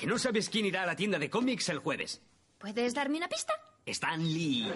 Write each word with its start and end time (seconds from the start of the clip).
que 0.00 0.06
no 0.06 0.18
sabes 0.18 0.48
quién 0.48 0.64
irá 0.64 0.84
a 0.84 0.86
la 0.86 0.96
tienda 0.96 1.18
de 1.18 1.28
cómics 1.28 1.68
el 1.68 1.78
jueves? 1.78 2.22
¿Puedes 2.56 2.94
darme 2.94 3.18
una 3.18 3.28
pista? 3.28 3.52
Stan 3.84 4.18
Lee. 4.24 4.72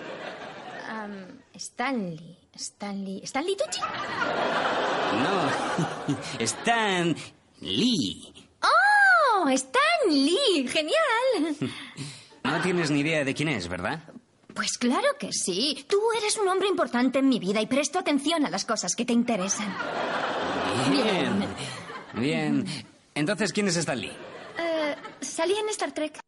Am, 0.86 1.40
Stanley. 1.54 2.38
Stanley. 2.54 3.22
¿Stanley 3.24 3.56
Tucci? 3.56 3.80
No, 5.22 6.16
Stan 6.40 7.16
Lee. 7.62 8.34
¡Oh! 8.62 9.48
¡Stan 9.48 10.10
Lee! 10.10 10.68
¡Genial! 10.68 11.56
No 12.44 12.60
tienes 12.60 12.90
ni 12.90 13.00
idea 13.00 13.24
de 13.24 13.32
quién 13.32 13.48
es, 13.48 13.66
¿verdad? 13.66 14.00
Pues 14.54 14.76
claro 14.76 15.08
que 15.18 15.32
sí. 15.32 15.86
Tú 15.88 15.98
eres 16.18 16.36
un 16.36 16.48
hombre 16.48 16.68
importante 16.68 17.20
en 17.20 17.30
mi 17.30 17.38
vida 17.38 17.62
y 17.62 17.66
presto 17.66 17.98
atención 17.98 18.44
a 18.44 18.50
las 18.50 18.66
cosas 18.66 18.94
que 18.94 19.06
te 19.06 19.14
interesan. 19.14 19.74
Bien. 20.90 21.46
Bien. 22.12 22.64
Entonces, 23.14 23.54
¿quién 23.54 23.68
es 23.68 23.76
Stan 23.76 23.98
Lee? 23.98 24.12
Eh, 25.24 25.26
salí 25.26 25.54
en 25.56 25.68
Star 25.70 25.92
Trek. 25.92 26.20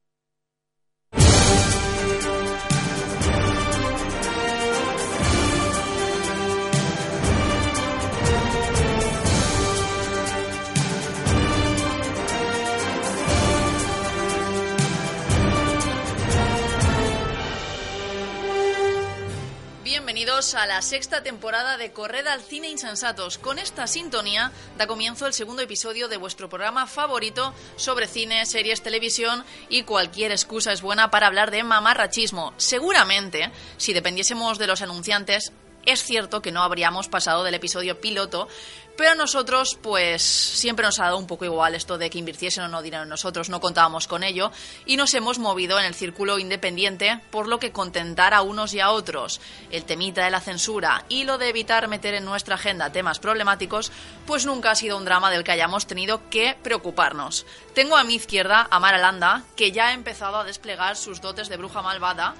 A 20.36 20.66
la 20.66 20.82
sexta 20.82 21.22
temporada 21.22 21.78
de 21.78 21.92
Corred 21.92 22.26
al 22.26 22.42
Cine 22.42 22.68
Insensatos. 22.68 23.38
Con 23.38 23.58
esta 23.58 23.86
sintonía 23.86 24.52
da 24.76 24.86
comienzo 24.86 25.26
el 25.26 25.32
segundo 25.32 25.62
episodio 25.62 26.08
de 26.08 26.18
vuestro 26.18 26.50
programa 26.50 26.86
favorito 26.86 27.54
sobre 27.76 28.06
cine, 28.06 28.44
series, 28.44 28.82
televisión 28.82 29.46
y 29.70 29.84
cualquier 29.84 30.32
excusa 30.32 30.74
es 30.74 30.82
buena 30.82 31.10
para 31.10 31.26
hablar 31.26 31.50
de 31.50 31.64
mamarrachismo. 31.64 32.52
Seguramente, 32.58 33.50
si 33.78 33.94
dependiésemos 33.94 34.58
de 34.58 34.66
los 34.66 34.82
anunciantes, 34.82 35.54
es 35.86 36.04
cierto 36.04 36.42
que 36.42 36.52
no 36.52 36.62
habríamos 36.62 37.08
pasado 37.08 37.44
del 37.44 37.54
episodio 37.54 38.00
piloto, 38.00 38.48
pero 38.96 39.10
a 39.10 39.14
nosotros, 39.14 39.78
pues, 39.80 40.22
siempre 40.22 40.86
nos 40.86 40.98
ha 40.98 41.04
dado 41.04 41.18
un 41.18 41.26
poco 41.26 41.44
igual 41.44 41.74
esto 41.74 41.98
de 41.98 42.08
que 42.08 42.18
invirtiesen 42.18 42.64
o 42.64 42.68
no 42.68 42.82
dinero 42.82 43.02
en 43.02 43.08
nosotros, 43.08 43.50
no 43.50 43.60
contábamos 43.60 44.08
con 44.08 44.24
ello, 44.24 44.50
y 44.86 44.96
nos 44.96 45.12
hemos 45.14 45.38
movido 45.38 45.78
en 45.78 45.84
el 45.84 45.94
círculo 45.94 46.38
independiente, 46.38 47.20
por 47.30 47.46
lo 47.46 47.58
que 47.58 47.72
contentar 47.72 48.32
a 48.32 48.40
unos 48.40 48.72
y 48.72 48.80
a 48.80 48.90
otros, 48.90 49.40
el 49.70 49.84
temita 49.84 50.24
de 50.24 50.30
la 50.30 50.40
censura 50.40 51.04
y 51.08 51.24
lo 51.24 51.36
de 51.36 51.50
evitar 51.50 51.88
meter 51.88 52.14
en 52.14 52.24
nuestra 52.24 52.54
agenda 52.54 52.90
temas 52.90 53.18
problemáticos, 53.18 53.92
pues 54.26 54.46
nunca 54.46 54.70
ha 54.70 54.74
sido 54.74 54.96
un 54.96 55.04
drama 55.04 55.30
del 55.30 55.44
que 55.44 55.52
hayamos 55.52 55.86
tenido 55.86 56.28
que 56.30 56.56
preocuparnos. 56.62 57.46
Tengo 57.74 57.96
a 57.96 58.04
mi 58.04 58.14
izquierda 58.14 58.66
a 58.70 58.80
Mara 58.80 58.98
Landa, 58.98 59.44
que 59.56 59.72
ya 59.72 59.88
ha 59.88 59.92
empezado 59.92 60.38
a 60.38 60.44
desplegar 60.44 60.96
sus 60.96 61.20
dotes 61.20 61.48
de 61.48 61.58
bruja 61.58 61.82
malvada 61.82 62.34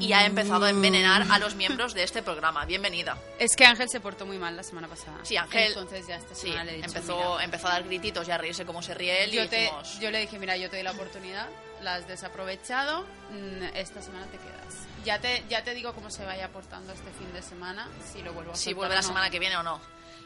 y 0.00 0.12
ha 0.12 0.24
empezado 0.26 0.64
a 0.64 0.70
envenenar 0.70 1.26
a 1.30 1.38
los 1.38 1.54
miembros 1.54 1.94
de 1.94 2.02
este 2.02 2.22
programa. 2.22 2.64
Bienvenida. 2.64 3.16
Es 3.38 3.54
que 3.56 3.64
Ángel 3.64 3.88
se 3.88 4.00
portó 4.00 4.26
muy 4.26 4.38
mal 4.38 4.56
la 4.56 4.62
semana 4.62 4.88
pasada. 4.88 5.18
Sí, 5.22 5.36
Ángel. 5.36 5.68
Entonces 5.68 6.06
ya 6.06 6.16
esta 6.16 6.34
Sí, 6.34 6.48
semana 6.48 6.64
le 6.64 6.72
he 6.72 6.76
dicho, 6.76 6.88
empezó, 6.88 7.16
mira, 7.16 7.44
empezó 7.44 7.68
a 7.68 7.72
dar 7.72 7.84
grititos 7.84 8.28
y 8.28 8.30
a 8.30 8.38
reírse 8.38 8.64
como 8.64 8.82
se 8.82 8.94
ríe 8.94 9.24
él 9.24 9.30
yo, 9.32 9.44
y 9.44 9.48
te, 9.48 9.56
dijimos, 9.62 9.98
yo 10.00 10.10
le 10.10 10.20
dije, 10.20 10.38
mira, 10.38 10.56
yo 10.56 10.68
te 10.70 10.76
doy 10.76 10.82
la 10.84 10.92
oportunidad, 10.92 11.48
la 11.82 11.94
has 11.96 12.06
desaprovechado, 12.08 13.02
mm, 13.30 13.62
esta 13.74 14.02
semana 14.02 14.26
te 14.26 14.38
quedas. 14.38 14.86
Ya 15.04 15.20
te, 15.20 15.44
ya 15.48 15.64
te 15.64 15.74
digo 15.74 15.92
cómo 15.94 16.10
se 16.10 16.24
vaya 16.24 16.48
portando 16.50 16.92
este 16.92 17.10
fin 17.12 17.32
de 17.32 17.42
semana, 17.42 17.88
si 18.12 18.22
lo 18.22 18.32
vuelvo 18.32 18.52
a 18.52 18.56
si 18.56 18.72
vuelve 18.72 18.94
la 18.94 19.00
no. 19.00 19.06
semana 19.06 19.30
que 19.30 19.38
viene 19.38 19.56
o 19.56 19.62
no. 19.62 19.80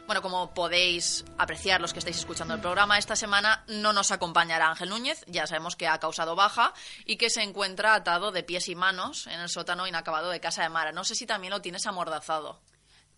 Bueno, 0.07 0.21
como 0.21 0.53
podéis 0.53 1.25
apreciar 1.37 1.81
los 1.81 1.91
que 1.91 1.99
estáis 1.99 2.17
escuchando 2.17 2.53
el 2.53 2.61
programa, 2.61 2.97
esta 2.97 3.17
semana 3.17 3.65
no 3.67 3.91
nos 3.91 4.11
acompañará 4.11 4.69
Ángel 4.69 4.87
Núñez, 4.87 5.25
ya 5.27 5.45
sabemos 5.45 5.75
que 5.75 5.85
ha 5.85 5.99
causado 5.99 6.33
baja 6.33 6.73
y 7.05 7.17
que 7.17 7.29
se 7.29 7.43
encuentra 7.43 7.93
atado 7.93 8.31
de 8.31 8.41
pies 8.41 8.69
y 8.69 8.75
manos 8.75 9.27
en 9.27 9.41
el 9.41 9.49
sótano 9.49 9.85
inacabado 9.85 10.29
de 10.29 10.39
casa 10.39 10.63
de 10.63 10.69
Mara. 10.69 10.93
No 10.93 11.03
sé 11.03 11.13
si 11.13 11.25
también 11.25 11.51
lo 11.51 11.61
tienes 11.61 11.85
amordazado. 11.87 12.61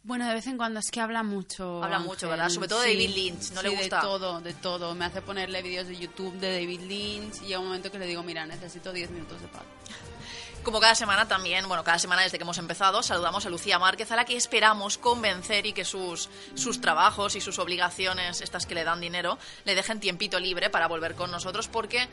Bueno, 0.02 0.28
de 0.28 0.34
vez 0.34 0.48
en 0.48 0.58
cuando 0.58 0.80
es 0.80 0.90
que 0.90 1.00
habla 1.00 1.22
mucho. 1.22 1.84
Habla 1.84 2.00
mucho. 2.00 2.28
¿verdad? 2.28 2.50
Sobre 2.50 2.68
todo 2.68 2.82
de 2.82 2.88
David 2.88 3.14
Lynch, 3.14 3.52
¿no 3.52 3.62
le 3.62 3.70
gusta? 3.70 3.98
de 3.98 4.02
todo, 4.02 4.42
de 4.42 4.54
todo. 4.56 4.96
Me 4.96 5.06
hace 5.06 5.22
ponerle 5.22 5.62
vídeos 5.62 5.88
de 5.88 5.96
YouTube 5.96 6.34
de 6.40 6.54
David 6.54 6.82
Lynch 6.82 7.44
y 7.44 7.48
llega 7.48 7.60
un 7.60 7.66
momento 7.66 7.92
que 7.92 8.00
le 8.00 8.08
digo, 8.08 8.24
mira, 8.24 8.48
necesito 8.48 8.92
10 8.92 9.12
minutos 9.12 9.40
de 9.40 9.48
paz. 9.50 9.62
Como 10.64 10.82
cada 10.82 10.94
semana 10.94 11.28
también, 11.28 11.68
bueno, 11.68 11.84
cada 11.84 12.00
semana 12.00 12.22
desde 12.22 12.38
que 12.38 12.44
hemos 12.44 12.58
empezado, 12.58 13.02
saludamos 13.02 13.46
a 13.46 13.50
Lucía 13.50 13.80
Márquez, 13.80 14.12
a 14.12 14.16
la 14.18 14.26
que 14.26 14.36
esperamos 14.36 14.98
convencer 14.98 15.66
y 15.66 15.74
que 15.74 15.86
sus, 15.86 16.30
sus 16.54 16.82
trabajos 16.82 17.36
y 17.36 17.42
sus 17.42 17.60
obligaciones, 17.60 18.42
estas 18.42 18.66
que 18.66 18.76
le 18.76 18.84
dan 18.84 19.00
dinero, 19.00 19.38
le 19.64 19.74
dejen 19.74 20.00
tiempito 20.00 20.40
libre 20.40 20.70
para 20.70 20.88
volver 20.88 21.16
con 21.16 21.32
nosotros, 21.32 21.70
porque 21.70 22.10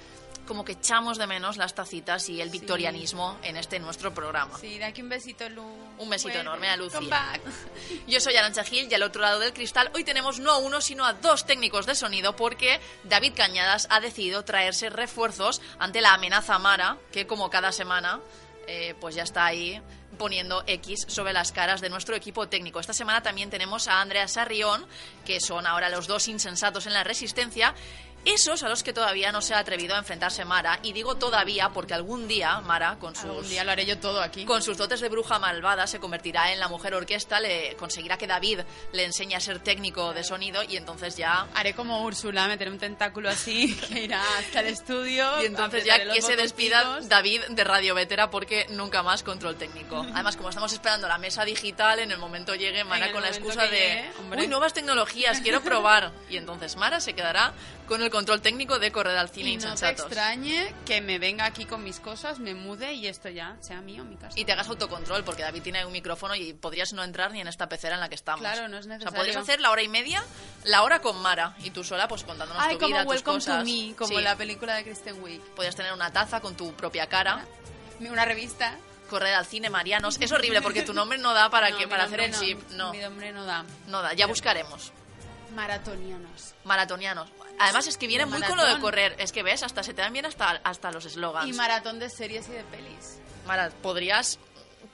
como 0.46 0.64
que 0.64 0.72
echamos 0.72 1.18
de 1.18 1.26
menos 1.26 1.56
las 1.56 1.74
tacitas 1.74 2.28
y 2.28 2.40
el 2.40 2.50
victorianismo 2.50 3.38
en 3.42 3.56
este 3.56 3.78
nuestro 3.78 4.14
programa. 4.14 4.58
Sí, 4.58 4.78
de 4.78 4.84
aquí 4.84 5.02
un 5.02 5.08
besito, 5.08 5.48
Lu. 5.48 5.62
Un 5.98 6.08
besito 6.08 6.28
Vuelve. 6.28 6.40
enorme 6.40 6.68
a 6.68 6.76
Lucía. 6.76 7.40
Yo 8.06 8.20
soy 8.20 8.36
Arancha 8.36 8.64
Gil 8.64 8.88
y 8.90 8.94
al 8.94 9.02
otro 9.02 9.22
lado 9.22 9.38
del 9.40 9.52
cristal 9.52 9.90
hoy 9.94 10.04
tenemos 10.04 10.38
no 10.38 10.52
a 10.52 10.58
uno 10.58 10.80
sino 10.80 11.04
a 11.04 11.12
dos 11.12 11.44
técnicos 11.44 11.86
de 11.86 11.94
sonido 11.94 12.36
porque 12.36 12.80
David 13.04 13.34
Cañadas 13.34 13.86
ha 13.90 14.00
decidido 14.00 14.44
traerse 14.44 14.90
refuerzos 14.90 15.60
ante 15.78 16.00
la 16.00 16.14
amenaza 16.14 16.58
Mara 16.58 16.96
que 17.12 17.26
como 17.26 17.50
cada 17.50 17.72
semana 17.72 18.20
eh, 18.66 18.94
pues 19.00 19.14
ya 19.14 19.22
está 19.22 19.46
ahí 19.46 19.80
poniendo 20.18 20.64
X 20.66 21.04
sobre 21.08 21.32
las 21.32 21.52
caras 21.52 21.80
de 21.80 21.90
nuestro 21.90 22.16
equipo 22.16 22.48
técnico. 22.48 22.80
Esta 22.80 22.92
semana 22.92 23.22
también 23.22 23.50
tenemos 23.50 23.86
a 23.86 24.00
Andrea 24.00 24.26
Sarrión, 24.28 24.86
que 25.24 25.40
son 25.40 25.66
ahora 25.66 25.88
los 25.88 26.06
dos 26.06 26.26
insensatos 26.28 26.86
en 26.86 26.94
la 26.94 27.04
resistencia. 27.04 27.74
Esos 28.26 28.62
a 28.64 28.68
los 28.68 28.82
que 28.82 28.92
todavía 28.92 29.30
no 29.32 29.40
se 29.40 29.54
ha 29.54 29.58
atrevido 29.60 29.94
a 29.94 29.98
enfrentarse 29.98 30.44
Mara, 30.44 30.80
y 30.82 30.92
digo 30.92 31.14
todavía 31.14 31.70
porque 31.70 31.94
algún 31.94 32.26
día 32.28 32.60
Mara, 32.60 32.98
con 32.98 33.14
sus 33.14 33.24
Algún 33.24 33.48
día 33.48 33.64
lo 33.64 33.70
haré 33.70 33.86
yo 33.86 33.98
todo 33.98 34.20
aquí. 34.20 34.44
con 34.44 34.62
sus 34.62 34.76
dotes 34.76 35.00
de 35.00 35.08
bruja 35.08 35.38
malvada 35.38 35.86
se 35.86 36.00
convertirá 36.00 36.52
en 36.52 36.58
la 36.60 36.68
mujer 36.68 36.94
orquesta, 36.94 37.38
le 37.40 37.76
conseguirá 37.76 38.18
que 38.18 38.26
David 38.26 38.60
le 38.92 39.04
enseñe 39.04 39.34
a 39.36 39.40
ser 39.40 39.60
técnico 39.60 40.12
de 40.12 40.24
sonido 40.24 40.62
y 40.62 40.76
entonces 40.76 41.16
ya 41.16 41.46
Haré 41.54 41.72
como 41.74 42.02
Úrsula, 42.02 42.48
meteré 42.48 42.70
un 42.70 42.78
tentáculo 42.78 43.28
así 43.30 43.74
que 43.88 44.02
irá 44.02 44.22
hasta 44.38 44.60
el 44.60 44.66
estudio. 44.66 45.42
y 45.42 45.46
entonces 45.46 45.84
ya 45.84 46.02
que 46.12 46.20
se 46.20 46.36
despida. 46.36 46.98
David 47.02 47.42
de 47.50 47.64
Radio 47.64 47.94
Vetera 47.94 48.28
porque 48.30 48.66
nunca 48.70 49.02
más 49.02 49.22
control 49.22 49.56
técnico. 49.56 50.04
Además, 50.12 50.36
como 50.36 50.48
estamos 50.48 50.72
esperando 50.72 51.06
la 51.08 51.18
mesa 51.18 51.44
digital, 51.44 52.00
en 52.00 52.10
el 52.10 52.18
momento 52.18 52.54
llegue 52.54 52.82
Mara 52.84 53.12
con 53.12 53.22
la 53.22 53.28
excusa 53.28 53.62
de 53.62 53.70
llegue, 53.70 54.10
uy, 54.36 54.48
nuevas 54.48 54.72
tecnologías, 54.72 55.40
quiero 55.40 55.62
probar. 55.62 56.12
Y 56.28 56.36
entonces 56.38 56.74
Mara 56.76 57.00
se 57.00 57.14
quedará 57.14 57.52
con 57.86 58.02
el 58.02 58.10
control 58.10 58.40
técnico 58.42 58.78
de 58.78 58.90
correr 58.92 59.16
al 59.16 59.28
cine 59.28 59.50
Y 59.50 59.56
no 59.56 59.62
te 59.62 59.68
insensatos. 59.70 60.06
extrañe 60.06 60.74
que 60.84 61.00
me 61.00 61.18
venga 61.18 61.44
aquí 61.44 61.64
con 61.64 61.84
mis 61.84 62.00
cosas, 62.00 62.38
me 62.40 62.54
mude 62.54 62.92
y 62.94 63.06
esto 63.06 63.28
ya 63.28 63.56
sea 63.60 63.80
mío, 63.80 64.04
mi 64.04 64.16
casa. 64.16 64.38
Y 64.38 64.44
te 64.44 64.52
hagas 64.52 64.68
autocontrol, 64.68 65.24
porque 65.24 65.42
David 65.42 65.62
tiene 65.62 65.84
un 65.86 65.92
micrófono 65.92 66.34
y 66.34 66.52
podrías 66.52 66.92
no 66.92 67.04
entrar 67.04 67.30
ni 67.32 67.40
en 67.40 67.48
esta 67.48 67.68
pecera 67.68 67.94
en 67.94 68.00
la 68.00 68.08
que 68.08 68.14
estamos. 68.16 68.40
Claro, 68.40 68.68
no 68.68 68.76
es 68.78 68.86
O 68.86 68.88
sea, 68.88 68.96
necesario. 68.98 69.16
podrías 69.18 69.36
hacer 69.36 69.60
la 69.60 69.70
hora 69.70 69.82
y 69.82 69.88
media, 69.88 70.22
la 70.64 70.82
hora 70.82 71.00
con 71.00 71.20
Mara, 71.22 71.54
y 71.62 71.70
tú 71.70 71.84
sola 71.84 72.08
pues 72.08 72.24
contándonos 72.24 72.62
Ay, 72.62 72.74
tu 72.74 72.80
como 72.80 72.88
vida, 72.94 73.02
tus 73.04 73.10
Welcome 73.12 73.36
cosas. 73.38 73.58
to 73.60 73.64
Me, 73.64 73.94
como 73.96 74.08
Sí. 74.16 74.22
la 74.22 74.36
película 74.36 74.74
de 74.74 74.84
Kristen 74.84 75.22
Wiig. 75.22 75.40
Podrías 75.54 75.76
tener 75.76 75.92
una 75.92 76.12
taza 76.12 76.40
con 76.40 76.56
tu 76.56 76.72
propia 76.74 77.06
cara, 77.08 77.44
Una 78.00 78.24
revista. 78.24 78.76
correr 79.08 79.34
al 79.34 79.46
cine 79.46 79.70
Marianos. 79.70 80.18
Es 80.20 80.32
horrible 80.32 80.60
porque 80.60 80.82
tu 80.82 80.92
nombre 80.92 81.16
no 81.18 81.32
da 81.32 81.48
para, 81.48 81.70
No, 81.70 81.78
que, 81.78 81.86
para 81.86 82.04
hacer 82.04 82.18
el 82.20 82.32
chip. 82.34 82.60
No, 82.70 82.90
Mi 82.92 82.98
nombre 82.98 83.30
no 83.32 83.44
da. 83.44 83.64
no 83.86 84.02
da. 84.02 84.12
Ya 84.14 84.26
buscaremos. 84.26 84.92
Maratonianos. 85.56 86.54
Maratonianos. 86.64 87.28
Además 87.58 87.86
es 87.86 87.96
que 87.96 88.06
viene 88.06 88.26
muy 88.26 88.42
con 88.42 88.58
lo 88.58 88.64
de 88.64 88.78
correr. 88.78 89.16
Es 89.18 89.32
que 89.32 89.42
ves, 89.42 89.62
hasta 89.62 89.82
se 89.82 89.94
te 89.94 90.02
dan 90.02 90.12
bien 90.12 90.26
hasta, 90.26 90.50
hasta 90.62 90.92
los 90.92 91.06
eslogans. 91.06 91.48
Y 91.48 91.54
maratón 91.54 91.98
de 91.98 92.10
series 92.10 92.46
y 92.48 92.52
de 92.52 92.62
pelis. 92.64 93.18
Mara, 93.46 93.70
podrías 93.82 94.38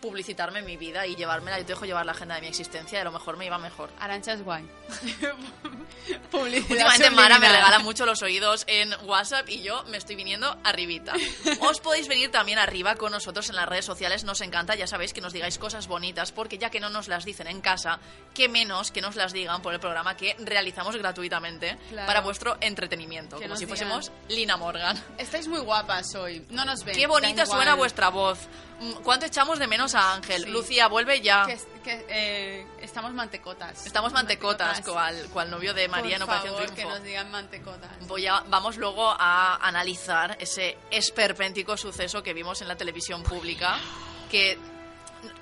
publicitarme 0.03 0.61
mi 0.61 0.77
vida 0.77 1.07
y 1.07 1.17
llevármela. 1.17 1.59
Yo 1.59 1.65
te 1.65 1.73
dejo 1.73 1.87
llevar 1.87 2.05
la 2.05 2.13
agenda 2.13 2.35
de 2.35 2.43
mi 2.43 2.49
existencia 2.49 2.99
y 2.99 3.01
a 3.01 3.05
lo 3.05 3.13
mejor 3.13 3.39
me 3.39 3.47
iba 3.47 3.57
mejor. 3.57 3.89
Arancha 3.99 4.35
es 4.35 4.43
guay. 4.45 4.69
Publicidad 6.31 6.71
Últimamente 6.71 7.11
Mara 7.11 7.39
me 7.39 7.49
regala 7.49 7.79
mucho 7.79 8.05
los 8.07 8.23
oídos 8.23 8.65
en 8.67 8.93
WhatsApp 9.05 9.49
y 9.49 9.63
yo 9.63 9.85
me 9.85 9.97
estoy 9.97 10.17
viniendo 10.17 10.57
arribita. 10.65 11.15
Os 11.61 11.81
podéis 11.81 12.09
venir 12.09 12.31
también 12.31 12.59
arriba 12.59 12.97
con 12.97 13.13
nosotros 13.13 13.49
en 13.51 13.57
las 13.57 13.69
redes 13.69 13.85
sociales, 13.85 14.25
nos 14.25 14.41
encanta, 14.41 14.75
ya 14.75 14.87
sabéis 14.87 15.13
que 15.13 15.21
nos 15.21 15.33
digáis 15.33 15.59
cosas 15.59 15.87
bonitas, 15.87 16.33
porque 16.33 16.59
ya 16.59 16.71
que 16.71 16.81
no 16.81 16.91
nos 16.91 17.09
las 17.09 17.25
dicen 17.25 17.47
en 17.47 17.61
casa, 17.61 18.01
qué 18.35 18.49
menos 18.49 18.91
que 18.91 19.01
nos 19.01 19.15
las 19.17 19.33
digan 19.33 19.63
por 19.63 19.73
el 19.73 19.81
programa 19.81 20.17
que 20.17 20.35
realizamos 20.41 20.97
gratuitamente 20.97 21.79
Claro. 21.91 22.07
para 22.07 22.21
vuestro 22.21 22.57
entretenimiento, 22.61 23.37
Que 23.39 23.45
como 23.45 23.57
si 23.57 23.65
digan. 23.67 23.79
fuésemos 23.79 24.13
Lina 24.29 24.57
Morgan. 24.57 25.01
Estáis 25.19 25.47
muy 25.47 25.61
guapas 25.61 26.15
hoy. 26.15 26.45
No 26.51 26.65
nos 26.65 26.85
ven. 26.85 26.97
Qué 26.97 27.07
bonita 27.07 27.43
igual. 27.45 27.59
suena 27.59 27.75
vuestra 27.75 28.09
voz. 28.09 28.39
Mm, 28.83 28.93
¿Cuánto 29.05 29.27
echamos 29.27 29.59
de 29.61 29.67
menos 29.69 29.95
a 29.95 30.15
Ángel? 30.15 30.43
Sí. 30.45 30.51
Lucía, 30.51 30.89
vuelve 30.89 31.21
ya. 31.21 31.47
Que, 31.47 31.59
que, 31.85 32.07
eh, 32.09 32.67
estamos 32.81 33.13
mantecotas. 33.13 33.87
Estamos 33.87 34.13
mantecotas, 34.13 34.81
cual, 34.81 35.29
cual 35.33 35.51
novio 35.51 35.73
de 35.73 35.87
María 35.89 36.19
Por 36.19 36.21
no 36.21 36.27
parece 36.27 36.49
un 36.49 36.55
favor, 36.57 36.71
triunfo. 36.73 36.89
que 36.89 36.95
nos 36.99 37.05
digan 37.05 37.31
mantecotas. 37.31 37.91
Voy 38.09 38.27
a- 38.27 38.41
vamos 38.49 38.77
luego 38.77 39.09
a 39.17 39.57
analizar 39.67 40.37
ese 40.41 40.77
esperpéntico 40.91 41.77
suceso 41.77 42.23
que 42.23 42.33
vimos 42.35 42.61
en 42.63 42.69
la 42.69 42.77
televisión 42.77 43.23
pública, 43.23 43.79
que 44.31 44.59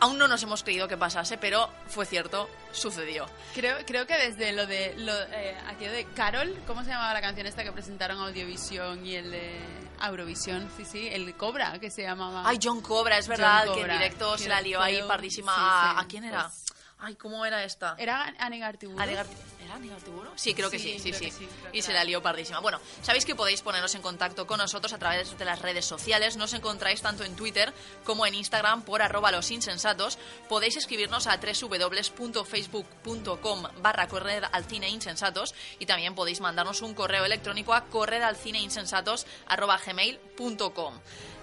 aún 0.01 0.19
no 0.19 0.29
nos 0.29 0.43
hemos 0.43 0.63
creído 0.63 0.89
que 0.89 0.97
pasase, 0.97 1.39
pero 1.39 1.71
fue 1.89 2.07
cierto, 2.07 2.49
sucedió. 2.73 3.27
Creo, 3.55 3.77
creo 3.87 4.07
que 4.07 4.17
desde 4.17 4.53
lo 4.53 4.67
de 4.67 4.95
lo, 4.99 5.13
eh, 5.15 5.57
aquello 5.69 5.93
de 5.93 6.05
Carol, 6.15 6.55
¿cómo 6.67 6.83
se 6.85 6.91
llamaba 6.91 7.13
la 7.15 7.21
canción 7.21 7.47
esta 7.47 7.65
que 7.65 7.73
presentaron 7.73 8.19
Audiovisión 8.19 9.05
y 9.07 9.15
el 9.17 9.31
de 9.31 9.59
Eurovisión? 10.03 10.71
Sí, 10.77 10.85
sí, 10.85 11.09
el 11.11 11.27
de 11.27 11.35
Cobra, 11.35 11.79
que 11.79 11.91
se 11.91 12.03
llamaba. 12.03 12.43
Ay, 12.47 12.59
John 12.63 12.81
Cobra, 12.81 13.19
es 13.19 13.29
verdad 13.29 13.65
que 13.75 13.81
en 13.83 13.91
directo 13.91 14.37
se 14.39 14.49
la 14.49 14.61
lió 14.61 14.81
ahí 14.81 15.01
pardísima. 15.07 15.53
sí, 15.55 15.61
a, 15.63 15.91
sí, 15.99 16.05
¿a 16.05 16.09
quién 16.09 16.25
era? 16.25 16.43
pues- 16.49 16.65
Ay, 17.03 17.15
¿cómo 17.17 17.45
era 17.47 17.65
esta? 17.65 17.95
¿Era 17.99 18.35
Anegar 18.39 18.77
Tiburo? 18.77 19.03
Anegar- 19.03 19.27
¿Era 19.65 19.75
Aníbal 19.77 20.03
Tiburo? 20.03 20.31
Sí, 20.37 20.55
creo 20.55 20.71
que 20.71 20.79
sí, 20.79 20.99
Sí, 20.99 21.13
sí, 21.13 21.33
y 21.73 21.83
se 21.83 21.93
la 21.93 22.05
lió 22.05 22.23
pardísima. 22.23 22.61
Bueno, 22.61 22.81
sabéis 23.03 23.25
que 23.25 23.35
podéis 23.35 23.63
poneros 23.63 23.95
en 23.95 24.03
contacto 24.03 24.47
con 24.47 24.59
nosotros 24.59 24.93
a 24.93 24.99
través 24.99 25.37
de 25.39 25.45
las 25.45 25.61
redes 25.63 25.85
sociales. 25.87 26.37
Nos 26.37 26.53
encontráis 26.55 27.01
tanto 27.03 27.25
en 27.25 27.37
Twitter 27.37 27.73
como 28.05 28.27
en 28.27 28.35
Instagram 28.35 28.83
por 28.83 29.03
arroba 29.03 29.31
los 29.31 29.51
insensatos. 29.51 30.19
Podéis 30.49 30.77
escribirnos 30.77 31.27
a 31.27 31.39
www.facebook.com 31.39 33.63
barra 33.83 34.09
correr 34.09 34.47
al 34.51 34.65
cine 34.65 34.89
insensatos 34.89 35.55
y 35.79 35.87
también 35.87 36.15
podéis 36.15 36.41
mandarnos 36.41 36.83
un 36.83 36.95
correo 36.95 37.25
electrónico 37.25 37.75
a 37.75 37.85
correr 37.87 38.23
al 38.23 38.37
cine 38.37 38.61
insensatos 38.61 39.27
arroba 39.47 39.79
gmail.com. 39.79 40.95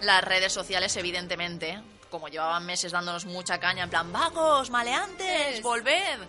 Las 0.01 0.24
redes 0.24 0.54
sociales, 0.54 0.95
evidentemente, 0.98 1.80
como 2.09 2.27
llevaban 2.27 2.65
meses 2.65 2.92
dándonos 2.92 3.25
mucha 3.25 3.59
caña, 3.59 3.83
en 3.83 3.89
plan, 3.89 4.12
vagos, 4.12 4.69
maleantes, 4.69 5.57
Es. 5.57 5.62
volved, 5.62 6.19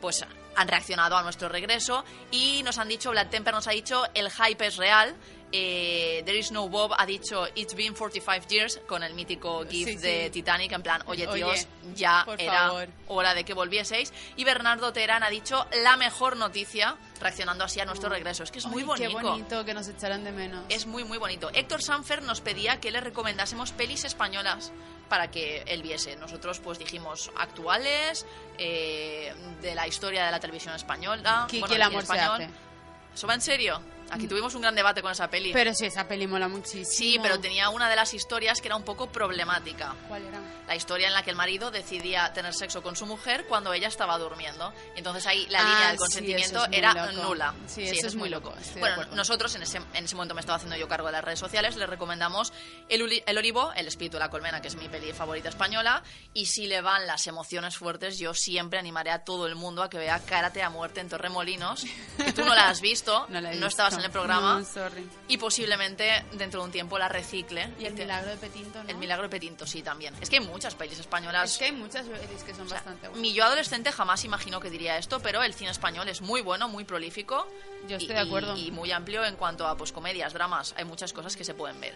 pues 0.00 0.24
han 0.56 0.68
reaccionado 0.68 1.16
a 1.16 1.22
nuestro 1.22 1.48
regreso 1.48 2.04
y 2.30 2.62
nos 2.64 2.78
han 2.78 2.88
dicho, 2.88 3.10
Black 3.10 3.30
Temper 3.30 3.54
nos 3.54 3.66
ha 3.68 3.72
dicho, 3.72 4.04
el 4.14 4.30
hype 4.30 4.66
es 4.66 4.76
real. 4.76 5.14
Eh, 5.52 6.22
There 6.24 6.36
is 6.38 6.50
no 6.50 6.68
Bob 6.68 6.92
ha 6.98 7.06
dicho 7.06 7.46
It's 7.54 7.74
been 7.74 7.94
45 7.94 8.48
years 8.48 8.80
con 8.88 9.02
el 9.04 9.14
mítico 9.14 9.64
GIF 9.64 9.88
Sí, 9.88 9.96
de 9.96 10.24
sí. 10.24 10.30
Titanic 10.30 10.72
en 10.72 10.82
plan, 10.82 11.02
oye 11.06 11.26
Oye, 11.28 11.36
tíos, 11.44 11.68
ya 11.94 12.24
por 12.26 12.40
era 12.40 12.66
favor. 12.66 12.88
hora 13.06 13.32
de 13.34 13.44
que 13.44 13.54
volvieseis. 13.54 14.12
Y 14.36 14.42
Bernardo 14.44 14.92
Terán 14.92 15.22
ha 15.22 15.30
dicho 15.30 15.64
la 15.84 15.96
mejor 15.96 16.36
noticia, 16.36 16.96
reaccionando 17.20 17.62
así 17.64 17.78
a 17.80 17.84
nuestro 17.84 18.08
regreso. 18.08 18.42
Es 18.42 18.50
que 18.50 18.58
es 18.58 18.66
muy 18.66 18.82
bonito. 18.82 19.08
Qué 19.18 19.24
bonito 19.24 19.64
que 19.64 19.72
nos 19.72 19.86
echaran 19.88 20.24
de 20.24 20.32
menos. 20.32 20.64
Es 20.68 20.86
muy, 20.86 21.04
muy 21.04 21.18
bonito. 21.18 21.48
Héctor 21.54 21.80
Sanfer 21.82 22.22
nos 22.22 22.40
pedía 22.40 22.80
que 22.80 22.90
le 22.90 23.00
recomendásemos 23.00 23.70
pelis 23.72 24.04
españolas 24.04 24.72
para 25.08 25.30
que 25.30 25.62
él 25.68 25.82
viese. 25.82 26.16
Nosotros 26.16 26.58
pues 26.58 26.78
dijimos 26.80 27.30
actuales, 27.36 28.26
eh, 28.58 29.32
de 29.62 29.74
la 29.76 29.86
historia 29.86 30.24
de 30.26 30.32
la 30.32 30.40
televisión 30.40 30.74
española. 30.74 31.46
Que, 31.48 31.60
bueno, 31.60 31.74
el 31.76 31.82
amor 31.82 32.02
cine 32.02 32.16
se 32.18 32.22
español. 32.24 32.42
hace. 32.42 33.14
¿Eso 33.14 33.26
va 33.28 33.34
en 33.34 33.40
serio? 33.40 33.80
Aquí 34.10 34.26
tuvimos 34.28 34.54
un 34.54 34.62
gran 34.62 34.74
debate 34.74 35.02
con 35.02 35.10
esa 35.12 35.28
peli. 35.28 35.52
Pero 35.52 35.74
sí, 35.74 35.86
esa 35.86 36.06
peli 36.06 36.26
mola 36.26 36.48
muchísimo. 36.48 36.84
sí, 36.86 37.18
pero 37.22 37.40
tenía 37.40 37.68
una 37.70 37.88
de 37.90 37.96
las 37.96 38.14
historias 38.14 38.60
que 38.60 38.68
era 38.68 38.76
un 38.76 38.84
poco 38.84 39.08
problemática. 39.10 39.94
¿Cuál 40.08 40.22
era? 40.26 40.40
La 40.66 40.76
historia 40.76 41.06
en 41.08 41.12
la 41.14 41.22
que 41.22 41.30
el 41.30 41.36
marido 41.36 41.70
decidía 41.70 42.32
tener 42.32 42.54
sexo 42.54 42.82
con 42.82 42.96
su 42.96 43.06
mujer 43.06 43.46
cuando 43.48 43.72
ella 43.72 43.88
estaba 43.88 44.16
durmiendo. 44.18 44.72
Entonces 44.96 45.26
ahí 45.26 45.46
la 45.48 45.60
Ah, 45.60 45.64
línea 45.64 45.86
del 45.88 45.96
sí, 45.96 45.98
consentimiento 45.98 46.58
eso 46.58 46.66
es 46.70 46.78
era 46.78 46.92
loco. 47.06 47.22
nula. 47.28 47.54
Sí, 47.66 47.82
eso 47.82 48.06
es 48.06 48.14
muy 48.14 48.28
loco, 48.28 48.54
de 48.74 48.80
Bueno, 48.80 49.04
nosotros 49.12 49.54
en 49.56 49.62
ese, 49.62 49.78
en 49.94 50.04
ese 50.04 50.14
momento 50.14 50.34
me 50.34 50.40
estaba 50.40 50.56
haciendo 50.56 50.76
yo 50.76 50.88
cargo 50.88 51.06
de 51.06 51.12
las 51.12 51.24
redes 51.24 51.38
sociales, 51.38 51.76
les 51.76 51.88
recomendamos 51.88 52.52
el, 52.88 53.02
Uli- 53.02 53.22
el 53.26 53.38
Olivo, 53.38 53.72
El 53.74 53.86
espíritu 53.88 54.16
de 54.16 54.20
la 54.20 54.30
colmena, 54.30 54.60
que 54.60 54.68
es 54.68 54.76
mi 54.76 54.88
peli 54.88 55.12
favorita 55.12 55.48
española. 55.48 56.02
Y 56.32 56.46
si 56.46 56.66
le 56.66 56.80
van 56.80 57.06
las 57.06 57.26
emociones 57.26 57.76
fuertes, 57.76 58.18
yo 58.18 58.34
siempre 58.34 58.78
animaré 58.78 59.10
a 59.10 59.24
todo 59.24 59.46
el 59.46 59.54
mundo 59.56 59.82
a 59.82 59.90
que 59.90 59.98
vea 59.98 60.20
Karate 60.24 60.62
a 60.62 60.70
muerte 60.70 61.00
en 61.00 61.08
Torremolinos, 61.08 61.84
que 62.16 62.32
tú 62.32 62.44
no 62.44 62.54
la 62.54 62.68
has 62.68 62.80
visto, 62.80 63.26
No 63.30 63.40
la 63.40 63.52
he 63.52 63.66
estabas. 63.66 63.95
En 63.98 64.04
el 64.04 64.10
programa. 64.10 64.58
No, 64.60 64.64
sorry. 64.64 65.08
Y 65.28 65.36
posiblemente 65.38 66.24
dentro 66.32 66.60
de 66.60 66.66
un 66.66 66.72
tiempo 66.72 66.98
la 66.98 67.08
recicle. 67.08 67.68
Y 67.78 67.84
el 67.86 67.94
Te- 67.94 68.02
milagro 68.02 68.30
de 68.30 68.36
Petinto, 68.36 68.82
¿no? 68.82 68.88
El 68.88 68.96
milagro 68.96 69.24
de 69.24 69.28
Petinto, 69.28 69.66
sí, 69.66 69.82
también. 69.82 70.14
Es 70.20 70.30
que 70.30 70.36
hay 70.36 70.44
muchas 70.46 70.74
pelis 70.74 70.98
españolas. 70.98 71.52
Es 71.52 71.58
que 71.58 71.64
hay 71.66 71.72
muchas 71.72 72.06
pelis 72.06 72.42
que 72.42 72.52
son 72.54 72.66
O 72.66 72.68
sea, 72.68 72.76
bastante 72.78 73.08
buenas. 73.08 73.20
mi 73.20 73.32
yo 73.32 73.44
adolescente 73.44 73.92
jamás 73.92 74.24
imaginó 74.24 74.60
que 74.60 74.70
diría 74.70 74.98
esto, 74.98 75.20
pero 75.20 75.42
el 75.42 75.54
cine 75.54 75.70
español 75.70 76.08
es 76.08 76.20
muy 76.20 76.40
bueno, 76.42 76.68
muy 76.68 76.84
prolífico. 76.84 77.46
Yo 77.88 77.96
estoy 77.96 78.12
y- 78.12 78.14
de 78.18 78.20
acuerdo. 78.20 78.56
Y, 78.56 78.70
muy 78.70 78.90
amplio 78.92 79.24
en 79.24 79.36
cuanto 79.36 79.66
a 79.66 79.76
pues, 79.76 79.92
comedias, 79.92 80.32
dramas. 80.32 80.74
Hay 80.76 80.84
muchas 80.84 81.12
cosas 81.12 81.36
que 81.36 81.44
se 81.44 81.54
pueden 81.54 81.80
ver. 81.80 81.94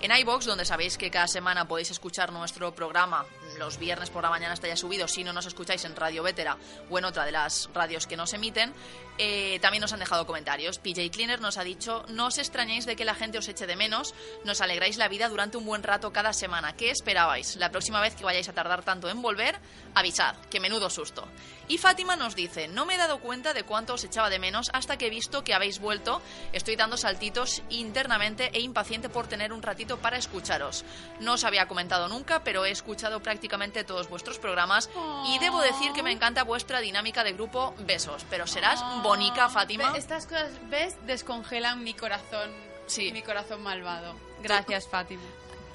En 0.00 0.14
iBox, 0.14 0.44
donde 0.44 0.66
sabéis 0.66 0.98
que 0.98 1.10
cada 1.10 1.26
semana 1.26 1.66
podéis 1.66 1.90
escuchar 1.90 2.30
nuestro 2.30 2.74
programa, 2.74 3.24
los 3.58 3.78
viernes 3.78 4.10
por 4.10 4.22
la 4.22 4.30
mañana 4.30 4.54
está 4.54 4.68
ya 4.68 4.76
subido, 4.76 5.08
si 5.08 5.24
no 5.24 5.32
nos 5.32 5.46
escucháis 5.46 5.84
en 5.84 5.96
Radio 5.96 6.22
Vétera 6.22 6.56
o 6.90 6.98
en 6.98 7.04
otra 7.04 7.24
de 7.24 7.32
las 7.32 7.68
radios 7.74 8.06
que 8.06 8.16
nos 8.16 8.32
emiten, 8.32 8.72
eh, 9.18 9.58
también 9.60 9.80
nos 9.80 9.92
han 9.92 10.00
dejado 10.00 10.26
comentarios. 10.26 10.78
PJ 10.78 11.10
Cleaner 11.10 11.40
nos 11.40 11.56
ha 11.58 11.64
dicho, 11.64 12.04
no 12.08 12.26
os 12.26 12.38
extrañéis 12.38 12.86
de 12.86 12.96
que 12.96 13.04
la 13.04 13.14
gente 13.14 13.38
os 13.38 13.48
eche 13.48 13.66
de 13.66 13.76
menos, 13.76 14.14
nos 14.44 14.60
alegráis 14.60 14.96
la 14.96 15.08
vida 15.08 15.28
durante 15.28 15.56
un 15.56 15.64
buen 15.64 15.82
rato 15.82 16.12
cada 16.12 16.32
semana. 16.32 16.76
¿Qué 16.76 16.90
esperabais? 16.90 17.56
La 17.56 17.70
próxima 17.70 18.00
vez 18.00 18.14
que 18.14 18.24
vayáis 18.24 18.48
a 18.48 18.52
tardar 18.52 18.82
tanto 18.84 19.08
en 19.08 19.22
volver, 19.22 19.58
avisad, 19.94 20.36
que 20.50 20.60
menudo 20.60 20.90
susto. 20.90 21.26
Y 21.68 21.78
Fátima 21.78 22.16
nos 22.16 22.36
dice, 22.36 22.68
no 22.68 22.86
me 22.86 22.94
he 22.94 22.98
dado 22.98 23.18
cuenta 23.18 23.52
de 23.52 23.64
cuánto 23.64 23.94
os 23.94 24.04
echaba 24.04 24.30
de 24.30 24.38
menos 24.38 24.70
hasta 24.72 24.96
que 24.96 25.06
he 25.06 25.10
visto 25.10 25.42
que 25.42 25.54
habéis 25.54 25.80
vuelto. 25.80 26.22
Estoy 26.52 26.76
dando 26.76 26.96
saltitos 26.96 27.62
internamente 27.70 28.50
e 28.52 28.60
impaciente 28.60 29.08
por 29.08 29.26
tener 29.26 29.52
un 29.52 29.62
ratito 29.62 29.98
para 29.98 30.16
escucharos. 30.16 30.84
No 31.20 31.34
os 31.34 31.44
había 31.44 31.66
comentado 31.66 32.08
nunca, 32.08 32.44
pero 32.44 32.64
he 32.64 32.70
escuchado 32.70 33.20
prácticamente 33.20 33.84
todos 33.84 34.08
vuestros 34.08 34.38
programas 34.38 34.88
y 35.26 35.38
debo 35.38 35.60
decir 35.60 35.92
que 35.92 36.02
me 36.02 36.12
encanta 36.12 36.44
vuestra 36.44 36.80
dinámica 36.80 37.24
de 37.24 37.32
grupo. 37.32 37.74
Besos, 37.80 38.24
pero 38.30 38.46
serás 38.46 38.82
bonica, 39.02 39.48
Fátima. 39.48 39.92
Estas 39.96 40.26
cosas, 40.26 40.50
¿ves? 40.68 40.94
Descongelan 41.06 41.82
mi 41.82 41.94
corazón. 41.94 42.50
Sí. 42.86 43.10
Mi 43.12 43.22
corazón 43.22 43.62
malvado. 43.62 44.14
Gracias, 44.42 44.86
Fátima. 44.86 45.22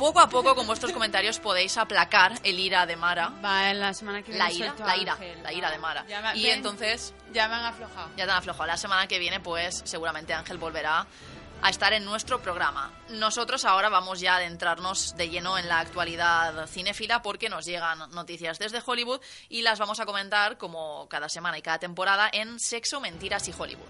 Poco 0.01 0.19
a 0.19 0.27
poco 0.27 0.55
con 0.55 0.65
vuestros 0.65 0.91
comentarios 0.93 1.37
podéis 1.37 1.77
aplacar 1.77 2.33
el 2.43 2.59
ira 2.59 2.87
de 2.87 2.95
Mara. 2.95 3.29
Va, 3.45 3.69
en 3.69 3.79
la 3.79 3.93
semana 3.93 4.23
que 4.23 4.31
viene 4.31 4.43
La 4.43 4.51
ira, 4.51 4.73
la 4.79 4.97
ira, 4.97 5.13
Ángel, 5.13 5.37
la 5.43 5.49
va. 5.49 5.53
ira 5.53 5.69
de 5.69 5.77
Mara. 5.77 6.03
Me- 6.03 6.37
Y 6.39 6.43
ven, 6.45 6.53
entonces 6.57 7.13
Ya 7.31 7.47
me 7.47 7.53
han 7.53 7.65
aflojado. 7.65 8.09
ya 8.17 8.25
te 8.25 8.31
han 8.31 8.37
aflojado. 8.37 8.65
La 8.65 8.77
semana 8.77 9.05
que 9.05 9.19
viene, 9.19 9.39
pues 9.41 9.83
seguramente 9.85 10.33
Ángel 10.33 10.57
volverá 10.57 11.05
a 11.61 11.69
estar 11.69 11.93
en 11.93 12.03
nuestro 12.03 12.41
programa. 12.41 12.91
Nosotros 13.09 13.63
ahora 13.63 13.89
vamos 13.89 14.19
ya 14.19 14.33
a 14.33 14.37
adentrarnos 14.37 15.15
de 15.17 15.29
lleno 15.29 15.59
en 15.59 15.67
la 15.69 15.77
actualidad 15.81 16.65
cinéfila 16.65 17.21
porque 17.21 17.47
nos 17.49 17.65
llegan 17.67 17.99
noticias 18.09 18.57
desde 18.57 18.81
Hollywood 18.83 19.21
y 19.49 19.61
las 19.61 19.77
vamos 19.77 19.99
a 19.99 20.07
comentar 20.07 20.57
como 20.57 21.07
cada 21.09 21.29
semana 21.29 21.59
y 21.59 21.61
cada 21.61 21.77
temporada 21.77 22.27
en 22.33 22.59
Sexo, 22.59 22.99
Mentiras 23.01 23.47
y 23.47 23.53
Hollywood. 23.55 23.85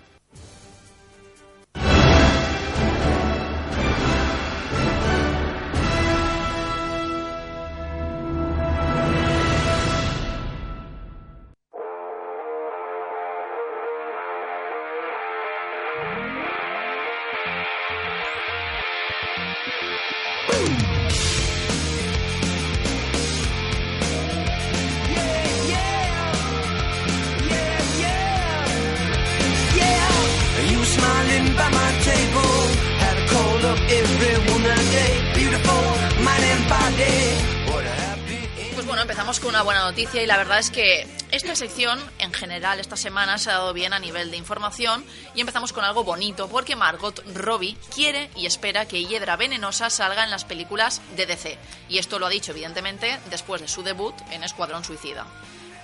Empezamos 39.22 39.40
con 39.40 39.50
una 39.50 39.62
buena 39.62 39.82
noticia 39.82 40.24
y 40.24 40.25
la 40.25 40.36
verdad 40.36 40.58
es 40.58 40.72
que 40.72 41.06
esta 41.30 41.56
sección, 41.56 42.00
en 42.18 42.34
general, 42.34 42.80
esta 42.80 42.96
semana 42.96 43.38
se 43.38 43.51
ha 43.51 43.54
dado 43.54 43.72
bien 43.72 43.94
a 43.94 44.00
nivel 44.00 44.32
de 44.32 44.38
información 44.38 45.06
y 45.36 45.42
empezamos 45.42 45.74
con 45.74 45.86
algo 45.86 46.04
bonito 46.04 46.50
porque 46.50 46.75
Margot 46.75 47.24
Robbie 47.36 47.78
quiere 47.94 48.32
y 48.36 48.48
espera 48.48 48.88
que 48.88 49.06
Hiedra 49.06 49.36
Venenosa 49.36 49.92
salga 49.92 50.24
en 50.24 50.32
las 50.32 50.44
películas 50.44 51.04
de 51.16 51.28
DC. 51.28 51.56
Y 51.88 52.00
esto 52.00 52.18
lo 52.18 52.25
ha 52.25 52.30
dicho, 52.30 52.51
evidentemente, 52.51 53.20
después 53.30 53.62
de 53.62 53.68
su 53.68 53.84
debut 53.84 54.16
en 54.32 54.44
Escuadrón 54.44 54.84
Suicida. 54.84 55.28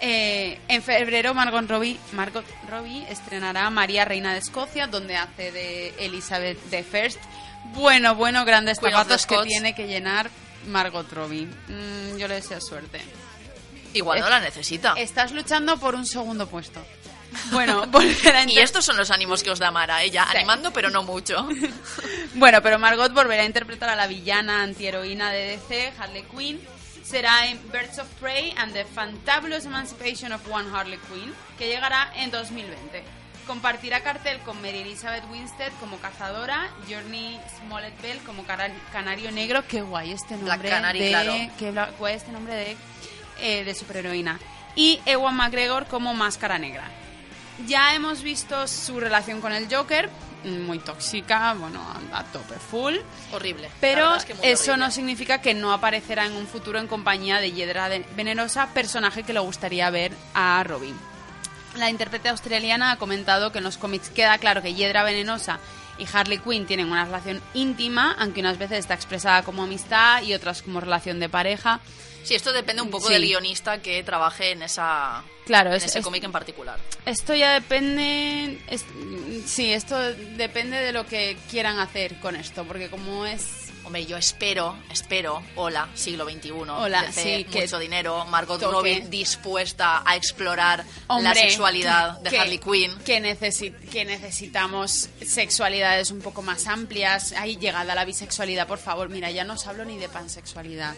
Eh, 0.02 0.60
en 0.68 0.82
febrero 0.82 1.36
Margot 1.36 1.70
Robbie, 1.70 2.00
Margot 2.14 2.46
Robbie 2.68 3.06
estrenará 3.08 3.70
María 3.70 4.04
Reina 4.04 4.34
de 4.34 4.40
Escocia, 4.40 4.88
donde 4.88 5.16
hace 5.16 5.52
de 5.52 5.90
Elizabeth 6.00 6.60
de 6.72 6.84
First. 6.84 7.20
Bueno, 7.76 8.16
bueno, 8.16 8.46
grandes 8.46 8.80
the 8.80 8.90
zapatos 8.90 9.28
que 9.28 9.38
tiene 9.44 9.76
que 9.76 9.86
llenar 9.86 10.32
Margot 10.66 11.12
Robbie. 11.14 11.46
Mm, 11.46 12.18
yo 12.18 12.28
le 12.28 12.36
deseo 12.36 12.60
suerte. 12.60 13.00
Igual 13.98 14.20
no 14.20 14.30
la 14.30 14.40
necesita. 14.40 14.94
Estás 14.98 15.32
luchando 15.32 15.78
por 15.78 15.96
un 15.96 16.06
segundo 16.06 16.48
puesto. 16.48 16.82
Bueno, 17.52 17.86
volverá 17.92 18.40
a 18.40 18.50
Y 18.50 18.58
estos 18.60 18.86
son 18.86 18.98
los 18.98 19.12
ánimos 19.12 19.44
que 19.44 19.52
os 19.52 19.60
da 19.60 19.70
Mara, 19.72 20.02
ella 20.02 20.26
Sí. 20.32 20.38
animando 20.38 20.72
pero 20.72 20.90
no 20.90 21.04
mucho. 21.04 21.48
Bueno, 22.36 22.62
pero 22.62 22.78
Margot 22.78 23.12
volverá 23.14 23.42
a 23.44 23.46
interpretar 23.46 23.90
a 23.90 23.96
la 23.96 24.06
villana 24.06 24.62
antiheroína 24.62 25.32
de 25.32 25.58
DC, 25.58 25.94
Harley 25.98 26.24
Quinn. 26.24 26.60
Será 27.04 27.48
en 27.48 27.60
Birds 27.72 27.98
of 28.00 28.08
Prey 28.20 28.54
and 28.58 28.74
the 28.74 28.86
Fantabulous 28.86 29.66
Emancipation 29.66 30.32
of 30.34 30.42
One 30.52 30.70
Harley 30.72 31.00
Quinn, 31.12 31.34
que 31.58 31.68
llegará 31.68 32.12
en 32.16 32.30
2020. 32.30 33.04
Compartirá 33.48 34.04
cartel 34.04 34.40
con 34.42 34.62
Mary 34.62 34.80
Elizabeth 34.82 35.24
Winstead 35.32 35.72
como 35.80 35.98
cazadora, 36.00 36.70
Journey 36.90 37.40
Smollett 37.60 38.00
Bell 38.02 38.20
como 38.20 38.44
canario 38.92 39.32
negro. 39.32 39.64
Qué 39.68 39.82
guay 39.82 40.12
este 40.12 40.36
nombre 40.36 40.70
Canary, 40.70 41.00
de... 41.00 41.08
claro. 41.10 41.34
Qué 41.58 41.72
guay 41.98 42.16
este 42.16 42.32
nombre 42.34 42.54
de 42.56 42.78
eh, 43.40 43.64
de 43.64 43.74
superheroína. 43.74 44.40
Y 44.76 45.02
Ewan 45.06 45.36
McGregor 45.36 45.88
como 45.88 46.14
Máscara 46.14 46.60
Negra. 46.60 46.90
Ya 47.66 47.96
hemos 47.96 48.22
visto 48.22 48.68
su 48.68 49.00
relación 49.00 49.42
con 49.42 49.52
el 49.52 49.74
Joker, 49.74 50.10
muy 50.44 50.80
tóxica, 50.80 51.54
bueno, 51.54 51.82
a 52.14 52.24
tope 52.26 52.56
full. 52.56 52.96
Horrible. 53.32 53.70
Pero 53.82 54.16
es 54.16 54.26
que 54.26 54.34
eso 54.44 54.72
horrible. 54.72 54.86
no 54.86 54.92
significa 54.92 55.42
que 55.42 55.56
no 55.56 55.74
aparecerá 55.74 56.26
en 56.26 56.34
un 56.34 56.48
futuro 56.48 56.80
en 56.80 56.88
compañía 56.88 57.40
de 57.40 57.52
Hiedra 57.52 57.90
Venenosa, 58.16 58.68
personaje 58.74 59.24
que 59.24 59.34
le 59.34 59.40
gustaría 59.40 59.90
ver 59.90 60.12
a 60.36 60.64
Robin. 60.64 60.96
La 61.76 61.90
intérprete 61.90 62.30
australiana 62.30 62.92
ha 62.92 62.98
comentado 62.98 63.52
que 63.52 63.58
en 63.58 63.64
los 63.64 63.78
cómics 63.78 64.10
queda 64.10 64.38
claro 64.38 64.62
que 64.62 64.74
Hiedra 64.74 65.04
Venenosa 65.04 65.60
y 65.98 66.08
Harley 66.12 66.40
Quinn 66.40 66.66
tienen 66.66 66.92
una 66.92 67.06
relación 67.06 67.42
íntima, 67.54 68.16
aunque 68.20 68.42
unas 68.42 68.58
veces 68.58 68.80
está 68.80 68.94
expresada 68.94 69.44
como 69.44 69.64
amistad 69.64 70.22
y 70.22 70.34
otras 70.34 70.62
como 70.62 70.80
relación 70.80 71.20
de 71.20 71.30
pareja. 71.30 71.80
Sí, 72.28 72.36
esto 72.36 72.52
depende 72.52 72.82
un 72.82 72.90
poco 72.90 73.08
Sí. 73.08 73.14
del 73.14 73.24
guionista 73.26 73.82
que 73.82 74.04
trabaje 74.04 74.52
en 74.52 74.62
esa 74.64 75.24
Claro, 75.46 75.70
en 75.70 75.78
es- 75.78 75.86
ese 75.86 76.00
es- 76.00 76.04
cómic 76.04 76.24
en 76.26 76.34
particular. 76.34 76.78
Esto 77.06 77.34
ya 77.34 77.54
depende. 77.54 78.60
es- 78.68 78.84
sí, 79.46 79.72
esto 79.72 79.98
depende 80.36 80.76
de 80.78 80.92
lo 80.92 81.06
que 81.08 81.38
quieran 81.50 81.80
hacer 81.80 82.20
con 82.20 82.36
esto, 82.36 82.66
porque 82.66 82.90
como 82.90 83.26
es. 83.26 83.67
Hombre, 83.88 84.06
yo 84.06 84.18
espero, 84.18 84.76
espero, 84.92 85.42
hola, 85.56 85.88
siglo 85.94 86.26
XXI, 86.30 86.52
Hola, 86.52 87.10
sí, 87.10 87.46
que 87.50 87.62
mucho 87.62 87.80
dinero, 87.80 88.26
Margot 88.26 88.60
toque. 88.60 88.70
Robbie 88.74 89.08
dispuesta 89.08 90.04
a 90.06 90.18
explorar 90.18 90.84
la 91.08 91.16
Hombre, 91.16 91.36
sexualidad 91.36 92.20
de 92.20 92.30
que- 92.30 92.38
Harley 92.38 92.58
Quinn. 92.60 92.94
Que, 93.06 93.22
necesi- 93.22 93.74
que 93.90 94.04
necesitamos 94.04 95.08
sexualidades 95.26 96.12
un 96.12 96.20
poco 96.20 96.42
más 96.42 96.68
amplias. 96.68 97.32
Ahí 97.32 97.56
llegada 97.56 97.96
la 97.96 98.04
bisexualidad, 98.04 98.68
por 98.68 98.78
favor. 98.78 99.08
Mira, 99.08 99.32
ya 99.32 99.46
no 99.46 99.54
os 99.54 99.66
hablo 99.68 99.86
ni 99.86 99.98
de 99.98 100.10
pansexualidad. 100.10 100.94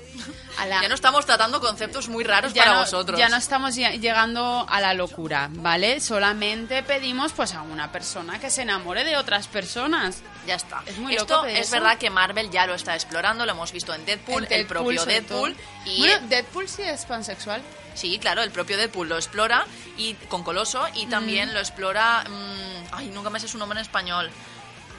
A 0.58 0.65
la- 0.65 0.81
Ya 0.81 0.89
no 0.89 0.96
estamos 0.96 1.27
tratando 1.27 1.62
conceptos 1.62 2.10
muy 2.10 2.24
raros 2.24 2.53
ya 2.53 2.63
para 2.63 2.74
no- 2.74 2.79
vosotros. 2.81 3.19
Ya 3.19 3.29
no 3.29 3.38
estamos 3.38 3.75
lle- 3.77 4.00
llegando 4.00 4.65
a 4.67 4.81
la 4.81 4.96
locura, 4.96 5.48
¿vale? 5.53 6.00
Solamente 6.00 6.81
pedimos 6.81 7.34
pues 7.34 7.53
a 7.53 7.62
una 7.62 7.91
persona 7.91 8.39
que 8.39 8.50
se 8.50 8.63
enamore 8.63 9.03
de 9.03 9.15
otras 9.15 9.48
personas. 9.48 10.24
Ya 10.50 10.56
está. 10.56 10.82
Es 10.88 10.98
muy 10.98 11.15
Esto 11.15 11.36
loco 11.36 11.46
es 11.48 11.60
eso. 11.60 11.72
verdad 11.74 11.98
que 12.00 12.10
Marvel 12.10 12.50
ya 12.50 12.65
lo 12.65 12.74
está 12.74 12.96
explorando, 12.96 13.46
lo 13.46 13.51
hemos 13.51 13.72
visto 13.72 13.94
en 13.94 14.03
Deadpool, 14.03 14.46
En 14.46 14.53
el 14.53 14.65
propio 14.65 15.06
Deadpool. 15.06 15.53
todo. 15.56 15.63
Y 15.86 16.00
Bueno, 16.00 16.27
Deadpool 16.27 16.68
sí 16.68 16.82
es 16.82 17.06
pansexual. 17.06 17.62
sí, 17.94 18.18
claro, 18.18 18.41
el 18.41 18.50
propio 18.50 18.75
Deadpool 18.77 19.08
lo 19.10 19.15
explora 19.18 19.65
y 19.96 20.15
con 20.27 20.44
Coloso 20.44 20.88
y 20.96 21.06
Mm. 21.06 21.10
también 21.12 21.53
lo 21.53 21.60
explora. 21.60 22.24
mm, 22.27 22.88
ay, 22.94 23.08
nunca 23.10 23.29
me 23.29 23.39
sé 23.39 23.48
su 23.48 23.60
nombre 23.60 23.77
en 23.79 23.84
español. 23.86 24.32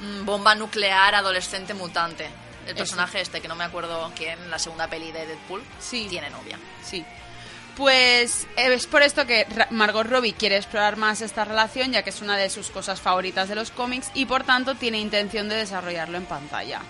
Mm, 0.01 0.25
bomba 0.25 0.55
nuclear 0.55 1.15
adolescente 1.17 1.75
mutante. 1.75 2.31
El 2.69 2.77
personaje 2.77 3.21
este, 3.21 3.41
que 3.41 3.49
no 3.49 3.57
me 3.57 3.65
acuerdo 3.65 4.13
quién, 4.15 4.39
en 4.39 4.51
la 4.51 4.59
segunda 4.61 4.87
peli 4.87 5.11
de 5.11 5.27
Deadpool, 5.27 5.65
Sí. 5.81 6.07
tiene 6.09 6.31
novia. 6.31 6.59
Sí. 6.85 7.05
Pues 7.77 8.47
eh, 8.57 8.73
es 8.75 8.87
por 8.87 9.03
esto 9.03 9.27
que 9.27 9.47
Margot 9.71 10.07
Robbie 10.07 10.35
quiere 10.35 10.57
explorar 10.57 10.97
más 10.97 11.21
esta 11.23 11.45
relación, 11.45 11.93
ya 11.93 12.03
que 12.03 12.11
es 12.11 12.21
una 12.21 12.37
de 12.37 12.51
sus 12.51 12.71
cosas 12.71 13.01
favoritas 13.01 13.49
de 13.49 13.55
los 13.55 13.71
cómics 13.71 14.11
y 14.15 14.27
por 14.27 14.45
tanto 14.45 14.75
tiene 14.75 14.99
intención 14.99 15.49
de 15.49 15.57
desarrollarlo 15.57 16.19
en 16.19 16.25
pantalla. 16.27 16.81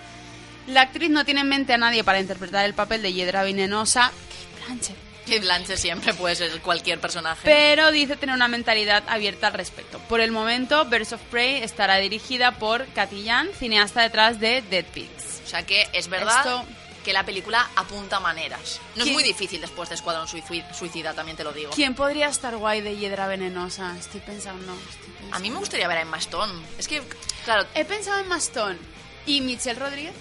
La 0.67 0.81
actriz 0.81 1.09
no 1.09 1.25
tiene 1.25 1.41
en 1.41 1.49
mente 1.49 1.73
a 1.73 1.77
nadie 1.77 2.03
para 2.03 2.19
interpretar 2.19 2.65
el 2.65 2.73
papel 2.73 3.01
de 3.01 3.13
Hiedra 3.13 3.43
Venenosa, 3.43 4.11
Kate 4.11 4.65
Blanchett, 4.67 4.95
Kate 5.25 5.39
Blanchett 5.39 5.77
siempre 5.77 6.13
puede 6.13 6.35
ser 6.35 6.61
cualquier 6.61 6.99
personaje. 6.99 7.41
pero 7.43 7.91
dice 7.91 8.15
tener 8.15 8.35
una 8.35 8.47
mentalidad 8.47 9.03
abierta 9.07 9.47
al 9.47 9.53
respecto. 9.53 9.99
Por 10.09 10.19
el 10.19 10.31
momento, 10.31 10.85
Birds 10.85 11.13
of 11.13 11.21
Prey 11.31 11.63
estará 11.63 11.97
dirigida 11.97 12.51
por 12.53 12.85
Yan, 13.23 13.49
cineasta 13.57 14.01
detrás 14.01 14.39
de 14.39 14.61
Dead 14.61 14.85
Pigs. 14.85 15.41
O 15.45 15.47
sea 15.47 15.63
que 15.65 15.87
es 15.93 16.07
verdad 16.07 16.37
Esto- 16.39 16.65
que 17.03 17.13
la 17.13 17.25
película 17.25 17.69
apunta 17.75 18.19
maneras. 18.19 18.79
No 18.95 18.99
es 18.99 19.03
¿Quién- 19.03 19.13
muy 19.13 19.23
difícil 19.23 19.59
después 19.61 19.89
de 19.89 19.95
Escuadrón 19.95 20.27
Suici- 20.27 20.65
Suicida, 20.73 21.13
también 21.13 21.35
te 21.37 21.43
lo 21.43 21.51
digo. 21.51 21.71
¿Quién 21.73 21.95
podría 21.95 22.27
estar 22.27 22.55
guay 22.57 22.81
de 22.81 22.95
Hiedra 22.97 23.27
Venenosa? 23.27 23.95
Estoy 23.97 24.21
pensando. 24.21 24.73
estoy 24.89 25.09
pensando. 25.11 25.35
A 25.35 25.39
mí 25.39 25.49
me 25.49 25.57
gustaría 25.59 25.87
ver 25.87 25.97
a 25.97 26.01
Emma 26.01 26.17
Stone. 26.17 26.53
Es 26.77 26.87
que, 26.87 27.01
claro, 27.45 27.65
He 27.75 27.85
pensado 27.85 28.19
en 28.19 28.27
Mastón. 28.27 28.77
¿Y 29.25 29.41
Michelle 29.41 29.79
Rodríguez? 29.79 30.13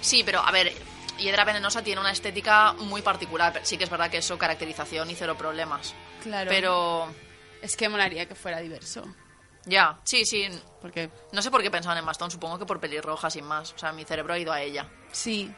sí, 0.00 0.22
pero 0.24 0.40
a 0.40 0.50
ver, 0.50 0.72
Hiedra 1.18 1.44
Venenosa 1.44 1.82
tiene 1.82 2.00
una 2.00 2.10
estética 2.12 2.72
muy 2.74 3.02
particular. 3.02 3.60
Sí 3.64 3.76
que 3.78 3.84
es 3.84 3.90
verdad 3.90 4.10
que 4.10 4.18
eso, 4.18 4.36
caracterización 4.38 5.10
y 5.10 5.14
cero 5.14 5.36
problemas. 5.38 5.94
Claro. 6.22 6.48
Pero, 6.50 7.14
Es 7.60 7.76
que 7.76 7.88
molaría 7.88 8.26
que 8.26 8.34
fuera 8.34 8.58
diverso. 8.60 9.04
ya, 9.66 9.98
sí, 10.04 10.24
sí. 10.24 10.48
Porque, 10.80 11.10
No 11.32 11.40
sé 11.42 11.50
por 11.50 11.62
qué 11.62 11.70
pensaban 11.70 11.96
en 11.98 12.02
Emma 12.02 12.12
Stone, 12.12 12.30
supongo 12.32 12.58
que 12.58 12.66
por 12.66 12.80
pelirroja, 12.80 13.30
sin 13.30 13.44
más. 13.44 13.72
O 13.72 13.78
sea, 13.78 13.92
mi 13.92 14.04
cerebro 14.04 14.34
ha 14.34 14.38
ido 14.38 14.52
a 14.52 14.60
ella. 14.60 14.88
sí. 15.12 15.52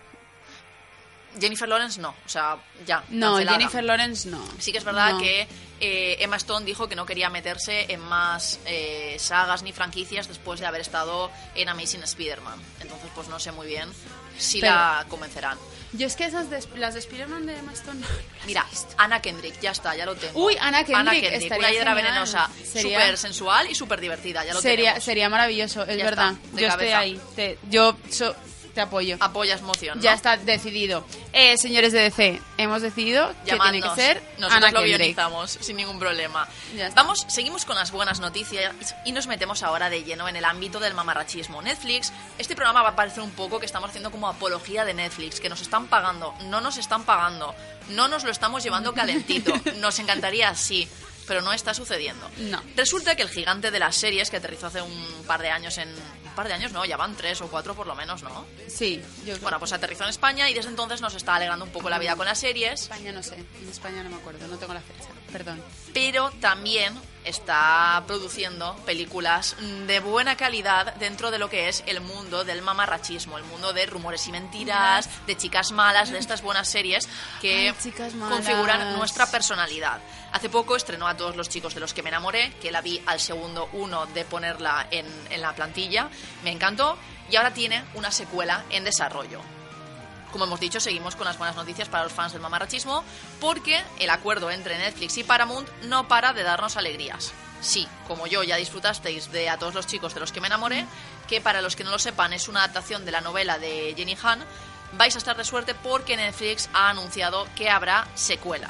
Jennifer 1.40 1.68
Lawrence 1.68 2.00
no, 2.00 2.10
o 2.24 2.28
sea, 2.28 2.56
ya. 2.86 3.02
No, 3.10 3.32
cancelada. 3.34 3.58
Jennifer 3.58 3.84
Lawrence 3.84 4.28
no. 4.28 4.44
Sí 4.58 4.72
que 4.72 4.78
es 4.78 4.84
verdad 4.84 5.12
No. 5.12 5.18
que 5.18 5.46
eh, 5.80 6.16
Emma 6.20 6.36
Stone 6.36 6.64
dijo 6.64 6.88
que 6.88 6.94
no 6.96 7.04
quería 7.06 7.28
meterse 7.30 7.92
en 7.92 8.00
más 8.00 8.58
eh, 8.66 9.16
sagas 9.18 9.62
ni 9.62 9.72
franquicias 9.72 10.28
después 10.28 10.60
de 10.60 10.66
haber 10.66 10.80
estado 10.80 11.30
en 11.54 11.68
Amazing 11.68 12.02
Spider-Man. 12.04 12.58
Entonces, 12.80 13.10
pues 13.14 13.28
no 13.28 13.38
sé 13.40 13.52
muy 13.52 13.66
bien 13.66 13.88
si 14.38 14.60
Pero- 14.60 14.72
la 14.74 15.06
convencerán. 15.08 15.58
Yo 15.92 16.08
es 16.08 16.16
que 16.16 16.24
esas 16.24 16.50
de, 16.50 16.60
las 16.76 16.94
de 16.94 17.00
Spider-Man 17.00 17.46
de 17.46 17.62
Mastón 17.62 18.00
no, 18.00 18.06
no 18.08 18.12
las 18.38 18.46
Mira. 18.46 18.66
Anna 18.96 19.22
Kendrick, 19.22 19.60
ya 19.60 19.70
está, 19.70 19.94
ya 19.94 20.04
lo 20.06 20.16
tengo. 20.16 20.44
Uy, 20.44 20.56
Anna 20.60 20.82
Kendrick, 20.84 21.22
estaría 21.24 21.56
una 21.58 21.70
hiedra 21.70 21.94
venenosa, 21.94 22.50
súper 22.74 23.16
sensual 23.16 23.70
y 23.70 23.76
súper 23.76 24.00
divertida, 24.00 24.44
ya 24.44 24.54
lo 24.54 24.60
sería, 24.60 24.90
tenemos. 24.90 25.04
sería 25.04 25.28
maravilloso, 25.28 25.82
es 25.84 25.96
Ya 25.96 26.04
verdad. 26.04 26.32
está, 26.32 26.50
yo 26.60 26.66
estoy 26.66 26.68
cabeza. 26.68 26.98
ahí. 26.98 27.20
Te- 27.36 27.58
yo 27.70 27.96
so- 28.10 28.34
te 28.74 28.80
apoyo. 28.80 29.16
Apoyas 29.20 29.62
moción, 29.62 29.98
¿no? 29.98 30.04
Ya 30.04 30.12
está 30.12 30.36
decidido. 30.36 31.04
Eh, 31.32 31.56
señores 31.56 31.92
de 31.92 32.00
DC, 32.00 32.40
hemos 32.58 32.82
decidido 32.82 33.28
que 33.44 33.52
tiene 33.56 33.80
que 33.80 33.80
Llamadnos. 33.80 33.94
ser 33.96 34.22
Nosotros 34.38 34.72
lo 34.72 34.80
Kendrick. 34.80 34.98
guionizamos 34.98 35.50
sin 35.60 35.76
ningún 35.76 35.98
problema. 35.98 36.46
Vamos, 36.94 37.24
seguimos 37.28 37.64
con 37.64 37.76
las 37.76 37.90
buenas 37.92 38.20
noticias 38.20 38.74
y 39.04 39.12
nos 39.12 39.26
metemos 39.26 39.62
ahora 39.62 39.88
de 39.88 40.02
lleno 40.04 40.28
en 40.28 40.36
el 40.36 40.44
ámbito 40.44 40.80
del 40.80 40.94
mamarrachismo. 40.94 41.62
Netflix, 41.62 42.12
este 42.38 42.54
programa 42.54 42.82
va 42.82 42.90
a 42.90 42.96
parecer 42.96 43.22
un 43.22 43.30
poco 43.30 43.58
que 43.60 43.66
estamos 43.66 43.88
haciendo 43.90 44.10
como 44.10 44.28
apología 44.28 44.84
de 44.84 44.94
Netflix, 44.94 45.40
que 45.40 45.48
nos 45.48 45.60
están 45.62 45.86
pagando, 45.86 46.34
no 46.46 46.60
nos 46.60 46.76
están 46.76 47.04
pagando, 47.04 47.54
no 47.90 48.08
nos 48.08 48.24
lo 48.24 48.30
estamos 48.30 48.62
llevando 48.62 48.92
calentito. 48.94 49.52
Nos 49.76 49.98
encantaría 49.98 50.54
sí, 50.54 50.88
pero 51.26 51.40
no 51.42 51.52
está 51.52 51.74
sucediendo. 51.74 52.30
No. 52.38 52.62
Resulta 52.76 53.14
que 53.14 53.22
el 53.22 53.28
gigante 53.28 53.70
de 53.70 53.78
las 53.78 53.96
series 53.96 54.30
que 54.30 54.36
aterrizó 54.36 54.66
hace 54.66 54.82
un 54.82 55.24
par 55.26 55.40
de 55.40 55.50
años 55.50 55.78
en 55.78 55.88
un 55.88 56.34
par 56.34 56.48
de 56.48 56.54
años, 56.54 56.72
no, 56.72 56.84
ya 56.84 56.96
van 56.96 57.14
tres 57.16 57.40
o 57.42 57.48
cuatro 57.48 57.74
por 57.74 57.86
lo 57.86 57.94
menos, 57.94 58.22
¿no? 58.22 58.44
Sí, 58.66 59.00
yo 59.24 59.38
Bueno, 59.38 59.58
pues 59.58 59.72
aterrizó 59.72 60.02
en 60.04 60.10
España 60.10 60.50
y 60.50 60.54
desde 60.54 60.68
entonces 60.70 61.00
nos 61.00 61.14
está 61.14 61.36
alegrando 61.36 61.64
un 61.64 61.70
poco 61.70 61.88
la 61.88 61.98
vida 61.98 62.16
con 62.16 62.26
las 62.26 62.38
series. 62.38 62.82
España 62.82 63.12
no 63.12 63.22
sé, 63.22 63.36
en 63.36 63.68
España 63.70 64.02
no 64.02 64.10
me 64.10 64.16
acuerdo, 64.16 64.46
no 64.48 64.56
tengo 64.58 64.74
la 64.74 64.80
fecha, 64.80 65.10
perdón. 65.30 65.62
pero 65.92 66.30
también 66.40 66.92
está 67.24 68.02
produciendo 68.06 68.76
películas 68.84 69.56
de 69.86 70.00
buena 70.00 70.36
calidad 70.36 70.94
dentro 70.96 71.30
de 71.30 71.38
lo 71.38 71.48
que 71.48 71.68
es 71.68 71.82
el 71.86 72.00
mundo 72.00 72.44
del 72.44 72.60
mamarrachismo, 72.62 73.38
el 73.38 73.44
mundo 73.44 73.72
de 73.72 73.86
rumores 73.86 74.26
y 74.26 74.32
mentiras, 74.32 75.08
de 75.26 75.36
chicas 75.36 75.72
malas, 75.72 76.10
de 76.10 76.18
estas 76.18 76.42
buenas 76.42 76.68
series 76.68 77.08
que 77.40 77.70
Ay, 77.70 77.92
configuran 78.28 78.96
nuestra 78.96 79.30
personalidad. 79.30 80.00
Hace 80.34 80.48
poco 80.48 80.74
estrenó 80.74 81.06
a 81.06 81.16
todos 81.16 81.36
los 81.36 81.48
chicos 81.48 81.74
de 81.74 81.80
los 81.80 81.94
que 81.94 82.02
me 82.02 82.08
enamoré, 82.08 82.52
que 82.60 82.72
la 82.72 82.80
vi 82.80 83.00
al 83.06 83.20
segundo 83.20 83.68
uno 83.72 84.06
de 84.06 84.24
ponerla 84.24 84.88
en, 84.90 85.06
la 85.40 85.54
plantilla, 85.54 86.10
me 86.42 86.50
encantó 86.50 86.98
y 87.30 87.36
ahora 87.36 87.54
tiene 87.54 87.84
una 87.94 88.10
secuela 88.10 88.64
en 88.70 88.82
desarrollo. 88.82 89.40
Como 90.32 90.46
hemos 90.46 90.58
dicho, 90.58 90.80
seguimos 90.80 91.14
con 91.14 91.26
las 91.26 91.38
buenas 91.38 91.54
noticias 91.54 91.88
para 91.88 92.02
los 92.02 92.12
fans 92.12 92.32
del 92.32 92.42
mamarrachismo, 92.42 93.04
porque 93.40 93.80
el 94.00 94.10
acuerdo 94.10 94.50
entre 94.50 94.76
Netflix 94.76 95.18
y 95.18 95.22
Paramount 95.22 95.68
no 95.84 96.08
para 96.08 96.32
de 96.32 96.42
darnos 96.42 96.76
alegrías. 96.76 97.32
Sí, 97.60 97.86
como 98.08 98.26
yo 98.26 98.42
ya 98.42 98.56
disfrutasteis 98.56 99.30
de 99.30 99.48
A 99.48 99.56
todos 99.56 99.74
los 99.74 99.86
chicos 99.86 100.14
de 100.14 100.20
los 100.20 100.32
que 100.32 100.40
me 100.40 100.48
enamoré, 100.48 100.84
que 101.28 101.40
para 101.40 101.62
los 101.62 101.76
que 101.76 101.84
no 101.84 101.92
lo 101.92 102.00
sepan 102.00 102.32
es 102.32 102.48
una 102.48 102.64
adaptación 102.64 103.04
de 103.04 103.12
la 103.12 103.20
novela 103.20 103.60
de 103.60 103.94
Jenny 103.96 104.18
Han, 104.20 104.44
vais 104.94 105.14
a 105.14 105.18
estar 105.18 105.36
de 105.36 105.44
suerte 105.44 105.76
porque 105.76 106.16
Netflix 106.16 106.68
ha 106.72 106.90
anunciado 106.90 107.46
que 107.54 107.70
habrá 107.70 108.08
secuela. 108.16 108.68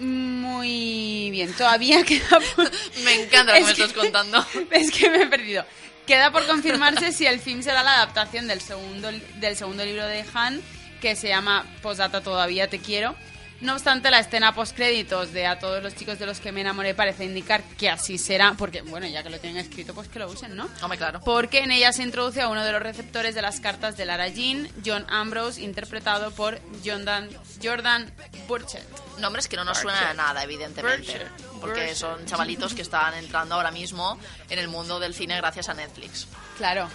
Muy 0.00 1.30
bien, 1.30 1.52
todavía 1.52 2.02
queda 2.06 2.40
por... 2.56 2.70
Me 3.04 3.22
encanta 3.22 3.52
lo 3.52 3.58
que 3.58 3.64
me 3.64 3.70
estás 3.70 3.92
contando. 3.92 4.44
Es 4.70 4.90
que 4.90 5.10
me 5.10 5.22
he 5.22 5.26
perdido. 5.26 5.64
Queda 6.06 6.32
por 6.32 6.46
confirmarse 6.46 7.12
si 7.12 7.26
el 7.26 7.38
film 7.38 7.62
será 7.62 7.82
la 7.82 7.96
adaptación 7.96 8.48
del 8.48 8.60
segundo, 8.60 9.10
del 9.36 9.56
segundo 9.56 9.84
libro 9.84 10.06
de 10.06 10.24
Han, 10.34 10.60
que 11.00 11.14
se 11.14 11.28
llama 11.28 11.66
Posdata 11.82 12.20
Todavía 12.20 12.68
Te 12.68 12.78
Quiero. 12.78 13.14
No 13.60 13.74
obstante, 13.74 14.10
la 14.10 14.20
escena 14.20 14.54
postcréditos 14.54 15.32
de 15.32 15.46
A 15.46 15.58
todos 15.58 15.82
los 15.82 15.94
chicos 15.94 16.18
de 16.18 16.26
los 16.26 16.40
que 16.40 16.50
me 16.50 16.62
enamoré 16.62 16.94
parece 16.94 17.24
indicar 17.24 17.62
que 17.78 17.90
así 17.90 18.16
será, 18.16 18.54
porque, 18.56 18.80
bueno, 18.82 19.06
ya 19.06 19.22
que 19.22 19.28
lo 19.28 19.38
tienen 19.38 19.58
escrito, 19.58 19.92
pues 19.94 20.08
que 20.08 20.18
lo 20.18 20.30
usen, 20.30 20.56
¿no? 20.56 20.68
Hombre, 20.82 20.96
claro. 20.96 21.20
Porque 21.20 21.60
en 21.60 21.70
ella 21.70 21.92
se 21.92 22.02
introduce 22.02 22.40
a 22.40 22.48
uno 22.48 22.64
de 22.64 22.72
los 22.72 22.82
receptores 22.82 23.34
de 23.34 23.42
las 23.42 23.60
cartas 23.60 23.96
de 23.98 24.06
Lara 24.06 24.28
Jean, 24.28 24.68
John 24.84 25.04
Ambrose, 25.08 25.60
interpretado 25.60 26.30
por 26.30 26.58
Jordan, 26.84 27.28
Jordan 27.62 28.10
Burchett. 28.48 28.84
Nombres 29.18 29.46
que 29.46 29.56
no 29.56 29.64
nos 29.64 29.78
suenan 29.78 30.04
a 30.04 30.14
nada, 30.14 30.42
evidentemente. 30.42 31.12
Burchett. 31.12 31.49
Porque 31.60 31.94
son 31.94 32.24
chavalitos 32.26 32.74
que 32.74 32.82
están 32.82 33.14
entrando 33.14 33.54
ahora 33.54 33.70
mismo 33.70 34.18
en 34.48 34.58
el 34.58 34.68
mundo 34.68 34.98
del 34.98 35.14
cine 35.14 35.36
gracias 35.36 35.68
a 35.68 35.74
Netflix. 35.74 36.26
Claro. 36.56 36.88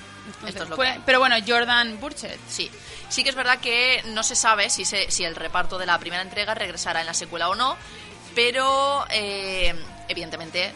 Esto 0.47 0.63
es 0.63 0.69
lo 0.69 0.75
que 0.77 0.87
hay. 0.87 1.01
pero 1.05 1.19
bueno, 1.19 1.35
Jordan 1.47 1.99
Burchett. 1.99 2.39
Sí, 2.49 2.71
sí 3.09 3.23
que 3.23 3.29
es 3.29 3.35
verdad 3.35 3.59
que 3.59 4.01
no 4.07 4.23
se 4.23 4.35
sabe 4.35 4.69
si, 4.71 4.83
se- 4.83 5.11
si 5.11 5.23
el 5.23 5.35
reparto 5.35 5.77
de 5.77 5.85
la 5.85 5.99
primera 5.99 6.23
entrega 6.23 6.55
regresará 6.55 7.01
en 7.01 7.05
la 7.05 7.13
secuela 7.13 7.47
o 7.49 7.53
no, 7.55 7.77
pero 8.33 9.05
eh, 9.11 9.75
evidentemente 10.07 10.73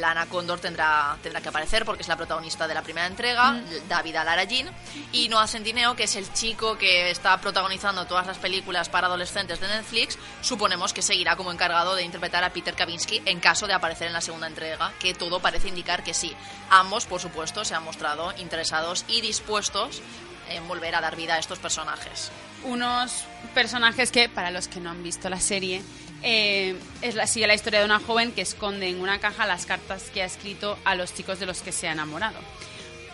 Lana 0.00 0.26
Condor 0.26 0.60
tendrá, 0.60 1.16
tendrá 1.22 1.40
que 1.40 1.48
aparecer 1.48 1.84
porque 1.84 2.02
es 2.02 2.08
la 2.08 2.16
protagonista 2.16 2.66
de 2.66 2.74
la 2.74 2.82
primera 2.82 3.06
entrega, 3.06 3.60
David 3.88 4.16
Alarajin, 4.16 4.68
y 5.12 5.28
Noah 5.28 5.46
Centineo, 5.46 5.96
que 5.96 6.04
es 6.04 6.16
el 6.16 6.32
chico 6.32 6.76
que 6.78 7.10
está 7.10 7.38
protagonizando 7.40 8.06
todas 8.06 8.26
las 8.26 8.38
películas 8.38 8.88
para 8.88 9.06
adolescentes 9.06 9.60
de 9.60 9.68
Netflix, 9.68 10.18
suponemos 10.40 10.92
que 10.92 11.02
seguirá 11.02 11.36
como 11.36 11.52
encargado 11.52 11.94
de 11.94 12.02
interpretar 12.02 12.44
a 12.44 12.50
Peter 12.50 12.74
Kavinsky 12.74 13.22
en 13.24 13.40
caso 13.40 13.66
de 13.66 13.74
aparecer 13.74 14.06
en 14.06 14.12
la 14.12 14.20
segunda 14.20 14.46
entrega, 14.46 14.92
que 14.98 15.14
todo 15.14 15.40
parece 15.40 15.68
indicar 15.68 16.02
que 16.04 16.14
sí. 16.14 16.34
Ambos, 16.70 17.06
por 17.06 17.20
supuesto, 17.20 17.64
se 17.64 17.74
han 17.74 17.84
mostrado 17.84 18.32
interesados 18.38 19.04
y 19.08 19.20
dispuestos 19.20 20.02
en 20.48 20.66
volver 20.68 20.94
a 20.94 21.00
dar 21.00 21.16
vida 21.16 21.34
a 21.34 21.38
estos 21.38 21.58
personajes. 21.58 22.30
unos 22.64 23.24
personajes 23.54 24.10
que, 24.10 24.28
para 24.28 24.50
los 24.50 24.68
que 24.68 24.80
no 24.80 24.90
han 24.90 25.02
visto 25.02 25.28
la 25.28 25.40
serie, 25.40 25.82
eh, 26.22 26.76
es 27.02 27.30
sigue 27.30 27.46
la 27.46 27.54
historia 27.54 27.80
de 27.80 27.84
una 27.84 28.00
joven 28.00 28.32
que 28.32 28.42
esconde 28.42 28.88
en 28.88 29.00
una 29.00 29.18
caja 29.18 29.46
las 29.46 29.66
cartas 29.66 30.10
que 30.10 30.22
ha 30.22 30.26
escrito 30.26 30.78
a 30.84 30.94
los 30.94 31.14
chicos 31.14 31.38
de 31.38 31.46
los 31.46 31.60
que 31.60 31.72
se 31.72 31.88
ha 31.88 31.92
enamorado. 31.92 32.38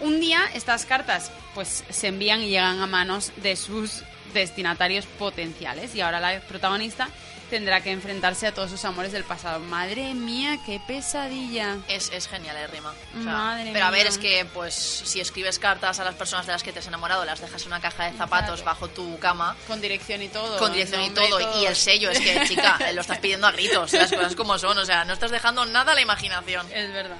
Un 0.00 0.21
día 0.21 0.40
estas 0.54 0.85
cartas 0.85 1.30
pues 1.54 1.85
se 1.88 2.09
envían 2.09 2.42
y 2.42 2.49
llegan 2.49 2.80
a 2.80 2.87
manos 2.87 3.32
de 3.37 3.56
sus 3.56 4.02
destinatarios 4.35 5.06
potenciales 5.06 5.94
y 5.94 6.00
ahora 6.00 6.21
la 6.21 6.40
protagonista 6.40 7.09
tendrá 7.52 7.82
que 7.82 7.90
enfrentarse 7.90 8.47
a 8.47 8.54
todos 8.54 8.71
sus 8.71 8.82
amores 8.87 9.12
del 9.12 9.25
pasado. 9.25 9.61
Madre 9.61 10.14
mía, 10.14 10.56
qué 10.64 10.80
pesadilla. 10.87 11.76
Es, 11.87 12.11
es 12.11 12.26
genial, 12.26 12.56
eh, 12.56 12.66
Rima. 12.66 12.94
Madre 13.12 13.68
pero 13.75 13.85
a 13.85 13.90
ver, 13.90 14.04
mía. 14.04 14.09
es 14.09 14.16
que 14.16 14.47
pues 14.54 14.75
si 14.75 15.21
escribes 15.21 15.59
cartas 15.59 16.00
a 16.00 16.04
las 16.04 16.14
personas 16.14 16.47
de 16.47 16.52
las 16.52 16.62
que 16.62 16.73
te 16.73 16.78
has 16.78 16.87
enamorado, 16.87 17.26
las 17.26 17.42
dejas 17.42 17.61
en 17.61 17.68
una 17.68 17.80
caja 17.80 18.04
de 18.11 18.16
zapatos 18.16 18.62
Claro. 18.62 18.64
bajo 18.64 18.88
tu 18.88 19.18
cama, 19.18 19.54
Con 19.68 19.82
dirección 19.82 20.23
y 20.23 20.28
todo. 20.28 20.56
con 20.59 20.73
dirección 20.73 21.02
y 21.02 21.11
todo, 21.11 21.61
y 21.61 21.66
el 21.66 21.76
sello, 21.76 22.11
es 22.11 22.21
que, 22.21 22.42
chica, 22.49 22.78
eh, 22.88 22.94
lo 22.94 23.02
estás 23.02 23.18
pidiendo 23.18 23.47
a 23.47 23.52
gritos, 23.52 23.92
las 23.92 24.11
cosas 24.11 24.35
como 24.35 24.59
son, 24.59 24.78
o 24.78 24.87
sea, 24.87 25.04
no 25.04 25.12
estás 25.12 25.30
dejando 25.30 25.66
nada 25.66 25.92
a 25.92 25.94
la 25.94 26.00
imaginación. 26.00 26.66
Es 26.73 26.90
verdad. 26.90 27.16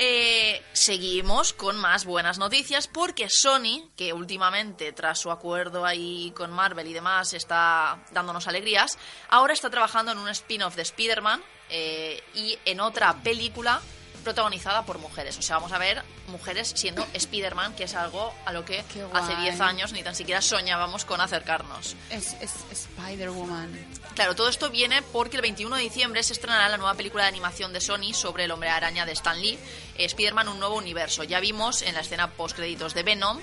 Eh, 0.00 0.62
seguimos 0.72 1.52
con 1.52 1.76
más 1.76 2.04
buenas 2.04 2.38
noticias 2.38 2.86
porque 2.86 3.28
Sony, 3.28 3.90
que 3.96 4.12
últimamente 4.12 4.92
tras 4.92 5.18
su 5.18 5.28
acuerdo 5.32 5.84
ahí 5.84 6.32
con 6.36 6.52
Marvel 6.52 6.86
y 6.86 6.92
demás 6.92 7.32
está 7.32 7.98
dándonos 8.12 8.46
alegrías, 8.46 8.96
ahora 9.28 9.54
está 9.54 9.70
trabajando 9.70 10.12
en 10.12 10.18
un 10.18 10.28
spin-off 10.28 10.76
de 10.76 10.82
Spider-Man 10.82 11.42
eh, 11.68 12.22
y 12.32 12.56
en 12.64 12.78
otra 12.78 13.12
película 13.24 13.80
protagonizada 14.28 14.84
por 14.84 14.98
mujeres. 14.98 15.38
O 15.38 15.42
sea, 15.42 15.56
vamos 15.56 15.72
a 15.72 15.78
ver 15.78 16.02
mujeres 16.26 16.72
siendo 16.76 17.06
Spider-Man, 17.14 17.74
que 17.74 17.84
es 17.84 17.94
algo 17.94 18.34
a 18.44 18.52
lo 18.52 18.62
que 18.62 18.80
hace 18.80 19.04
guay. 19.04 19.42
10 19.42 19.60
años 19.62 19.92
ni 19.92 20.02
tan 20.02 20.14
siquiera 20.14 20.42
soñábamos 20.42 21.06
con 21.06 21.22
acercarnos. 21.22 21.96
Es, 22.10 22.34
es 22.42 22.52
Spider-Woman. 22.70 23.70
Claro, 24.14 24.36
todo 24.36 24.50
esto 24.50 24.68
viene 24.68 25.00
porque 25.00 25.36
el 25.36 25.42
21 25.42 25.76
de 25.76 25.82
diciembre 25.82 26.22
se 26.22 26.34
estrenará 26.34 26.68
la 26.68 26.76
nueva 26.76 26.92
película 26.94 27.22
de 27.22 27.30
animación 27.30 27.72
de 27.72 27.80
Sony 27.80 28.12
sobre 28.12 28.44
el 28.44 28.50
hombre 28.50 28.68
araña 28.68 29.06
de 29.06 29.12
Stan 29.12 29.40
Lee, 29.40 29.58
Spider-Man 29.96 30.48
Un 30.48 30.58
Nuevo 30.58 30.76
Universo. 30.76 31.24
Ya 31.24 31.40
vimos 31.40 31.80
en 31.80 31.94
la 31.94 32.00
escena 32.00 32.30
post-créditos 32.32 32.92
de 32.92 33.04
Venom 33.04 33.40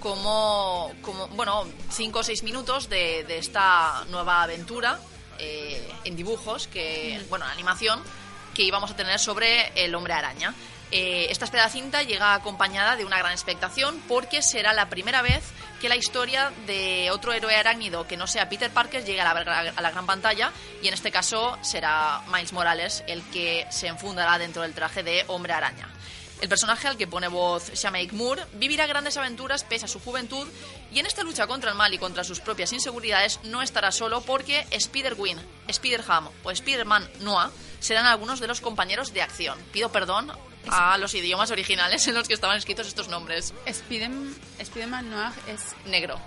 como, 0.00 0.92
como 1.02 1.28
bueno, 1.28 1.66
cinco 1.90 2.18
o 2.18 2.22
seis 2.24 2.42
minutos 2.42 2.88
de, 2.88 3.22
de 3.24 3.38
esta 3.38 4.04
nueva 4.10 4.42
aventura 4.42 4.98
eh, 5.38 5.88
en 6.04 6.16
dibujos, 6.16 6.66
que, 6.66 7.22
bueno, 7.28 7.44
en 7.44 7.52
animación, 7.52 8.02
que 8.56 8.62
íbamos 8.62 8.90
a 8.90 8.96
tener 8.96 9.18
sobre 9.18 9.70
el 9.84 9.94
hombre 9.94 10.14
araña. 10.14 10.54
Eh, 10.90 11.26
esta 11.30 11.44
esperada 11.44 11.68
cinta 11.68 12.02
llega 12.04 12.32
acompañada 12.34 12.96
de 12.96 13.04
una 13.04 13.18
gran 13.18 13.32
expectación 13.32 14.00
porque 14.08 14.40
será 14.40 14.72
la 14.72 14.88
primera 14.88 15.20
vez 15.20 15.42
que 15.80 15.88
la 15.88 15.96
historia 15.96 16.52
de 16.66 17.10
otro 17.10 17.32
héroe 17.32 17.54
arácnido 17.54 18.06
que 18.06 18.16
no 18.16 18.26
sea 18.26 18.48
Peter 18.48 18.70
Parker 18.70 19.04
llegue 19.04 19.20
a 19.20 19.34
la, 19.34 19.70
a 19.76 19.80
la 19.82 19.90
gran 19.90 20.06
pantalla 20.06 20.52
y 20.82 20.88
en 20.88 20.94
este 20.94 21.10
caso 21.10 21.58
será 21.60 22.22
Miles 22.32 22.52
Morales 22.52 23.04
el 23.08 23.22
que 23.30 23.66
se 23.68 23.88
enfundará 23.88 24.38
dentro 24.38 24.62
del 24.62 24.74
traje 24.74 25.02
de 25.02 25.24
hombre 25.26 25.52
araña. 25.52 25.88
El 26.40 26.48
personaje 26.50 26.86
al 26.86 26.96
que 26.98 27.06
pone 27.06 27.28
voz 27.28 27.72
Shameik 27.72 28.12
Moore 28.12 28.44
vivirá 28.54 28.86
grandes 28.86 29.16
aventuras 29.16 29.64
pese 29.64 29.86
a 29.86 29.88
su 29.88 29.98
juventud 30.00 30.46
y 30.92 30.98
en 30.98 31.06
esta 31.06 31.22
lucha 31.22 31.46
contra 31.46 31.70
el 31.70 31.76
mal 31.76 31.94
y 31.94 31.98
contra 31.98 32.24
sus 32.24 32.40
propias 32.40 32.72
inseguridades 32.74 33.40
no 33.44 33.62
estará 33.62 33.90
solo 33.90 34.20
porque 34.20 34.66
Spider-Gwen, 34.70 35.38
Spider-Ham 35.68 36.28
o 36.44 36.50
Spider-Man 36.50 37.08
Noah 37.20 37.50
serán 37.80 38.04
algunos 38.06 38.38
de 38.40 38.48
los 38.48 38.60
compañeros 38.60 39.14
de 39.14 39.22
acción. 39.22 39.58
Pido 39.72 39.90
perdón 39.90 40.30
a 40.68 40.98
los 40.98 41.14
idiomas 41.14 41.50
originales 41.52 42.06
en 42.06 42.14
los 42.14 42.28
que 42.28 42.34
estaban 42.34 42.58
escritos 42.58 42.86
estos 42.86 43.08
nombres. 43.08 43.54
Spider- 43.64 44.10
Spider-Man 44.58 45.08
Noir 45.10 45.32
es... 45.48 45.60
Negro. 45.86 46.20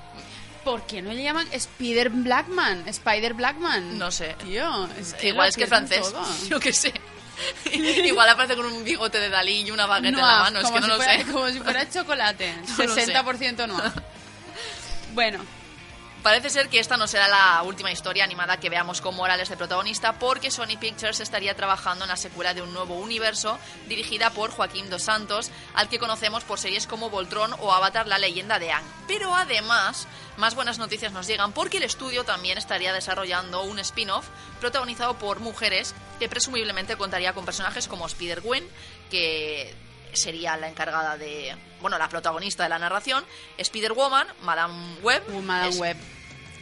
¿Por 0.64 0.86
qué 0.88 1.02
no 1.02 1.14
le 1.14 1.24
llaman 1.24 1.48
Spider 1.52 2.10
Blackman? 2.10 2.88
Spider 2.88 3.34
Blackman. 3.34 3.98
No 3.98 4.12
sé. 4.12 4.36
Tío, 4.44 4.88
es 5.00 5.14
que 5.14 5.30
Igual 5.30 5.50
es 5.50 5.56
que 5.56 5.64
es 5.64 5.70
francés. 5.70 6.12
todo. 6.12 6.26
Yo 6.50 6.60
qué 6.60 6.74
sé. 6.74 6.94
Igual 7.72 8.30
aparece 8.30 8.56
con 8.56 8.66
un 8.66 8.84
bigote 8.84 9.20
de 9.20 9.30
Dalí 9.30 9.62
y 9.62 9.72
una 9.72 9.86
baguette 9.86 10.14
en 10.14 10.22
la 10.22 10.40
mano. 10.40 10.60
Es 10.60 10.70
que 10.70 10.80
no 10.80 10.86
si 10.86 10.92
lo 10.92 10.96
fuera, 10.98 11.18
sé. 11.18 11.32
Como 11.32 11.48
si 11.50 11.60
fuera 11.60 11.90
chocolate. 11.90 12.56
No 12.78 12.86
lo 12.86 12.96
sé. 12.96 13.14
60% 13.14 13.68
Noir. 13.68 13.92
Bueno, 15.14 15.44
Parece 16.24 16.50
ser 16.50 16.68
que 16.68 16.80
esta 16.80 16.98
no 16.98 17.08
será 17.08 17.30
la 17.30 17.64
última 17.64 17.94
historia 17.94 18.26
animada 18.26 18.58
que 18.58 18.70
veamos 18.70 19.00
con 19.00 19.16
Morales 19.16 19.48
de 19.48 19.56
protagonista, 19.56 20.20
porque 20.20 20.52
Sony 20.52 20.78
Pictures 20.78 21.22
estaría 21.22 21.56
trabajando 21.56 22.04
en 22.04 22.10
la 22.10 22.18
secuela 22.18 22.54
de 22.54 22.62
un 22.62 22.74
nuevo 22.74 22.96
universo 22.96 23.58
dirigida 23.88 24.30
por 24.30 24.52
Joaquín 24.52 24.90
Dos 24.90 25.04
Santos, 25.04 25.50
al 25.76 25.88
que 25.88 25.98
conocemos 25.98 26.44
por 26.44 26.60
series 26.60 26.88
como 26.88 27.10
Voltron 27.10 27.56
o 27.60 27.72
Avatar 27.72 28.06
La 28.06 28.18
leyenda 28.18 28.60
de 28.60 28.70
Aang. 28.70 28.84
Pero 29.08 29.34
además, 29.34 30.08
más 30.40 30.56
buenas 30.56 30.80
noticias 30.80 31.12
nos 31.12 31.28
llegan 31.28 31.52
porque 31.52 31.78
el 31.78 31.84
estudio 31.84 32.24
también 32.24 32.58
estaría 32.58 32.94
desarrollando 32.94 33.64
un 33.64 33.78
spin-off 33.80 34.28
protagonizado 34.60 35.20
por 35.20 35.42
mujeres 35.42 35.94
que 36.18 36.30
presumiblemente 36.30 36.96
contaría 36.96 37.34
con 37.34 37.46
personajes 37.46 37.88
como 37.88 38.08
Spider-Gwen, 38.08 38.68
que 39.12 39.76
sería 40.14 40.58
la 40.58 40.70
encargada 40.70 41.18
de, 41.18 41.56
bueno, 41.82 41.98
la 41.98 42.10
protagonista 42.10 42.64
de 42.64 42.70
la 42.70 42.80
narración, 42.80 43.24
Spider-Woman, 43.58 44.28
Madame 44.42 44.96
Web, 45.02 45.24
uh, 45.30 45.42
Madame 45.42 45.76
Web. 45.76 45.98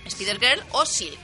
Spider-Girl 0.05 0.63
o 0.71 0.85
Silk. 0.85 1.19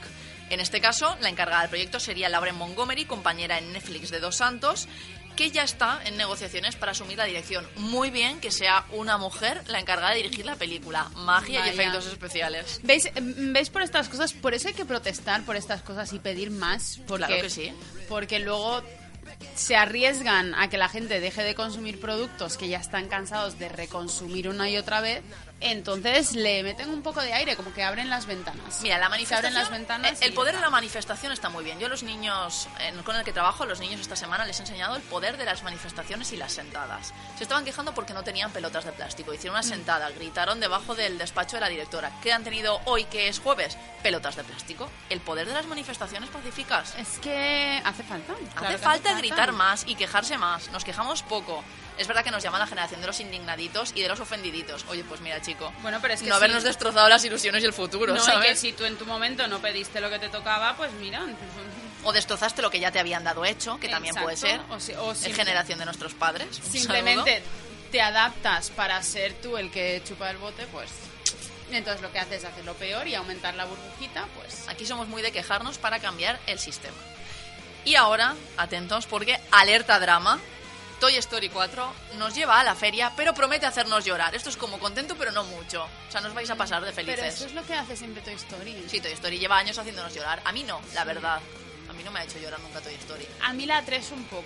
En 0.50 0.60
este 0.60 0.80
caso, 0.80 1.16
la 1.20 1.30
encargada 1.30 1.62
del 1.62 1.70
proyecto 1.70 1.98
sería 1.98 2.28
Lauren 2.28 2.54
Montgomery, 2.54 3.06
compañera 3.06 3.58
en 3.58 3.72
Netflix 3.72 4.10
de 4.10 4.20
Dos 4.20 4.36
Santos, 4.36 4.88
que 5.36 5.50
ya 5.50 5.62
está 5.62 6.00
en 6.04 6.16
negociaciones 6.16 6.76
para 6.76 6.92
asumir 6.92 7.18
la 7.18 7.24
dirección. 7.24 7.66
Muy 7.76 8.10
bien 8.10 8.40
que 8.40 8.50
sea 8.50 8.84
una 8.92 9.18
mujer 9.18 9.62
la 9.66 9.80
encargada 9.80 10.10
de 10.10 10.22
dirigir 10.22 10.46
la 10.46 10.56
película. 10.56 11.08
Magia 11.16 11.66
y 11.66 11.70
efectos 11.70 12.06
especiales. 12.06 12.80
¿Veis, 12.82 13.10
mm, 13.12 13.52
¿Veis 13.52 13.70
por 13.70 13.82
estas 13.82 14.08
cosas? 14.08 14.32
Por 14.32 14.54
eso 14.54 14.68
hay 14.68 14.74
que 14.74 14.84
protestar 14.84 15.44
por 15.44 15.56
estas 15.56 15.82
cosas 15.82 16.12
y 16.12 16.18
pedir 16.18 16.50
más. 16.50 17.00
Porque, 17.06 17.26
Claro 17.26 17.42
que 17.42 17.50
sí. 17.50 17.72
Porque 18.08 18.38
luego 18.38 18.82
se 19.54 19.76
arriesgan 19.76 20.54
a 20.54 20.68
que 20.68 20.78
la 20.78 20.88
gente 20.88 21.20
deje 21.20 21.42
de 21.42 21.54
consumir 21.54 22.00
productos 22.00 22.56
que 22.56 22.68
ya 22.68 22.78
están 22.78 23.08
cansados 23.08 23.58
de 23.58 23.68
reconsumir 23.68 24.48
una 24.48 24.68
y 24.68 24.76
otra 24.76 25.00
vez. 25.00 25.22
Entonces 25.60 26.32
le 26.34 26.62
meten 26.62 26.90
un 26.90 27.02
poco 27.02 27.22
de 27.22 27.32
aire, 27.32 27.56
como 27.56 27.72
que 27.72 27.82
abren 27.82 28.10
las 28.10 28.26
ventanas. 28.26 28.80
Mira, 28.82 28.98
la 28.98 29.08
manifestación. 29.08 29.46
abren 29.46 29.54
las 29.54 29.70
ventanas. 29.70 30.20
El 30.22 30.34
poder 30.34 30.54
de 30.54 30.60
la 30.60 30.68
manifestación 30.70 31.32
está 31.32 31.48
muy 31.48 31.64
bien. 31.64 31.78
Yo 31.78 31.86
a 31.86 31.88
los 31.90 32.02
niños 32.02 32.68
con 33.04 33.16
el 33.16 33.24
que 33.24 33.32
trabajo, 33.32 33.64
los 33.64 33.80
niños 33.80 34.00
esta 34.00 34.16
semana 34.16 34.44
les 34.44 34.58
he 34.58 34.62
enseñado 34.62 34.96
el 34.96 35.02
poder 35.02 35.36
de 35.38 35.44
las 35.44 35.62
manifestaciones 35.62 36.32
y 36.32 36.36
las 36.36 36.52
sentadas. 36.52 37.14
Se 37.38 37.44
estaban 37.44 37.64
quejando 37.64 37.94
porque 37.94 38.12
no 38.12 38.22
tenían 38.22 38.50
pelotas 38.50 38.84
de 38.84 38.92
plástico. 38.92 39.32
Hicieron 39.32 39.54
una 39.56 39.64
Mm. 39.66 39.70
sentada, 39.70 40.10
gritaron 40.10 40.60
debajo 40.60 40.94
del 40.94 41.16
despacho 41.18 41.56
de 41.56 41.60
la 41.60 41.68
directora. 41.68 42.10
¿Qué 42.22 42.32
han 42.32 42.44
tenido 42.44 42.80
hoy, 42.84 43.04
que 43.04 43.28
es 43.28 43.38
jueves? 43.38 43.78
Pelotas 44.02 44.36
de 44.36 44.44
plástico. 44.44 44.90
El 45.08 45.20
poder 45.20 45.46
de 45.46 45.54
las 45.54 45.66
manifestaciones 45.66 46.28
pacíficas. 46.30 46.94
Es 46.98 47.18
que 47.20 47.80
hace 47.84 48.02
falta. 48.02 48.34
claro 48.34 48.66
Hace 48.66 48.76
que 48.76 48.78
falta 48.82 49.14
gritar 49.14 49.52
más 49.52 49.84
y 49.86 49.94
quejarse 49.94 50.36
más. 50.36 50.70
Nos 50.72 50.84
quejamos 50.84 51.22
poco. 51.22 51.64
Es 51.96 52.08
verdad 52.08 52.24
que 52.24 52.30
nos 52.32 52.42
llaman 52.42 52.58
la 52.60 52.66
generación 52.66 53.00
de 53.00 53.06
los 53.06 53.20
indignaditos 53.20 53.92
y 53.94 54.02
de 54.02 54.08
los 54.08 54.18
ofendiditos. 54.18 54.84
Oye, 54.88 55.04
pues 55.04 55.20
mira, 55.20 55.40
chico. 55.40 55.72
Bueno, 55.82 55.98
pero 56.02 56.14
es 56.14 56.22
que 56.22 56.28
no 56.28 56.34
habernos 56.34 56.62
sí. 56.62 56.68
destrozado 56.68 57.08
las 57.08 57.24
ilusiones 57.24 57.62
y 57.62 57.66
el 57.66 57.72
futuro, 57.72 58.12
No, 58.14 58.20
y 58.20 58.24
¿sabes? 58.26 58.48
que 58.50 58.56
si 58.56 58.72
tú 58.72 58.84
en 58.84 58.96
tu 58.96 59.06
momento 59.06 59.46
no 59.46 59.60
pediste 59.60 60.00
lo 60.00 60.10
que 60.10 60.18
te 60.18 60.28
tocaba, 60.28 60.76
pues 60.76 60.90
mira. 60.94 61.22
O 62.02 62.12
destrozaste 62.12 62.62
lo 62.62 62.70
que 62.70 62.80
ya 62.80 62.90
te 62.90 62.98
habían 62.98 63.22
dado 63.24 63.44
hecho, 63.44 63.78
que 63.78 63.88
también 63.88 64.14
puede 64.16 64.36
ser. 64.36 64.60
O 64.70 64.80
si- 64.80 64.92
o 64.94 65.12
es 65.12 65.22
generación 65.34 65.78
de 65.78 65.84
nuestros 65.84 66.14
padres. 66.14 66.48
Simplemente 66.68 67.42
te 67.92 68.02
adaptas 68.02 68.70
para 68.70 69.00
ser 69.02 69.32
tú 69.34 69.56
el 69.56 69.70
que 69.70 70.02
chupa 70.06 70.30
el 70.30 70.36
bote, 70.38 70.66
pues. 70.72 70.90
Entonces 71.70 72.02
lo 72.02 72.10
que 72.12 72.18
haces 72.18 72.38
es 72.42 72.44
hacer 72.44 72.64
lo 72.64 72.74
peor 72.74 73.06
y 73.08 73.14
aumentar 73.14 73.54
la 73.54 73.64
burbujita, 73.64 74.26
pues. 74.36 74.68
Aquí 74.68 74.84
somos 74.84 75.06
muy 75.08 75.22
de 75.22 75.30
quejarnos 75.32 75.78
para 75.78 75.98
cambiar 76.00 76.38
el 76.46 76.58
sistema. 76.58 76.96
Y 77.84 77.94
ahora, 77.94 78.34
atentos, 78.56 79.06
porque 79.06 79.38
alerta 79.52 79.98
drama. 80.00 80.40
Toy 81.00 81.16
Story 81.16 81.50
4 81.50 81.92
nos 82.18 82.34
lleva 82.34 82.60
a 82.60 82.64
la 82.64 82.74
feria, 82.74 83.12
pero 83.16 83.34
promete 83.34 83.66
hacernos 83.66 84.04
llorar. 84.04 84.34
Esto 84.34 84.48
es 84.48 84.56
como 84.56 84.78
contento, 84.78 85.16
pero 85.18 85.32
no 85.32 85.44
mucho. 85.44 85.84
O 85.84 86.10
sea, 86.10 86.20
nos 86.22 86.32
vais 86.32 86.48
a 86.48 86.56
pasar 86.56 86.82
de 86.84 86.92
Pero 86.92 87.06
felices. 87.06 87.34
eso 87.34 87.46
es 87.46 87.52
lo 87.54 87.62
que 87.64 87.74
hace 87.74 87.96
siempre 87.96 88.22
Toy 88.22 88.34
Story. 88.34 88.84
Sí, 88.88 89.00
Toy 89.00 89.12
Story 89.12 89.38
lleva 89.38 89.58
años 89.58 89.76
haciéndonos 89.76 90.14
llorar. 90.14 90.40
A 90.44 90.52
mí 90.52 90.62
no, 90.62 90.80
la 90.94 91.04
verdad. 91.04 91.40
A 91.90 91.92
mí 91.92 92.02
no 92.02 92.10
me 92.10 92.20
ha 92.20 92.24
hecho 92.24 92.38
llorar 92.38 92.58
nunca 92.60 92.80
Toy 92.80 92.94
Story. 92.94 93.26
A 93.42 93.52
mí 93.52 93.66
la 93.66 93.82
3 93.84 94.12
un 94.12 94.24
poco. 94.24 94.44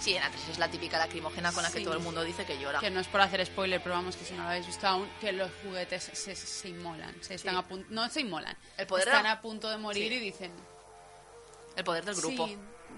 Sí, 0.00 0.14
en 0.14 0.22
la 0.22 0.28
3 0.28 0.48
es 0.50 0.58
la 0.58 0.68
típica 0.68 0.98
lacrimógena 0.98 1.52
con 1.52 1.62
la 1.62 1.70
que 1.70 1.78
Sí. 1.78 1.84
todo 1.84 1.94
el 1.94 2.00
mundo 2.00 2.22
dice 2.22 2.44
que 2.44 2.58
llora. 2.58 2.80
Que 2.80 2.90
no 2.90 3.00
es 3.00 3.06
por 3.06 3.22
hacer 3.22 3.46
spoiler, 3.46 3.80
pero 3.82 3.94
vamos, 3.94 4.16
que 4.16 4.24
si 4.26 4.34
no 4.34 4.42
lo 4.42 4.50
habéis 4.50 4.66
visto 4.66 4.86
aún, 4.86 5.08
que 5.20 5.32
los 5.32 5.50
juguetes 5.62 6.10
se, 6.12 6.36
se 6.36 6.68
inmolan. 6.68 7.14
Se 7.22 7.34
están 7.36 7.54
Sí. 7.54 7.60
a 7.60 7.62
punto, 7.62 7.86
no 7.90 8.10
se 8.10 8.20
inmolan. 8.20 8.54
El 8.76 8.86
poder 8.86 9.08
están 9.08 9.24
era- 9.24 9.32
a 9.32 9.40
punto 9.40 9.70
de 9.70 9.78
morir 9.78 10.08
Sí. 10.12 10.18
y 10.18 10.20
dicen, 10.20 10.52
El 11.76 11.84
poder 11.84 12.04
del 12.04 12.14
grupo. 12.16 12.48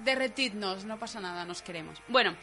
Derretidnos, 0.05 0.85
no 0.85 0.99
pasa 0.99 1.21
nada, 1.21 1.45
nos 1.45 1.63
queremos. 1.63 1.99
Bueno, 2.09 2.37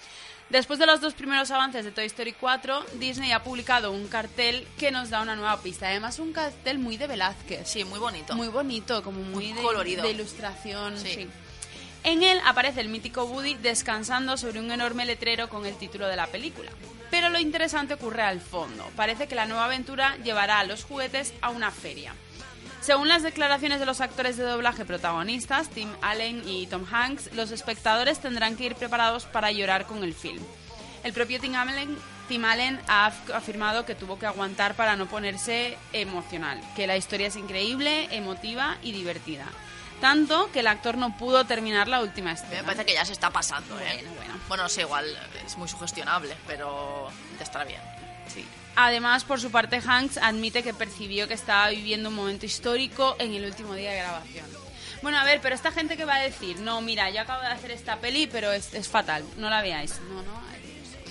después 0.50 0.80
de 0.80 0.86
los 0.86 1.00
dos 1.02 1.14
primeros 1.14 1.50
avances 1.52 1.86
de 1.86 1.92
Toy 1.92 2.06
Story 2.08 2.34
4, 2.34 2.86
Disney 2.96 3.32
ha 3.32 3.44
publicado 3.44 3.92
un 3.92 4.08
cartel 4.08 4.68
que 4.78 4.92
nos 4.92 5.10
da 5.10 5.22
una 5.22 5.36
nueva 5.36 5.62
pista. 5.62 5.88
Además, 5.88 6.20
un 6.20 6.34
cartel 6.34 6.80
muy 6.80 6.98
de 6.98 7.08
Velázquez. 7.08 7.68
Sí, 7.68 7.86
muy 7.86 8.00
bonito. 8.00 8.36
Muy 8.36 8.50
bonito, 8.50 9.02
como 9.04 9.20
muy, 9.22 9.48
Muy 9.48 9.54
de, 9.54 9.62
colorido. 9.62 10.04
de 10.04 10.12
ilustración. 10.12 10.98
Sí. 10.98 11.14
sí. 11.14 11.30
En 12.04 12.22
él 12.22 12.42
aparece 12.44 12.82
el 12.82 12.90
mítico 12.90 13.24
Woody 13.24 13.54
descansando 13.56 14.36
sobre 14.36 14.60
un 14.60 14.72
enorme 14.72 15.06
letrero 15.06 15.48
con 15.48 15.66
el 15.66 15.76
título 15.78 16.08
de 16.08 16.18
la 16.18 16.28
película. 16.28 16.70
Pero 17.10 17.30
lo 17.30 17.40
interesante 17.40 17.94
ocurre 17.94 18.24
al 18.24 18.42
fondo. 18.42 18.86
Parece 18.98 19.28
que 19.28 19.36
la 19.36 19.46
nueva 19.46 19.66
aventura 19.66 20.18
llevará 20.18 20.60
a 20.60 20.64
los 20.66 20.84
juguetes 20.84 21.34
a 21.42 21.50
una 21.52 21.72
feria. 21.72 22.14
Según 22.84 23.08
las 23.08 23.24
declaraciones 23.24 23.80
de 23.80 23.86
los 23.86 24.02
actores 24.02 24.36
de 24.36 24.44
doblaje 24.44 24.84
protagonistas, 24.84 25.70
Tim 25.70 25.90
Allen 26.02 26.44
y 26.46 26.68
Tom 26.68 26.86
Hanks, 26.92 27.34
los 27.34 27.52
espectadores 27.52 28.20
tendrán 28.20 28.58
que 28.58 28.66
ir 28.66 28.76
preparados 28.76 29.24
para 29.26 29.52
llorar 29.52 29.86
con 29.86 30.04
el 30.04 30.14
film. 30.14 30.44
El 31.04 31.14
propio 31.14 31.40
Tim 31.40 31.56
Allen, 31.56 31.98
Tim 32.28 32.44
Allen 32.44 32.80
ha 32.90 33.10
af- 33.12 33.34
afirmado 33.34 33.86
que 33.86 33.96
tuvo 33.96 34.20
que 34.20 34.26
aguantar 34.26 34.76
para 34.76 34.98
no 34.98 35.06
ponerse 35.08 35.78
emocional, 35.94 36.60
que 36.76 36.86
la 36.88 36.98
historia 36.98 37.28
es 37.28 37.38
increíble, 37.38 38.10
emotiva 38.12 38.78
y 38.84 38.92
divertida. 38.92 39.46
Tanto 40.02 40.52
que 40.52 40.60
el 40.60 40.68
actor 40.68 40.98
no 40.98 41.16
pudo 41.18 41.46
terminar 41.46 41.88
la 41.88 42.02
última 42.02 42.34
escena. 42.34 42.52
me 42.58 42.64
parece 42.64 42.86
que 42.86 42.94
ya 42.94 43.06
se 43.06 43.14
está 43.14 43.30
pasando, 43.30 43.80
¿eh? 43.80 43.92
Bueno, 44.02 44.12
bueno. 44.18 44.34
Bueno, 44.50 44.64
no 44.64 44.70
sé, 44.70 44.82
igual 44.82 45.06
es 45.46 45.58
muy 45.58 45.70
sugestionable, 45.70 46.36
pero 46.48 47.08
te 47.38 47.46
estará 47.46 47.64
bien. 47.64 47.80
Sí. 48.28 48.46
Además, 48.76 49.24
por 49.24 49.40
su 49.40 49.52
parte, 49.52 49.82
Hanks 49.86 50.18
admite 50.18 50.64
que 50.64 50.74
percibió 50.74 51.28
que 51.28 51.34
estaba 51.36 51.70
viviendo 51.70 52.10
un 52.10 52.16
momento 52.16 52.46
histórico 52.46 53.16
en 53.20 53.34
el 53.34 53.46
último 53.46 53.76
día 53.76 53.92
de 53.92 53.98
grabación. 53.98 54.46
Bueno, 55.02 55.20
a 55.20 55.24
ver, 55.24 55.42
pero 55.42 55.54
esta 55.54 55.72
gente 55.72 55.98
que 55.98 56.06
va 56.06 56.16
a 56.16 56.20
decir, 56.20 56.60
no, 56.60 56.82
mira, 56.82 57.10
yo 57.10 57.22
acabo 57.22 57.42
de 57.42 57.48
hacer 57.48 57.72
esta 57.72 57.98
peli, 57.98 58.28
pero 58.28 58.52
es, 58.52 58.74
es 58.74 58.88
fatal, 58.88 59.24
no 59.38 59.50
la 59.50 59.62
veáis. 59.62 60.00
No, 60.10 60.22
no. 60.24 60.44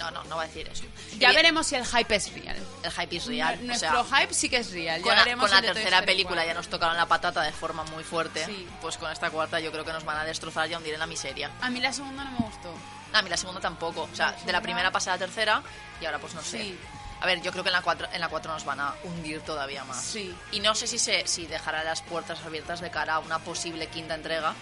No, 0.03 0.11
no, 0.11 0.25
no 0.25 0.37
va 0.37 0.42
a 0.42 0.46
decir 0.46 0.66
eso. 0.66 0.83
Ya 1.18 1.31
Y 1.31 1.37
veremos 1.37 1.64
si 1.64 1.77
el 1.77 1.87
hype 1.87 2.16
es 2.16 2.33
real. 2.33 2.57
El 2.83 2.90
hype 2.90 3.16
es 3.16 3.27
real. 3.27 3.57
o 3.61 3.66
Nuestro 3.66 4.05
sea, 4.05 4.18
hype 4.20 4.35
sí 4.35 4.48
que 4.48 4.57
es 4.57 4.72
real. 4.72 5.01
con 5.01 5.11
ya 5.11 5.14
la, 5.16 5.22
veremos 5.22 5.48
con 5.48 5.55
la 5.55 5.72
tercera 5.72 6.03
película 6.03 6.37
4. 6.42 6.48
ya 6.48 6.55
nos 6.55 6.66
tocaron 6.68 6.96
la 6.96 7.07
patata 7.07 7.42
de 7.42 7.53
forma 7.53 7.85
muy 7.85 8.03
fuerte. 8.03 8.44
Sí. 8.44 8.66
Pues 8.81 8.96
con 8.98 9.12
esta 9.12 9.31
cuarta 9.31 9.61
yo 9.61 9.70
creo 9.70 9.85
que 9.85 9.92
nos 9.92 10.05
van 10.05 10.16
a 10.18 10.25
destrozar 10.25 10.68
y 10.68 10.75
a 10.75 10.79
hundir 10.79 10.94
en 10.94 10.98
la 10.98 11.07
miseria. 11.07 11.53
A 11.61 11.70
mí 11.70 11.79
la 11.79 11.92
segunda 11.92 12.25
no 12.25 12.33
me 12.33 12.38
gustó. 12.38 12.75
A 13.12 13.22
mí 13.22 13.31
la 13.31 13.37
segunda 13.37 13.61
tampoco. 13.61 14.09
O 14.12 14.16
sea, 14.16 14.33
de 14.33 14.51
la 14.51 14.61
primera 14.61 14.90
pasé 14.90 15.11
a 15.11 15.12
la 15.12 15.18
tercera 15.18 15.62
y 16.01 16.07
ahora 16.07 16.18
pues 16.18 16.35
no 16.35 16.42
sé. 16.42 16.59
Sí. 16.59 16.79
A 17.23 17.27
ver, 17.27 17.41
yo 17.41 17.53
creo 17.53 17.63
que 17.63 17.69
en 17.71 17.75
la 17.75 17.83
4 17.83 18.09
en 18.13 18.21
la 18.21 18.29
cuatro 18.29 18.53
nos 18.53 18.65
van 18.65 18.81
a 18.81 18.95
hundir 19.05 19.41
todavía 19.43 19.85
más. 19.85 20.03
Sí. 20.03 20.35
Y 20.51 20.61
no 20.61 20.75
sé 20.75 20.87
si 20.89 20.99
se 20.99 21.27
si 21.27 21.47
dejará 21.47 21.85
las 21.85 22.03
puertas 22.03 22.41
abiertas 22.45 22.81
de 22.81 22.91
cara 22.91 23.15
a 23.15 23.19
una 23.21 23.39
posible 23.39 23.87
quinta 23.87 24.15
entrega. 24.15 24.55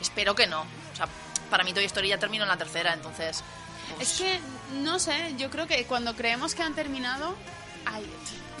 Espero 0.00 0.34
que 0.34 0.46
no. 0.46 0.60
O 0.62 0.96
sea, 0.96 1.08
para 1.50 1.64
mí 1.64 1.72
Toy 1.72 1.84
Story 1.84 2.08
ya 2.08 2.18
terminó 2.18 2.44
en 2.44 2.48
la 2.50 2.56
tercera, 2.56 2.92
entonces 2.94 3.42
pues, 3.96 4.12
Es 4.12 4.18
que, 4.18 4.40
no 4.76 4.98
sé, 4.98 5.34
yo 5.36 5.50
creo 5.50 5.66
que 5.66 5.84
cuando 5.86 6.14
creemos 6.14 6.54
que 6.54 6.62
han 6.62 6.74
terminado, 6.74 7.36
ay, 7.84 8.06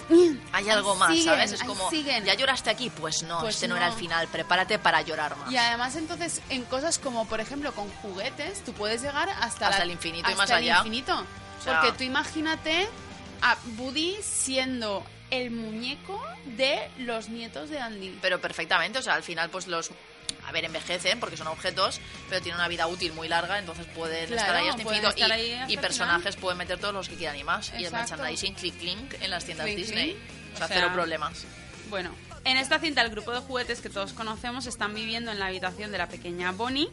hay 0.52 0.68
algo 0.70 0.94
más, 0.96 1.10
siguen, 1.10 1.24
¿sabes? 1.24 1.52
Es 1.52 1.62
como 1.62 1.88
siguen. 1.90 2.24
ya 2.24 2.34
lloraste 2.34 2.70
aquí, 2.70 2.90
pues 2.90 3.22
no, 3.22 3.40
Pues 3.40 3.54
este 3.54 3.68
no. 3.68 3.74
no. 3.74 3.80
era 3.80 3.86
el 3.88 3.94
final, 3.94 4.28
prepárate 4.28 4.78
para 4.78 5.00
llorar 5.02 5.36
más. 5.36 5.50
Y 5.50 5.56
además 5.56 5.96
entonces 5.96 6.42
en 6.50 6.64
cosas 6.64 6.98
como 6.98 7.26
por 7.26 7.40
ejemplo 7.40 7.72
con 7.72 7.88
juguetes 8.02 8.62
tú 8.64 8.72
puedes 8.74 9.00
llegar 9.00 9.28
hasta, 9.30 9.68
Hasta 9.68 9.78
la- 9.78 9.84
el 9.84 9.90
infinito 9.92 10.28
y 10.28 10.32
hasta 10.32 10.42
más 10.42 10.50
el 10.50 10.56
allá. 10.56 10.76
infinito. 10.78 11.14
O 11.60 11.62
sea- 11.64 11.80
Porque 11.80 11.96
tú 11.96 12.04
imagínate 12.04 12.88
a 13.44 13.56
Woody 13.78 14.16
siendo 14.22 15.04
el 15.30 15.50
muñeco 15.50 16.20
de 16.56 16.88
los 16.98 17.28
nietos 17.28 17.68
de 17.70 17.78
Andy. 17.78 18.18
Pero 18.22 18.40
perfectamente, 18.40 18.98
o 18.98 19.02
sea, 19.02 19.14
al 19.14 19.22
final 19.22 19.50
pues 19.50 19.66
los 19.66 19.90
a 20.46 20.52
ver, 20.52 20.64
envejecen 20.64 21.20
porque 21.20 21.36
son 21.38 21.46
objetos, 21.46 22.00
pero 22.28 22.42
tienen 22.42 22.58
una 22.58 22.68
vida 22.68 22.86
útil 22.86 23.12
muy 23.14 23.28
larga, 23.28 23.58
entonces 23.58 23.86
pueden 23.94 24.26
Claro, 24.26 24.40
estar 24.42 24.56
ahí 24.56 24.68
hasta 24.68 24.82
pueden 24.82 25.04
infinito. 25.04 25.24
estar 25.24 25.38
y, 25.38 25.42
ahí 25.42 25.52
hasta 25.54 25.72
y 25.72 25.76
personajes 25.78 26.36
pueden 26.36 26.58
meter 26.58 26.78
todos 26.78 26.92
los 26.94 27.08
que 27.08 27.16
quieran 27.16 27.36
y 27.38 27.44
más. 27.44 27.68
Y 27.72 27.76
el 27.76 27.84
Exacto. 27.84 28.16
merchandising 28.22 28.54
click 28.54 28.78
clink 28.78 29.14
en 29.22 29.30
las 29.30 29.44
tiendas 29.44 29.66
Clink, 29.66 29.78
Disney. 29.78 30.12
clink. 30.14 30.18
O 30.54 30.56
sea, 30.56 30.66
O 30.66 30.68
sea, 30.68 30.76
cero 30.76 30.90
problemas. 30.92 31.44
Bueno, 31.88 32.10
en 32.44 32.56
esta 32.58 32.78
cinta 32.78 33.00
el 33.02 33.10
grupo 33.10 33.32
de 33.32 33.40
juguetes 33.40 33.80
que 33.80 33.88
todos 33.90 34.12
conocemos 34.12 34.66
están 34.66 34.94
viviendo 34.94 35.30
en 35.32 35.38
la 35.38 35.46
habitación 35.46 35.92
de 35.92 35.98
la 35.98 36.08
pequeña 36.08 36.52
Bonnie, 36.52 36.88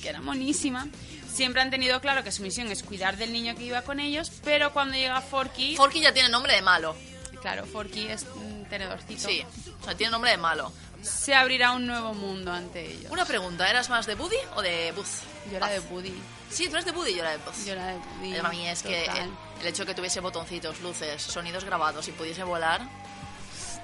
que 0.00 0.08
era 0.08 0.20
monísima. 0.20 0.86
Siempre 1.34 1.60
han 1.62 1.70
tenido 1.70 2.00
claro 2.00 2.22
que 2.22 2.30
su 2.30 2.42
misión 2.42 2.70
es 2.70 2.82
cuidar 2.84 3.16
del 3.16 3.32
niño 3.32 3.54
que 3.56 3.64
iba 3.64 3.82
con 3.82 3.98
ellos, 3.98 4.30
pero 4.44 4.72
cuando 4.72 4.94
llega 4.96 5.20
Forky, 5.20 5.76
Forky 5.76 6.00
ya 6.00 6.12
tiene 6.14 6.28
nombre 6.28 6.54
de 6.54 6.62
malo. 6.62 6.94
claro, 7.42 7.66
Forky 7.66 8.06
es 8.06 8.24
un 8.36 8.64
tenedorcito, 8.70 9.28
Sí, 9.28 9.44
o 9.80 9.84
sea, 9.84 9.96
tiene 9.96 10.12
nombre 10.12 10.30
de 10.30 10.36
malo. 10.36 10.72
se 11.02 11.34
abrirá 11.34 11.72
un 11.72 11.86
nuevo 11.86 12.14
mundo 12.14 12.52
ante 12.52 12.86
ellos. 12.88 13.10
Una 13.10 13.24
pregunta, 13.24 13.68
¿eras 13.68 13.90
más 13.90 14.06
de 14.06 14.14
Buddy 14.14 14.36
o 14.54 14.62
de 14.62 14.92
Buzz? 14.92 15.22
Yo 15.50 15.56
era 15.58 15.66
de. 15.68 15.80
Woody. 15.80 16.14
Sí, 16.50 16.66
tú 16.68 16.74
eres 16.76 16.84
de 16.84 16.92
Buddy 16.92 17.10
y 17.10 17.14
yo 17.16 17.20
era 17.22 17.32
de 17.32 17.38
Buzz. 17.38 17.66
Yo 17.66 17.72
era 17.72 17.86
de 17.88 17.94
Woody. 17.96 18.34
El 18.34 18.42
mami 18.42 18.68
es 18.68 18.82
que 18.82 19.00
total. 19.06 19.18
el, 19.18 19.60
el 19.62 19.66
hecho 19.66 19.82
de 19.84 19.88
que 19.88 19.94
tuviese 19.96 20.20
botoncitos, 20.20 20.80
luces, 20.80 21.20
sonidos 21.20 21.64
grabados 21.64 22.06
y 22.08 22.12
pudiese 22.12 22.44
volar. 22.44 22.80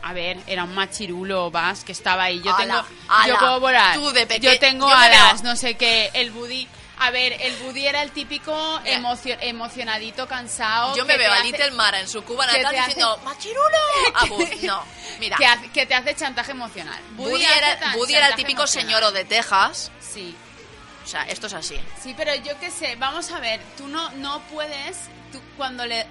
A 0.02 0.12
ver, 0.14 0.38
era 0.46 0.64
un 0.64 0.74
machirulo, 0.74 1.50
vas, 1.50 1.84
que 1.84 1.92
estaba 1.92 2.22
ahí. 2.24 2.40
Yo 2.42 2.54
Ala, 2.56 2.82
tengo. 2.86 3.04
ala, 3.10 3.26
yo 3.28 3.38
puedo 3.38 3.60
volar. 3.60 3.94
tú 3.96 4.10
de 4.12 4.26
peque- 4.26 4.40
Yo 4.54 4.58
tengo 4.58 4.88
yo 4.88 4.94
alas, 4.94 5.42
no 5.42 5.56
sé 5.56 5.74
qué. 5.74 6.10
El 6.14 6.30
Woody. 6.30 6.66
A 7.00 7.10
ver, 7.10 7.36
el 7.40 7.54
Woody 7.62 7.86
era 7.86 8.02
el 8.02 8.10
típico 8.12 8.52
emocio- 8.84 9.36
emocionadito, 9.40 10.28
cansado. 10.28 10.94
Yo 10.94 11.06
que 11.06 11.12
me 11.14 11.18
veo 11.18 11.32
a 11.32 11.40
Little 11.42 11.70
Mara 11.72 11.98
en 12.00 12.06
su 12.08 12.22
cuba 12.22 12.46
que 12.46 12.58
natal 12.58 12.72
te 12.72 12.78
hace- 12.78 12.88
diciendo 12.90 13.20
¡Machirulo! 13.24 13.78
A 14.14 14.24
Buzz. 14.26 14.48
No, 14.62 14.84
mira. 15.18 15.36
Que, 15.38 15.46
hace- 15.46 15.68
que 15.70 15.86
te 15.86 15.94
hace 15.94 16.14
chantaje 16.14 16.50
emocional. 16.52 17.00
Hace 17.18 17.58
era, 17.58 17.78
tan- 17.80 17.96
Woody 17.96 18.14
era 18.14 18.28
el 18.28 18.34
típico 18.34 18.62
emocional. 18.62 18.86
señor 18.94 19.12
de 19.12 19.24
Texas. 19.24 19.90
Sí. 20.00 20.36
O 21.02 21.06
sea, 21.06 21.22
esto 21.24 21.46
es 21.46 21.54
así. 21.54 21.80
Sí, 22.02 22.14
pero 22.16 22.34
yo 22.36 22.58
qué 22.60 22.70
sé, 22.70 22.94
vamos 22.96 23.30
a 23.32 23.40
ver, 23.40 23.60
tú 23.78 23.88
no, 23.88 24.10
no 24.12 24.40
puedes, 24.50 24.98
tú 25.32 25.40
cuando 25.56 25.86
le... 25.86 26.06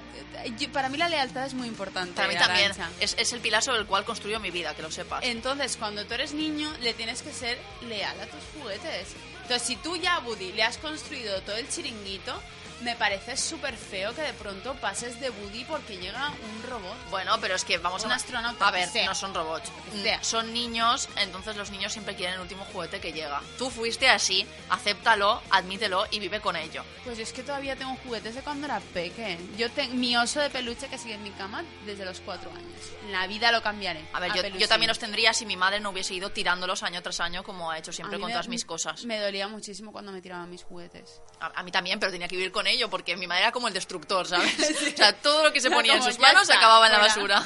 yo- 0.57 0.71
para 0.71 0.89
mí 0.89 0.97
la 0.97 1.07
lealtad 1.07 1.45
es 1.45 1.53
muy 1.53 1.67
importante. 1.67 2.13
Para 2.15 2.27
mí 2.27 2.35
también. 2.35 2.71
Es, 2.99 3.15
es 3.17 3.31
el 3.31 3.39
pilar 3.39 3.61
sobre 3.61 3.77
el 3.79 3.85
cual 3.85 4.03
construyo 4.05 4.39
mi 4.39 4.49
vida, 4.49 4.73
que 4.73 4.81
lo 4.81 4.89
sepas. 4.91 5.23
Entonces, 5.23 5.77
cuando 5.77 6.03
tú 6.07 6.15
eres 6.15 6.33
niño, 6.33 6.73
le 6.81 6.95
tienes 6.95 7.21
que 7.21 7.31
ser 7.31 7.59
leal 7.87 8.19
a 8.19 8.25
tus 8.25 8.41
juguetes. 8.57 9.09
Entonces, 9.49 9.67
si 9.67 9.77
tú 9.77 9.95
ya, 9.95 10.19
Woody, 10.19 10.51
le 10.51 10.61
has 10.61 10.77
construido 10.77 11.41
todo 11.41 11.55
el 11.55 11.67
chiringuito, 11.67 12.39
me 12.81 12.95
parece 12.95 13.35
súper 13.37 13.75
feo 13.75 14.13
que 14.15 14.21
de 14.21 14.33
pronto 14.33 14.73
pases 14.75 15.19
de 15.19 15.29
Woody 15.29 15.65
porque 15.65 15.97
llega 15.97 16.29
un 16.29 16.69
robot. 16.69 16.95
Bueno, 17.09 17.37
pero 17.41 17.55
es 17.55 17.65
que 17.65 17.77
vamos 17.77 18.03
Un 18.05 18.11
a... 18.11 18.15
astronauta, 18.15 18.67
A 18.67 18.71
ver, 18.71 18.87
sea. 18.89 19.05
no 19.05 19.15
son 19.15 19.33
robots. 19.33 19.69
Sea. 20.01 20.23
Son 20.23 20.53
niños, 20.53 21.09
entonces 21.17 21.55
los 21.57 21.71
niños 21.71 21.91
siempre 21.93 22.15
quieren 22.15 22.35
el 22.35 22.41
último 22.41 22.65
juguete 22.71 22.99
que 22.99 23.11
llega. 23.11 23.41
Tú 23.57 23.69
fuiste 23.69 24.09
así, 24.09 24.45
acéptalo, 24.69 25.41
admítelo 25.49 26.05
y 26.11 26.19
vive 26.19 26.39
con 26.39 26.55
ello. 26.55 26.83
Pues 27.03 27.17
yo 27.17 27.23
es 27.23 27.33
que 27.33 27.43
todavía 27.43 27.75
tengo 27.75 27.95
juguetes 28.03 28.35
de 28.35 28.41
cuando 28.41 28.65
era 28.65 28.79
peque. 28.79 29.37
Yo 29.57 29.69
tengo 29.71 29.93
mi 29.95 30.15
oso 30.15 30.39
de 30.39 30.49
peluche 30.49 30.87
que 30.87 30.97
sigue 30.97 31.15
en 31.15 31.23
mi 31.23 31.31
cama 31.31 31.63
desde 31.85 32.05
los 32.05 32.19
cuatro 32.21 32.49
años. 32.51 32.79
La 33.11 33.27
vida 33.27 33.51
lo 33.51 33.61
cambiaré. 33.61 34.05
A 34.13 34.19
ver, 34.19 34.31
yo, 34.57 34.67
también 34.67 34.87
los 34.87 34.99
tendría 34.99 35.33
si 35.33 35.45
mi 35.45 35.57
madre 35.57 35.79
no 35.79 35.89
hubiese 35.89 36.13
ido 36.13 36.29
tirándolos 36.31 36.83
año 36.83 37.01
tras 37.01 37.19
año 37.19 37.43
como 37.43 37.71
ha 37.71 37.77
hecho 37.77 37.91
siempre 37.91 38.19
con 38.19 38.29
todas 38.31 38.47
mis 38.47 38.65
cosas. 38.65 39.03
Me 39.05 39.19
dolía 39.19 39.47
muchísimo 39.47 39.91
cuando 39.91 40.11
me 40.11 40.21
tiraban 40.21 40.49
mis 40.49 40.63
juguetes. 40.63 41.21
A, 41.39 41.59
a 41.59 41.63
mí 41.63 41.71
también, 41.71 41.99
pero 41.99 42.11
tenía 42.11 42.27
que 42.27 42.35
vivir 42.35 42.51
con 42.51 42.67
ello 42.69 42.89
porque 42.89 43.17
mi 43.17 43.27
madre 43.27 43.43
era 43.43 43.51
como 43.51 43.67
el 43.67 43.73
destructor, 43.73 44.27
¿sabes? 44.27 44.53
O 44.93 44.97
sea, 44.97 45.13
todo 45.13 45.43
lo 45.43 45.53
que 45.53 45.61
se 45.61 45.69
ponía 45.69 45.95
en 45.95 46.03
sus 46.03 46.19
manos 46.19 46.43
está, 46.43 46.55
acababa 46.55 46.87
en 46.87 46.93
la 46.93 46.99
basura. 46.99 47.45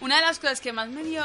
Una 0.00 0.16
de 0.16 0.22
las 0.22 0.38
cosas 0.38 0.60
que 0.60 0.72
más 0.72 0.88
me 0.88 1.02
dio 1.02 1.24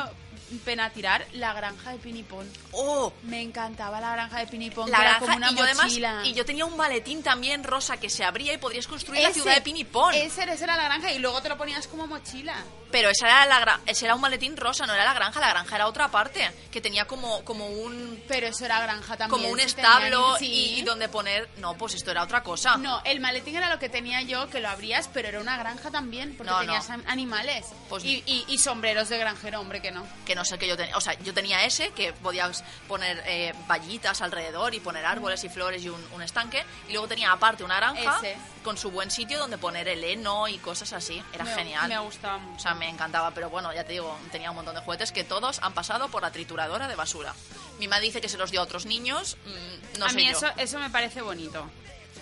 pena 0.60 0.90
tirar, 0.90 1.26
la 1.34 1.54
granja 1.54 1.92
de 1.92 1.98
Pinipón. 1.98 2.50
¡Oh! 2.72 3.12
Me 3.24 3.42
encantaba 3.42 4.00
la 4.02 4.12
granja 4.14 4.40
de 4.40 4.48
Pinipón, 4.48 4.90
La 4.90 4.98
que 4.98 5.04
era 5.04 5.12
granja, 5.20 5.26
como 5.26 5.38
una 5.38 5.52
y 5.52 5.56
yo 5.56 5.64
además, 5.64 5.94
y 6.26 6.34
yo 6.34 6.46
tenía 6.46 6.66
un 6.66 6.78
maletín 6.78 7.24
también 7.24 7.64
rosa 7.64 7.98
que 7.98 8.10
se 8.10 8.24
abría 8.24 8.54
y 8.54 8.58
podrías 8.58 8.88
construir 8.88 9.22
la 9.22 9.30
Ese- 9.30 9.42
ciudad 9.42 9.56
de 9.56 9.62
Pinipón. 9.62 10.14
Ese, 10.14 10.44
esa 10.44 10.64
era 10.64 10.76
la 10.76 10.84
granja 10.86 11.12
y 11.12 11.20
luego 11.20 11.42
te 11.42 11.50
lo 11.50 11.58
ponías 11.58 11.88
como 11.88 12.08
mochila. 12.08 12.56
Pero 12.92 13.10
esa 13.10 13.26
era, 13.28 13.46
la, 13.46 13.80
ese 13.86 14.04
era 14.06 14.16
un 14.16 14.22
maletín 14.22 14.58
rosa, 14.58 14.86
no 14.86 14.94
era 14.94 15.06
la 15.06 15.14
granja, 15.14 15.40
la 15.40 15.50
granja 15.50 15.76
era 15.78 15.88
otra 15.88 16.10
parte, 16.10 16.52
que 16.72 16.82
tenía 16.82 17.06
como, 17.06 17.42
como 17.46 17.68
un 17.68 18.22
Pero 18.28 18.48
eso 18.48 18.66
era 18.66 18.82
granja 18.82 19.16
también. 19.16 19.30
como 19.42 19.54
un 19.54 19.60
establo 19.62 20.36
tenían- 20.36 20.40
sí. 20.40 20.76
y, 20.80 20.82
donde 20.82 21.08
poner... 21.08 21.48
No, 21.58 21.76
pues 21.78 21.94
esto 21.96 22.12
era 22.12 22.24
otra 22.24 22.44
cosa. 22.44 22.76
No, 22.78 23.02
el 23.06 23.22
maletín 23.22 23.56
era 23.56 23.70
lo 23.70 23.80
que 23.80 23.88
tenía 23.88 24.22
yo, 24.24 24.50
que 24.50 24.60
lo 24.60 24.68
abrías, 24.70 25.08
pero 25.14 25.30
era 25.30 25.40
una 25.40 25.58
granja 25.58 25.90
también, 25.90 26.36
porque 26.36 26.52
No, 26.52 26.60
tenías 26.60 26.90
no. 26.90 27.02
animales. 27.08 27.66
Pues- 27.88 28.04
y, 28.04 28.24
y- 28.26 28.44
Y 28.50 28.58
sombreros 28.58 29.08
de 29.08 29.18
granjero, 29.18 29.62
hombre, 29.62 29.82
que 29.82 29.92
no. 29.92 30.06
que 30.26 30.36
no 30.36 30.41
sé 30.46 30.58
qué 30.58 30.68
yo 30.68 30.78
tenía. 30.78 30.96
O 30.98 31.02
sea, 31.02 31.14
yo 31.20 31.34
tenía 31.34 31.64
ese, 31.66 31.90
que 31.92 32.14
podías 32.14 32.64
poner 32.88 33.22
eh, 33.26 33.54
vallitas 33.68 34.22
alrededor 34.22 34.74
y 34.76 34.80
poner 34.80 35.06
árboles 35.06 35.44
y 35.44 35.50
flores 35.50 35.84
y 35.84 35.90
un, 35.90 36.04
un 36.14 36.22
estanque. 36.22 36.64
Y 36.88 36.92
luego 36.94 37.08
tenía 37.08 37.32
aparte 37.32 37.64
una 37.64 37.80
naranja 37.80 38.18
Ese. 38.20 38.38
con 38.64 38.78
su 38.78 38.92
buen 38.92 39.12
sitio 39.12 39.38
donde 39.40 39.58
poner 39.58 39.88
el 39.88 40.04
heno 40.04 40.48
y 40.48 40.58
cosas 40.58 40.94
así. 40.94 41.22
Era 41.34 41.44
Me- 41.46 41.54
genial. 41.56 41.88
Me 41.90 42.00
gustaba 42.00 42.38
mucho. 42.38 42.58
O 42.58 42.60
sea, 42.60 42.74
me 42.76 42.90
encantaba, 42.90 43.32
pero 43.32 43.50
bueno, 43.50 43.74
ya 43.74 43.84
te 43.84 43.94
digo, 43.94 44.18
tenía 44.32 44.50
un 44.50 44.56
montón 44.56 44.76
de 44.76 44.82
juguetes 44.82 45.12
que 45.12 45.24
todos 45.24 45.60
han 45.62 45.74
pasado 45.74 46.10
por 46.10 46.22
la 46.22 46.32
trituradora 46.32 46.88
de 46.88 46.96
basura. 46.96 47.34
Mi 47.80 47.88
madre 47.88 48.06
dice 48.06 48.22
que 48.22 48.30
se 48.30 48.38
los 48.38 48.52
dio 48.52 48.60
a 48.62 48.64
otros 48.64 48.86
niños, 48.86 49.38
mm, 49.46 50.00
no 50.00 50.06
a 50.06 50.10
sé 50.10 50.16
mí 50.16 50.26
yo. 50.26 50.32
eso, 50.32 50.48
eso 50.58 50.80
me 50.80 50.90
parece 50.90 51.22
bonito. 51.22 51.60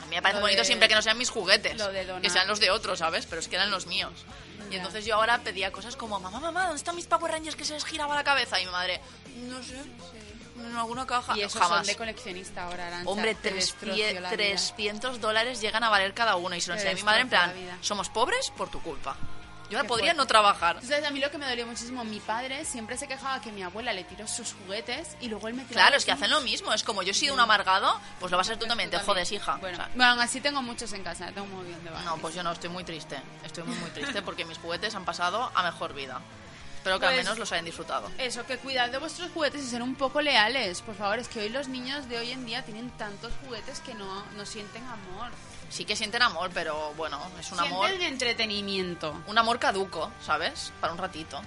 A 0.01 0.05
mí 0.05 0.15
me 0.15 0.21
parece 0.21 0.37
lo 0.39 0.45
bonito 0.45 0.61
de- 0.61 0.65
siempre 0.65 0.87
que 0.87 0.95
no 0.95 1.01
sean 1.01 1.17
mis 1.17 1.29
juguetes, 1.29 1.77
lo 1.77 1.91
de 1.91 2.05
donar. 2.05 2.21
que 2.21 2.29
sean 2.29 2.47
los 2.47 2.59
de 2.59 2.71
otros, 2.71 2.99
¿sabes? 2.99 3.25
Pero 3.25 3.41
es 3.41 3.47
que 3.47 3.55
eran 3.57 3.69
los 3.69 3.85
míos. 3.85 4.13
Y 4.71 4.75
entonces 4.75 5.05
yo 5.05 5.15
ahora 5.15 5.37
pedía 5.39 5.71
cosas 5.71 5.95
como, 5.95 6.19
mamá, 6.19 6.39
mamá, 6.39 6.63
¿dónde 6.63 6.77
están 6.77 6.95
mis 6.95 7.05
Power 7.07 7.31
Rangers 7.31 7.55
que 7.55 7.65
se 7.65 7.73
les 7.73 7.85
giraba 7.85 8.15
la 8.15 8.23
cabeza? 8.23 8.59
Y 8.61 8.65
mi 8.65 8.71
madre, 8.71 9.01
no 9.47 9.61
sé, 9.63 9.75
en 10.57 10.75
alguna 10.75 11.05
caja. 11.07 11.35
Y 11.37 11.41
esos 11.41 11.61
Jamás. 11.61 11.79
son 11.79 11.87
de 11.87 11.95
coleccionista 11.95 12.63
ahora. 12.65 13.01
Hombre, 13.05 13.33
Te 13.35 13.49
tres 13.49 13.75
pie- 13.81 14.13
la 14.15 14.19
vida. 14.19 14.29
300 14.29 15.21
dólares 15.21 15.61
llegan 15.61 15.83
a 15.83 15.89
valer 15.89 16.13
cada 16.13 16.35
uno. 16.35 16.55
Y 16.55 16.61
se 16.61 16.69
lo 16.69 16.75
Te 16.75 16.81
enseñé 16.81 16.93
a 16.93 16.95
mi 16.97 17.03
madre 17.03 17.21
en 17.21 17.29
plan, 17.29 17.49
destroza 17.49 17.65
la 17.69 17.71
vida. 17.75 17.83
somos 17.83 18.09
pobres 18.09 18.51
por 18.57 18.69
tu 18.69 18.81
culpa. 18.81 19.15
Yo 19.69 19.79
Qué 19.81 19.87
podría 19.87 20.13
fuerte. 20.13 20.17
no 20.17 20.25
trabajar. 20.25 20.75
Entonces, 20.81 21.05
a 21.05 21.11
mí 21.11 21.19
lo 21.19 21.29
que 21.29 21.37
me 21.37 21.47
dolió 21.47 21.67
muchísimo, 21.67 22.03
mi 22.03 22.19
padre 22.19 22.65
siempre 22.65 22.97
se 22.97 23.07
quejaba 23.07 23.39
que 23.39 23.51
mi 23.51 23.61
abuela 23.61 23.93
le 23.93 24.03
tiró 24.03 24.27
sus 24.27 24.53
juguetes 24.53 25.15
y 25.21 25.27
luego 25.27 25.47
él 25.47 25.53
me 25.53 25.63
tiraba 25.63 25.85
Claro, 25.85 25.97
es 25.97 26.05
que 26.05 26.11
hacen 26.11 26.31
lo 26.31 26.41
mismo. 26.41 26.73
Es 26.73 26.83
como 26.83 27.03
yo 27.03 27.11
he 27.11 27.13
sido 27.13 27.33
un 27.33 27.39
amargado, 27.39 27.99
pues 28.19 28.31
lo 28.31 28.37
vas 28.37 28.47
a 28.47 28.51
ser 28.51 28.59
tú 28.59 28.65
también. 28.65 28.89
Te 28.89 28.99
jodes, 28.99 29.31
hija. 29.31 29.57
Bueno, 29.57 29.77
O 29.77 29.81
sea, 29.81 29.89
bueno, 29.95 30.11
aún 30.11 30.21
así 30.21 30.41
tengo 30.41 30.61
muchos 30.61 30.91
en 30.93 31.03
casa, 31.03 31.27
tengo 31.27 31.43
un 31.43 31.51
montón 31.53 31.83
de 31.83 31.91
No, 32.05 32.17
pues 32.17 32.33
yo 32.35 32.43
no, 32.43 32.51
estoy 32.51 32.69
muy 32.69 32.83
triste. 32.83 33.19
Estoy 33.43 33.63
muy, 33.63 33.75
muy 33.77 33.89
triste 33.91 34.21
porque 34.21 34.45
mis 34.45 34.57
juguetes 34.57 34.95
han 34.95 35.05
pasado 35.05 35.51
a 35.53 35.63
mejor 35.63 35.93
vida. 35.93 36.19
Espero 36.89 36.99
que 36.99 37.05
al 37.05 37.13
Pues- 37.13 37.25
menos 37.25 37.37
los 37.39 37.51
hayan 37.51 37.65
disfrutado. 37.65 38.09
Eso, 38.17 38.45
que 38.45 38.57
cuidad 38.57 38.89
de 38.89 38.97
vuestros 38.97 39.29
juguetes 39.31 39.61
y 39.63 39.67
ser 39.69 39.81
un 39.83 39.95
poco 39.95 40.21
leales. 40.21 40.81
Por 40.81 40.95
favor, 40.95 41.19
es 41.19 41.27
que 41.27 41.39
hoy 41.41 41.49
los 41.49 41.67
niños 41.67 42.09
de 42.09 42.17
hoy 42.17 42.31
en 42.31 42.45
día 42.45 42.63
tienen 42.65 42.89
tantos 42.91 43.31
juguetes 43.45 43.79
que 43.81 43.93
no, 43.93 44.23
no 44.35 44.45
sienten 44.45 44.83
amor. 44.85 45.29
Sí 45.69 45.85
que 45.85 45.95
sienten 45.95 46.23
amor, 46.23 46.49
pero 46.51 46.93
bueno, 46.97 47.21
es 47.39 47.51
un 47.51 47.59
amor, 47.59 47.89
Sienten 47.89 48.13
entretenimiento. 48.13 49.15
un 49.27 49.37
amor 49.37 49.59
caduco, 49.59 50.11
¿sabes? 50.25 50.71
Para 50.81 50.93
un 50.93 50.99
ratito. 50.99 51.39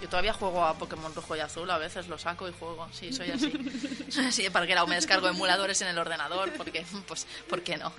Yo 0.00 0.08
todavía 0.08 0.32
juego 0.32 0.64
a 0.64 0.74
Pokémon 0.74 1.14
rojo 1.14 1.34
y 1.36 1.40
azul, 1.40 1.70
a 1.70 1.78
veces 1.78 2.08
lo 2.08 2.18
saco 2.18 2.48
y 2.48 2.52
juego. 2.52 2.88
Sí, 2.92 3.12
soy 3.12 3.30
así. 3.30 3.52
Soy 4.10 4.26
así, 4.26 4.48
para 4.50 4.66
que 4.66 4.74
me 4.86 4.94
descargo 4.94 5.28
emuladores 5.28 5.80
en 5.82 5.88
el 5.88 5.98
ordenador, 5.98 6.52
porque, 6.56 6.84
pues, 7.06 7.26
¿por 7.48 7.62
qué 7.62 7.76
no? 7.76 7.92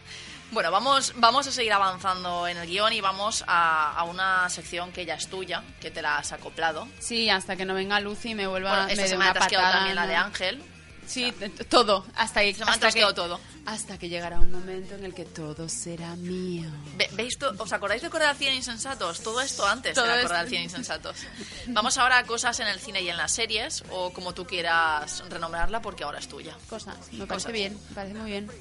Bueno, 0.52 0.72
vamos, 0.72 1.14
vamos 1.18 1.46
a 1.46 1.52
seguir 1.52 1.72
avanzando 1.74 2.48
en 2.48 2.58
el 2.58 2.68
guion 2.68 2.92
y 2.94 3.02
vamos 3.02 3.44
a, 3.48 3.92
a 3.94 4.04
una 4.04 4.50
sección 4.50 4.92
que 4.92 5.06
ya 5.06 5.14
es 5.16 5.28
tuya, 5.30 5.64
que 5.80 5.92
te 5.92 6.02
la 6.02 6.18
has 6.18 6.32
acoplado. 6.32 6.88
Sí, 7.00 7.30
hasta 7.30 7.56
que 7.56 7.66
no 7.66 7.76
venga 7.76 8.00
Lucy 8.00 8.30
y 8.32 8.36
me 8.36 8.48
vuelva 8.48 8.72
Bueno, 8.72 8.86
me 8.88 8.92
esta 8.94 9.04
dé 9.04 9.10
semana 9.10 9.32
una 9.32 9.34
te 9.34 9.40
has 9.46 9.48
quedado 9.48 9.66
patada, 9.68 9.78
también 9.80 9.96
la 9.96 10.08
de 10.08 10.16
¿no? 10.16 10.24
Ángel. 10.26 10.64
Sí, 11.10 11.34
todo. 11.70 12.06
Hasta, 12.16 12.42
hasta 12.42 12.88
has 12.88 12.94
que 12.94 13.02
todo. 13.16 13.40
Hasta 13.66 13.98
que 13.98 14.10
llegará 14.10 14.40
un 14.40 14.52
momento 14.52 14.94
en 14.96 15.06
el 15.06 15.14
que 15.16 15.26
todo 15.26 15.68
será 15.68 16.16
mío. 16.16 16.70
Ve- 16.98 17.10
¿Veis? 17.14 17.38
to- 17.38 17.52
¿Os 17.58 17.74
acordáis 17.74 18.02
de 18.04 18.10
Correr 18.12 18.28
al 18.28 18.36
Cine 18.38 18.56
Insensatos? 18.56 19.22
Todo 19.22 19.42
esto 19.42 19.66
antes 19.68 19.96
Todo 19.96 20.06
era 20.06 20.16
esto. 20.18 20.28
Correr 20.28 20.42
al 20.42 20.50
Cine 20.50 20.64
Insensatos. 20.64 21.18
Vamos 21.68 21.98
ahora 21.98 22.20
a 22.20 22.24
cosas 22.26 22.60
en 22.60 22.68
el 22.68 22.80
cine 22.80 23.02
y 23.02 23.10
en 23.10 23.18
las 23.18 23.32
series, 23.32 23.84
o 23.90 24.14
como 24.14 24.34
tú 24.36 24.46
quieras 24.46 25.24
renombrarla, 25.30 25.82
porque 25.82 26.04
ahora 26.04 26.20
es 26.20 26.28
tuya. 26.28 26.56
Cosas. 26.70 26.96
Me 27.12 27.26
parece 27.26 27.28
Cosas. 27.28 27.52
bien, 27.54 27.80
me 27.90 27.96
parece 27.96 28.14
muy 28.16 28.30
bien. 28.32 28.52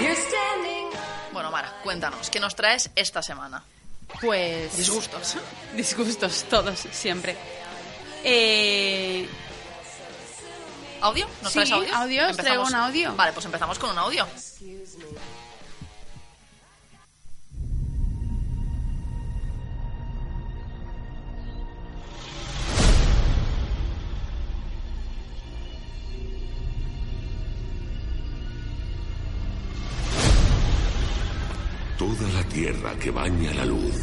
You're 0.00 0.16
standing. 0.16 0.86
Bueno, 1.32 1.50
Mara, 1.50 1.74
cuéntanos, 1.82 2.30
¿qué 2.30 2.40
nos 2.40 2.54
traes 2.54 2.90
esta 2.96 3.22
semana? 3.22 3.62
Pues. 4.20 4.76
Disgustos. 4.76 5.36
Disgustos, 5.76 6.44
todos, 6.48 6.78
siempre. 6.92 7.36
Eh, 8.24 9.28
¿Audio? 11.00 11.26
¿Nos 11.42 11.52
Sí, 11.52 11.58
traes 11.60 11.72
audio? 11.72 11.94
audio, 11.96 12.28
os 12.28 12.36
traigo 12.36 12.64
un 12.64 12.74
audio. 12.74 13.14
Vale, 13.16 13.32
pues 13.32 13.46
empezamos 13.46 13.78
con 13.78 13.90
un 13.90 13.98
audio. 13.98 14.26
Tierra 32.60 32.94
que 32.98 33.10
baña 33.10 33.54
la 33.54 33.64
luz 33.64 33.94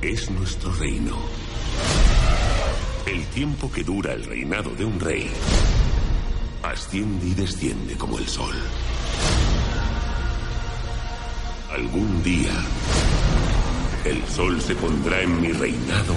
es 0.00 0.30
nuestro 0.30 0.72
reino. 0.72 1.14
El 3.06 3.22
tiempo 3.26 3.70
que 3.70 3.84
dura 3.84 4.14
el 4.14 4.24
reinado 4.24 4.70
de 4.70 4.86
un 4.86 4.98
rey 4.98 5.30
asciende 6.62 7.26
y 7.26 7.34
desciende 7.34 7.94
como 7.94 8.16
el 8.16 8.26
sol. 8.26 8.54
Algún 11.70 12.22
día 12.22 12.54
el 14.06 14.26
sol 14.28 14.58
se 14.62 14.74
pondrá 14.76 15.20
en 15.20 15.42
mi 15.42 15.52
reinado 15.52 16.14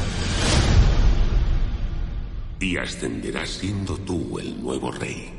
y 2.61 2.77
ascenderás 2.77 3.49
siendo 3.49 3.97
tú 3.97 4.39
el 4.39 4.63
nuevo 4.63 4.89
rey. 4.89 5.33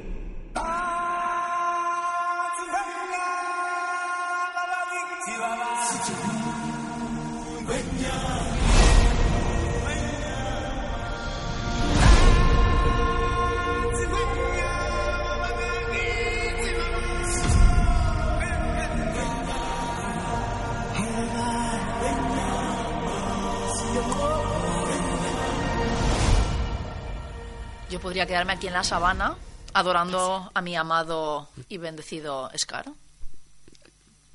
Yo 27.91 27.99
podría 28.01 28.25
quedarme 28.27 28.53
aquí 28.53 28.69
en 28.69 28.75
la 28.75 28.85
sabana 28.85 29.37
adorando 29.75 30.51
a 30.55 30.61
mi 30.61 30.77
amado 30.77 31.49
y 31.69 31.79
bendecido 31.79 32.49
Scar. 32.57 32.87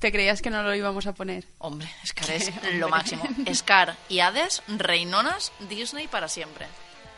¿Te 0.06 0.12
creías 0.12 0.40
que 0.40 0.50
no 0.50 0.62
lo 0.62 0.72
íbamos 0.72 1.08
a 1.08 1.14
poner? 1.14 1.42
Hombre, 1.58 1.88
Scar 2.06 2.30
es 2.30 2.46
Hombre. 2.58 2.78
lo 2.78 2.88
máximo. 2.88 3.24
Scar 3.52 3.96
y 4.08 4.20
Hades, 4.20 4.62
reinonas 4.68 5.50
Disney 5.68 6.06
para 6.06 6.28
siempre. 6.28 6.68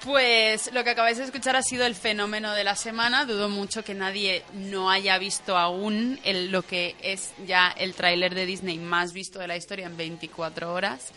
Pues 0.03 0.73
lo 0.73 0.83
que 0.85 0.89
acabáis 0.89 1.19
de 1.19 1.25
escuchar 1.25 1.55
ha 1.55 1.63
sido 1.63 1.85
el 1.85 1.95
fenómeno 1.95 2.55
de 2.55 2.65
la 2.65 2.77
semana. 2.77 3.27
Dudo 3.27 3.51
mucho 3.51 3.85
que 3.85 3.93
nadie 3.93 4.43
no 4.55 4.91
haya 4.91 5.19
visto 5.19 5.59
aún 5.59 6.19
el- 6.25 6.51
lo 6.51 6.63
que 6.63 6.97
es 7.03 7.35
ya 7.47 7.69
el 7.77 7.93
tráiler 7.93 8.35
de 8.35 8.47
Disney 8.47 8.79
más 8.79 9.13
visto 9.13 9.39
de 9.39 9.49
la 9.49 9.59
historia 9.59 9.85
en 9.85 9.99
24 9.99 10.73
horas. 10.73 11.09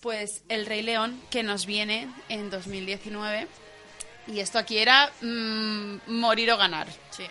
Pues 0.00 0.42
El 0.48 0.66
Rey 0.66 0.82
León, 0.82 1.22
que 1.30 1.44
nos 1.44 1.66
viene 1.66 2.08
en 2.30 2.50
2019. 2.50 3.46
Y 4.26 4.40
esto 4.40 4.58
aquí 4.58 4.78
era 4.78 5.12
mm, 5.20 5.98
morir 6.08 6.50
o 6.50 6.56
ganar. 6.56 6.88
Sí. 7.10 7.26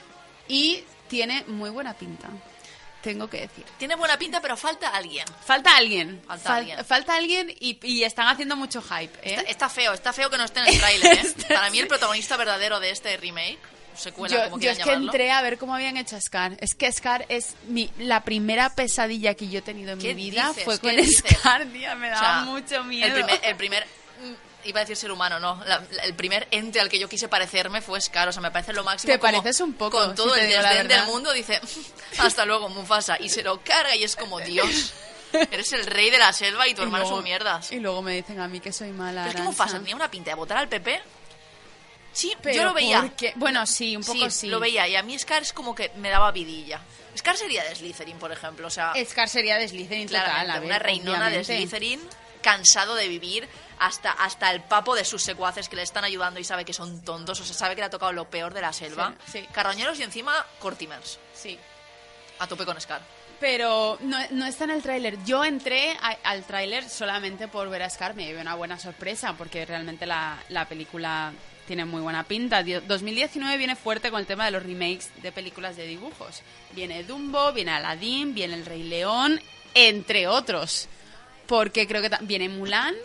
Y 0.47 0.85
tiene 1.09 1.43
muy 1.47 1.69
buena 1.71 1.93
pinta, 1.93 2.29
tengo 3.01 3.29
que 3.29 3.41
decir. 3.41 3.65
Tiene 3.77 3.95
buena 3.95 4.17
pinta, 4.17 4.41
pero 4.41 4.55
falta 4.57 4.89
alguien. 4.89 5.25
Falta 5.45 5.75
alguien. 5.75 6.21
Falta 6.27 6.49
Fal- 6.49 6.57
alguien. 6.57 6.85
Falta 6.85 7.15
alguien 7.15 7.55
y, 7.59 7.79
y 7.83 8.03
están 8.03 8.27
haciendo 8.27 8.55
mucho 8.55 8.81
hype. 8.81 9.17
¿eh? 9.23 9.35
Está, 9.35 9.41
está 9.49 9.69
feo, 9.69 9.93
está 9.93 10.13
feo 10.13 10.29
que 10.29 10.37
no 10.37 10.43
esté 10.45 10.59
en 10.61 10.67
el 10.67 10.77
tráiler, 10.79 11.17
¿eh? 11.25 11.33
Para 11.49 11.69
mí 11.69 11.79
el 11.79 11.87
protagonista 11.87 12.37
verdadero 12.37 12.79
de 12.79 12.91
este 12.91 13.17
remake, 13.17 13.59
secuela, 13.95 14.45
yo, 14.45 14.49
como 14.51 14.61
yo 14.63 14.71
es 14.71 14.77
que 14.77 14.83
llamarlo. 14.85 15.05
entré 15.07 15.31
a 15.31 15.41
ver 15.41 15.57
cómo 15.57 15.75
habían 15.75 15.97
hecho 15.97 16.15
a 16.15 16.21
Scar. 16.21 16.55
Es 16.59 16.75
que 16.75 16.91
Scar 16.91 17.25
es 17.29 17.55
mi, 17.67 17.89
la 17.97 18.23
primera 18.23 18.73
pesadilla 18.75 19.33
que 19.35 19.49
yo 19.49 19.59
he 19.59 19.61
tenido 19.61 19.91
en 19.93 19.97
mi 19.97 20.03
¿Qué 20.03 20.13
vida 20.13 20.47
dices? 20.49 20.63
fue 20.63 20.79
¿Qué 20.79 20.87
con 20.87 20.95
dices? 20.97 21.23
Scar, 21.39 21.65
tía, 21.73 21.95
me 21.95 22.07
O 22.07 22.11
daba 22.11 22.43
sea, 22.43 22.51
mucho 22.51 22.83
miedo. 22.83 23.07
El 23.07 23.13
primer, 23.25 23.39
el 23.43 23.55
primer- 23.57 24.00
iba 24.65 24.79
a 24.79 24.83
decir 24.83 24.95
ser 24.97 25.11
humano, 25.11 25.39
no. 25.39 25.61
La- 25.65 25.81
la- 25.91 26.03
el 26.03 26.13
primer 26.13 26.47
ente 26.51 26.79
al 26.79 26.89
que 26.89 26.99
yo 26.99 27.07
quise 27.09 27.27
parecerme 27.27 27.81
fue 27.81 27.99
Scar. 28.01 28.27
O 28.29 28.31
sea, 28.31 28.41
me 28.41 28.51
parece 28.51 28.73
lo 28.73 28.83
máximo. 28.83 29.11
Te 29.13 29.19
como 29.19 29.31
pareces 29.41 29.61
un 29.61 29.73
poco, 29.73 29.97
Con 29.99 30.15
todo 30.15 30.33
si 30.35 30.41
el 30.41 30.47
desdén 30.49 30.87
del 30.87 31.03
mundo, 31.05 31.31
dice, 31.33 31.59
hasta 32.17 32.45
luego, 32.45 32.69
Mufasa. 32.69 33.17
Y 33.19 33.29
se 33.29 33.43
lo 33.43 33.61
carga 33.61 33.95
y 33.95 34.03
es 34.03 34.15
como, 34.15 34.39
Dios. 34.39 34.93
Eres 35.33 35.71
el 35.73 35.85
rey 35.85 36.09
de 36.09 36.17
la 36.17 36.33
selva 36.33 36.67
y 36.67 36.73
tu 36.73 36.81
Y 36.81 36.85
hermano 36.85 37.03
luego- 37.05 37.17
son 37.17 37.23
mierdas. 37.23 37.71
Y 37.71 37.79
luego 37.79 38.01
me 38.01 38.13
dicen 38.13 38.39
a 38.41 38.47
mí 38.47 38.59
que 38.59 38.73
soy 38.73 38.91
mala. 38.91 39.21
Pero 39.23 39.29
es 39.29 39.35
que. 39.37 39.41
Mufasa 39.43 39.77
tenía 39.79 39.95
una 39.95 40.11
pinta 40.11 40.31
de 40.31 40.35
votar 40.35 40.57
al 40.57 40.67
PP. 40.67 41.01
Sí, 42.13 42.33
Pero 42.41 42.55
yo 42.57 42.63
lo 42.65 42.73
veía. 42.73 42.99
¿por 43.01 43.13
qué? 43.15 43.31
Bueno, 43.37 43.65
sí, 43.65 43.95
un 43.95 44.03
poco 44.03 44.29
sí. 44.29 44.47
lo 44.47 44.59
veía. 44.59 44.85
Y 44.87 44.95
a 44.97 45.03
mí 45.03 45.17
Scar 45.17 45.41
es 45.43 45.53
como 45.53 45.73
que 45.73 45.91
me 45.95 46.09
daba 46.09 46.31
vidilla. 46.31 46.81
Scar 47.17 47.37
sería 47.37 47.63
de 47.63 47.73
Slytherin, 47.75 48.17
por 48.19 48.31
ejemplo. 48.33 48.67
O 48.67 48.69
sea, 48.69 48.93
Scar 49.05 49.29
sería 49.29 49.57
de 49.57 49.67
Slytherin 49.69 50.07
total, 50.07 50.49
a 50.49 50.55
ver, 50.59 50.65
una 50.65 50.79
reinona 50.79 51.27
obviamente. 51.27 51.53
de 51.53 51.57
Slytherin 51.59 52.01
cansado 52.41 52.95
de 52.95 53.07
vivir 53.07 53.47
hasta, 53.79 54.11
hasta 54.11 54.51
el 54.51 54.61
papo 54.61 54.95
de 54.95 55.05
sus 55.05 55.23
secuaces 55.23 55.69
que 55.69 55.75
le 55.75 55.81
están 55.83 56.03
ayudando 56.03 56.39
y 56.39 56.43
sabe 56.43 56.65
que 56.65 56.73
son 56.73 57.01
tontos. 57.03 57.39
O 57.39 57.45
sea, 57.45 57.55
sabe 57.55 57.75
que 57.75 57.81
le 57.81 57.85
ha 57.87 57.89
tocado 57.89 58.11
lo 58.13 58.29
peor 58.29 58.53
de 58.53 58.61
la 58.61 58.73
selva. 58.73 59.13
Sí, 59.25 59.39
sí. 59.41 59.47
Carroñeros 59.51 59.99
y 59.99 60.03
encima 60.03 60.33
cortimers. 60.59 61.19
Sí. 61.33 61.57
A 62.39 62.47
tope 62.47 62.65
con 62.65 62.79
Scar. 62.79 63.01
Pero 63.39 63.97
no, 64.01 64.17
no 64.31 64.45
está 64.45 64.65
en 64.65 64.69
el 64.71 64.83
tráiler. 64.83 65.17
Yo 65.25 65.43
entré 65.43 65.91
a- 65.99 66.17
al 66.23 66.43
tráiler 66.43 66.87
solamente 66.87 67.47
por 67.47 67.69
ver 67.69 67.81
a 67.83 67.89
Scar. 67.89 68.13
Me 68.15 68.25
llevé 68.25 68.41
una 68.41 68.53
buena 68.55 68.77
sorpresa 68.77 69.33
porque 69.37 69.65
realmente 69.65 70.05
la, 70.05 70.37
la 70.49 70.67
película 70.67 71.33
tiene 71.65 71.85
muy 71.85 72.01
buena 72.01 72.23
pinta. 72.23 72.61
Dio- 72.61 72.81
2019 72.81 73.57
viene 73.57 73.75
fuerte 73.75 74.11
con 74.11 74.19
el 74.19 74.27
tema 74.27 74.45
de 74.45 74.51
los 74.51 74.61
remakes 74.63 75.09
de 75.23 75.31
películas 75.31 75.75
de 75.75 75.87
dibujos. 75.87 76.41
Viene 76.73 77.03
Dumbo, 77.03 77.51
viene 77.51 77.71
Aladdin, 77.71 78.35
viene 78.35 78.53
El 78.55 78.65
Rey 78.65 78.83
León, 78.83 79.41
entre 79.73 80.27
otros. 80.27 80.87
Porque 81.51 81.85
creo 81.85 82.01
que 82.01 82.09
viene 82.21 82.47
Mulan 82.47 82.95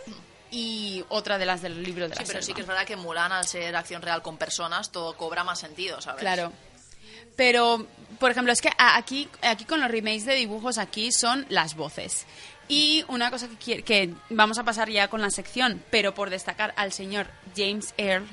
y 0.51 1.03
otra 1.09 1.37
de 1.37 1.45
las 1.45 1.61
del 1.61 1.83
libro 1.83 2.07
de 2.07 2.15
la 2.15 2.21
Sí, 2.21 2.23
pero 2.27 2.41
sí 2.41 2.53
que 2.53 2.61
es 2.61 2.67
verdad 2.67 2.85
que 2.85 2.95
Mulan, 2.95 3.33
al 3.33 3.45
ser 3.45 3.75
acción 3.75 4.01
real 4.01 4.21
con 4.21 4.37
personas, 4.37 4.89
todo 4.89 5.17
cobra 5.17 5.43
más 5.43 5.59
sentido, 5.59 5.99
¿sabes? 5.99 6.21
Claro. 6.21 6.53
Pero, 7.35 7.85
por 8.21 8.31
ejemplo, 8.31 8.53
es 8.53 8.61
que 8.61 8.69
aquí, 8.77 9.27
aquí 9.41 9.65
con 9.65 9.81
los 9.81 9.91
remakes 9.91 10.23
de 10.23 10.35
dibujos, 10.35 10.77
aquí 10.77 11.11
son 11.11 11.45
las 11.49 11.75
voces. 11.75 12.25
Y 12.69 13.03
una 13.09 13.31
cosa 13.31 13.49
que, 13.59 13.81
que 13.81 14.13
vamos 14.29 14.57
a 14.59 14.63
pasar 14.63 14.89
ya 14.89 15.09
con 15.09 15.21
la 15.21 15.29
sección, 15.29 15.83
pero 15.91 16.13
por 16.13 16.29
destacar 16.29 16.73
al 16.77 16.93
señor 16.93 17.27
James 17.53 17.93
Earl, 17.97 18.29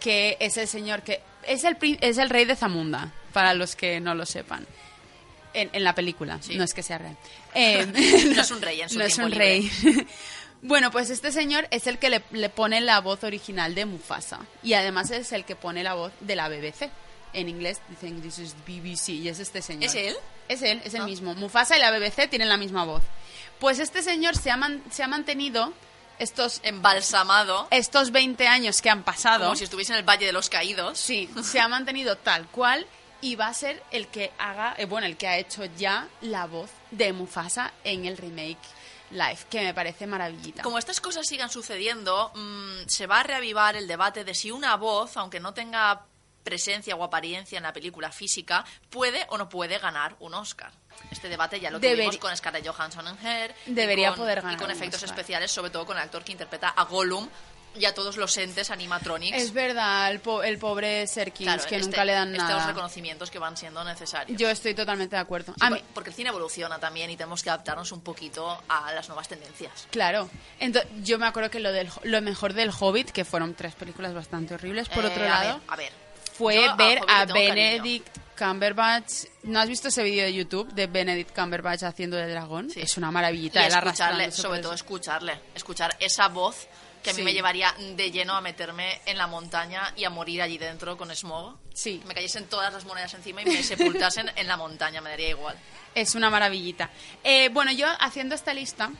que 0.00 0.36
es 0.40 0.56
el 0.56 0.66
señor 0.66 1.02
que 1.02 1.20
es 1.46 1.62
el, 1.62 1.76
es 2.00 2.18
el 2.18 2.28
rey 2.28 2.44
de 2.44 2.56
Zamunda, 2.56 3.12
para 3.32 3.54
los 3.54 3.76
que 3.76 4.00
no 4.00 4.16
lo 4.16 4.26
sepan. 4.26 4.66
En, 5.54 5.70
en 5.72 5.84
la 5.84 5.94
película, 5.94 6.38
Sí. 6.42 6.56
no 6.56 6.64
es 6.64 6.74
que 6.74 6.82
sea 6.82 6.98
real. 6.98 7.16
Eh, 7.54 7.86
No 8.34 8.42
es 8.42 8.50
un 8.50 8.60
rey 8.60 8.80
en 8.82 8.88
su 8.90 8.98
no 8.98 9.04
es 9.04 9.16
un 9.18 9.30
libre. 9.30 9.38
rey. 9.38 10.06
Bueno, 10.62 10.90
pues 10.90 11.10
este 11.10 11.30
señor 11.30 11.68
es 11.70 11.86
el 11.86 11.98
que 11.98 12.08
le, 12.08 12.22
le 12.30 12.48
pone 12.48 12.80
la 12.80 13.00
voz 13.02 13.22
original 13.22 13.74
de 13.74 13.84
Mufasa. 13.84 14.40
Y 14.62 14.72
además 14.72 15.10
es 15.10 15.30
el 15.32 15.44
que 15.44 15.56
pone 15.56 15.82
la 15.82 15.92
voz 15.92 16.10
de 16.20 16.36
la 16.36 16.48
BBC. 16.48 16.88
En 17.34 17.50
inglés 17.50 17.80
dicen 17.90 18.22
this 18.22 18.38
is 18.38 18.54
BBC 18.66 19.10
y 19.10 19.28
es 19.28 19.40
este 19.40 19.60
señor. 19.60 19.84
¿Es 19.84 19.94
él? 19.94 20.16
Es 20.48 20.62
él, 20.62 20.80
es 20.84 20.94
el 20.94 21.02
Ah. 21.02 21.06
mismo. 21.06 21.34
Mufasa 21.34 21.76
y 21.76 21.80
la 21.80 21.90
BBC 21.90 22.28
tienen 22.30 22.48
la 22.48 22.56
misma 22.56 22.84
voz. 22.84 23.02
Pues 23.60 23.78
este 23.78 24.02
señor 24.02 24.36
se 24.36 24.50
ha, 24.50 24.56
man- 24.56 24.82
se 24.90 25.02
ha 25.02 25.06
mantenido 25.08 25.74
estos, 26.18 26.60
Embalsamado, 26.62 27.68
estos 27.70 28.10
20 28.10 28.46
años 28.46 28.80
que 28.80 28.88
han 28.88 29.02
pasado. 29.02 29.44
como 29.44 29.56
si 29.56 29.64
estuviese 29.64 29.92
en 29.92 29.98
el 29.98 30.04
Valle 30.08 30.24
de 30.26 30.32
los 30.32 30.48
Caídos. 30.48 30.98
Sí, 30.98 31.28
se 31.42 31.60
ha 31.60 31.68
mantenido 31.68 32.16
tal 32.16 32.46
cual 32.48 32.86
y 33.24 33.36
va 33.36 33.46
a 33.48 33.54
ser 33.54 33.82
el 33.90 34.08
que 34.08 34.32
haga, 34.38 34.74
eh, 34.76 34.84
bueno, 34.84 35.06
el 35.06 35.16
que 35.16 35.26
ha 35.26 35.38
hecho 35.38 35.64
ya 35.64 36.08
la 36.20 36.46
voz 36.46 36.70
de 36.90 37.12
Mufasa 37.12 37.72
en 37.82 38.04
el 38.04 38.16
remake 38.18 38.58
live, 39.10 39.38
que 39.48 39.62
me 39.62 39.72
parece 39.74 40.06
maravillita. 40.06 40.62
Como 40.62 40.78
estas 40.78 41.00
cosas 41.00 41.26
sigan 41.26 41.48
sucediendo, 41.50 42.32
mm, 42.34 42.86
se 42.86 43.06
va 43.06 43.20
a 43.20 43.22
reavivar 43.22 43.76
el 43.76 43.86
debate 43.88 44.24
de 44.24 44.34
si 44.34 44.50
una 44.50 44.76
voz, 44.76 45.16
aunque 45.16 45.40
no 45.40 45.54
tenga 45.54 46.04
presencia 46.42 46.94
o 46.96 47.02
apariencia 47.02 47.56
en 47.56 47.62
la 47.62 47.72
película 47.72 48.12
física, 48.12 48.64
puede 48.90 49.24
o 49.30 49.38
no 49.38 49.48
puede 49.48 49.78
ganar 49.78 50.14
un 50.20 50.34
Oscar. 50.34 50.70
Este 51.10 51.30
debate 51.30 51.58
ya 51.58 51.70
lo 51.70 51.78
Deberi- 51.80 51.94
tuvimos 51.94 52.18
con 52.18 52.36
Scarlett 52.36 52.66
Johansson 52.66 53.08
en 53.08 53.26
Her. 53.26 53.54
y 53.66 53.72
Debería 53.72 54.08
con- 54.10 54.18
poder 54.18 54.42
ganar 54.42 54.54
Y 54.54 54.60
con 54.60 54.70
efectos 54.70 55.02
especiales, 55.02 55.50
sobre 55.50 55.70
todo 55.70 55.86
con 55.86 55.96
el 55.96 56.02
actor 56.02 56.22
que 56.22 56.32
interpreta 56.32 56.68
a 56.68 56.84
Gollum 56.84 57.26
y 57.76 57.84
a 57.86 57.94
todos 57.94 58.16
los 58.16 58.36
entes 58.36 58.70
animatronics. 58.70 59.36
Es 59.36 59.52
verdad, 59.52 60.10
el, 60.10 60.20
po- 60.20 60.42
el 60.42 60.58
pobre 60.58 61.06
Serkins, 61.06 61.48
Claro, 61.52 61.68
que 61.68 61.76
este- 61.76 61.86
nunca 61.88 62.04
le 62.04 62.12
dan 62.12 62.32
Estos 62.34 62.48
nada. 62.48 62.66
reconocimientos 62.68 63.30
que 63.30 63.38
van 63.38 63.56
siendo 63.56 63.82
necesarios. 63.84 64.38
Yo 64.38 64.48
estoy 64.48 64.74
totalmente 64.74 65.16
de 65.16 65.22
acuerdo. 65.22 65.52
Sí, 65.54 65.60
A 65.66 65.70
mí, 65.70 65.82
porque 65.92 66.10
el 66.10 66.16
cine 66.16 66.28
evoluciona 66.30 66.78
también 66.78 67.10
y 67.10 67.16
tenemos 67.16 67.42
que 67.42 67.50
adaptarnos 67.50 67.90
un 67.92 68.00
poquito 68.00 68.62
a 68.68 68.92
las 68.92 69.08
nuevas 69.08 69.28
tendencias. 69.28 69.86
claro. 69.90 70.28
Entonces, 70.60 70.90
yo 71.02 71.18
me 71.18 71.26
acuerdo 71.26 71.50
que 71.50 71.60
lo, 71.60 71.72
del, 71.72 71.88
lo 72.04 72.22
mejor 72.22 72.52
del 72.54 72.70
Hobbit, 72.78 73.10
que 73.10 73.24
fueron 73.24 73.54
tres 73.54 73.74
películas 73.74 74.14
bastante 74.14 74.54
horribles, 74.54 74.88
por 74.88 75.04
Eh, 75.04 75.08
otro 75.08 75.24
a 75.24 75.28
lado, 75.28 75.54
ver, 75.58 75.62
a 75.68 75.76
ver. 75.76 75.92
fue 76.32 76.54
Yo 76.64 76.76
ver 76.76 76.98
a 77.08 77.20
le 77.20 77.26
tengo 77.26 77.38
cariño. 77.48 77.54
Benedict 77.54 78.08
Cumberbatch. 78.38 79.12
¿No 79.44 79.60
has 79.60 79.68
visto 79.68 79.88
ese 79.88 80.02
vídeo 80.02 80.24
de 80.24 80.32
YouTube 80.34 80.72
de 80.72 80.86
Benedict 80.86 81.34
Cumberbatch 81.34 81.82
haciendo 81.84 82.16
de 82.16 82.28
dragón? 82.28 82.70
Sí. 82.70 82.80
Es 82.80 82.96
una 82.96 83.10
maravillita. 83.10 83.62
Y 83.62 83.66
él 83.66 83.72
escucharle, 83.72 84.30
sobre 84.32 84.60
todo 84.60 84.72
escucharle, 84.74 85.40
escuchar 85.54 85.96
esa 86.00 86.28
voz 86.28 86.66
que 87.04 87.10
a 87.10 87.12
mí 87.12 87.18
Sí. 87.18 87.22
me 87.24 87.32
llevaría 87.32 87.72
de 87.78 88.10
lleno 88.10 88.34
a 88.34 88.40
meterme 88.40 89.00
en 89.06 89.16
la 89.18 89.28
montaña 89.28 89.92
y 89.96 90.04
a 90.04 90.10
morir 90.10 90.42
allí 90.42 90.58
dentro 90.58 90.96
con 90.96 91.14
smog. 91.14 91.56
Sí. 91.74 92.02
Me 92.06 92.14
cayesen 92.14 92.46
todas 92.46 92.72
las 92.72 92.84
monedas 92.84 93.14
encima 93.14 93.42
y 93.42 93.44
me 93.44 93.62
sepultasen 93.62 94.32
en 94.34 94.48
la 94.48 94.56
montaña, 94.56 95.00
me 95.00 95.10
daría 95.10 95.28
igual. 95.28 95.56
Es 95.94 96.14
una 96.16 96.30
maravillita. 96.30 96.90
Eh, 97.22 97.50
bueno, 97.50 97.70
yo 97.70 97.86
haciendo 98.00 98.34
esta 98.34 98.52
lista, 98.54 98.90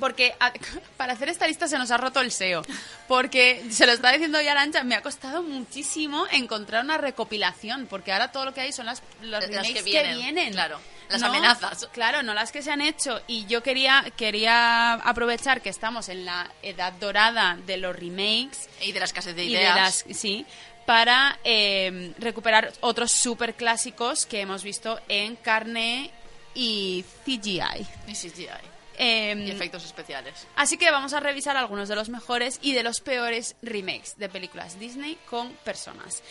porque 0.00 0.34
a- 0.40 0.52
para 0.96 1.12
hacer 1.14 1.28
esta 1.28 1.46
lista 1.46 1.68
se 1.68 1.76
nos 1.78 1.90
ha 1.90 1.96
roto 1.96 2.20
el 2.20 2.30
SEO. 2.30 2.62
Porque 3.08 3.64
se 3.70 3.86
lo 3.86 3.92
está 3.92 4.12
diciendo 4.12 4.40
ya 4.40 4.52
Arancha, 4.52 4.82
me 4.84 4.94
ha 4.94 5.02
costado 5.02 5.42
muchísimo 5.42 6.26
encontrar 6.30 6.84
una 6.84 6.96
recopilación, 6.98 7.86
porque 7.86 8.12
ahora 8.12 8.32
todo 8.32 8.44
lo 8.44 8.54
que 8.54 8.60
hay 8.62 8.72
son 8.72 8.86
las, 8.86 9.02
los 9.20 9.30
Las 9.30 9.44
que 9.46 9.50
remakes 9.56 9.74
que 9.74 9.82
vienen, 9.82 10.18
vienen. 10.18 10.52
claro, 10.52 10.80
las 11.08 11.20
No, 11.20 11.28
amenazas. 11.28 11.88
Claro, 11.92 12.22
no 12.22 12.34
las 12.34 12.52
que 12.52 12.62
se 12.62 12.70
han 12.70 12.80
hecho. 12.80 13.20
Y 13.26 13.46
yo 13.46 13.62
quería, 13.62 14.04
quería 14.16 14.94
aprovechar 14.94 15.60
que 15.62 15.68
estamos 15.70 16.08
en 16.08 16.24
la 16.24 16.50
edad 16.62 16.92
dorada 16.94 17.58
de 17.66 17.76
los 17.76 17.94
remakes 17.96 18.68
Y 18.80 18.92
de 18.92 18.98
la 19.00 19.04
escasez 19.06 19.34
de 19.36 19.44
y 19.44 19.52
de 19.54 19.60
ideas. 19.60 19.76
las 19.76 20.16
sí 20.18 20.44
para 20.86 21.38
eh, 21.42 22.12
recuperar 22.18 22.72
otros 22.80 23.10
super 23.10 23.54
clásicos 23.54 24.24
que 24.24 24.40
hemos 24.40 24.62
visto 24.62 25.00
en 25.08 25.34
carne 25.36 26.12
y 26.54 27.04
CGI. 27.24 27.86
Y 28.06 28.12
CGI. 28.12 28.46
Eh, 28.98 29.34
Y 29.46 29.50
efectos 29.50 29.84
especiales. 29.84 30.46
Así 30.54 30.78
que 30.78 30.90
vamos 30.92 31.12
a 31.12 31.20
revisar 31.20 31.56
algunos 31.56 31.88
de 31.88 31.96
los 31.96 32.08
mejores 32.08 32.58
y 32.62 32.72
de 32.72 32.82
los 32.84 33.00
peores 33.00 33.56
remakes 33.62 34.16
de 34.16 34.28
películas 34.28 34.78
Disney 34.78 35.18
con 35.28 35.50
personas. 35.64 36.22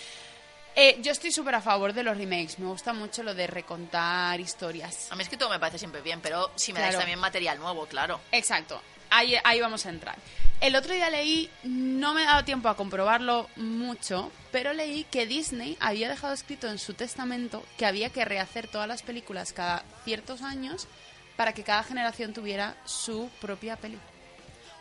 Eh, 0.75 0.97
yo 1.01 1.11
estoy 1.13 1.31
súper 1.31 1.55
a 1.55 1.61
favor 1.61 1.93
de 1.93 2.03
los 2.03 2.17
remakes. 2.17 2.59
Me 2.59 2.67
gusta 2.67 2.91
mucho 2.93 3.23
lo 3.23 3.33
de 3.33 3.47
recontar 3.47 4.39
historias. 4.39 5.09
A 5.11 5.15
mí 5.15 5.23
es 5.23 5.29
que 5.29 5.37
todo 5.37 5.49
me 5.49 5.59
parece 5.59 5.79
siempre 5.79 6.01
bien, 6.01 6.19
pero 6.21 6.51
si 6.55 6.73
me 6.73 6.79
Claro. 6.79 6.91
dais 6.93 6.99
también 6.99 7.19
material 7.19 7.59
nuevo, 7.59 7.85
claro. 7.85 8.19
Exacto. 8.31 8.81
Ahí, 9.09 9.35
ahí 9.43 9.61
vamos 9.61 9.85
a 9.85 9.89
entrar. 9.89 10.17
El 10.59 10.75
otro 10.75 10.93
día 10.93 11.09
leí, 11.09 11.49
no 11.63 12.13
me 12.13 12.23
he 12.23 12.25
dado 12.25 12.43
tiempo 12.43 12.67
a 12.69 12.75
comprobarlo 12.75 13.49
mucho, 13.55 14.31
pero 14.51 14.73
leí 14.73 15.03
que 15.05 15.25
Disney 15.25 15.77
había 15.79 16.09
dejado 16.09 16.33
escrito 16.33 16.67
en 16.67 16.79
su 16.79 16.93
testamento 16.93 17.63
que 17.77 17.85
había 17.85 18.09
que 18.09 18.25
rehacer 18.25 18.67
todas 18.67 18.87
las 18.87 19.01
películas 19.03 19.53
cada 19.53 19.83
ciertos 20.05 20.41
años 20.41 20.87
para 21.35 21.53
que 21.53 21.63
cada 21.63 21.83
generación 21.83 22.33
tuviera 22.33 22.75
su 22.85 23.29
propia 23.41 23.75
peli. 23.75 23.99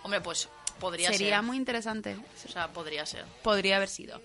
Hombre, 0.04 0.20
pues 0.20 0.48
podría 0.80 1.10
Sería 1.12 1.36
ser. 1.36 1.42
muy 1.44 1.56
interesante. 1.56 2.16
O 2.44 2.48
sea, 2.52 2.68
podría 2.68 3.04
ser. 3.06 3.24
Podría 3.42 3.76
haber 3.76 3.88
sido. 3.88 4.20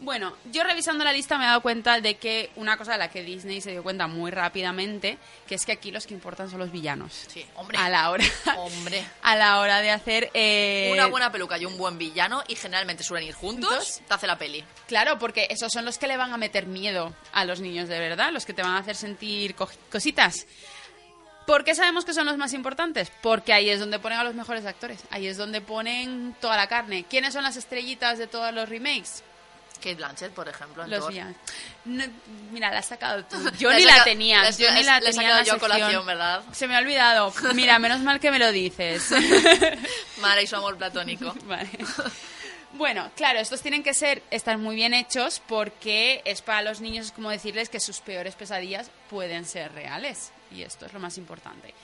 Bueno, 0.00 0.34
yo 0.52 0.62
revisando 0.62 1.04
la 1.04 1.12
lista 1.12 1.38
me 1.38 1.44
he 1.44 1.46
dado 1.46 1.62
cuenta 1.62 2.00
de 2.02 2.16
que 2.16 2.50
una 2.56 2.76
cosa 2.76 2.92
de 2.92 2.98
la 2.98 3.08
que 3.10 3.22
Disney 3.22 3.62
se 3.62 3.70
dio 3.70 3.82
cuenta 3.82 4.06
muy 4.06 4.30
rápidamente, 4.30 5.16
que 5.48 5.54
es 5.54 5.64
que 5.64 5.72
aquí 5.72 5.90
los 5.90 6.06
que 6.06 6.12
importan 6.12 6.50
son 6.50 6.58
los 6.58 6.70
villanos. 6.70 7.24
Sí, 7.28 7.46
hombre. 7.54 7.78
A 7.78 7.88
la 7.88 8.10
hora, 8.10 8.24
Hombre. 8.58 9.02
a 9.22 9.36
la 9.36 9.58
hora 9.58 9.80
de 9.80 9.90
hacer 9.90 10.30
eh, 10.34 10.90
Una 10.92 11.06
buena 11.06 11.32
peluca 11.32 11.56
y 11.58 11.64
un 11.64 11.78
buen 11.78 11.96
villano, 11.96 12.44
y 12.46 12.56
generalmente 12.56 13.04
suelen 13.04 13.28
ir 13.28 13.34
juntos, 13.34 13.70
¿Juntos? 13.70 14.02
te 14.06 14.12
hace 14.14 14.26
la 14.26 14.36
peli. 14.36 14.62
Claro, 14.86 15.18
porque 15.18 15.46
esos 15.48 15.72
son 15.72 15.86
los 15.86 15.96
que 15.96 16.06
le 16.08 16.18
van 16.18 16.32
a 16.32 16.36
meter 16.36 16.66
miedo 16.66 17.14
a 17.32 17.46
los 17.46 17.60
niños 17.60 17.88
de 17.88 17.98
verdad, 17.98 18.32
los 18.32 18.44
que 18.44 18.52
te 18.52 18.62
van 18.62 18.72
a 18.72 18.78
hacer 18.78 18.96
sentir 18.96 19.54
co- 19.54 19.70
cositas. 19.90 20.46
¿Por 21.46 21.64
qué 21.64 21.74
sabemos 21.74 22.04
que 22.04 22.12
son 22.12 22.26
los 22.26 22.36
más 22.36 22.52
importantes? 22.52 23.10
Porque 23.22 23.52
ahí 23.52 23.70
es 23.70 23.78
donde 23.80 23.98
ponen 24.00 24.18
a 24.18 24.24
los 24.24 24.34
mejores 24.34 24.66
actores, 24.66 25.00
ahí 25.10 25.26
es 25.26 25.36
donde 25.36 25.60
ponen 25.60 26.36
toda 26.40 26.56
la 26.56 26.66
carne. 26.66 27.04
¿Quiénes 27.08 27.32
son 27.32 27.44
las 27.44 27.56
estrellitas 27.56 28.18
de 28.18 28.26
todos 28.26 28.52
los 28.52 28.68
remakes? 28.68 29.22
Kate 29.76 29.94
Blanchett, 29.96 30.32
por 30.32 30.48
ejemplo, 30.48 30.84
en 30.84 30.90
Los 30.90 31.00
Thor. 31.00 31.10
villanos. 31.10 31.36
No, 31.84 32.04
mira, 32.50 32.70
la 32.70 32.78
has 32.78 32.86
sacado 32.86 33.24
tú. 33.24 33.36
Yo 33.58 33.72
ni 33.72 33.84
la 33.84 34.04
tenía, 34.04 34.48
yo 34.50 34.72
ni 34.72 34.82
la 34.82 35.00
tenía 35.00 35.42
yo 35.42 35.58
colación. 35.58 36.04
Se 36.52 36.66
me 36.66 36.76
ha 36.76 36.78
olvidado. 36.78 37.32
Mira, 37.54 37.78
menos 37.78 38.00
mal 38.00 38.20
que 38.20 38.30
me 38.30 38.38
lo 38.38 38.52
dices. 38.52 39.10
Mara 40.20 40.42
y 40.42 40.46
su 40.46 40.56
amor 40.56 40.76
platónico. 40.76 41.34
Vale. 41.44 41.70
Bueno, 42.72 43.10
claro, 43.16 43.38
estos 43.38 43.62
tienen 43.62 43.82
que 43.82 43.94
ser, 43.94 44.22
estar 44.30 44.58
muy 44.58 44.74
bien 44.76 44.92
hechos 44.92 45.40
porque 45.46 46.20
es 46.24 46.42
para 46.42 46.62
los 46.62 46.80
niños 46.80 47.12
como 47.12 47.30
decirles 47.30 47.68
que 47.68 47.80
sus 47.80 48.00
peores 48.00 48.34
pesadillas 48.34 48.90
pueden 49.08 49.46
ser 49.46 49.72
reales. 49.72 50.30
Y 50.50 50.62
esto 50.62 50.86
es 50.86 50.92
lo 50.92 51.00
más 51.00 51.16
importante. 51.18 51.74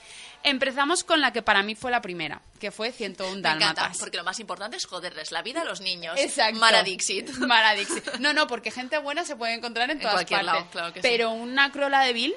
Empezamos 0.43 1.03
con 1.05 1.21
la 1.21 1.31
que 1.31 1.41
para 1.41 1.63
mí 1.63 1.73
fue 1.75 1.89
la 1.89 2.01
primera, 2.01 2.41
que 2.59 2.69
fue 2.71 2.91
101 2.91 3.33
Me 3.35 3.39
encanta, 3.39 3.65
Dálmatas. 3.81 3.97
porque 3.97 4.17
lo 4.17 4.23
más 4.25 4.39
importante 4.41 4.75
es 4.77 4.85
joderles 4.85 5.31
la 5.31 5.41
vida 5.41 5.61
a 5.61 5.63
los 5.63 5.79
niños. 5.79 6.19
Exacto. 6.19 6.59
Mara 6.59 6.83
Dixit. 6.83 7.29
Mara 7.37 7.73
Dixit. 7.75 8.15
No, 8.19 8.33
no, 8.33 8.45
porque 8.47 8.69
gente 8.69 8.97
buena 8.97 9.23
se 9.23 9.35
puede 9.37 9.53
encontrar 9.53 9.89
en 9.89 9.97
En 9.97 10.01
todas 10.01 10.15
partes. 10.25 10.43
lado, 10.45 10.67
claro 10.71 10.91
que 10.93 11.01
sí. 11.01 11.07
Pero 11.09 11.31
una 11.31 11.71
Cruella 11.71 12.01
de 12.01 12.11
Vil 12.13 12.35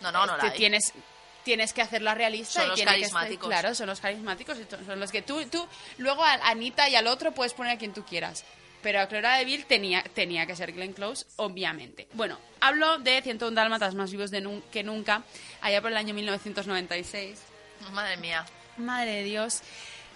No, 0.00 0.10
no, 0.10 0.24
no 0.26 0.36
la 0.36 0.42
que 0.42 0.46
hay. 0.50 0.56
tienes 0.56 0.92
tienes 1.44 1.74
que 1.74 1.82
hacerla 1.82 2.14
realista 2.14 2.54
Son 2.60 2.64
y 2.64 2.66
los 2.68 2.76
tiene 2.76 2.92
que 2.92 2.96
estar- 3.02 3.12
carismáticos. 3.12 3.48
claro, 3.50 3.74
son 3.74 3.86
los 3.88 4.00
carismáticos 4.00 4.56
y 4.58 4.64
son 4.86 4.98
los 4.98 5.12
que 5.12 5.20
tú, 5.20 5.44
tú 5.50 5.68
luego 5.98 6.24
a 6.24 6.32
Anita 6.48 6.88
y 6.88 6.96
al 6.96 7.06
otro 7.06 7.32
puedes 7.32 7.52
poner 7.52 7.72
a 7.74 7.78
quien 7.78 7.92
tú 7.92 8.02
quieras. 8.02 8.44
Pero 8.84 9.00
a 9.00 9.08
Cruella 9.08 9.32
de 9.38 9.44
Vil 9.46 9.64
tenía, 9.66 10.02
tenía 10.14 10.46
que 10.46 10.54
ser 10.54 10.70
Glenn 10.72 10.92
Close, 10.92 11.26
obviamente. 11.36 12.06
Bueno, 12.12 12.38
hablo 12.60 12.98
de 12.98 13.20
101 13.22 13.54
Dálmatas 13.56 13.94
más 13.96 14.12
vivos 14.12 14.30
de 14.30 14.40
nun- 14.42 14.62
que 14.70 14.84
nunca, 14.84 15.24
allá 15.62 15.80
por 15.82 15.90
el 15.90 15.96
año 15.96 16.14
1996. 16.14 17.40
Madre 17.92 18.16
mía. 18.18 18.44
Madre 18.76 19.10
de 19.16 19.24
Dios. 19.24 19.62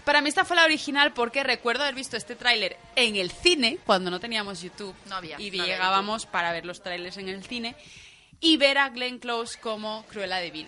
Para 0.05 0.21
mí 0.21 0.29
esta 0.29 0.45
fue 0.45 0.57
la 0.57 0.65
original 0.65 1.13
porque 1.13 1.43
recuerdo 1.43 1.83
haber 1.83 1.95
visto 1.95 2.17
este 2.17 2.37
tráiler 2.37 2.77
en 2.97 3.17
el 3.17 3.31
cine 3.31 3.79
cuando 3.85 4.11
no 4.11 4.21
teníamos 4.21 4.63
YouTube. 4.63 4.95
No 5.07 5.17
había, 5.17 5.41
Y 5.41 5.51
no 5.51 5.63
había 5.63 5.75
llegábamos 5.75 6.25
para 6.27 6.53
ver 6.53 6.65
los 6.65 6.83
trailers 6.83 7.17
en 7.19 7.29
el 7.29 7.43
cine 7.45 7.75
y 8.41 8.57
ver 8.57 8.79
a 8.79 8.89
Glenn 8.91 9.19
Close 9.19 9.59
como 9.59 10.05
Cruella 10.11 10.37
de 10.37 10.51
Vil. 10.51 10.67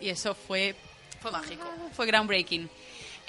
Y 0.00 0.08
eso 0.08 0.34
fue 0.34 0.74
Fue 1.20 1.30
mágico. 1.30 1.64
fue 1.92 2.06
groundbreaking. 2.06 2.68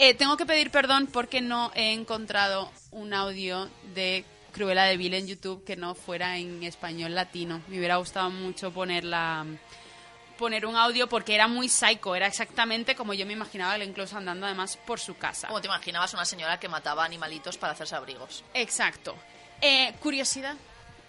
Eh, 0.03 0.15
tengo 0.15 0.35
que 0.35 0.47
pedir 0.47 0.71
perdón 0.71 1.05
porque 1.05 1.41
no 1.41 1.71
he 1.75 1.93
encontrado 1.93 2.71
un 2.89 3.13
audio 3.13 3.69
de 3.93 4.25
Cruella 4.51 4.85
de 4.85 4.97
Vil 4.97 5.13
en 5.13 5.27
YouTube 5.27 5.63
que 5.63 5.75
no 5.75 5.93
fuera 5.93 6.39
en 6.39 6.63
español 6.63 7.13
latino. 7.13 7.61
Me 7.67 7.77
hubiera 7.77 7.97
gustado 7.97 8.31
mucho 8.31 8.71
ponerla 8.71 9.45
poner 10.39 10.65
un 10.65 10.75
audio 10.75 11.07
porque 11.07 11.35
era 11.35 11.47
muy 11.47 11.69
psycho, 11.69 12.15
era 12.15 12.25
exactamente 12.25 12.95
como 12.95 13.13
yo 13.13 13.27
me 13.27 13.33
imaginaba 13.33 13.73
a 13.73 13.75
Glenn 13.75 13.93
Close 13.93 14.15
andando 14.15 14.47
además 14.47 14.75
por 14.75 14.99
su 14.99 15.17
casa. 15.17 15.49
Como 15.49 15.61
te 15.61 15.67
imaginabas 15.67 16.15
una 16.15 16.25
señora 16.25 16.59
que 16.59 16.67
mataba 16.67 17.05
animalitos 17.05 17.59
para 17.59 17.73
hacerse 17.73 17.95
abrigos. 17.95 18.43
Exacto. 18.55 19.15
Eh, 19.61 19.93
curiosidad, 19.99 20.55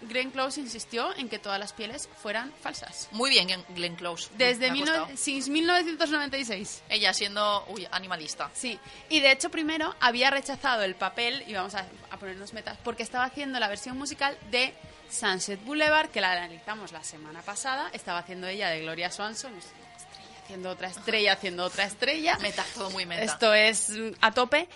Glenn 0.07 0.31
Close 0.31 0.59
insistió 0.59 1.15
en 1.17 1.29
que 1.29 1.39
todas 1.39 1.59
las 1.59 1.73
pieles 1.73 2.09
fueran 2.21 2.51
falsas. 2.61 3.07
Muy 3.11 3.29
bien, 3.29 3.47
Glenn- 3.75 3.95
Close. 3.95 4.29
Desde 4.37 4.71
mil 4.71 4.85
no- 4.85 5.07
since 5.15 5.49
1996. 5.49 6.83
Ella 6.89 7.13
siendo 7.13 7.65
uy, 7.69 7.87
animalista. 7.91 8.49
Sí, 8.53 8.79
y 9.09 9.19
de 9.19 9.31
hecho 9.31 9.49
primero 9.49 9.95
había 9.99 10.29
rechazado 10.29 10.83
el 10.83 10.95
papel, 10.95 11.43
y 11.47 11.53
vamos 11.53 11.75
a, 11.75 11.85
a 12.11 12.17
ponernos 12.17 12.53
metas, 12.53 12.77
porque 12.83 13.03
estaba 13.03 13.25
haciendo 13.25 13.59
la 13.59 13.67
versión 13.67 13.97
musical 13.97 14.37
de 14.51 14.73
Sunset 15.09 15.63
Boulevard, 15.63 16.09
que 16.09 16.21
la 16.21 16.31
analizamos 16.31 16.91
la 16.91 17.03
semana 17.03 17.41
pasada, 17.41 17.89
estaba 17.93 18.19
haciendo 18.19 18.47
ella 18.47 18.69
de 18.69 18.81
Gloria 18.81 19.11
Swanson, 19.11 19.53
estrella, 19.57 20.39
haciendo 20.43 20.69
otra 20.71 20.87
estrella, 20.89 21.33
haciendo 21.33 21.63
otra 21.65 21.83
estrella. 21.85 22.37
Meta, 22.41 22.65
todo 22.73 22.89
muy 22.89 23.05
meta. 23.05 23.23
Esto 23.23 23.53
es 23.53 23.89
mm, 23.89 24.11
a 24.21 24.31
tope. 24.31 24.67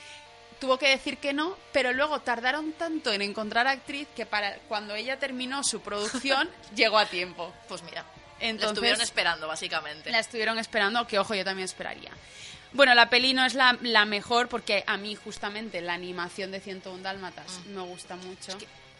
Tuvo 0.60 0.78
que 0.80 0.90
decir 0.90 1.18
que 1.18 1.34
no, 1.34 1.56
pero 1.72 1.94
luego 1.94 2.20
tardaron 2.22 2.74
tanto 2.74 3.12
en 3.14 3.22
encontrar 3.22 3.68
actriz 3.68 4.08
que 4.16 4.26
para 4.26 4.56
cuando 4.68 4.96
ella 4.96 5.20
terminó 5.20 5.64
su 5.64 5.82
producción 5.82 6.50
llegó 6.76 6.98
a 6.98 7.06
tiempo. 7.06 7.54
Pues 7.68 7.84
mira, 7.84 8.04
Entonces- 8.40 8.62
la 8.66 8.72
estuvieron 8.74 9.02
esperando, 9.02 9.48
básicamente. 9.48 10.10
La 10.12 10.20
estuvieron 10.20 10.58
esperando, 10.58 11.06
que 11.06 11.20
ojo, 11.20 11.36
yo 11.36 11.46
también 11.46 11.66
esperaría. 11.66 12.12
Bueno, 12.74 12.94
la 12.96 13.10
peli 13.10 13.34
no 13.34 13.46
es 13.46 13.54
la, 13.54 13.78
la 13.82 14.06
mejor 14.06 14.50
porque 14.50 14.84
a 14.88 14.98
mí 14.98 15.16
justamente 15.16 15.80
la 15.82 15.94
animación 15.94 16.52
de 16.52 16.60
101 16.60 17.02
Dálmatas 17.04 17.60
me 17.68 17.82
gusta 17.82 18.16
mucho. 18.16 18.58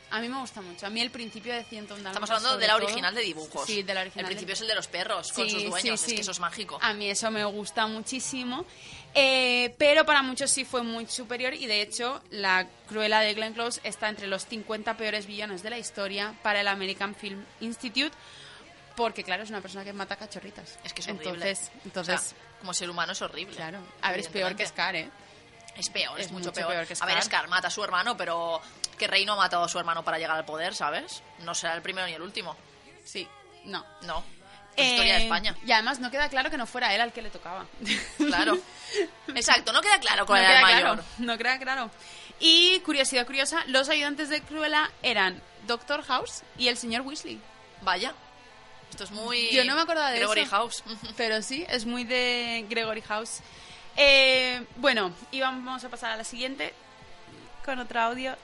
A 0.10 0.22
mí 0.22 0.30
me 0.30 0.40
gusta 0.40 0.62
mucho. 0.62 0.86
A 0.88 0.90
mí 0.90 1.02
el 1.02 1.12
principio 1.12 1.54
de 1.54 1.66
101 1.66 2.02
Dálmatas 2.02 2.14
Estamos 2.24 2.30
hablando 2.30 2.58
de 2.60 2.68
la 2.68 2.74
todo- 2.78 2.86
original 2.86 3.14
de 3.14 3.22
dibujos. 3.24 3.66
Sí, 3.68 3.84
de 3.84 3.94
la 3.94 4.02
original. 4.02 4.24
El 4.26 4.30
de- 4.30 4.36
principio 4.36 4.54
es 4.54 4.62
el 4.62 4.68
de 4.68 4.76
los 4.76 4.88
perros 4.88 5.34
con 5.34 5.50
sus 5.50 5.64
dueños. 5.66 5.82
sí, 6.00 6.12
Es 6.12 6.14
que 6.16 6.22
eso 6.22 6.32
es 6.32 6.40
mágico. 6.40 6.80
A 6.82 6.94
mí 6.94 7.10
eso 7.10 7.30
me 7.30 7.44
gusta 7.44 7.88
muchísimo. 7.88 8.66
Eh, 9.20 9.74
pero 9.80 10.06
para 10.06 10.22
muchos 10.22 10.52
sí 10.52 10.64
fue 10.64 10.84
muy 10.84 11.08
superior 11.08 11.56
y 11.56 11.66
de 11.66 11.82
hecho 11.82 12.22
la 12.30 12.68
Cruella 12.88 13.20
de 13.20 13.34
Glenn 13.34 13.54
Close 13.54 13.82
está 13.84 14.10
entre 14.10 14.28
los 14.28 14.46
50 14.46 14.96
peores 14.96 15.26
villanos 15.26 15.64
de 15.64 15.72
la 15.72 15.80
historia 15.80 16.36
para 16.44 16.62
el 16.62 16.68
American 16.68 17.16
Film 17.16 17.44
Institute 17.60 18.16
porque 18.96 19.24
claro, 19.24 19.42
es 19.42 19.50
una 19.50 19.62
persona 19.62 19.84
que 19.84 19.94
mata 19.94 20.18
cachorritas. 20.18 20.78
Es 20.84 20.94
que 20.94 21.02
es 21.02 21.08
horrible. 21.08 21.30
Entonces, 21.30 21.72
entonces 21.84 22.16
O 22.16 22.20
sea, 22.20 22.38
como 22.60 22.74
ser 22.76 22.90
humano 22.92 23.14
es 23.14 23.22
horrible. 23.24 23.56
claro, 23.56 23.80
a 24.02 24.12
ver, 24.12 24.20
es 24.20 24.28
peor 24.28 24.56
que. 24.56 24.68
Scar, 24.68 24.96
¿eh? 24.96 25.10
Es 25.76 25.90
peor, 25.90 26.20
es, 26.20 26.28
Es 26.28 26.32
mucho, 26.32 26.50
mucho 26.50 26.54
peor. 26.54 26.70
peor 26.74 26.88
que 26.88 26.94
A 27.00 27.06
ver, 27.06 27.16
Scar. 27.16 27.24
Scar 27.24 27.48
mata 27.48 27.70
a 27.70 27.72
su 27.72 27.84
hermano, 27.84 28.16
pero 28.18 28.62
¿qué 29.00 29.08
rey 29.08 29.26
no 29.26 29.34
ha 29.34 29.38
matado 29.38 29.64
a 29.64 29.70
su 29.70 29.80
hermano 29.80 30.04
para 30.04 30.18
llegar 30.18 30.38
al 30.38 30.46
poder, 30.46 30.76
sabes? 30.76 31.24
No 31.40 31.56
será 31.56 31.74
el 31.76 31.82
primero 31.82 32.06
ni 32.06 32.14
el 32.14 32.22
último. 32.22 32.56
Sí, 33.04 33.28
no. 33.66 33.84
No. 34.02 34.24
Historia 34.78 35.14
de 35.16 35.20
Eh, 35.20 35.24
España. 35.24 35.56
Y 35.66 35.72
además 35.72 36.00
no 36.00 36.12
queda 36.12 36.30
claro 36.30 36.50
que 36.50 36.58
no 36.58 36.66
fuera 36.68 36.94
él 36.94 37.02
al 37.02 37.12
que 37.14 37.22
le 37.22 37.30
tocaba. 37.30 37.66
Claro. 38.18 38.58
Exacto, 39.36 39.74
no 39.74 39.82
queda 39.82 40.00
claro 40.00 40.22
no 40.22 40.26
cuál 40.28 40.42
era 40.42 40.50
queda 40.50 40.60
el 40.60 40.64
mayor. 40.66 40.82
claro, 40.82 41.04
no 41.20 41.38
queda 41.38 41.60
claro. 41.60 41.92
Y 42.40 42.80
curiosidad 42.82 43.26
curiosa, 43.26 43.64
los 43.68 43.90
ayudantes 43.90 44.30
de 44.30 44.42
Cruella 44.42 44.90
eran 45.02 45.42
Doctor 45.66 46.04
House 46.04 46.44
y 46.58 46.68
el 46.68 46.78
señor 46.78 47.02
Weasley. 47.02 47.40
Vaya. 47.82 48.14
Esto 48.92 49.04
es 49.04 49.12
muy. 49.12 49.50
Yo 49.52 49.66
no 49.66 49.76
me 49.76 49.82
acordaba 49.82 50.12
de 50.12 50.18
Gregory 50.20 50.42
eso. 50.42 50.52
House. 50.52 50.84
Pero 51.18 51.42
sí, 51.42 51.66
es 51.68 51.86
muy 51.86 52.04
de 52.06 52.66
Gregory 52.70 53.02
House. 53.02 53.40
Eh, 53.98 54.64
bueno, 54.78 55.12
y 55.32 55.42
vamos 55.42 55.84
a 55.84 55.90
pasar 55.90 56.12
a 56.12 56.18
la 56.18 56.24
siguiente 56.24 56.74
con 57.66 57.80
otro 57.80 58.00
audio. 58.00 58.36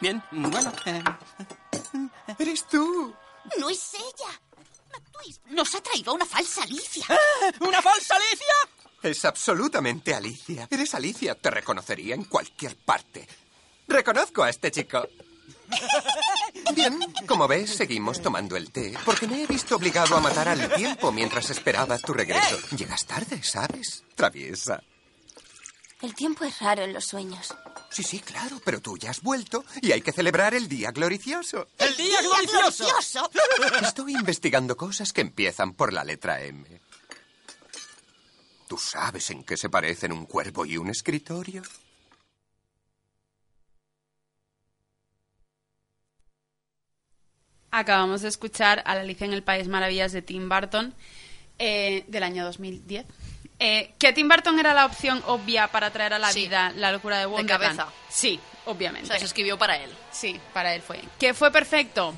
Bien, 0.00 0.22
bueno. 0.30 0.72
eh, 0.86 1.02
¡Eres 2.38 2.64
tú! 2.68 3.14
No 3.58 3.70
es 3.70 3.94
ella. 3.94 4.40
McTwist 4.92 5.44
nos 5.46 5.74
ha 5.74 5.80
traído 5.82 6.14
una 6.14 6.26
falsa 6.26 6.62
Alicia. 6.62 7.04
¿Una 7.60 7.80
falsa 7.82 8.14
Alicia? 8.16 8.54
Es 9.02 9.24
absolutamente 9.24 10.14
Alicia. 10.14 10.66
Eres 10.70 10.94
Alicia. 10.94 11.34
Te 11.34 11.50
reconocería 11.50 12.14
en 12.14 12.24
cualquier 12.24 12.76
parte. 12.76 13.26
Reconozco 13.88 14.42
a 14.42 14.50
este 14.50 14.70
chico. 14.70 15.06
Bien, 16.74 16.98
como 17.26 17.46
ves, 17.46 17.74
seguimos 17.76 18.20
tomando 18.20 18.56
el 18.56 18.72
té, 18.72 18.92
porque 19.04 19.26
me 19.28 19.42
he 19.42 19.46
visto 19.46 19.76
obligado 19.76 20.16
a 20.16 20.20
matar 20.20 20.48
al 20.48 20.72
tiempo 20.74 21.12
mientras 21.12 21.48
esperaba 21.50 21.96
tu 21.98 22.12
regreso. 22.12 22.58
Llegas 22.76 23.06
tarde, 23.06 23.40
¿sabes? 23.42 24.02
Traviesa. 24.16 24.82
El 26.02 26.14
tiempo 26.14 26.44
es 26.44 26.58
raro 26.60 26.82
en 26.82 26.94
los 26.94 27.04
sueños. 27.04 27.54
Sí, 27.90 28.02
sí, 28.02 28.20
claro, 28.20 28.58
pero 28.64 28.80
tú 28.80 28.96
ya 28.96 29.10
has 29.10 29.20
vuelto 29.20 29.64
y 29.82 29.92
hay 29.92 30.00
que 30.00 30.12
celebrar 30.12 30.54
el 30.54 30.66
día 30.66 30.92
gloricioso. 30.92 31.68
¡El 31.78 31.94
día 31.96 32.22
glorioso! 32.22 32.84
¡Glorioso! 32.84 33.30
Estoy 33.86 34.14
investigando 34.14 34.76
cosas 34.76 35.12
que 35.12 35.20
empiezan 35.20 35.74
por 35.74 35.92
la 35.92 36.02
letra 36.04 36.42
M. 36.42 36.64
¿Tú 38.66 38.78
sabes 38.78 39.28
en 39.30 39.44
qué 39.44 39.56
se 39.56 39.68
parecen 39.68 40.12
un 40.12 40.24
cuervo 40.24 40.64
y 40.64 40.78
un 40.78 40.88
escritorio? 40.88 41.62
Acabamos 47.72 48.22
de 48.22 48.28
escuchar 48.28 48.82
a 48.86 48.94
la 48.94 49.02
Alicia 49.02 49.26
en 49.26 49.32
el 49.32 49.42
País 49.42 49.68
Maravillas 49.68 50.12
de 50.12 50.22
Tim 50.22 50.48
Burton 50.48 50.94
eh, 51.58 52.04
del 52.08 52.22
año 52.22 52.44
2010. 52.44 53.06
Eh, 53.62 53.92
¿Que 53.98 54.12
Tim 54.14 54.26
Burton 54.28 54.58
era 54.58 54.72
la 54.74 54.86
opción 54.86 55.22
obvia 55.26 55.68
para 55.68 55.90
traer 55.90 56.14
a 56.14 56.18
la 56.18 56.32
Sí. 56.32 56.40
vida 56.48 56.72
la 56.76 56.90
locura 56.92 57.18
de 57.18 57.26
Wonderland? 57.26 57.76
cabeza. 57.76 57.92
Sí, 58.08 58.40
O 58.64 58.70
obviamente. 58.72 59.06
sea, 59.06 59.18
se 59.18 59.26
escribió 59.26 59.58
para 59.58 59.76
él. 59.76 59.90
Sí, 60.10 60.40
para 60.54 60.74
él 60.74 60.80
fue. 60.80 60.98
¿Que 61.18 61.34
fue 61.34 61.50
perfecto? 61.50 62.14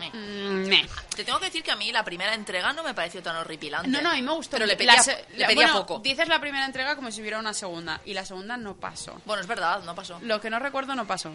Meh. 0.00 0.10
Mm, 0.12 0.66
meh. 0.68 0.88
Te 1.14 1.24
tengo 1.24 1.38
que 1.38 1.44
decir 1.46 1.62
que 1.62 1.70
a 1.70 1.76
mí 1.76 1.92
la 1.92 2.02
primera 2.04 2.34
entrega 2.34 2.72
no 2.72 2.82
me 2.82 2.94
pareció 2.94 3.22
tan 3.22 3.36
horripilante. 3.36 3.88
No, 3.88 4.00
no, 4.00 4.10
a 4.10 4.14
mí 4.14 4.22
me 4.22 4.32
gustó. 4.32 4.52
Pero 4.56 4.66
le 4.66 4.76
pedía, 4.76 5.00
se- 5.02 5.24
le 5.36 5.46
pedía 5.46 5.66
bueno, 5.72 5.86
poco. 5.86 5.98
Dices 6.00 6.26
la 6.28 6.40
primera 6.40 6.64
entrega 6.64 6.96
como 6.96 7.10
si 7.12 7.20
hubiera 7.20 7.38
una 7.38 7.52
segunda. 7.54 8.00
Y 8.06 8.14
la 8.14 8.24
segunda 8.24 8.56
no 8.56 8.74
pasó. 8.74 9.20
Bueno, 9.26 9.42
es 9.42 9.46
verdad, 9.46 9.82
no 9.84 9.94
pasó. 9.94 10.18
Lo 10.22 10.40
que 10.40 10.50
no 10.50 10.58
recuerdo 10.58 10.94
no 10.94 11.06
pasó. 11.06 11.32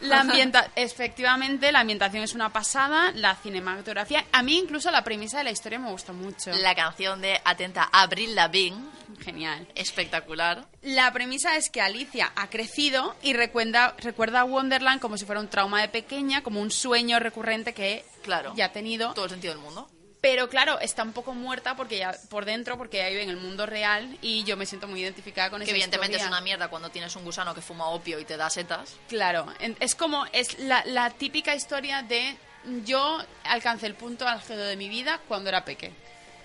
La 0.00 0.20
ambienta 0.20 0.70
efectivamente, 0.76 1.70
la 1.72 1.80
ambientación 1.80 2.22
es 2.24 2.34
una 2.34 2.50
pasada, 2.52 3.12
la 3.14 3.36
cinematografía. 3.36 4.24
A 4.32 4.42
mí 4.42 4.58
incluso 4.58 4.90
la 4.90 5.04
premisa 5.04 5.38
de 5.38 5.44
la 5.44 5.50
historia 5.50 5.78
me 5.78 5.90
gusta 5.90 6.12
mucho. 6.12 6.50
La 6.52 6.74
canción 6.74 7.20
de 7.20 7.40
Atenta 7.44 7.88
Abril 7.92 8.34
Lavigne, 8.34 8.80
Genial. 9.20 9.66
espectacular. 9.74 10.66
La 10.82 11.12
premisa 11.12 11.56
es 11.56 11.70
que 11.70 11.80
Alicia 11.80 12.32
ha 12.36 12.48
crecido 12.50 13.14
y 13.22 13.32
recuerda, 13.34 13.94
recuerda 13.98 14.40
a 14.40 14.44
Wonderland 14.44 15.00
como 15.00 15.16
si 15.16 15.24
fuera 15.24 15.40
un 15.40 15.48
trauma 15.48 15.80
de 15.80 15.88
pequeña, 15.88 16.42
como 16.42 16.60
un 16.60 16.70
sueño 16.70 17.18
recurrente 17.18 17.74
que 17.74 18.04
Claro. 18.22 18.52
ya 18.56 18.66
ha 18.66 18.72
tenido. 18.72 19.12
Todo 19.14 19.24
el 19.26 19.30
sentido 19.30 19.54
del 19.54 19.62
mundo. 19.62 19.88
Pero 20.20 20.48
claro, 20.48 20.78
está 20.78 21.02
un 21.02 21.12
poco 21.12 21.34
muerta 21.34 21.74
porque 21.74 21.98
ya 21.98 22.14
por 22.30 22.44
dentro, 22.44 22.78
porque 22.78 22.98
ya 22.98 23.08
vive 23.08 23.24
en 23.24 23.30
el 23.30 23.38
mundo 23.38 23.66
real 23.66 24.16
y 24.22 24.44
yo 24.44 24.56
me 24.56 24.66
siento 24.66 24.86
muy 24.86 25.00
identificada 25.02 25.50
con 25.50 25.58
Que 25.58 25.64
esa 25.64 25.72
evidentemente 25.72 26.12
historia. 26.16 26.26
es 26.26 26.32
una 26.32 26.40
mierda 26.40 26.68
cuando 26.68 26.90
tienes 26.90 27.16
un 27.16 27.24
gusano 27.24 27.54
que 27.54 27.60
fuma 27.60 27.88
opio 27.88 28.20
y 28.20 28.24
te 28.24 28.36
da 28.36 28.48
setas. 28.48 28.94
Claro, 29.08 29.46
es 29.80 29.94
como 29.96 30.24
es 30.26 30.60
la, 30.60 30.84
la 30.86 31.10
típica 31.10 31.56
historia 31.56 32.02
de 32.02 32.36
yo 32.84 33.18
alcancé 33.42 33.86
el 33.86 33.96
punto 33.96 34.28
álgido 34.28 34.62
de 34.62 34.76
mi 34.76 34.88
vida 34.88 35.18
cuando 35.26 35.48
era 35.48 35.64
peque. 35.64 35.92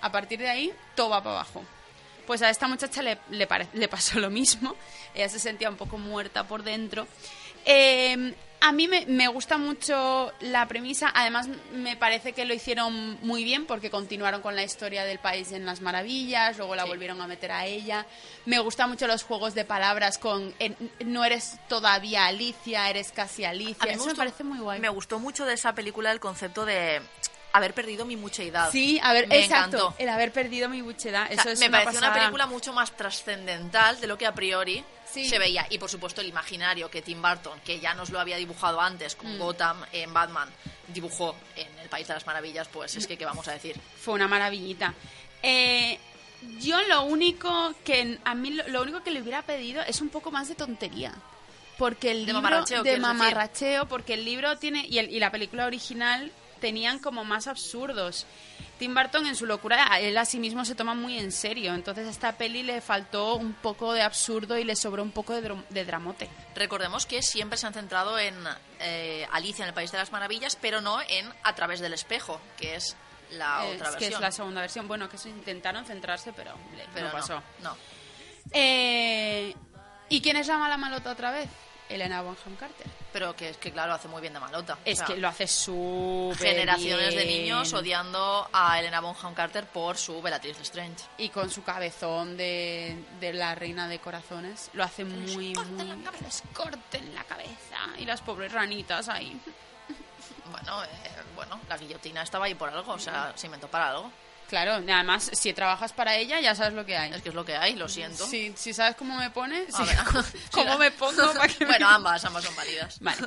A 0.00 0.10
partir 0.10 0.40
de 0.40 0.48
ahí, 0.48 0.72
todo 0.96 1.10
va 1.10 1.22
para 1.22 1.36
abajo. 1.36 1.62
Pues 2.28 2.42
a 2.42 2.50
esta 2.50 2.68
muchacha 2.68 3.02
le, 3.02 3.18
le, 3.30 3.46
pare- 3.48 3.68
le 3.72 3.88
pasó 3.88 4.20
lo 4.20 4.30
mismo. 4.30 4.76
Ella 5.14 5.28
se 5.28 5.40
sentía 5.40 5.68
un 5.70 5.76
poco 5.76 5.98
muerta 5.98 6.46
por 6.46 6.62
dentro. 6.62 7.08
Eh, 7.64 8.34
A 8.60 8.72
mí 8.72 8.88
me, 8.88 9.06
me 9.06 9.28
gusta 9.28 9.56
mucho 9.56 10.32
la 10.40 10.66
premisa, 10.66 11.12
además 11.14 11.46
me 11.72 11.96
parece 11.96 12.32
que 12.32 12.44
lo 12.44 12.52
hicieron 12.54 13.16
muy 13.22 13.44
bien 13.44 13.66
porque 13.66 13.88
continuaron 13.88 14.42
con 14.42 14.56
la 14.56 14.64
historia 14.64 15.04
del 15.04 15.20
país 15.20 15.52
en 15.52 15.64
las 15.64 15.80
maravillas, 15.80 16.56
luego 16.58 16.74
la 16.74 16.82
Sí. 16.82 16.88
volvieron 16.88 17.20
a 17.22 17.28
meter 17.28 17.52
a 17.52 17.66
ella. 17.66 18.04
Me 18.46 18.58
gustan 18.58 18.90
mucho 18.90 19.06
los 19.06 19.22
juegos 19.22 19.54
de 19.54 19.64
palabras 19.64 20.18
con 20.18 20.52
eh, 20.58 20.74
no 21.04 21.24
eres 21.24 21.58
todavía 21.68 22.26
Alicia, 22.26 22.90
eres 22.90 23.12
casi 23.12 23.44
Alicia. 23.44 23.76
A 23.84 23.86
mí 23.86 23.90
me 23.90 23.94
Eso 23.94 24.04
me 24.06 24.10
gustó- 24.10 24.18
parece 24.18 24.42
muy 24.44 24.58
guay. 24.58 24.80
Me 24.80 24.88
gustó 24.88 25.20
mucho 25.20 25.44
de 25.46 25.54
esa 25.54 25.72
película 25.74 26.10
el 26.10 26.18
concepto 26.18 26.64
de 26.66 27.00
haber 27.52 27.74
perdido 27.74 28.04
mi 28.04 28.16
mucheidad. 28.16 28.70
Sí, 28.70 29.00
a 29.02 29.12
ver, 29.12 29.26
me 29.28 29.38
exacto, 29.44 29.76
encantó. 29.78 29.94
el 29.98 30.08
haber 30.08 30.32
perdido 30.32 30.68
mi 30.68 30.82
buchedad, 30.82 31.24
O 31.24 31.34
sea, 31.34 31.36
eso 31.42 31.50
es 31.50 31.60
me 31.60 31.70
pareció 31.70 31.98
una 31.98 32.12
película 32.12 32.46
mucho 32.46 32.72
más 32.72 32.92
trascendental 32.96 34.00
de 34.00 34.06
lo 34.06 34.16
que 34.18 34.26
a 34.26 34.34
priori 34.34 34.84
Sí. 35.10 35.26
se 35.26 35.38
veía. 35.38 35.66
Y 35.70 35.78
por 35.78 35.88
supuesto 35.88 36.20
el 36.20 36.28
imaginario 36.28 36.90
que 36.90 37.00
Tim 37.00 37.22
Burton, 37.22 37.58
que 37.64 37.80
ya 37.80 37.94
nos 37.94 38.10
lo 38.10 38.20
había 38.20 38.36
dibujado 38.36 38.80
antes 38.80 39.14
con 39.14 39.36
Mm. 39.36 39.38
Gotham 39.38 39.84
en 39.92 40.12
Batman, 40.12 40.50
dibujó 40.88 41.34
en 41.56 41.66
El 41.78 41.88
País 41.88 42.06
de 42.06 42.14
las 42.14 42.26
Maravillas, 42.26 42.68
pues 42.68 42.94
es 42.96 43.06
que, 43.06 43.16
¿qué 43.16 43.24
vamos 43.24 43.48
a 43.48 43.52
decir? 43.52 43.80
Fue 43.98 44.12
una 44.14 44.28
maravillita. 44.28 44.92
Eh, 45.42 45.98
yo 46.60 46.80
lo 46.82 47.02
único 47.04 47.74
que 47.84 48.18
a 48.24 48.34
mí 48.34 48.50
lo, 48.50 48.82
único 48.82 49.02
que 49.02 49.10
le 49.10 49.22
hubiera 49.22 49.42
pedido 49.42 49.80
es 49.82 50.00
un 50.02 50.10
poco 50.10 50.30
más 50.30 50.48
de 50.48 50.54
tontería. 50.54 51.14
Porque 51.78 52.10
el 52.10 52.18
De 52.26 52.32
libro 52.32 52.42
mamarracheo, 52.42 52.78
de 52.78 52.82
quieres 52.82 53.00
decir. 53.00 53.14
mamarracheo, 53.18 53.86
porque 53.88 54.14
el 54.14 54.24
libro 54.24 54.58
tiene 54.58 54.84
y, 54.86 54.98
el- 54.98 55.10
y 55.10 55.20
la 55.20 55.30
película 55.30 55.64
original 55.66 56.32
tenían 56.60 56.98
como 56.98 57.24
más 57.24 57.46
absurdos. 57.46 58.26
Tim 58.78 58.94
Burton 58.94 59.26
en 59.26 59.34
su 59.34 59.44
locura, 59.46 59.98
él 59.98 60.16
a 60.16 60.24
sí 60.24 60.38
mismo 60.38 60.64
se 60.64 60.74
toma 60.74 60.94
muy 60.94 61.18
en 61.18 61.32
serio. 61.32 61.74
Entonces 61.74 62.06
a 62.06 62.10
esta 62.10 62.32
peli 62.32 62.62
le 62.62 62.80
faltó 62.80 63.34
un 63.34 63.54
poco 63.54 63.92
de 63.92 64.02
absurdo 64.02 64.56
y 64.56 64.64
le 64.64 64.76
sobró 64.76 65.02
un 65.02 65.10
poco 65.10 65.34
de, 65.34 65.56
de 65.70 65.84
dramote. 65.84 66.28
Recordemos 66.54 67.04
que 67.04 67.22
siempre 67.22 67.58
se 67.58 67.66
han 67.66 67.74
centrado 67.74 68.18
en 68.18 68.36
eh, 68.78 69.26
Alicia 69.32 69.64
en 69.64 69.68
el 69.68 69.74
País 69.74 69.90
de 69.90 69.98
las 69.98 70.12
Maravillas, 70.12 70.56
pero 70.56 70.80
no 70.80 71.00
en 71.08 71.28
A 71.42 71.54
través 71.54 71.80
del 71.80 71.92
espejo, 71.92 72.40
que 72.56 72.76
es 72.76 72.96
la 73.32 73.64
otra 73.64 73.86
que 73.86 73.92
versión. 73.92 74.12
es 74.14 74.20
la 74.20 74.30
segunda 74.32 74.60
versión. 74.60 74.86
Bueno, 74.86 75.08
que 75.08 75.16
eso 75.16 75.28
intentaron 75.28 75.84
centrarse, 75.84 76.32
pero, 76.32 76.52
no 76.52 77.10
pasó. 77.12 77.42
no. 77.62 77.76
Eh, 78.52 79.54
¿Y 80.08 80.20
quién 80.22 80.36
es 80.36 80.46
la 80.46 80.56
mala 80.56 80.76
malota 80.76 81.10
otra 81.12 81.30
vez? 81.30 81.48
Elena 81.88 82.22
Bonham 82.22 82.56
Carter. 82.58 82.86
Pero 83.12 83.34
que 83.34 83.50
es 83.50 83.56
que, 83.56 83.72
claro, 83.72 83.94
hace 83.94 84.08
muy 84.08 84.20
bien 84.20 84.32
de 84.34 84.40
malota. 84.40 84.74
O 84.74 84.78
Es 84.84 84.98
sea, 84.98 85.06
que 85.06 85.16
lo 85.16 85.28
hace 85.28 85.46
súper 85.46 86.48
generaciones 86.48 87.14
de 87.14 87.24
niños 87.24 87.72
odiando 87.72 88.48
a 88.52 88.78
Elena 88.78 89.00
Bonham 89.00 89.34
Carter 89.34 89.66
por 89.66 89.96
su 89.96 90.20
Bellatrix 90.20 90.60
Strange. 90.60 91.04
Y 91.16 91.30
con 91.30 91.50
su 91.50 91.62
cabezón 91.64 92.36
de, 92.36 93.02
de 93.20 93.32
la 93.32 93.54
reina 93.54 93.88
de 93.88 93.98
corazones. 93.98 94.70
Lo 94.74 94.84
hace 94.84 95.04
muy, 95.04 95.54
muy... 95.54 95.54
Les 96.22 96.42
corten 96.52 97.14
la 97.14 97.24
cabeza. 97.24 97.78
Y 97.98 98.04
las 98.04 98.20
pobres 98.20 98.52
ranitas 98.52 99.08
ahí. 99.08 99.40
Bueno, 100.50 100.82
eh, 100.84 100.88
bueno, 101.34 101.60
la 101.68 101.76
guillotina 101.76 102.22
estaba 102.22 102.46
ahí 102.46 102.54
por 102.54 102.68
algo, 102.70 102.92
o 102.92 102.98
sea, 102.98 103.32
se 103.36 103.46
inventó 103.46 103.68
para 103.68 103.90
algo. 103.90 104.10
Claro, 104.48 104.82
y 104.82 104.90
además, 104.90 105.30
si 105.34 105.52
trabajas 105.52 105.92
para 105.92 106.16
ella, 106.16 106.40
ya 106.40 106.54
sabes 106.54 106.72
lo 106.72 106.86
que 106.86 106.96
hay. 106.96 107.12
Es 107.12 107.20
que 107.22 107.28
es 107.28 107.34
lo 107.34 107.44
que 107.44 107.54
hay, 107.56 107.74
lo 107.76 107.86
siento. 107.88 108.26
Si, 108.26 108.52
si 108.56 108.72
sabes 108.72 108.96
cómo 108.96 109.14
me 109.16 109.30
pone, 109.30 109.64
A 109.72 109.76
sí, 109.76 109.82
ver. 109.84 110.24
cómo 110.50 110.78
me 110.78 110.90
pongo 110.90 111.32
para 111.34 111.48
que 111.48 111.64
me- 111.66 111.72
Bueno, 111.72 111.88
ambas, 111.88 112.24
ambas 112.24 112.44
son 112.44 112.56
válidas. 112.56 112.98
Vale. 113.00 113.18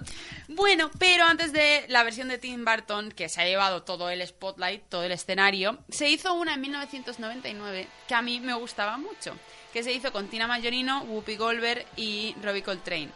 Bueno, 0.47 0.89
pero 0.97 1.25
antes 1.25 1.53
de 1.53 1.85
la 1.89 2.03
versión 2.03 2.27
de 2.27 2.37
Tim 2.39 2.65
Burton, 2.65 3.11
que 3.11 3.29
se 3.29 3.39
ha 3.41 3.45
llevado 3.45 3.83
todo 3.83 4.09
el 4.09 4.25
spotlight, 4.27 4.89
todo 4.89 5.03
el 5.03 5.11
escenario, 5.11 5.77
se 5.89 6.09
hizo 6.09 6.33
una 6.33 6.55
en 6.55 6.61
1999 6.61 7.87
que 8.07 8.15
a 8.15 8.21
mí 8.21 8.39
me 8.39 8.53
gustaba 8.55 8.97
mucho, 8.97 9.35
que 9.73 9.83
se 9.83 9.91
hizo 9.91 10.11
con 10.11 10.27
Tina 10.27 10.47
Majorino, 10.47 11.01
Whoopi 11.03 11.35
Goldberg 11.35 11.85
y 11.97 12.35
Robbie 12.41 12.63
Coltrane. 12.63 13.09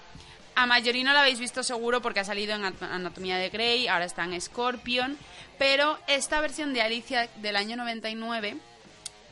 A 0.56 0.66
Majorino 0.66 1.12
la 1.14 1.22
habéis 1.22 1.39
visto 1.39 1.64
seguro 1.64 2.01
porque 2.01 2.22
ha 2.22 2.24
salido 2.26 2.56
en 2.56 2.64
At- 2.66 2.82
Anatomía 2.84 3.38
de 3.38 3.49
Grey, 3.49 3.88
ahora 3.88 4.06
está 4.06 4.24
en 4.24 4.39
Scorpion, 4.39 5.18
pero 5.58 5.99
esta 6.08 6.39
versión 6.41 6.74
de 6.74 6.82
Alicia 6.82 7.30
del 7.38 7.56
año 7.58 7.76
99 7.76 8.58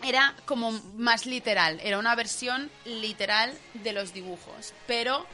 era 0.03 0.35
como 0.45 0.71
más 0.95 1.25
literal, 1.25 1.79
era 1.81 1.97
una 1.97 2.13
versión 2.15 2.69
literal 2.83 3.57
de 3.73 3.93
los 3.93 4.13
dibujos, 4.13 4.73
pero 4.85 5.25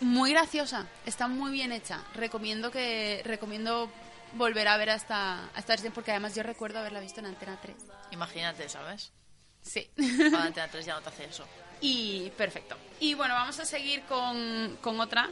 muy 0.00 0.30
graciosa, 0.32 0.86
está 1.04 1.28
muy 1.28 1.52
bien 1.52 1.72
hecha. 1.72 2.02
Recomiendo 2.14 2.70
que 2.70 3.20
recomiendo 3.26 3.90
volver 4.32 4.68
a 4.68 4.78
ver 4.78 4.88
a 4.88 4.94
esta, 4.94 5.50
versión 5.68 5.92
porque 5.92 6.12
además 6.12 6.34
yo 6.34 6.42
recuerdo 6.42 6.78
haberla 6.78 7.00
visto 7.00 7.20
en 7.20 7.26
Antena 7.26 7.58
3. 7.60 7.76
Imagínate, 8.12 8.66
¿sabes? 8.70 9.12
Sí. 9.60 9.90
Para 10.32 10.44
Antena 10.46 10.68
3 10.68 10.86
ya 10.86 10.94
no 10.94 11.02
te 11.02 11.10
hace 11.10 11.24
eso. 11.26 11.44
Y 11.80 12.30
perfecto. 12.36 12.76
Y 13.00 13.14
bueno, 13.14 13.34
vamos 13.34 13.58
a 13.58 13.64
seguir 13.64 14.02
con, 14.02 14.76
con 14.80 15.00
otra. 15.00 15.28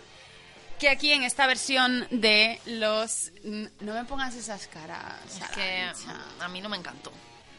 Que 0.78 0.88
aquí 0.88 1.10
en 1.12 1.24
esta 1.24 1.46
versión 1.46 2.06
de 2.10 2.60
los... 2.66 3.32
No 3.42 3.94
me 3.94 4.04
pongas 4.04 4.34
esas 4.36 4.66
caras. 4.68 5.16
Es 5.26 5.48
que 5.50 5.90
a 6.40 6.48
mí 6.48 6.60
no 6.60 6.68
me 6.68 6.76
encantó. 6.76 7.12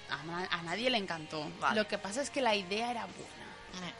A, 0.09 0.23
na- 0.23 0.47
a 0.49 0.61
nadie 0.63 0.89
le 0.89 0.97
encantó. 0.97 1.45
Vale. 1.59 1.75
Lo 1.81 1.87
que 1.87 1.97
pasa 1.97 2.21
es 2.21 2.29
que 2.29 2.41
la 2.41 2.55
idea 2.55 2.89
era 2.89 3.05
buena. 3.05 3.87
Eh, 3.89 3.93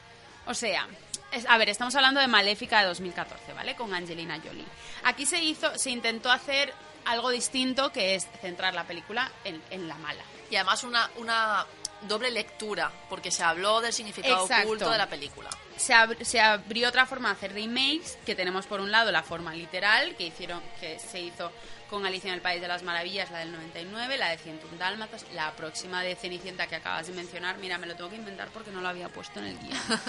O 0.47 0.53
sea, 0.53 0.87
es- 1.31 1.45
a 1.47 1.57
ver, 1.57 1.69
estamos 1.69 1.93
hablando 1.95 2.19
de 2.21 2.27
Maléfica 2.27 2.79
de 2.79 2.87
2014, 2.87 3.53
¿vale? 3.53 3.75
Con 3.75 3.93
Angelina 3.93 4.39
Jolie. 4.43 4.65
Aquí 5.03 5.25
se 5.25 5.43
hizo, 5.43 5.77
se 5.77 5.91
intentó 5.91 6.31
hacer 6.31 6.73
algo 7.05 7.29
distinto, 7.29 7.91
que 7.91 8.15
es 8.15 8.27
centrar 8.41 8.73
la 8.73 8.85
película 8.85 9.29
en, 9.43 9.61
en 9.69 9.87
la 9.87 9.95
mala. 9.95 10.23
Y 10.49 10.55
además 10.55 10.83
una, 10.83 11.09
una 11.17 11.65
doble 12.01 12.31
lectura, 12.31 12.91
porque 13.09 13.31
se 13.31 13.43
habló 13.43 13.81
del 13.81 13.93
significado 13.93 14.43
Exacto. 14.43 14.67
oculto 14.67 14.89
de 14.89 14.97
la 14.97 15.07
película. 15.07 15.49
Se, 15.75 15.93
ab- 15.93 16.21
se 16.23 16.39
abrió 16.39 16.89
otra 16.89 17.05
forma 17.05 17.29
de 17.29 17.35
hacer 17.35 17.53
remakes, 17.53 18.17
que 18.25 18.35
tenemos 18.35 18.65
por 18.65 18.79
un 18.81 18.91
lado 18.91 19.11
la 19.11 19.23
forma 19.23 19.53
literal, 19.53 20.15
que 20.15 20.25
hicieron, 20.27 20.61
que 20.79 20.99
se 20.99 21.19
hizo 21.21 21.51
con 21.89 22.05
Alicia 22.05 22.27
en 22.27 22.35
el 22.35 22.41
País 22.41 22.61
de 22.61 22.67
las 22.67 22.83
Maravillas, 22.83 23.31
la 23.31 23.39
del 23.39 23.51
99, 23.51 24.17
la 24.17 24.29
de 24.29 24.37
101 24.37 24.77
Dálmatas, 24.77 25.25
la 25.33 25.51
próxima 25.55 26.03
de 26.03 26.15
Cenicienta 26.15 26.67
que 26.67 26.75
acabas 26.75 27.07
de 27.07 27.13
mencionar, 27.13 27.57
mira, 27.57 27.77
me 27.79 27.87
lo 27.87 27.95
tengo 27.95 28.09
que 28.11 28.15
inventar 28.17 28.49
porque 28.49 28.69
no 28.69 28.79
lo 28.81 28.89
había 28.89 29.09
puesto 29.09 29.39
en 29.39 29.45
el 29.47 29.57
guion. 29.59 29.77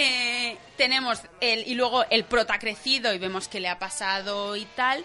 Eh, 0.00 0.56
tenemos 0.76 1.20
el, 1.40 1.66
y 1.66 1.74
luego 1.74 2.04
el 2.08 2.24
prota 2.24 2.58
crecido 2.60 3.12
y 3.12 3.18
vemos 3.18 3.48
qué 3.48 3.58
le 3.58 3.68
ha 3.68 3.80
pasado 3.80 4.54
y 4.54 4.64
tal, 4.64 5.04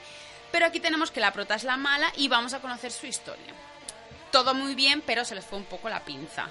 pero 0.51 0.67
aquí 0.67 0.79
tenemos 0.79 1.09
que 1.09 1.19
la 1.19 1.33
prota 1.33 1.55
es 1.55 1.63
la 1.63 1.77
mala 1.77 2.11
y 2.15 2.27
vamos 2.27 2.53
a 2.53 2.59
conocer 2.59 2.91
su 2.91 3.07
historia. 3.07 3.53
Todo 4.33 4.53
muy 4.53 4.75
bien, 4.75 5.01
pero 5.05 5.23
se 5.23 5.35
les 5.35 5.45
fue 5.45 5.57
un 5.57 5.63
poco 5.65 5.87
la 5.89 6.03
pinza. 6.03 6.49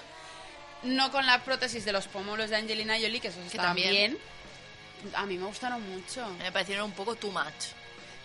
No 0.85 1.12
con 1.12 1.26
la 1.26 1.45
prótesis 1.45 1.85
de 1.85 1.93
los 1.93 2.09
pómulos 2.09 2.49
de 2.49 2.57
Angelina 2.57 2.95
Jolie, 2.95 3.20
que 3.20 3.28
esos 3.28 3.45
estaban 3.45 3.66
también. 3.76 3.91
bien. 3.93 4.18
A 5.14 5.26
mí 5.26 5.37
me 5.37 5.45
gustaron 5.47 5.83
mucho. 5.95 6.26
Me 6.39 6.51
parecieron 6.51 6.87
un 6.87 6.93
poco 6.93 7.14
too 7.16 7.30
much. 7.30 7.74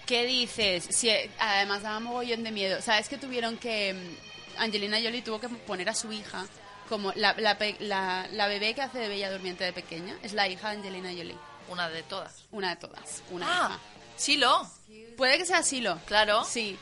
¿Qué 0.05 0.25
dices? 0.25 0.85
Si, 0.89 1.09
además 1.39 1.81
daba 1.81 1.99
mogollón 1.99 2.43
de 2.43 2.51
miedo. 2.51 2.81
¿Sabes 2.81 3.09
que 3.09 3.17
tuvieron 3.17 3.57
que... 3.57 3.93
mm, 3.93 4.59
Angelina 4.61 4.97
Jolie 5.01 5.21
tuvo 5.21 5.39
que 5.41 5.49
poner 5.49 5.89
a 5.89 5.93
su 5.93 6.11
hija 6.13 6.45
como 6.87 7.11
la, 7.15 7.33
la, 7.37 7.57
la- 7.79 8.27
la 8.31 8.47
bebé 8.47 8.73
que 8.73 8.81
hace 8.81 8.99
de 8.99 9.09
Bella 9.09 9.29
Durmiente 9.31 9.63
de 9.65 9.73
pequeña. 9.73 10.15
Es 10.23 10.33
la 10.33 10.47
hija 10.47 10.69
de 10.69 10.77
Angelina 10.77 11.09
Jolie. 11.09 11.35
Una 11.69 11.89
de 11.89 12.01
todas. 12.03 12.45
Una 12.51 12.69
de 12.69 12.75
todas. 12.77 13.21
Una 13.31 13.45
Ah, 13.49 13.79
Silo. 14.15 14.67
hija. 14.89 15.15
Puede 15.17 15.37
que 15.37 15.45
sea 15.45 15.61
Silo. 15.63 15.99
Claro. 16.05 16.45
Sí. 16.45 16.77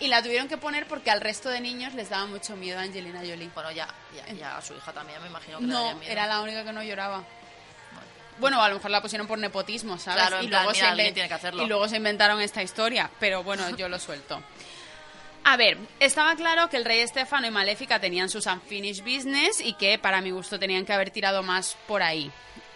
Y 0.00 0.08
la 0.08 0.22
tuvieron 0.22 0.48
que 0.48 0.56
poner 0.56 0.86
porque 0.86 1.10
al 1.10 1.20
resto 1.20 1.48
de 1.50 1.60
niños 1.60 1.94
les 1.94 2.08
daba 2.08 2.26
mucho 2.26 2.56
miedo 2.56 2.78
a 2.78 2.82
Angelina 2.82 3.20
Jolie. 3.20 3.50
Bueno, 3.54 3.70
ya, 3.70 3.86
ya, 4.16 4.32
ya 4.32 4.56
a 4.56 4.62
su 4.62 4.74
hija 4.74 4.92
también 4.92 5.20
me 5.22 5.28
imagino 5.28 5.58
que 5.58 5.66
le 5.66 5.72
No, 5.72 5.80
daría 5.84 5.94
miedo. 6.00 6.12
era 6.12 6.26
la 6.26 6.40
única 6.40 6.64
que 6.64 6.72
no 6.72 6.82
lloraba. 6.82 7.22
Bueno, 8.38 8.62
a 8.62 8.68
lo 8.70 8.76
mejor 8.76 8.90
la 8.90 9.02
pusieron 9.02 9.26
por 9.26 9.38
nepotismo, 9.38 9.98
¿sabes? 9.98 10.22
Claro, 10.22 10.40
en 10.42 10.48
plan, 10.48 10.66
mira, 10.72 10.96
se 10.96 11.12
tiene 11.12 11.28
que 11.28 11.34
hacerlo. 11.34 11.62
y 11.62 11.66
luego 11.66 11.86
se 11.88 11.96
inventaron 11.98 12.40
esta 12.40 12.62
historia, 12.62 13.10
pero 13.20 13.42
bueno, 13.44 13.68
yo 13.76 13.86
lo 13.90 13.98
suelto. 13.98 14.42
A 15.44 15.56
ver, 15.58 15.76
estaba 16.00 16.34
claro 16.36 16.70
que 16.70 16.78
el 16.78 16.84
rey 16.86 17.00
Estefano 17.00 17.46
y 17.46 17.50
Maléfica 17.50 17.98
tenían 18.00 18.30
sus 18.30 18.46
unfinished 18.46 19.04
business 19.04 19.60
y 19.60 19.74
que 19.74 19.98
para 19.98 20.22
mi 20.22 20.30
gusto 20.30 20.58
tenían 20.58 20.86
que 20.86 20.92
haber 20.94 21.10
tirado 21.10 21.42
más 21.42 21.76
por 21.86 22.02
ahí. 22.02 22.30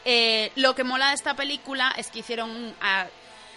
Eh, 0.04 0.52
lo 0.56 0.74
que 0.74 0.84
mola 0.84 1.08
de 1.08 1.14
esta 1.14 1.34
película 1.34 1.94
es 1.96 2.08
que 2.10 2.18
hicieron 2.18 2.50
un- 2.50 2.74
a- 2.82 3.06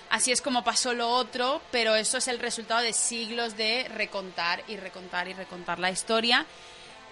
así 0.10 0.32
es 0.32 0.42
como 0.42 0.64
pasó 0.64 0.94
lo 0.94 1.10
otro, 1.10 1.62
pero 1.72 1.96
eso 1.96 2.18
es 2.18 2.28
el 2.28 2.40
resultado 2.40 2.82
de 2.82 2.94
siglos 2.94 3.58
de 3.58 3.88
recontar 3.90 4.64
y 4.68 4.78
recontar 4.78 5.28
y 5.28 5.34
recontar 5.34 5.80
la 5.80 5.92
historia, 5.92 6.46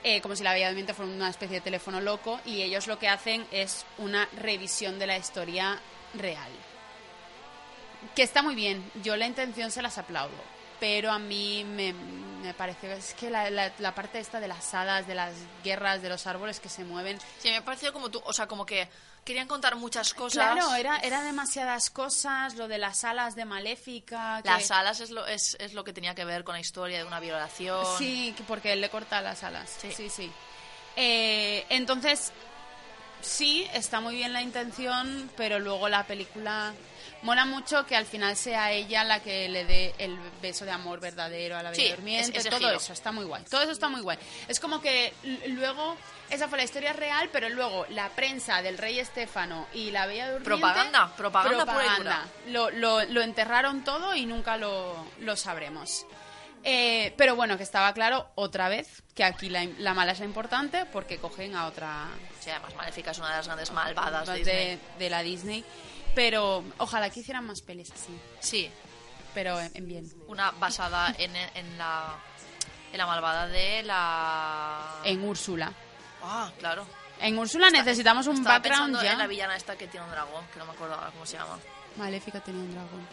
eh, 0.03 0.21
como 0.21 0.35
si 0.35 0.43
la 0.43 0.53
Bella 0.53 0.67
Durmiente 0.67 0.93
fuera 0.93 1.11
una 1.11 1.29
especie 1.29 1.57
de 1.57 1.61
teléfono 1.61 1.99
loco, 2.01 2.39
y 2.45 2.61
ellos 2.61 2.87
lo 2.87 2.99
que 2.99 3.07
hacen 3.09 3.45
es 3.51 3.85
una 3.97 4.27
revisión 4.37 4.99
de 4.99 5.07
la 5.07 5.17
historia 5.17 5.79
real. 6.13 6.51
Que 8.15 8.23
está 8.23 8.41
muy 8.43 8.55
bien, 8.55 8.83
yo 9.03 9.15
la 9.17 9.25
intención 9.25 9.71
se 9.71 9.81
las 9.81 9.97
aplaudo, 9.97 10.35
pero 10.79 11.11
a 11.11 11.17
mí 11.19 11.63
me, 11.63 11.91
me 11.93 12.53
parece 12.53 12.93
es 12.93 13.13
que 13.15 13.29
la, 13.31 13.49
la- 13.49 13.73
la 13.79 13.95
parte 13.95 14.19
esta 14.19 14.39
de 14.39 14.47
las 14.47 14.73
hadas, 14.73 15.07
de 15.07 15.15
las 15.15 15.33
guerras, 15.63 16.01
de 16.01 16.09
los 16.09 16.27
árboles 16.27 16.59
que 16.59 16.69
se 16.69 16.83
mueven, 16.83 17.17
Sí, 17.39 17.49
me 17.49 17.61
pareció 17.63 17.91
como 17.91 18.09
tú, 18.11 18.21
o 18.23 18.31
sea, 18.33 18.47
como 18.47 18.65
que 18.65 18.87
querían 19.25 19.47
contar 19.47 19.75
muchas 19.75 20.13
cosas. 20.13 20.53
Claro, 20.53 20.73
era, 20.75 20.97
era 20.99 21.21
demasiadas 21.23 21.89
cosas, 21.89 22.55
lo 22.55 22.67
de 22.69 22.77
las 22.77 23.03
alas 23.03 23.35
de 23.35 23.43
Maléfica. 23.43 24.39
que- 24.43 24.49
Las 24.49 24.71
alas 24.71 24.99
es 25.01 25.09
lo, 25.09 25.25
es, 25.27 25.57
es 25.59 25.73
lo 25.73 25.83
que 25.83 25.91
tenía 25.91 26.15
que 26.15 26.23
ver 26.23 26.43
con 26.43 26.53
la 26.53 26.61
historia 26.61 26.99
de 26.99 27.03
una 27.03 27.19
violación. 27.19 27.83
Sí, 27.97 28.33
que 28.37 28.43
porque 28.43 28.71
él 28.73 28.81
le 28.81 28.89
corta 28.89 29.21
las 29.21 29.43
alas. 29.43 29.69
Sí, 29.81 29.89
Sí. 29.89 29.95
sí. 29.95 30.09
sí. 30.09 30.31
Eh, 30.95 31.65
entonces, 31.69 32.31
sí, 33.21 33.67
está 33.73 33.99
muy 33.99 34.15
bien 34.15 34.31
la 34.31 34.41
intención, 34.41 35.29
pero 35.35 35.59
luego 35.59 35.89
la 35.89 36.05
película 36.05 36.73
mola 37.23 37.45
mucho 37.45 37.85
que 37.87 37.95
al 37.95 38.05
final 38.05 38.35
sea 38.37 38.71
ella 38.71 39.03
la 39.03 39.21
que 39.21 39.49
le 39.49 39.65
dé 39.65 39.95
el 39.97 40.15
beso 40.41 40.63
de 40.65 40.71
amor 40.71 40.99
verdadero 40.99 41.57
a 41.57 41.63
la 41.63 41.73
Sí, 41.73 41.81
bella 41.81 41.95
durmiente, 41.95 42.37
ese 42.37 42.49
todo 42.49 42.59
giro. 42.59 42.71
eso 42.77 42.93
está 42.93 43.11
muy 43.11 43.25
guay. 43.25 43.43
Todo 43.49 43.63
eso 43.63 43.71
está 43.71 43.89
muy 43.89 44.01
guay. 44.01 44.17
Es 44.47 44.59
como 44.59 44.79
que 44.79 45.11
luego 45.47 45.97
esa 46.29 46.47
fue 46.47 46.57
la 46.57 46.63
historia 46.63 46.93
real, 46.93 47.29
pero 47.31 47.49
luego 47.49 47.85
la 47.89 48.09
prensa 48.09 48.61
del 48.61 48.77
rey 48.77 48.99
Estéfano 48.99 49.67
y 49.73 49.91
la 49.91 50.05
bella 50.07 50.25
durmiente 50.31 50.45
Propaganda, 50.45 51.15
propaganda 51.15 51.65
pura 51.65 51.83
y 51.83 51.87
propaganda. 51.87 52.25
Lo, 52.47 52.69
lo- 52.71 53.03
lo 53.05 53.21
enterraron 53.21 53.83
todo 53.83 54.15
y 54.15 54.25
nunca 54.25 54.57
lo, 54.57 54.95
lo 55.19 55.35
sabremos. 55.35 56.05
Eh, 56.67 57.13
pero 57.15 57.35
bueno, 57.35 57.57
que 57.57 57.63
estaba 57.63 57.93
claro 57.93 58.27
otra 58.33 58.69
vez 58.69 59.03
que 59.13 59.23
aquí 59.23 59.49
la, 59.49 59.65
la 59.77 59.93
mala 59.93 60.13
es 60.13 60.19
la 60.19 60.25
importante 60.25 60.85
porque 60.85 61.19
cogen 61.19 61.55
a 61.55 61.67
otra 61.67 62.07
Sí, 62.39 62.49
además 62.49 62.73
Maléfica 62.75 63.11
es 63.11 63.19
una 63.19 63.29
de 63.29 63.37
las 63.37 63.45
grandes 63.45 63.71
malvadas 63.71 64.27
de 64.27 64.33
de, 64.33 64.39
Disney. 64.39 64.79
de 64.97 65.09
la 65.11 65.21
Disney. 65.21 65.65
Pero 66.15 66.63
ojalá 66.79 67.09
que 67.11 67.19
hicieran 67.19 67.45
más 67.45 67.61
pelis 67.61 67.91
así. 67.91 68.19
Sí, 68.39 68.71
Pero 69.35 69.59
en, 69.61 69.71
en 69.75 69.87
bien. 69.87 70.11
una 70.27 70.49
basada 70.51 71.13
en, 71.19 71.35
en 71.35 71.77
la 71.77 72.15
en 72.91 72.97
la 72.97 73.05
malvada 73.07 73.47
de 73.47 73.83
la... 73.83 75.01
En 75.03 75.21
Úrsula. 75.23 75.71
Ah, 76.25 76.51
claro. 76.59 76.85
En 77.21 77.37
Úrsula 77.37 77.69
necesitamos 77.69 78.27
un 78.27 78.37
Estaba 78.37 78.55
background 78.59 78.85
pensando 78.93 79.03
ya. 79.03 79.13
en 79.13 79.17
la 79.19 79.27
villana 79.27 79.55
esta 79.55 79.75
que 79.77 79.87
tiene 79.87 80.05
un 80.05 80.11
dragón, 80.11 80.45
que 80.51 80.59
no 80.59 80.65
me 80.65 80.71
acuerdo 80.73 80.95
ahora 80.95 81.11
cómo 81.11 81.25
se 81.25 81.37
llama. 81.37 81.57
Maléfica 81.97 82.39
tenía 82.41 82.61
un 82.61 82.71
dragón. 82.73 83.07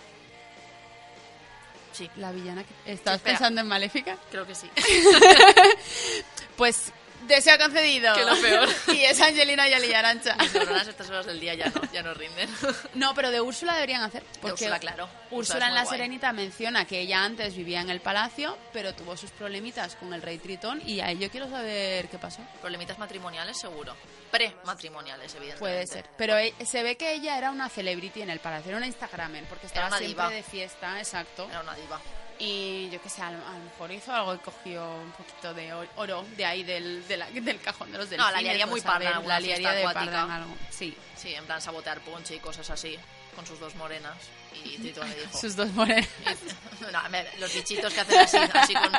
Sí, 1.92 2.10
La 2.16 2.32
villana 2.32 2.64
que... 2.64 2.92
¿Estás 2.92 3.16
espera. 3.16 3.36
pensando 3.38 3.60
en 3.60 3.68
Maléfica? 3.68 4.16
creo 4.30 4.46
que 4.46 4.54
sí. 4.54 4.68
Pues 6.56 6.92
deseo 7.26 7.58
concedido. 7.58 8.14
Que 8.14 8.24
lo 8.24 8.40
peor. 8.40 8.68
y 8.94 9.04
es 9.04 9.20
Angelina 9.20 9.64
Jolie 9.70 9.94
Arancha. 9.94 10.36
Mis 10.36 10.54
neuronas 10.54 10.86
a 10.86 10.90
estas 10.90 11.08
horas 11.10 11.26
del 11.26 11.40
día 11.40 11.54
ya 11.54 11.68
no, 11.70 11.80
ya 11.92 12.02
no 12.02 12.14
rinden. 12.14 12.48
No, 12.94 13.14
pero 13.14 13.30
de 13.30 13.40
Úrsula 13.40 13.74
deberían 13.74 14.02
hacer. 14.02 14.22
Porque 14.40 14.64
Úrsula, 14.64 14.78
claro. 14.78 15.08
Úrsula 15.30 15.68
en 15.68 15.74
La 15.74 15.82
guay. 15.84 15.96
Serenita 15.98 16.32
menciona 16.32 16.84
que 16.86 17.00
ella 17.00 17.24
antes 17.24 17.54
vivía 17.56 17.80
en 17.80 17.90
el 17.90 18.00
palacio, 18.00 18.56
pero 18.72 18.94
tuvo 18.94 19.16
sus 19.16 19.30
problemitas 19.30 19.96
con 19.96 20.12
el 20.12 20.22
rey 20.22 20.38
Tritón 20.38 20.82
y 20.86 21.00
ahí 21.00 21.18
yo 21.18 21.30
quiero 21.30 21.48
saber 21.48 22.08
qué 22.08 22.18
pasó. 22.18 22.42
Problemitas 22.60 22.98
matrimoniales, 22.98 23.58
seguro. 23.58 23.96
Pre-matrimoniales, 24.30 25.34
evidentemente. 25.34 25.58
Puede 25.58 25.86
ser. 25.86 26.06
Pero 26.16 26.36
e- 26.38 26.54
se 26.64 26.82
ve 26.82 26.96
que 26.96 27.12
ella 27.14 27.36
era 27.38 27.50
una 27.50 27.68
celebrity 27.68 28.22
en 28.22 28.30
el 28.30 28.40
palacio, 28.40 28.70
era 28.70 28.78
una 28.78 28.86
Instagramer, 28.86 29.44
porque 29.44 29.66
estaba 29.66 29.88
una 29.88 29.98
siempre 29.98 30.24
diva. 30.24 30.30
de 30.30 30.42
fiesta, 30.42 30.98
exacto. 30.98 31.46
Era 31.50 31.60
una 31.60 31.74
diva. 31.74 32.00
Y 32.44 32.90
yo 32.90 33.00
qué 33.00 33.08
sé, 33.08 33.22
a 33.22 33.30
lo, 33.30 33.38
a 33.46 33.52
lo 33.52 33.64
mejor 33.64 33.92
hizo 33.92 34.12
algo 34.12 34.34
y 34.34 34.38
cogió 34.38 34.84
un 34.96 35.12
poquito 35.12 35.54
de 35.54 35.72
or- 35.72 35.88
oro 35.94 36.26
de 36.36 36.44
ahí 36.44 36.64
del, 36.64 37.06
de 37.06 37.16
la- 37.16 37.30
del 37.30 37.60
cajón 37.60 37.92
de 37.92 37.98
los 37.98 38.10
delfines. 38.10 38.26
No, 38.26 38.36
la 38.36 38.42
liaría 38.42 38.66
muy 38.66 38.80
saber, 38.80 39.04
parda 39.04 39.16
alguna 39.18 39.34
La 39.34 39.40
liaría 39.40 39.70
de 39.72 39.84
parda 39.84 40.24
en 40.24 40.30
algo. 40.32 40.56
Sí. 40.70 40.96
Sí, 41.16 41.32
en 41.34 41.44
plan 41.46 41.62
sabotear 41.62 42.00
ponche 42.00 42.34
y 42.34 42.38
cosas 42.40 42.68
así, 42.70 42.98
con 43.36 43.46
sus 43.46 43.60
dos 43.60 43.76
morenas. 43.76 44.16
Y 44.64 44.76
Tritón 44.78 45.08
le 45.08 45.20
dijo... 45.20 45.38
Sus 45.38 45.54
dos 45.54 45.70
morenas. 45.70 46.08
No, 46.92 47.08
me- 47.10 47.24
los 47.38 47.54
bichitos 47.54 47.94
que 47.94 48.00
hacen 48.00 48.18
así, 48.20 48.36
así 48.54 48.74
con... 48.74 48.92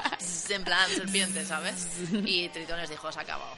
en 0.56 0.64
plan 0.64 0.90
serpiente, 0.90 1.44
¿sabes? 1.46 1.86
Y 2.26 2.48
Tritón 2.50 2.80
les 2.80 2.90
dijo, 2.90 3.12
se 3.12 3.20
ha 3.20 3.24
acabado. 3.24 3.58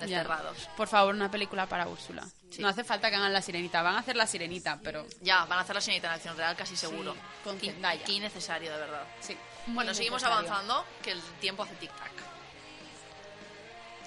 Ya. 0.00 0.06
Desterrados. 0.18 0.68
Por 0.76 0.88
favor, 0.88 1.14
una 1.14 1.30
película 1.30 1.66
para 1.66 1.86
Úrsula. 1.88 2.24
Sí. 2.50 2.60
No 2.62 2.68
hace 2.68 2.84
falta 2.84 3.10
que 3.10 3.16
hagan 3.16 3.32
la 3.32 3.40
sirenita. 3.42 3.82
Van 3.82 3.96
a 3.96 3.98
hacer 4.00 4.16
la 4.16 4.26
sirenita, 4.26 4.78
pero 4.82 5.06
Ya, 5.20 5.44
van 5.46 5.58
a 5.58 5.62
hacer 5.62 5.74
la 5.74 5.80
señorita 5.80 6.08
en 6.08 6.14
acción 6.14 6.36
real 6.36 6.54
casi 6.56 6.76
seguro. 6.76 7.12
Sí, 7.14 7.20
con 7.44 7.58
Qué- 7.58 7.74
innecesario, 8.08 8.72
de 8.72 8.78
verdad. 8.78 9.04
sí. 9.20 9.36
Bueno, 9.66 9.94
seguimos 9.94 10.22
avanzando, 10.22 10.84
que 11.02 11.12
el 11.12 11.22
tiempo 11.40 11.62
hace 11.62 11.74
tic-tac. 11.78 12.12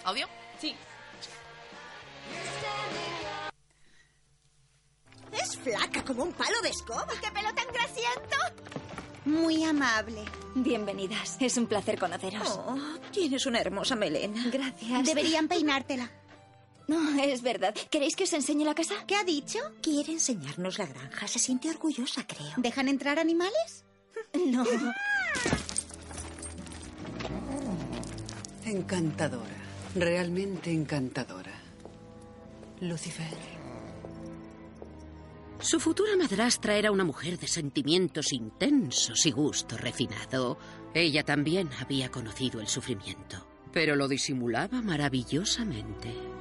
¿Audio? 0.03 0.27
Sí. 0.61 0.75
Es 5.31 5.57
flaca 5.57 6.03
como 6.03 6.23
un 6.23 6.33
palo 6.33 6.61
de 6.61 6.69
escoba. 6.69 7.07
¡Qué 7.21 7.31
pelo 7.31 7.53
tan 7.53 7.67
grasiento! 7.67 8.37
Muy 9.27 9.61
amable. 9.65 10.21
Bienvenidas. 10.55 11.35
Es 11.41 11.57
un 11.57 11.67
placer 11.67 11.99
conoceros. 11.99 12.47
Oh, 12.47 12.77
tienes 13.11 13.45
una 13.45 13.59
hermosa 13.59 13.97
melena. 13.97 14.41
Gracias. 14.49 15.05
Deberían 15.05 15.49
peinártela. 15.49 16.09
No, 16.87 17.21
es 17.21 17.41
verdad. 17.41 17.75
¿Queréis 17.89 18.15
que 18.15 18.23
os 18.23 18.31
enseñe 18.31 18.63
la 18.63 18.73
casa? 18.73 18.95
¿Qué 19.05 19.15
ha 19.15 19.25
dicho? 19.25 19.59
Quiere 19.81 20.13
enseñarnos 20.13 20.79
la 20.79 20.85
granja. 20.85 21.27
Se 21.27 21.39
siente 21.39 21.69
orgullosa, 21.69 22.25
creo. 22.25 22.53
¿Dejan 22.55 22.87
entrar 22.87 23.19
animales? 23.19 23.83
No. 24.33 24.65
Encantadora. 28.65 29.55
Realmente 29.95 30.71
encantadora. 30.71 31.53
Lucifer. 32.81 33.56
Su 35.59 35.79
futura 35.79 36.15
madrastra 36.15 36.75
era 36.75 36.91
una 36.91 37.03
mujer 37.03 37.39
de 37.39 37.47
sentimientos 37.47 38.31
intensos 38.31 39.25
y 39.25 39.31
gusto 39.31 39.75
refinado. 39.75 40.57
Ella 40.93 41.23
también 41.23 41.69
había 41.81 42.09
conocido 42.09 42.61
el 42.61 42.67
sufrimiento, 42.67 43.47
pero 43.73 43.95
lo 43.95 44.07
disimulaba 44.07 44.81
maravillosamente. 44.81 46.36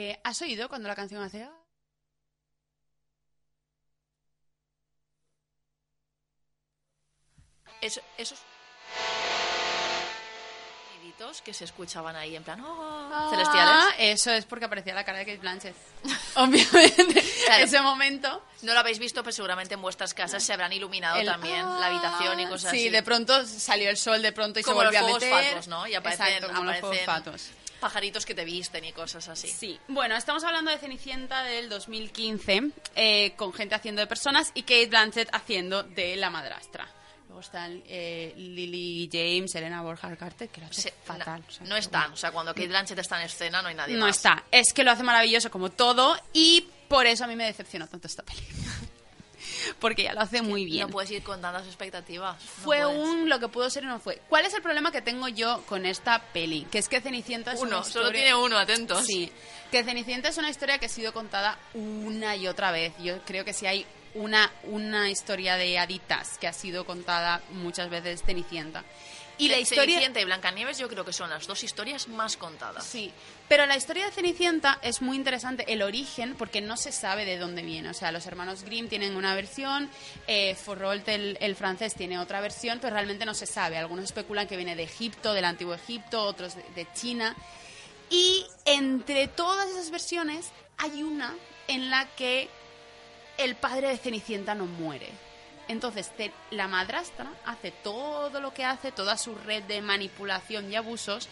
Eh, 0.00 0.16
¿Has 0.22 0.40
oído 0.42 0.68
cuando 0.68 0.86
la 0.86 0.94
canción 0.94 1.20
hace... 1.24 1.48
Eso- 7.80 8.00
esos 8.16 8.38
soniditos 10.92 11.42
que 11.42 11.52
se 11.54 11.64
escuchaban 11.64 12.16
ahí 12.16 12.34
en 12.36 12.42
plan 12.44 12.60
"Oh", 12.60 13.10
Ah, 13.12 13.28
celestiales. 13.30 13.94
Eso 13.98 14.32
es 14.32 14.44
porque 14.44 14.64
aparecía 14.66 14.94
la 14.94 15.04
cara 15.04 15.18
de 15.18 15.26
Kate 15.26 15.38
Blanchett. 15.38 15.76
Obviamente. 16.36 17.22
Claro. 17.48 17.64
Ese 17.64 17.80
momento. 17.80 18.42
No 18.62 18.72
lo 18.74 18.80
habéis 18.80 18.98
visto, 18.98 19.22
pero 19.22 19.32
seguramente 19.32 19.74
en 19.74 19.82
vuestras 19.82 20.14
casas 20.14 20.42
se 20.42 20.52
habrán 20.52 20.72
iluminado 20.72 21.18
el- 21.20 21.26
también 21.26 21.64
la 21.64 21.86
habitación 21.86 22.40
y 22.40 22.46
cosas 22.46 22.70
sí, 22.72 22.78
así. 22.78 22.88
de 22.90 23.02
pronto 23.02 23.44
salió 23.46 23.88
el 23.90 23.96
sol, 23.96 24.20
de 24.22 24.32
pronto 24.32 24.58
y 24.60 24.62
Como 24.64 24.80
se 24.80 24.84
los 24.84 24.92
volvió 24.92 24.98
a 24.98 25.02
fuegos 25.02 25.22
meter. 25.22 25.50
fatos, 25.52 25.68
¿no? 25.68 25.86
Y 25.86 25.94
aparecen, 25.94 26.26
Exacto, 26.26 26.54
como 26.54 26.64
los 26.70 26.78
aparecen 26.78 27.06
fatos. 27.06 27.50
pajaritos 27.80 28.26
que 28.26 28.34
te 28.34 28.44
visten 28.44 28.84
y 28.84 28.92
cosas 28.92 29.28
así. 29.28 29.46
Sí, 29.48 29.78
bueno, 29.88 30.16
estamos 30.16 30.42
hablando 30.42 30.70
de 30.72 30.78
Cenicienta 30.78 31.44
del 31.44 31.68
2015, 31.68 32.70
eh, 32.96 33.32
con 33.36 33.52
gente 33.52 33.74
haciendo 33.76 34.00
de 34.00 34.06
personas 34.08 34.50
y 34.54 34.62
Kate 34.62 34.86
Blanchett 34.86 35.28
haciendo 35.32 35.84
de 35.84 36.16
la 36.16 36.28
madrastra. 36.30 36.88
Luego 37.28 37.40
están 37.42 37.82
eh, 37.86 38.32
Lily 38.36 39.08
James, 39.12 39.54
Elena 39.54 39.82
Borja 39.82 40.16
Carter, 40.16 40.48
que 40.48 40.60
lo 40.62 40.66
hace 40.66 40.82
Se- 40.82 40.94
fatal. 41.04 41.40
no, 41.42 41.46
o 41.46 41.50
sea, 41.52 41.66
no 41.66 41.76
están. 41.76 42.12
O 42.12 42.16
sea, 42.16 42.32
cuando 42.32 42.52
Kate 42.54 42.66
Blanchett 42.68 42.98
está 42.98 43.20
en 43.20 43.26
escena 43.26 43.62
no 43.62 43.68
hay 43.68 43.74
nadie 43.76 43.94
No 43.96 44.06
más. 44.06 44.16
está. 44.16 44.42
Es 44.50 44.72
que 44.72 44.82
lo 44.82 44.90
hace 44.90 45.02
maravilloso 45.04 45.50
como 45.50 45.70
todo 45.70 46.18
y 46.32 46.66
por 46.88 47.06
eso 47.06 47.24
a 47.24 47.26
mí 47.26 47.36
me 47.36 47.44
decepcionó 47.44 47.86
tanto 47.86 48.06
esta 48.06 48.22
peli. 48.22 48.42
Porque 49.80 50.02
ya 50.04 50.12
lo 50.14 50.20
hace 50.20 50.40
muy 50.42 50.64
bien. 50.64 50.86
No 50.86 50.88
puedes 50.88 51.10
ir 51.10 51.22
con 51.22 51.40
tantas 51.40 51.66
expectativas. 51.66 52.36
No 52.42 52.50
fue 52.64 52.78
puedes. 52.82 52.98
un 52.98 53.28
lo 53.28 53.38
que 53.38 53.48
pudo 53.48 53.68
ser 53.70 53.84
y 53.84 53.86
no 53.86 54.00
fue. 54.00 54.20
¿Cuál 54.28 54.46
es 54.46 54.54
el 54.54 54.62
problema 54.62 54.90
que 54.90 55.02
tengo 55.02 55.28
yo 55.28 55.62
con 55.66 55.84
esta 55.86 56.20
peli? 56.32 56.66
Que 56.70 56.78
es 56.78 56.88
que 56.88 57.00
Cenicienta 57.00 57.52
es 57.52 57.60
Uno, 57.60 57.78
una 57.78 57.84
solo 57.84 58.06
historia- 58.06 58.22
tiene 58.22 58.34
uno, 58.34 58.58
atentos. 58.58 59.04
Sí, 59.04 59.30
que 59.70 59.84
Cenicienta 59.84 60.28
es 60.28 60.38
una 60.38 60.50
historia 60.50 60.78
que 60.78 60.86
ha 60.86 60.88
sido 60.88 61.12
contada 61.12 61.58
una 61.74 62.34
y 62.36 62.46
otra 62.46 62.70
vez. 62.72 62.92
Yo 63.02 63.20
creo 63.24 63.44
que 63.44 63.52
si 63.52 63.66
hay 63.66 63.86
una, 64.14 64.50
una 64.64 65.10
historia 65.10 65.56
de 65.56 65.78
haditas 65.78 66.38
que 66.38 66.46
ha 66.48 66.52
sido 66.52 66.84
contada 66.86 67.42
muchas 67.52 67.90
veces 67.90 68.22
Cenicienta. 68.24 68.84
Y 69.38 69.48
la 69.48 69.58
historia... 69.58 69.84
Cenicienta 69.84 70.20
y 70.20 70.24
Blancanieves 70.24 70.78
yo 70.78 70.88
creo 70.88 71.04
que 71.04 71.12
son 71.12 71.30
las 71.30 71.46
dos 71.46 71.62
historias 71.62 72.08
más 72.08 72.36
contadas. 72.36 72.84
Sí, 72.84 73.12
pero 73.48 73.66
la 73.66 73.76
historia 73.76 74.04
de 74.06 74.12
Cenicienta 74.12 74.78
es 74.82 75.00
muy 75.00 75.16
interesante, 75.16 75.64
el 75.72 75.82
origen, 75.82 76.34
porque 76.34 76.60
no 76.60 76.76
se 76.76 76.92
sabe 76.92 77.24
de 77.24 77.38
dónde 77.38 77.62
viene. 77.62 77.88
O 77.88 77.94
sea, 77.94 78.12
los 78.12 78.26
hermanos 78.26 78.64
Grimm 78.64 78.88
tienen 78.88 79.16
una 79.16 79.34
versión, 79.34 79.88
eh, 80.26 80.54
Forrolt, 80.54 81.08
el, 81.08 81.38
el 81.40 81.54
francés, 81.54 81.94
tiene 81.94 82.18
otra 82.18 82.40
versión, 82.40 82.78
pero 82.80 82.94
realmente 82.94 83.24
no 83.24 83.34
se 83.34 83.46
sabe. 83.46 83.78
Algunos 83.78 84.06
especulan 84.06 84.46
que 84.48 84.56
viene 84.56 84.74
de 84.74 84.82
Egipto, 84.82 85.32
del 85.32 85.44
antiguo 85.44 85.74
Egipto, 85.74 86.22
otros 86.22 86.56
de, 86.56 86.64
de 86.74 86.92
China. 86.92 87.36
Y 88.10 88.44
entre 88.64 89.28
todas 89.28 89.68
esas 89.70 89.90
versiones 89.90 90.50
hay 90.78 91.02
una 91.02 91.34
en 91.68 91.90
la 91.90 92.06
que 92.16 92.48
el 93.36 93.54
padre 93.54 93.88
de 93.88 93.98
Cenicienta 93.98 94.54
no 94.54 94.66
muere. 94.66 95.27
Entonces, 95.68 96.10
te- 96.16 96.32
la 96.50 96.66
madrastra 96.66 97.30
hace 97.44 97.70
todo 97.70 98.40
lo 98.40 98.52
que 98.54 98.64
hace, 98.64 98.90
toda 98.92 99.16
su 99.18 99.34
red 99.34 99.62
de 99.64 99.80
manipulación 99.82 100.72
y 100.72 100.76
abusos 100.76 101.28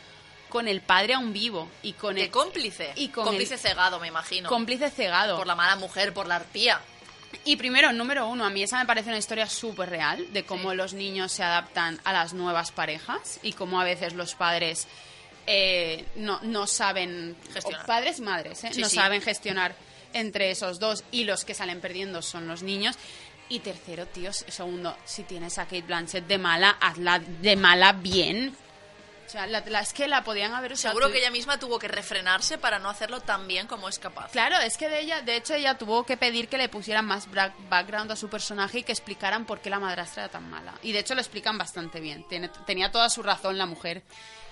con 0.49 0.68
el 0.68 0.80
padre 0.80 1.14
aún 1.14 1.32
vivo 1.32 1.68
y 1.82 1.95
con 1.95 2.14
De 2.14 2.24
el 2.24 2.30
cómplice. 2.30 2.93
y 2.97 3.09
con 3.09 3.24
cómplice 3.24 3.55
el- 3.55 3.61
cegado, 3.61 3.99
me 3.99 4.09
imagino. 4.09 4.49
cómplice 4.49 4.91
cegado. 4.91 5.37
Por 5.39 5.47
la 5.47 5.55
mala 5.57 5.76
mujer, 5.76 6.12
por 6.14 6.26
la 6.26 6.37
arpía. 6.37 6.80
Y 7.45 7.57
primero, 7.57 7.93
número 7.93 8.28
uno, 8.28 8.45
a 8.45 8.51
mí 8.51 8.62
esa 8.62 8.78
me 8.78 8.87
parece 8.87 9.09
una 9.09 9.18
historia 9.18 9.49
súper 9.49 9.91
real 9.91 10.32
de 10.32 10.45
cómo 10.45 10.70
Sí. 10.70 10.76
los 10.76 10.95
niños 10.95 11.32
se 11.32 11.43
adaptan 11.43 12.01
a 12.05 12.12
las 12.12 12.32
nuevas 12.34 12.70
parejas 12.72 13.41
y 13.43 13.53
cómo 13.55 13.80
a 13.80 13.84
veces 13.84 14.14
los 14.14 14.34
padres 14.34 14.87
eh, 15.49 16.05
no, 16.16 16.41
no 16.43 16.66
saben, 16.66 17.37
Gestionar. 17.53 17.87
padres 17.87 18.18
madres, 18.20 18.64
¿eh? 18.64 18.70
Sí, 18.72 18.80
no 18.80 18.89
sí. 18.89 18.97
saben 18.97 19.22
gestionar 19.22 19.76
entre 20.12 20.51
esos 20.51 20.80
dos 20.80 21.05
y 21.12 21.22
los 21.24 21.45
que 21.45 21.55
salen 21.55 21.80
perdiendo 21.80 22.20
son 22.22 22.49
los 22.49 22.62
niños. 22.64 22.97
Y 23.49 23.61
tercero, 23.61 24.07
tíos, 24.07 24.44
segundo, 24.49 24.97
si 25.05 25.22
tienes 25.22 25.59
a 25.59 25.64
Kate 25.64 25.82
Blanchett 25.82 26.26
de 26.26 26.38
mala, 26.38 26.70
hazla 26.80 27.20
de 27.20 27.55
mala 27.57 27.92
bien. 27.92 28.57
O 29.24 29.28
sea, 29.28 29.47
la, 29.47 29.61
la- 29.66 29.80
es 29.80 29.92
que 29.92 30.07
la 30.09 30.22
podían 30.24 30.53
haber 30.55 30.72
usado. 30.72 30.94
Seguro 30.94 31.12
que 31.12 31.18
ella 31.18 31.30
misma 31.30 31.59
tuvo 31.59 31.78
que 31.78 31.88
refrenarse 31.88 32.59
para 32.59 32.78
no 32.78 32.88
hacerlo 32.88 33.20
tan 33.20 33.47
bien 33.49 33.66
como 33.66 33.88
es 33.88 33.99
capaz. 33.99 34.30
Claro, 34.32 34.57
es 34.59 34.76
que 34.76 34.88
de 34.88 35.01
ella, 35.01 35.20
de 35.22 35.36
hecho, 35.36 35.55
ella 35.55 35.76
tuvo 35.78 36.05
que 36.05 36.16
pedir 36.16 36.49
que 36.49 36.59
le 36.59 36.68
pusieran 36.68 37.07
más 37.07 37.28
background 37.68 38.11
a 38.12 38.16
su 38.16 38.28
personaje 38.28 38.78
y 38.78 38.82
que 38.84 38.92
explicaran 38.92 39.44
por 39.44 39.61
qué 39.61 39.70
la 39.70 39.80
madrastra 39.80 40.24
era 40.24 40.32
tan 40.32 40.49
mala. 40.49 40.74
Y 40.82 40.92
de 40.92 41.01
hecho 41.01 41.14
lo 41.14 41.20
explican 41.20 41.57
bastante 41.59 42.01
bien. 42.01 42.24
Tiene- 42.28 42.51
tenía 42.66 42.90
toda 42.92 43.09
su 43.11 43.22
razón 43.22 43.59
la 43.59 43.66
mujer, 43.66 44.03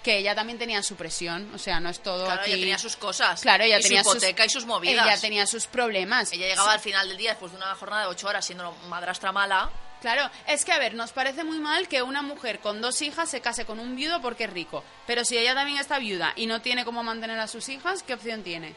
que 0.04 0.18
ella 0.18 0.34
también 0.36 0.58
tenía 0.58 0.82
su 0.84 0.94
presión, 0.94 1.50
o 1.54 1.58
sea, 1.58 1.80
no 1.80 1.88
es 1.88 2.00
todo 2.00 2.26
Claro, 2.26 2.42
aquí. 2.42 2.52
ella 2.52 2.60
tenía 2.60 2.78
sus 2.78 2.96
cosas. 2.96 3.40
Claro, 3.40 3.64
ella 3.64 3.78
y 3.80 3.82
tenía 3.82 4.04
su 4.04 4.10
hipoteca 4.10 4.44
y 4.44 4.48
sus 4.50 4.66
movidas. 4.66 5.06
Ella 5.06 5.20
tenía 5.20 5.46
sus 5.46 5.66
problemas. 5.66 6.30
Ella 6.32 6.46
llegaba 6.46 6.68
Sí. 6.70 6.74
al 6.74 6.80
final 6.80 7.08
del 7.08 7.16
día 7.16 7.30
después 7.30 7.50
de 7.50 7.56
una 7.58 7.74
jornada 7.74 8.02
de 8.02 8.08
ocho 8.08 8.28
horas 8.28 8.44
siendo 8.44 8.70
madrastra 8.88 9.32
mala. 9.32 9.70
Claro, 10.02 10.30
es 10.46 10.66
que 10.66 10.72
a 10.72 10.78
ver, 10.78 10.92
nos 10.92 11.12
parece 11.12 11.42
muy 11.44 11.58
mal 11.58 11.88
que 11.88 12.02
una 12.02 12.20
mujer 12.20 12.60
con 12.60 12.82
dos 12.82 13.00
hijas 13.00 13.30
se 13.30 13.40
case 13.40 13.64
con 13.64 13.80
un 13.80 13.96
viudo 13.96 14.20
porque 14.20 14.44
es 14.44 14.50
rico. 14.50 14.84
Pero 15.06 15.24
si 15.24 15.38
ella 15.38 15.54
también 15.54 15.78
está 15.78 15.98
viuda 15.98 16.34
y 16.36 16.46
no 16.46 16.60
tiene 16.60 16.84
cómo 16.84 17.02
mantener 17.02 17.38
a 17.40 17.48
sus 17.48 17.70
hijas, 17.70 18.02
¿qué 18.02 18.12
opción 18.12 18.42
tiene? 18.42 18.74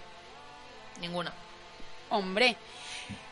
Ninguna. 1.01 1.33
Hombre. 2.09 2.55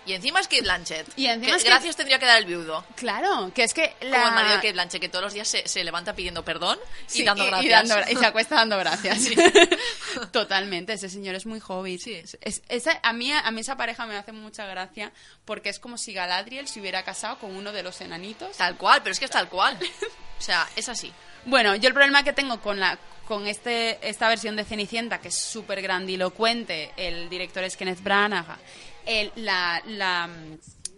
Y 0.06 0.14
encima 0.14 0.40
es 0.40 0.48
Kate 0.48 0.62
Blanchett. 0.62 1.08
Y 1.16 1.26
encima 1.26 1.52
que 1.54 1.58
es 1.58 1.64
que- 1.64 1.70
gracias 1.70 1.96
tendría 1.96 2.20
que 2.20 2.26
dar 2.26 2.38
el 2.38 2.46
viudo. 2.46 2.86
Claro, 2.96 3.52
que 3.56 3.64
es 3.64 3.74
que 3.74 3.96
la... 4.02 4.18
Como 4.18 4.28
el 4.28 4.34
marido 4.36 4.52
de 4.52 4.58
Kate 4.58 4.74
Blanchett, 4.74 5.02
que 5.02 5.10
todos 5.10 5.24
los 5.26 5.34
días 5.34 5.48
se, 5.48 5.68
se 5.68 5.84
levanta 5.84 6.14
pidiendo 6.16 6.44
perdón 6.46 6.78
y 7.08 7.12
Sí, 7.12 7.24
dando 7.24 7.44
y- 7.44 7.48
y 7.48 7.50
gracias. 7.50 7.90
dando 7.90 8.12
y 8.12 8.16
se 8.16 8.26
acuesta 8.26 8.56
dando 8.56 8.78
gracias. 8.78 9.20
Sí. 9.22 9.36
Totalmente, 10.32 10.94
ese 10.94 11.10
señor 11.10 11.36
es 11.36 11.46
muy 11.46 11.62
hobbit. 11.66 12.06
Es- 12.08 12.38
es- 12.42 12.62
esa- 12.70 13.00
a, 13.04 13.14
mí, 13.14 13.32
a 13.32 13.50
mí 13.52 13.62
esa 13.62 13.76
pareja 13.78 14.06
me 14.06 14.16
hace 14.16 14.32
mucha 14.32 14.66
gracia 14.66 15.12
porque 15.46 15.70
es 15.70 15.80
como 15.80 15.98
si 15.98 16.14
Galadriel 16.14 16.68
se 16.68 16.80
hubiera 16.80 17.04
casado 17.04 17.38
con 17.40 17.56
uno 17.56 17.72
de 17.72 17.84
los 17.84 18.00
enanitos. 18.02 18.58
Tal 18.58 18.78
cual, 18.78 19.02
pero 19.04 19.12
es 19.14 19.20
que 19.20 19.26
es 19.26 19.32
tal 19.32 19.50
cual. 19.50 19.78
O 20.38 20.42
sea, 20.42 20.68
es 20.76 20.90
así. 20.90 21.12
Bueno, 21.46 21.76
yo 21.76 21.88
el 21.88 21.94
problema 21.94 22.24
que 22.24 22.34
tengo 22.34 22.60
con 22.62 22.80
la 22.80 22.98
con 23.28 23.48
este 23.48 23.98
esta 24.08 24.28
versión 24.28 24.56
de 24.56 24.64
Cenicienta 24.66 25.20
que 25.20 25.30
es 25.30 25.38
súper 25.38 25.82
grandilocuente, 25.82 26.92
el 26.98 27.30
director 27.30 27.64
es 27.64 27.76
Kenneth 27.78 28.02
Branagh, 28.02 28.58
el- 29.06 29.32
la, 29.36 29.82
la, 29.86 30.30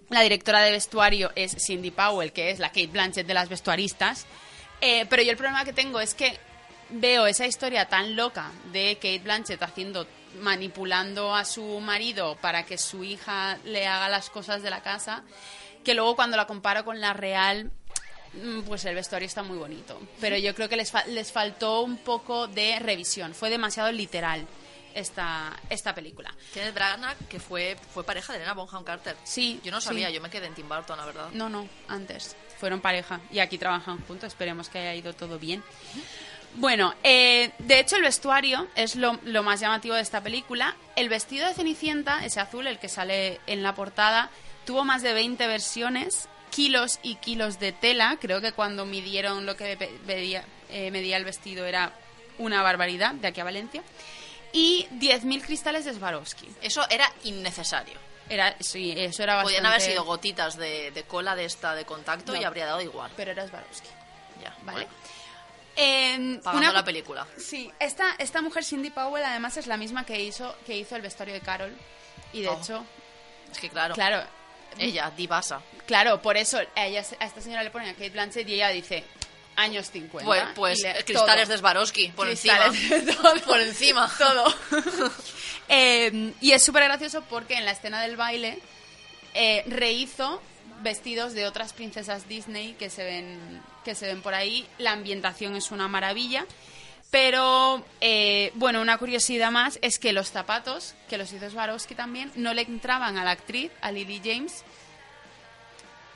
la 0.09 0.21
directora 0.21 0.61
de 0.61 0.71
vestuario 0.71 1.31
es 1.35 1.55
Cindy 1.65 1.91
Powell, 1.91 2.31
que 2.31 2.51
es 2.51 2.59
la 2.59 2.69
Kate 2.69 2.87
Blanchett 2.87 3.27
de 3.27 3.33
las 3.33 3.49
vestuaristas, 3.49 4.25
eh, 4.81 5.05
pero 5.09 5.23
yo 5.23 5.31
el 5.31 5.37
problema 5.37 5.65
que 5.65 5.73
tengo 5.73 5.99
es 5.99 6.13
que 6.13 6.37
veo 6.89 7.27
esa 7.27 7.45
historia 7.45 7.87
tan 7.89 8.15
loca 8.15 8.51
de 8.71 8.95
Kate 8.95 9.19
Blanchett 9.19 9.61
haciendo 9.61 10.07
manipulando 10.41 11.33
a 11.35 11.45
su 11.45 11.79
marido 11.79 12.37
para 12.41 12.63
que 12.65 12.77
su 12.77 13.03
hija 13.03 13.57
le 13.65 13.87
haga 13.87 14.07
las 14.09 14.29
cosas 14.29 14.61
de 14.61 14.69
la 14.69 14.81
casa 14.81 15.23
que 15.83 15.93
luego 15.93 16.15
cuando 16.15 16.37
la 16.37 16.45
comparo 16.47 16.85
con 16.85 16.99
la 17.01 17.13
real 17.13 17.71
mm, 18.33 18.61
pues 18.61 18.85
el 18.85 18.93
vestuario 18.95 19.25
está 19.25 19.41
muy 19.41 19.57
bonito. 19.57 19.99
Pero 20.21 20.37
yo 20.37 20.53
creo 20.53 20.69
que 20.69 20.75
les, 20.77 20.91
fa- 20.91 21.05
les 21.07 21.31
faltó 21.31 21.81
un 21.81 21.97
poco 21.97 22.47
de 22.47 22.77
revisión. 22.79 23.33
Fue 23.33 23.49
demasiado 23.49 23.91
literal 23.91 24.45
esta, 24.97 25.55
esta 25.69 25.93
película 25.93 26.33
Kenneth 26.53 26.73
Branagh, 26.73 27.17
que 27.29 27.39
fue, 27.39 27.77
fue 27.93 28.03
pareja 28.03 28.33
de 28.33 28.39
Elena 28.39 28.53
Bonham 28.53 28.83
Carter. 28.83 29.15
Sí. 29.23 29.59
Yo 29.63 29.71
no 29.71 29.79
sabía, 29.79 30.07
sí. 30.07 30.13
yo 30.13 30.21
me 30.21 30.29
quedé 30.29 30.47
en 30.47 30.55
Tim 30.55 30.67
Burton, 30.67 30.97
la 30.97 31.05
verdad. 31.05 31.29
No, 31.33 31.49
no, 31.49 31.67
antes. 31.87 32.35
Fueron 32.57 32.81
pareja 32.81 33.21
y 33.31 33.39
aquí 33.39 33.57
trabajan 33.57 34.01
juntos. 34.05 34.27
Esperemos 34.27 34.69
que 34.69 34.79
haya 34.79 34.95
ido 34.95 35.13
todo 35.13 35.37
bien. 35.37 35.63
Bueno, 36.55 36.95
eh, 37.03 37.51
de 37.59 37.79
hecho 37.79 37.97
el 37.97 38.01
vestuario 38.01 38.67
es 38.75 38.95
lo, 38.95 39.19
lo 39.23 39.43
más 39.43 39.59
llamativo 39.59 39.93
de 39.93 40.01
esta 40.01 40.21
película. 40.21 40.75
El 40.95 41.09
vestido 41.09 41.47
de 41.47 41.53
Cenicienta, 41.53 42.25
ese 42.25 42.39
azul, 42.39 42.65
el 42.65 42.79
que 42.79 42.89
sale 42.89 43.39
en 43.45 43.61
la 43.61 43.75
portada, 43.75 44.31
tuvo 44.65 44.83
más 44.83 45.03
de 45.03 45.13
20 45.13 45.45
versiones, 45.45 46.27
kilos 46.49 46.99
y 47.03 47.15
kilos 47.15 47.59
de 47.59 47.73
tela. 47.73 48.17
Creo 48.19 48.41
que 48.41 48.53
cuando 48.53 48.85
midieron 48.85 49.45
lo 49.45 49.55
que 49.55 49.77
eh, 50.07 50.91
medía 50.91 51.17
el 51.17 51.25
vestido 51.25 51.65
era 51.67 51.93
una 52.39 52.63
barbaridad, 52.63 53.13
de 53.13 53.27
aquí 53.27 53.41
a 53.41 53.43
Valencia. 53.43 53.83
Y 54.57 54.87
10.000 54.93 55.41
cristales 55.43 55.85
de 55.85 55.93
Swarovski. 55.93 56.47
Eso 56.61 56.83
era 56.89 57.11
innecesario. 57.25 57.97
Era, 58.29 58.55
sí, 58.59 58.93
eso 58.97 59.21
era 59.23 59.35
bastante... 59.35 59.53
Podían 59.57 59.65
haber 59.67 59.81
sido 59.81 60.03
gotitas 60.03 60.57
de, 60.57 60.91
de 60.91 61.03
cola 61.03 61.35
de 61.35 61.45
esta 61.45 61.75
de 61.75 61.85
contacto 61.85 62.33
No. 62.33 62.41
y 62.41 62.43
habría 62.43 62.65
dado 62.65 62.81
igual. 62.81 63.11
Pero 63.15 63.31
era 63.31 63.47
Swarovski. 63.47 63.87
Ya, 64.43 64.55
¿Vale? 64.63 64.85
bueno, 64.85 64.89
En 65.75 66.41
pagando 66.41 66.69
una- 66.69 66.79
la 66.79 66.83
película. 66.83 67.27
Sí, 67.37 67.71
esta, 67.79 68.15
esta 68.17 68.41
mujer 68.41 68.63
Cindy 68.63 68.89
Powell 68.89 69.23
además 69.23 69.57
es 69.57 69.67
la 69.67 69.77
misma 69.77 70.05
que 70.05 70.19
hizo, 70.21 70.55
que 70.65 70.75
hizo 70.75 70.95
el 70.95 71.01
vestuario 71.03 71.35
de 71.35 71.41
Carol. 71.41 71.75
Y 72.33 72.41
de 72.41 72.49
Oh. 72.49 72.59
hecho, 72.59 72.83
Es 73.51 73.59
que 73.59 73.69
claro. 73.69 73.93
claro, 73.93 74.23
Ella, 74.79 75.11
divasa. 75.15 75.61
claro, 75.85 76.21
por 76.21 76.35
eso 76.35 76.57
a, 76.75 76.85
ella, 76.85 77.03
a 77.19 77.25
esta 77.25 77.41
señora 77.41 77.63
le 77.63 77.69
ponen 77.71 77.89
a 77.89 77.93
Kate 77.93 78.09
Blanchett 78.09 78.47
y 78.49 78.55
ella 78.55 78.69
dice 78.69 79.03
años 79.57 79.89
50. 79.91 80.25
Pues, 80.25 80.43
pues 80.55 80.79
le- 80.79 81.03
cristales 81.03 81.43
todo. 81.45 81.53
de 81.53 81.57
Swarovski, 81.59 82.07
por 82.15 82.27
Cristales 82.27 82.91
encima. 82.91 83.15
todo. 83.21 83.41
Por 83.41 83.59
encima. 83.59 84.11
Todo. 84.17 84.55
Eh, 85.69 86.31
y 86.39 86.53
es 86.53 86.63
súper 86.63 86.85
gracioso 86.85 87.21
porque 87.29 87.55
en 87.55 87.65
la 87.65 87.71
escena 87.71 88.01
del 88.01 88.15
baile 88.15 88.57
eh, 89.33 89.65
rehizo 89.67 90.41
vestidos 90.81 91.33
de 91.33 91.45
otras 91.45 91.73
princesas 91.73 92.29
Disney 92.29 92.73
que 92.75 92.89
se 92.89 93.03
ven 93.03 93.61
que 93.83 93.93
se 93.93 94.05
ven 94.07 94.21
por 94.21 94.33
ahí. 94.33 94.65
La 94.77 94.93
ambientación 94.93 95.57
es 95.57 95.71
una 95.71 95.89
maravilla. 95.89 96.45
Pero, 97.09 97.85
eh, 98.01 98.51
bueno, 98.55 98.81
una 98.81 98.97
curiosidad 98.97 99.49
más 99.51 99.79
es 99.81 99.97
que 99.97 100.11
los 100.13 100.29
zapatos, 100.29 100.93
que 101.09 101.17
los 101.17 101.31
hizo 101.31 101.49
Swarovski 101.49 101.95
también, 101.95 102.31
no 102.35 102.53
le 102.53 102.63
entraban 102.63 103.17
a 103.17 103.23
la 103.23 103.31
actriz, 103.31 103.71
a 103.81 103.91
Lily 103.91 104.21
James. 104.23 104.63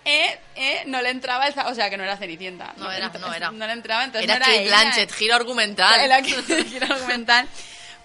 Eh, 0.03 0.39
eh, 0.55 0.83
no 0.87 1.01
le 1.01 1.09
entraba 1.09 1.47
el 1.47 1.53
O 1.67 1.75
sea, 1.75 1.89
que 1.89 1.97
no 1.97 2.03
era 2.03 2.17
Cenicienta. 2.17 2.73
No 2.77 2.91
era, 2.91 3.09
no 3.09 3.33
era. 3.33 3.51
No 3.51 3.67
le 3.67 3.73
entraba, 3.73 4.03
entonces 4.03 4.29
Era 4.29 4.39
no 4.39 4.45
era 4.45 4.53
Kate 4.53 4.65
ella. 4.67 4.77
Blanchett, 4.81 5.11
giro 5.13 5.35
argumental. 5.35 5.99
Era 6.01 6.23
giro 6.23 6.85
argumental. 6.93 7.47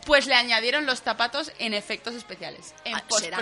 Pues 0.04 0.26
le 0.26 0.34
añadieron 0.36 0.86
los 0.86 1.02
zapatos 1.02 1.50
en 1.58 1.74
efectos 1.74 2.14
especiales. 2.14 2.74
En 2.84 2.94
Ah, 2.94 3.02
cutres. 3.08 3.32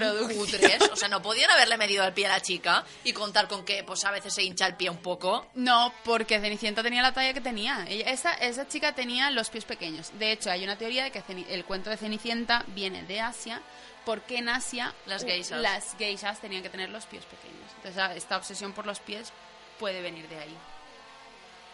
O 0.93 0.97
sea, 0.97 1.09
no 1.09 1.21
podían 1.21 1.51
haberle 1.51 1.77
medido 1.77 2.07
el 2.07 2.15
pie 2.15 2.25
a 2.27 2.31
la 2.31 2.41
chica 2.41 2.85
y 3.03 3.13
contar 3.13 3.49
con 3.49 3.67
que 3.67 3.85
pues 3.85 4.03
a 4.07 4.11
veces 4.11 4.33
se 4.33 4.43
hincha 4.45 4.67
el 4.69 4.75
pie 4.77 4.89
un 4.89 4.97
poco. 4.97 5.47
No, 5.57 5.93
porque 6.05 6.41
Cenicienta 6.41 6.83
tenía 6.83 7.03
la 7.03 7.13
talla 7.13 7.35
que 7.35 7.43
tenía. 7.43 7.85
Ella- 7.87 8.09
esa, 8.11 8.33
esa 8.35 8.67
chica 8.67 8.93
tenía 8.95 9.31
los 9.31 9.51
pies 9.51 9.67
pequeños. 9.67 10.11
De 10.19 10.33
hecho, 10.33 10.51
hay 10.51 10.65
una 10.65 10.79
teoría 10.79 11.05
de 11.05 11.11
que 11.11 11.23
el 11.51 11.65
cuento 11.67 11.91
de 11.91 11.99
Cenicienta 11.99 12.65
viene 12.69 13.03
de 13.03 13.21
Asia, 13.21 13.61
porque 14.07 14.39
en 14.39 14.49
Asia 14.49 14.95
Las 15.05 15.23
geishas. 15.25 15.61
las 15.61 15.95
geishas 15.99 16.41
tenían 16.41 16.63
que 16.63 16.71
tener 16.71 16.89
los 16.89 17.05
pies 17.05 17.25
pequeños. 17.27 17.64
Entonces, 17.85 18.17
esta 18.17 18.37
obsesión 18.37 18.73
por 18.73 18.87
los 18.87 18.99
pies 19.01 19.33
puede 19.79 20.01
venir 20.01 20.27
de 20.29 20.39
ahí. 20.39 20.57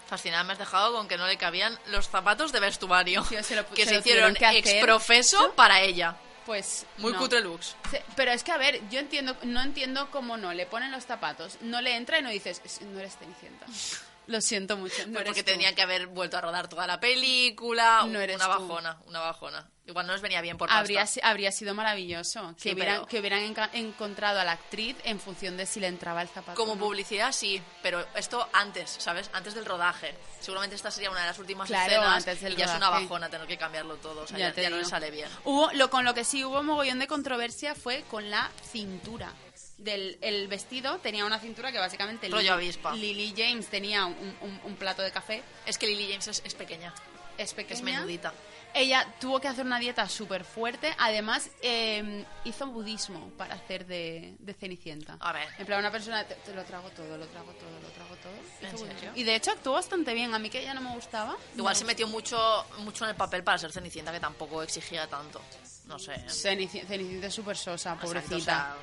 Fascinada 0.08 0.42
me 0.42 0.54
has 0.54 0.58
dejado 0.58 0.92
con 0.92 1.06
que 1.06 1.16
no 1.16 1.26
le 1.26 1.36
cabían 1.36 1.78
los 1.86 2.08
zapatos 2.08 2.50
de 2.52 2.58
vestuario. 2.61 3.22
Se 3.24 3.54
lo- 3.54 3.66
que 3.68 3.86
se 3.86 3.96
hicieron 3.96 4.34
que 4.34 4.58
exprofeso 4.58 5.52
para 5.54 5.80
ella. 5.82 6.16
Pues 6.46 6.84
Muy 6.98 7.12
no. 7.12 7.18
cutre 7.20 7.40
looks. 7.40 7.76
Pero 8.16 8.32
es 8.32 8.42
que, 8.42 8.50
a 8.50 8.56
ver, 8.58 8.80
yo 8.90 8.98
entiendo, 8.98 9.36
no 9.44 9.62
entiendo 9.62 10.11
cómo 10.11 10.36
no. 10.36 10.52
Le 10.52 10.66
ponen 10.66 10.90
los 10.90 11.04
zapatos, 11.06 11.58
no 11.61 11.80
le 11.80 11.94
entra 11.94 12.18
y 12.18 12.22
no 12.22 12.30
dices, 12.30 12.61
"Es- 12.64 12.80
no 12.82 12.98
eres 12.98 13.16
Cenicienta. 13.16 13.66
Lo 14.31 14.41
siento 14.41 14.76
mucho. 14.76 15.07
No 15.09 15.20
porque 15.24 15.43
tú". 15.43 15.51
tenían 15.53 15.74
que 15.74 15.83
haber 15.83 16.07
vuelto 16.07 16.37
a 16.39 16.41
rodar 16.41 16.68
toda 16.68 16.87
la 16.87 17.01
película. 17.01 18.05
No 18.09 18.20
eres 18.20 18.37
una 18.37 18.45
tú. 18.45 18.51
bajona, 18.68 18.99
una 19.07 19.20
bajona. 19.20 19.68
Igual 19.87 20.07
no 20.07 20.12
les 20.12 20.22
venía 20.22 20.41
bien 20.41 20.57
por 20.57 20.70
Habría, 20.70 21.01
pasta. 21.01 21.14
si- 21.14 21.20
habría 21.20 21.51
sido 21.51 21.74
maravilloso 21.74 22.55
que 22.55 22.62
Sí, 22.62 22.72
hubieran, 22.74 22.95
pero- 22.97 23.07
que 23.07 23.18
hubieran 23.18 23.41
encontrado 23.72 24.39
a 24.39 24.45
la 24.45 24.53
actriz 24.53 24.97
en 25.03 25.18
función 25.18 25.57
de 25.57 25.66
si 25.66 25.81
le 25.81 25.89
entraba 25.89 26.22
el 26.22 26.28
zapato. 26.28 26.55
Como 26.55 26.76
no. 26.76 26.81
publicidad 26.81 27.33
sí, 27.33 27.61
pero 27.83 28.07
esto 28.14 28.49
antes, 28.53 28.89
¿sabes? 29.01 29.31
Antes 29.33 29.55
del 29.55 29.64
rodaje. 29.66 30.14
Seguramente 30.41 30.76
esta 30.76 30.93
sería 30.93 31.11
una 31.11 31.22
de 31.22 31.26
las 31.26 31.39
últimas 31.41 31.66
Claro, 31.66 31.91
escenas 31.91 32.16
antes 32.18 32.41
del 32.41 32.53
y 32.53 32.57
ya 32.57 32.66
es 32.66 32.74
una 32.76 32.89
bajona 32.91 33.28
tener 33.28 33.49
que 33.49 33.59
cambiarlo 33.59 33.97
todo. 33.97 34.22
O 34.22 34.26
sea, 34.28 34.39
Ya 34.39 34.55
ya, 34.55 34.70
no 34.70 34.76
le 34.76 34.85
sale 34.85 35.11
bien. 35.11 35.28
Hubo, 35.45 35.72
lo, 35.72 35.91
con 35.91 36.05
lo 36.05 36.14
que 36.14 36.22
sí 36.24 36.45
hubo 36.45 36.62
mogollón 36.62 37.01
de 37.01 37.09
controversia 37.09 37.74
fue 37.74 38.05
con 38.09 38.31
la 38.31 38.49
cintura. 38.70 39.33
Del, 39.81 40.18
el 40.20 40.47
vestido 40.49 40.99
tenía 40.99 41.24
una 41.24 41.39
cintura 41.39 41.72
que 41.72 41.78
básicamente 41.78 42.28
Rollo 42.28 42.41
Lily, 42.43 42.49
avispa. 42.66 42.95
Lily 42.95 43.35
James 43.37 43.66
tenía 43.68 44.05
un, 44.07 44.37
un- 44.43 44.61
un 44.64 44.76
plato 44.76 45.01
de 45.03 45.11
café. 45.11 45.43
Es 45.66 45.78
que 45.78 45.87
Lily 45.87 46.09
James 46.11 46.28
es, 46.28 46.43
es 46.45 46.55
pequeña. 46.55 46.93
Es 47.39 47.55
pequeña. 47.55 47.78
Es 47.78 47.83
menudita. 47.83 48.35
Ella 48.74 49.05
tuvo 49.20 49.41
que 49.41 49.49
hacer 49.49 49.64
una 49.66 49.78
dieta 49.81 50.07
súper 50.09 50.45
fuerte. 50.45 50.95
Además, 50.99 51.51
eh, 51.62 52.24
hizo 52.45 52.66
budismo 52.66 53.31
para 53.39 53.55
hacer 53.55 53.85
de, 53.87 54.35
de 54.39 54.55
Cenicienta. 54.55 55.16
A 55.18 55.33
ver. 55.33 55.49
En 55.59 55.66
plan, 55.66 55.81
una 55.81 55.91
persona, 55.91 56.22
te, 56.24 56.35
te 56.37 56.55
lo 56.55 56.62
trago 56.64 56.89
todo, 56.91 57.16
lo 57.18 57.26
trago 57.26 57.51
todo, 57.55 57.70
lo 57.81 57.89
trago 57.89 58.14
todo. 58.16 58.68
¿En 58.70 58.78
serio? 58.78 59.12
Y 59.16 59.24
de 59.24 59.35
hecho 59.35 59.51
actuó 59.51 59.72
bastante 59.72 60.12
bien. 60.14 60.33
A 60.35 60.39
mí 60.39 60.51
que 60.51 60.61
ella 60.61 60.74
no 60.74 60.83
me 60.83 60.95
gustaba. 60.95 61.37
Igual 61.57 61.72
no. 61.74 61.78
se 61.78 61.85
metió 61.87 62.07
mucho, 62.07 62.39
mucho 62.81 63.05
en 63.05 63.11
el 63.11 63.16
papel 63.16 63.43
para 63.43 63.59
ser 63.59 63.72
Cenicienta, 63.72 64.12
que 64.12 64.20
tampoco 64.20 64.62
exigía 64.62 65.07
tanto. 65.09 65.41
No 65.87 65.99
sé. 65.99 66.12
Cenici- 66.28 66.87
Cenicienta 66.87 67.26
es 67.28 67.35
súper 67.35 67.57
sosa, 67.57 67.95
Exacto, 67.95 68.07
pobrecita. 68.07 68.37
o 68.37 68.41
sea, 68.41 68.76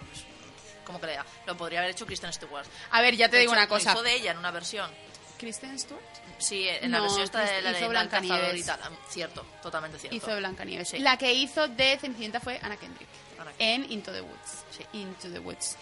¿Cómo 0.88 1.00
crea? 1.02 1.24
Lo 1.46 1.56
podría 1.58 1.80
haber 1.80 1.92
hecho 1.92 2.06
Kristen 2.06 2.32
Stewart. 2.34 2.66
A 2.92 3.02
ver, 3.02 3.16
ya 3.18 3.28
te 3.30 3.36
De 3.36 3.42
digo 3.42 3.52
hecho, 3.52 3.60
una 3.60 3.68
lo 3.68 3.70
cosa. 3.70 3.92
hizo 3.92 4.02
de 4.04 4.14
ella 4.16 4.32
en 4.32 4.38
una 4.38 4.52
versión. 4.52 4.90
Kristen 5.38 5.78
Stewart. 5.78 6.02
Sí, 6.40 6.68
en 6.68 6.92
la 6.92 6.98
No, 7.00 7.04
versión 7.04 7.24
esta 7.24 7.42
de 7.42 7.62
la 7.62 7.72
hizo 7.72 7.82
de 7.82 7.88
Blanca. 7.90 8.22
Cazador 8.22 8.56
y 8.56 8.64
tal. 8.64 8.80
Cierto, 9.10 9.46
totalmente 9.62 10.00
cierto. 10.00 10.16
Hizo 10.16 10.28
de 10.32 10.38
Blancanieves. 10.38 10.88
Sí. 10.90 11.00
La 11.00 11.18
que 11.18 11.34
hizo 11.34 11.68
de 11.68 11.98
Cenicienta 12.00 12.40
fue 12.40 12.60
Anna 12.64 12.78
Kendrick. 12.78 13.08
Anna 13.40 13.52
En 13.60 13.92
Into 13.92 14.12
the 14.12 14.22
Woods. 14.22 14.64
Into 14.94 15.30
the 15.30 15.40
Woods. 15.40 15.76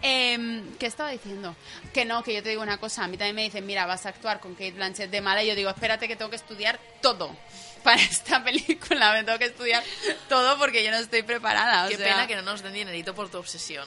Em, 0.00 0.76
¿Qué 0.78 0.86
estaba 0.86 1.10
diciendo? 1.10 1.54
Que 1.92 2.04
no, 2.04 2.22
que 2.22 2.32
yo 2.34 2.42
te 2.42 2.48
digo 2.50 2.62
una 2.62 2.78
cosa. 2.78 3.04
A 3.04 3.08
mí 3.08 3.16
también 3.18 3.36
me 3.36 3.42
dicen, 3.42 3.66
mira, 3.66 3.84
vas 3.86 4.06
a 4.06 4.10
actuar 4.10 4.40
con 4.40 4.52
Kate 4.54 4.72
Blanchett 4.72 5.10
de 5.10 5.20
mala. 5.20 5.42
Y 5.42 5.48
yo 5.48 5.54
digo, 5.54 5.70
espérate 5.70 6.08
que 6.08 6.16
tengo 6.16 6.30
que 6.30 6.36
estudiar 6.36 6.78
todo. 7.00 7.34
Para 7.82 8.00
esta 8.00 8.42
película 8.44 9.12
me 9.12 9.24
tengo 9.24 9.38
que 9.38 9.46
estudiar 9.46 9.82
todo 10.28 10.56
porque 10.58 10.84
yo 10.84 10.90
no 10.92 10.98
estoy 10.98 11.22
preparada. 11.22 11.86
o 11.86 11.88
Qué 11.88 11.96
sea, 11.96 12.06
pena 12.06 12.26
que 12.28 12.36
no 12.36 12.42
nos 12.42 12.62
den 12.62 12.72
dinerito 12.74 13.14
por 13.14 13.28
tu 13.28 13.38
obsesión. 13.38 13.86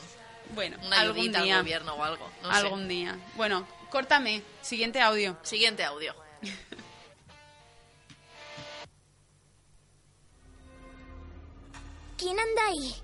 Bueno, 0.53 0.77
Una 0.85 1.01
algún 1.01 1.31
día. 1.31 1.57
al 1.57 1.63
gobierno 1.63 1.93
o 1.95 2.03
algo. 2.03 2.29
No 2.43 2.49
sé. 2.51 2.57
algún 2.57 2.87
día. 2.87 3.17
Bueno, 3.35 3.67
córtame. 3.89 4.43
Siguiente 4.61 5.01
audio. 5.01 5.37
Siguiente 5.43 5.83
audio. 5.83 6.13
¿Quién 12.17 12.39
anda 12.39 12.61
ahí? 12.67 12.95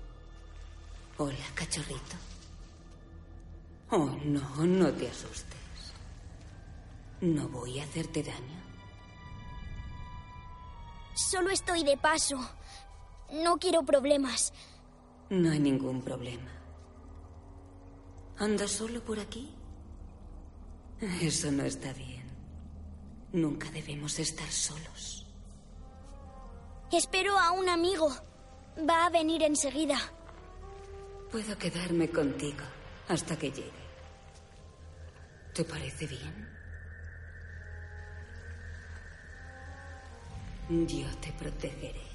Hola, 1.18 1.44
cachorrito. 1.54 2.16
Oh, 3.90 4.06
no, 4.24 4.40
no 4.66 4.90
te 4.92 5.08
asustes. 5.08 5.60
No 7.20 7.48
voy 7.48 7.78
a 7.78 7.84
hacerte 7.84 8.22
daño. 8.22 8.62
Solo 11.14 11.50
estoy 11.50 11.84
de 11.84 11.96
paso. 11.96 12.36
No 13.30 13.58
quiero 13.58 13.82
problemas. 13.82 14.52
No 15.28 15.50
hay 15.50 15.60
ningún 15.60 16.02
problema. 16.02 16.50
¿Andas 18.42 18.72
solo 18.72 19.00
por 19.04 19.20
aquí? 19.20 19.48
Eso 21.20 21.52
no 21.52 21.62
está 21.62 21.92
bien. 21.92 22.24
Nunca 23.34 23.70
debemos 23.70 24.18
estar 24.18 24.50
solos. 24.50 25.28
Espero 26.90 27.38
a 27.38 27.52
un 27.52 27.68
amigo. 27.68 28.08
Va 28.78 29.06
a 29.06 29.10
venir 29.10 29.44
enseguida. 29.44 29.96
Puedo 31.30 31.56
quedarme 31.56 32.10
contigo 32.10 32.64
hasta 33.06 33.38
que 33.38 33.52
llegue. 33.52 33.86
¿Te 35.54 35.62
parece 35.62 36.08
bien? 36.08 36.48
Yo 40.88 41.06
te 41.20 41.32
protegeré. 41.34 42.08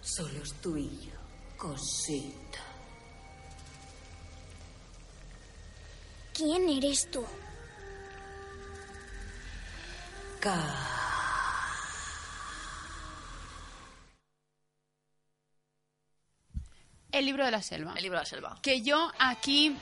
Solos 0.00 0.54
tú 0.62 0.76
y 0.76 1.06
yo, 1.06 1.18
cosita. 1.56 2.69
¿Quién 6.40 6.70
eres 6.70 7.06
tú? 7.10 7.22
El 17.12 17.26
libro 17.26 17.44
de 17.44 17.50
la 17.50 17.60
selva. 17.60 17.92
El 17.94 18.02
libro 18.04 18.16
de 18.16 18.22
la 18.22 18.26
selva. 18.26 18.58
Que 18.62 18.80
yo 18.80 19.12
aquí. 19.18 19.76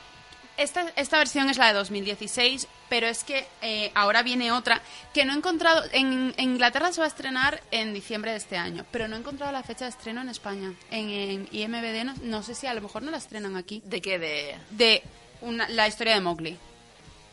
Esta, 0.57 0.89
esta 0.97 1.19
versión 1.19 1.49
es 1.49 1.59
la 1.59 1.69
de 1.69 1.75
2016, 1.75 2.67
pero 2.89 3.07
es 3.07 3.23
que 3.23 3.47
eh, 3.63 3.93
ahora 3.95 4.25
viene 4.25 4.51
otra 4.51 4.83
que 5.15 5.25
no 5.25 5.35
he 5.35 5.37
encontrado. 5.37 5.85
En, 5.93 6.35
en 6.37 6.51
Inglaterra 6.55 6.93
se 6.93 7.01
va 7.01 7.05
a 7.05 7.09
estrenar 7.09 7.63
en 7.71 7.95
diciembre 7.95 8.33
de 8.33 8.39
este 8.39 8.57
año, 8.57 8.85
pero 8.91 9.07
no 9.07 9.15
he 9.15 9.21
encontrado 9.21 9.53
la 9.53 9.63
fecha 9.63 9.85
de 9.85 9.93
estreno 9.93 10.23
en 10.23 10.29
España. 10.29 10.75
En, 10.91 11.09
en 11.09 11.49
IMBD, 11.53 12.05
no, 12.05 12.15
no 12.25 12.43
sé 12.43 12.57
si 12.57 12.67
a 12.67 12.75
lo 12.75 12.81
mejor 12.81 13.05
no 13.05 13.13
la 13.13 13.19
estrenan 13.19 13.57
aquí. 13.57 13.81
¿De 13.85 14.01
qué? 14.01 14.19
De. 14.19 14.59
De 14.71 15.05
una- 15.41 15.69
la 15.69 15.87
historia 15.89 16.15
de 16.15 16.21
Mowgli. 16.21 16.59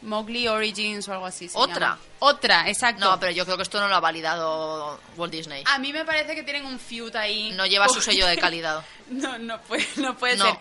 Mowgli 0.01 0.47
Origins 0.47 1.07
o 1.07 1.13
algo 1.13 1.25
así. 1.25 1.49
se 1.49 1.57
¿Otra? 1.57 1.79
llama. 1.91 1.99
Otra, 2.19 2.69
exacto. 2.69 3.03
No, 3.05 3.19
pero 3.19 3.31
yo 3.31 3.43
creo 3.45 3.57
que 3.57 3.63
esto 3.63 3.79
no 3.79 3.87
lo 3.87 3.95
ha 3.95 3.99
validado 3.99 4.99
Walt 5.17 5.31
Disney. 5.33 5.63
A 5.65 5.79
mí 5.79 5.91
me 5.91 6.05
parece 6.05 6.35
que 6.35 6.43
tienen 6.43 6.65
un 6.65 6.77
feud 6.79 7.15
ahí. 7.15 7.51
No 7.53 7.65
lleva 7.65 7.89
su 7.89 8.01
sello 8.01 8.25
de 8.27 8.37
calidad. 8.37 8.83
No, 9.09 9.37
no 9.37 9.61
puede, 9.61 9.85
no 9.97 10.17
puede 10.17 10.35
No. 10.37 10.45
ser. 10.45 10.55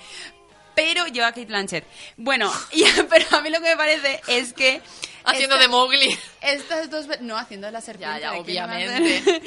Pero 0.74 1.06
lleva 1.06 1.28
a 1.28 1.32
Kate 1.32 1.46
Blanchett. 1.46 1.84
Bueno, 2.16 2.52
y- 2.72 2.84
pero 3.08 3.24
a 3.36 3.40
mí 3.40 3.48
lo 3.50 3.58
que 3.60 3.70
me 3.70 3.76
parece 3.76 4.20
es 4.28 4.52
que... 4.52 4.82
Haciendo 5.24 5.54
esta- 5.56 5.62
de 5.66 5.68
Mowgli. 5.68 6.18
Estas 6.42 6.90
dos... 6.90 7.06
No, 7.20 7.36
haciendo 7.38 7.66
de 7.66 7.72
la 7.72 7.80
serpiente. 7.80 8.20
Ya, 8.20 8.32
ya, 8.32 8.38
¿de 8.38 8.44
qué 8.44 8.52
iba 8.52 8.64
a 8.64 8.66
obviamente. 8.66 9.42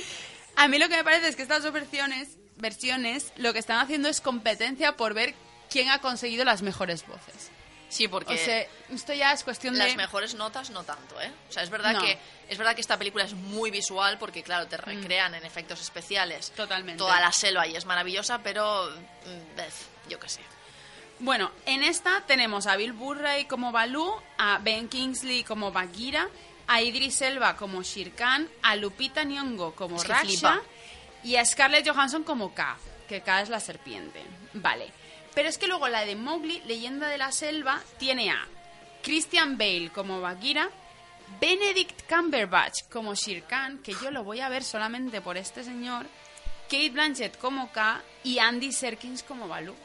A 0.56 0.68
mí 0.68 0.80
lo 0.80 0.89
que 0.89 0.95
me 0.98 1.04
parece 1.04 1.28
es 1.28 1.36
que 1.36 1.43
estas 1.43 1.62
dos 1.64 1.72
versiones, 1.74 2.30
versiones 2.56 3.32
lo 3.36 3.54
que 3.54 3.60
están 3.60 3.80
haciendo 3.80 4.10
es 4.10 4.20
competencia 4.22 4.95
por 4.95 5.14
ver 5.14 5.36
quién 5.70 5.89
ha 5.89 6.00
conseguido 6.00 6.43
las 6.45 6.62
mejores 6.64 7.06
voces. 7.06 7.52
Sí, 7.90 8.08
porque 8.10 8.34
O 8.34 8.38
sea, 8.38 8.66
esto 8.90 9.14
ya 9.14 9.32
es 9.32 9.44
cuestión 9.46 9.78
las 9.78 9.88
de... 9.88 9.96
mejores 9.96 10.34
notas 10.36 10.70
no 10.72 10.84
tanto, 10.84 11.20
¿eh? 11.22 11.32
O 11.50 11.52
sea, 11.54 11.64
es 11.64 11.70
verdad 11.70 11.94
No. 11.94 12.02
que 12.02 12.18
es 12.50 12.58
verdad 12.58 12.76
que 12.76 12.82
esta 12.82 12.98
película 12.98 13.24
es 13.24 13.34
muy 13.34 13.72
visual 13.72 14.18
porque 14.18 14.44
claro, 14.44 14.68
te 14.68 14.76
recrean 14.78 15.36
en 15.36 15.46
efectos 15.46 15.80
especiales 15.82 16.52
Mm. 16.52 16.56
Totalmente. 16.58 16.98
toda 16.98 17.20
la 17.22 17.32
selva 17.32 17.66
y 17.66 17.76
es 17.76 17.86
maravillosa, 17.86 18.40
pero 18.44 18.90
mm, 18.90 20.10
yo 20.10 20.20
qué 20.20 20.30
sé. 20.30 20.42
Bueno, 21.20 21.52
en 21.66 21.82
esta 21.84 22.22
tenemos 22.28 22.68
a 22.68 22.76
Bill 22.76 22.94
Murray 22.94 23.46
como 23.46 23.72
Balú, 23.72 24.14
a 24.38 24.60
Ben 24.60 24.88
Kingsley 24.88 25.44
como 25.44 25.72
Bagheera, 25.72 26.28
a 26.68 26.82
Idris 26.82 27.22
Elba 27.22 27.56
como 27.56 27.82
Shere 27.82 28.12
Khan, 28.12 28.48
a 28.62 28.76
Lupita 28.76 29.24
Nyong'o 29.24 29.74
como 29.74 30.02
Raksha 30.04 30.62
y 31.24 31.38
a 31.38 31.46
Scarlett 31.46 31.88
Johansson 31.90 32.24
como 32.24 32.54
K, 32.54 32.78
que 33.08 33.22
K 33.22 33.42
es 33.42 33.50
la 33.50 33.60
serpiente. 33.60 34.22
Vale. 34.54 34.92
Pero 35.38 35.50
es 35.50 35.60
que 35.60 35.68
luego 35.68 35.88
la 35.88 36.04
de 36.04 36.16
Mowgli, 36.16 36.64
Leyenda 36.66 37.10
de 37.10 37.20
la 37.20 37.32
Selva, 37.32 37.80
tiene 38.00 38.32
a 38.32 38.48
Christian 39.04 39.56
Bale 39.56 39.92
como 39.94 40.20
Bagheera, 40.20 40.68
Benedict 41.40 42.12
Cumberbatch 42.12 42.86
como 42.92 43.14
Shere 43.14 43.44
Khan, 43.44 43.84
que 43.84 43.94
yo 44.02 44.10
lo 44.10 44.24
voy 44.24 44.40
a 44.40 44.50
ver 44.50 44.64
solamente 44.64 45.22
por 45.22 45.38
este 45.38 45.64
señor, 45.64 46.08
Kate 46.64 46.90
Blanchett 46.90 47.38
como 47.38 47.72
K 47.72 48.02
y 48.24 48.40
Andy 48.40 48.72
Serkins 48.72 49.22
como 49.22 49.48
Balú. 49.48 49.76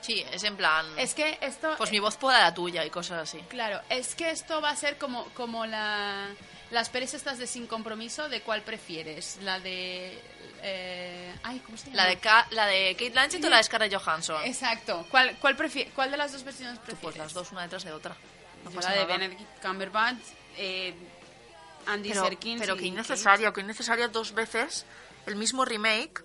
Sí, 0.00 0.24
es 0.32 0.44
en 0.44 0.56
plan 0.56 0.86
Es 0.96 1.12
que 1.12 1.36
esto... 1.42 1.74
pues 1.76 1.92
mi 1.92 1.98
voz 1.98 2.16
pueda 2.16 2.40
la 2.40 2.54
tuya 2.54 2.82
y 2.82 2.88
cosas 2.88 3.18
así. 3.18 3.38
Claro, 3.50 3.82
es 3.90 4.14
que 4.14 4.30
esto 4.30 4.62
va 4.62 4.70
a 4.70 4.76
ser 4.76 4.96
como, 4.96 5.26
como 5.34 5.66
la, 5.66 6.28
las 6.72 6.88
pelis 6.88 7.14
estas 7.14 7.38
de 7.38 7.46
sin 7.46 7.66
compromiso, 7.68 8.28
de 8.28 8.40
cuál 8.40 8.62
prefieres. 8.62 9.38
La 9.42 9.60
de... 9.60 10.18
eh, 10.62 11.34
ay, 11.44 11.60
¿cómo 11.64 11.76
se 11.78 11.84
llama? 11.86 11.96
La 11.96 12.06
de 12.06 12.18
Ka- 12.18 12.48
la 12.50 12.66
de 12.66 12.94
Kate 12.94 13.10
Blanchett 13.10 13.44
o 13.44 13.48
la 13.50 13.58
de 13.58 13.62
Scarlett 13.64 13.94
Johansson. 13.94 14.42
Exacto. 14.44 15.06
¿Cuál, 15.10 15.36
cuál, 15.40 15.56
¿Cuál 15.94 16.10
de 16.10 16.16
las 16.16 16.32
dos 16.32 16.42
versiones 16.42 16.78
prefieres? 16.78 17.00
Pues 17.02 17.16
las 17.16 17.32
dos 17.32 17.52
una 17.52 17.62
detrás 17.62 17.84
de 17.84 17.92
otra. 17.92 18.16
No 18.64 18.70
Yo 18.70 18.76
pasa 18.76 18.88
la 18.90 18.94
de 18.96 19.02
nada. 19.06 19.18
Benedict 19.18 19.62
Cumberbatch, 19.62 20.22
eh, 20.56 20.94
Andy 21.86 22.08
pero, 22.10 22.24
Serkins 22.24 22.60
pero 22.60 22.76
que 22.76 22.86
innecesario, 22.86 23.52
que 23.52 23.60
innecesario 23.60 24.08
dos 24.08 24.32
veces 24.32 24.86
el 25.26 25.36
mismo 25.36 25.64
remake 25.64 26.22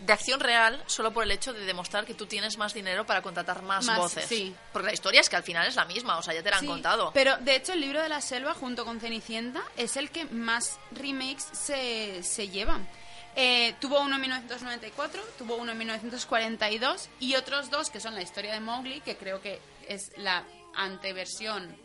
de 0.00 0.12
acción 0.12 0.40
real 0.40 0.82
solo 0.86 1.12
por 1.12 1.24
el 1.24 1.30
hecho 1.30 1.52
de 1.52 1.64
demostrar 1.64 2.04
que 2.06 2.14
tú 2.14 2.26
tienes 2.26 2.56
más 2.58 2.72
dinero 2.74 3.04
para 3.06 3.22
contratar 3.22 3.62
más, 3.62 3.84
Más, 3.84 3.98
voces. 3.98 4.24
sí. 4.26 4.54
Porque 4.72 4.86
la 4.86 4.94
historia 4.94 5.20
es 5.20 5.28
que 5.28 5.36
al 5.36 5.42
final 5.42 5.66
es 5.66 5.76
la 5.76 5.84
misma, 5.84 6.16
o 6.18 6.22
sea, 6.22 6.34
ya 6.34 6.42
te 6.42 6.50
la 6.50 6.56
han 6.56 6.62
Sí, 6.62 6.66
contado. 6.66 7.10
Pero 7.12 7.36
de 7.38 7.54
hecho 7.56 7.72
el 7.74 7.80
libro 7.80 8.02
de 8.02 8.08
la 8.08 8.20
selva 8.20 8.54
junto 8.54 8.84
con 8.84 8.98
Cenicienta 9.00 9.62
es 9.76 9.96
el 9.96 10.10
que 10.10 10.24
más 10.26 10.78
remakes 10.92 11.46
se, 11.52 12.22
se 12.22 12.48
llevan. 12.48 12.88
Eh, 13.36 13.74
tuvo 13.80 14.00
uno 14.00 14.16
en 14.16 14.22
1994, 14.22 15.22
tuvo 15.38 15.54
uno 15.56 15.72
en 15.72 15.78
1942 15.78 17.08
y 17.20 17.36
otros 17.36 17.70
dos 17.70 17.88
que 17.90 18.00
son 18.00 18.14
la 18.14 18.22
historia 18.22 18.52
de 18.54 18.60
Mowgli, 18.60 19.00
que 19.02 19.16
creo 19.16 19.40
que 19.40 19.60
es 19.86 20.10
la 20.16 20.44
anteversión 20.74 21.76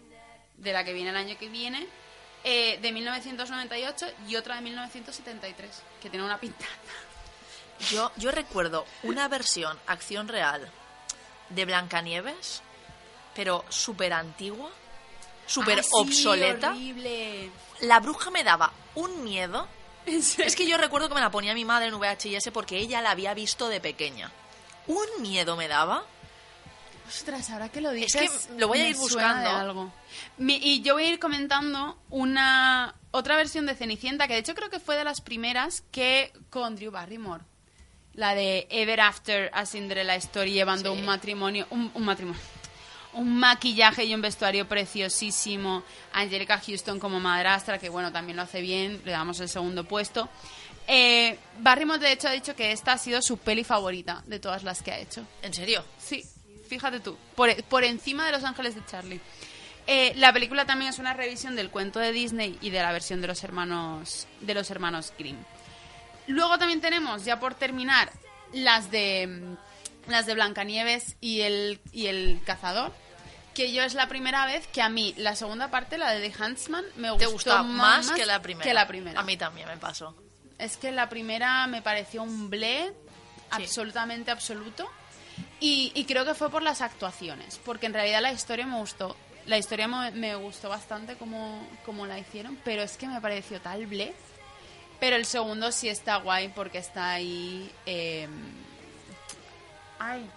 de 0.57 0.73
la 0.73 0.83
que 0.83 0.93
viene 0.93 1.09
el 1.11 1.17
año 1.17 1.37
que 1.37 1.49
viene, 1.49 1.85
eh, 2.43 2.79
de 2.81 2.91
1998 2.91 4.07
y 4.27 4.35
otra 4.37 4.55
de 4.55 4.61
1973, 4.61 5.69
que 6.01 6.09
tiene 6.09 6.25
una 6.25 6.39
pintada. 6.39 6.69
Yo, 7.91 8.11
yo 8.17 8.31
recuerdo 8.31 8.85
una 9.03 9.27
versión 9.27 9.77
acción 9.87 10.27
real 10.27 10.69
de 11.49 11.65
Blancanieves, 11.65 12.61
pero 13.35 13.63
súper 13.69 14.13
antigua, 14.13 14.69
súper 15.45 15.79
Ah, 15.79 15.83
sí, 15.83 15.89
obsoleta. 15.93 16.69
horrible. 16.71 17.51
La 17.81 17.99
bruja 17.99 18.31
me 18.31 18.43
daba 18.43 18.71
un 18.95 19.23
miedo. 19.23 19.67
Es 20.05 20.55
que 20.55 20.67
yo 20.67 20.77
recuerdo 20.77 21.09
que 21.09 21.15
me 21.15 21.21
la 21.21 21.31
ponía 21.31 21.53
mi 21.53 21.65
madre 21.65 21.87
en 21.87 21.95
VHS 21.99 22.51
porque 22.51 22.77
ella 22.77 23.01
la 23.01 23.11
había 23.11 23.33
visto 23.33 23.67
de 23.69 23.81
pequeña. 23.81 24.31
Un 24.87 25.05
miedo 25.21 25.55
me 25.57 25.67
daba. 25.67 26.05
Ostras, 27.07 27.49
ahora 27.51 27.69
que 27.69 27.81
lo 27.81 27.91
Es 27.91 28.13
dices, 28.13 28.47
que 28.47 28.59
lo 28.59 28.67
voy 28.67 28.79
a 28.79 28.89
ir 28.89 28.95
buscando. 28.95 29.49
algo. 29.49 29.91
Mi- 30.37 30.57
y 30.61 30.81
yo 30.81 30.93
voy 30.95 31.03
a 31.05 31.09
ir 31.09 31.19
comentando 31.19 31.97
una 32.09 32.95
otra 33.11 33.35
versión 33.35 33.65
de 33.65 33.75
Cenicienta 33.75 34.27
que 34.27 34.33
de 34.33 34.39
hecho 34.39 34.55
creo 34.55 34.69
que 34.69 34.79
fue 34.79 34.95
de 34.95 35.03
las 35.03 35.21
primeras 35.21 35.83
que 35.91 36.31
con 36.49 36.75
Drew 36.75 36.91
Barrymore. 36.91 37.43
La 38.15 38.33
de 38.33 38.67
Ever 38.69 39.01
After 39.01 39.51
a 39.53 39.65
Cinderella 39.65 40.15
Story 40.15 40.53
llevando 40.53 40.93
un 40.93 41.05
matrimonio, 41.05 41.67
un, 41.69 41.91
un 41.93 42.03
matrimonio, 42.05 42.41
un 43.13 43.37
maquillaje 43.37 44.05
y 44.05 44.13
un 44.13 44.21
vestuario 44.21 44.67
preciosísimo. 44.67 45.83
Angelica 46.13 46.61
Houston 46.65 46.99
como 46.99 47.19
madrastra, 47.19 47.77
que 47.77 47.89
bueno, 47.89 48.11
también 48.11 48.37
lo 48.37 48.43
hace 48.43 48.61
bien, 48.61 49.01
le 49.03 49.11
damos 49.11 49.39
el 49.39 49.49
segundo 49.49 49.83
puesto. 49.83 50.29
Eh, 50.87 51.37
Barrymore 51.59 51.99
de 51.99 52.11
hecho 52.11 52.27
ha 52.27 52.31
dicho 52.31 52.55
que 52.55 52.71
esta 52.71 52.93
ha 52.93 52.97
sido 52.97 53.21
su 53.21 53.37
peli 53.37 53.63
favorita 53.63 54.21
de 54.27 54.39
todas 54.39 54.63
las 54.63 54.81
que 54.81 54.91
ha 54.91 54.99
hecho. 54.99 55.25
¿En 55.41 55.53
serio? 55.53 55.83
Sí, 55.97 56.23
fíjate 56.69 56.99
tú, 56.99 57.17
por, 57.35 57.53
por 57.63 57.83
encima 57.83 58.25
de 58.25 58.31
Los 58.31 58.43
Ángeles 58.43 58.75
de 58.75 58.85
Charlie. 58.85 59.19
Eh, 59.87 60.13
la 60.15 60.33
película 60.33 60.65
también 60.65 60.89
es 60.89 60.99
una 60.99 61.13
revisión 61.13 61.55
del 61.55 61.69
cuento 61.69 61.99
de 61.99 62.11
Disney 62.11 62.57
y 62.61 62.71
de 62.71 62.81
la 62.81 62.91
versión 62.91 63.21
de 63.21 63.27
los 63.27 63.43
hermanos 63.43 64.27
de 64.41 64.53
los 64.53 64.71
hermanos 64.71 65.13
Grimm. 65.17 65.37
Luego 66.27 66.57
también 66.57 66.81
tenemos, 66.81 67.25
ya 67.25 67.39
por 67.39 67.53
terminar, 67.55 68.11
las 68.53 68.91
de 68.91 69.27
mm, 69.27 70.09
las 70.11 70.25
de 70.25 70.33
Blancanieves 70.35 71.15
y 71.21 71.41
el 71.41 71.79
y 71.91 72.07
el 72.07 72.41
cazador. 72.45 72.93
Que 73.53 73.71
yo 73.71 73.83
es 73.83 73.93
la 73.93 74.07
primera 74.07 74.45
vez 74.45 74.67
que 74.67 74.81
a 74.81 74.89
mí 74.89 75.13
la 75.17 75.35
segunda 75.35 75.71
parte, 75.71 75.97
la 75.97 76.11
de 76.11 76.29
The 76.29 76.43
Huntsman, 76.43 76.83
me 76.97 77.09
gustó 77.11 77.25
¿Te 77.25 77.33
gusta 77.33 77.63
más, 77.63 78.11
que 78.11 78.25
la 78.25 78.41
primera? 78.41 78.63
que 78.63 78.73
la 78.73 78.85
primera. 78.85 79.19
A 79.19 79.23
mí 79.23 79.37
también 79.37 79.67
me 79.69 79.77
pasó. 79.77 80.13
Es 80.57 80.75
que 80.75 80.91
la 80.91 81.07
primera 81.07 81.65
me 81.67 81.81
pareció 81.81 82.21
un 82.23 82.49
ble 82.49 82.91
absolutamente 83.51 84.31
absoluto. 84.31 84.89
Y, 85.59 85.91
y 85.95 86.05
creo 86.05 86.25
que 86.25 86.33
fue 86.33 86.49
por 86.49 86.63
las 86.63 86.81
actuaciones, 86.81 87.59
porque 87.63 87.85
en 87.85 87.93
realidad 87.93 88.21
la 88.21 88.31
historia 88.33 88.65
me 88.65 88.77
gustó. 88.77 89.15
La 89.45 89.57
historia 89.57 89.87
me, 89.87 90.11
me 90.11 90.35
gustó 90.35 90.69
bastante 90.69 91.15
como, 91.15 91.65
como 91.85 92.05
la 92.05 92.19
hicieron, 92.19 92.57
pero 92.63 92.81
es 92.83 92.97
que 92.97 93.07
me 93.07 93.21
pareció 93.21 93.61
tal 93.61 93.85
ble. 93.85 94.13
Pero 94.99 95.15
el 95.15 95.25
segundo 95.25 95.71
sí 95.71 95.89
está 95.89 96.17
guay 96.17 96.49
porque 96.49 96.77
está 96.79 97.11
ahí. 97.13 97.71
eh, 97.85 98.27
ay, 99.99 100.29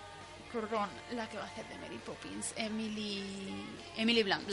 perdón, 0.53 0.89
la 1.13 1.29
que 1.29 1.37
va 1.37 1.45
a 1.45 1.47
hacer 1.47 1.67
de 1.69 1.77
Mary 1.79 1.99
Poppins, 2.05 2.53
Emily. 2.57 3.65
Emily 3.97 4.23
Blunt. 4.23 4.49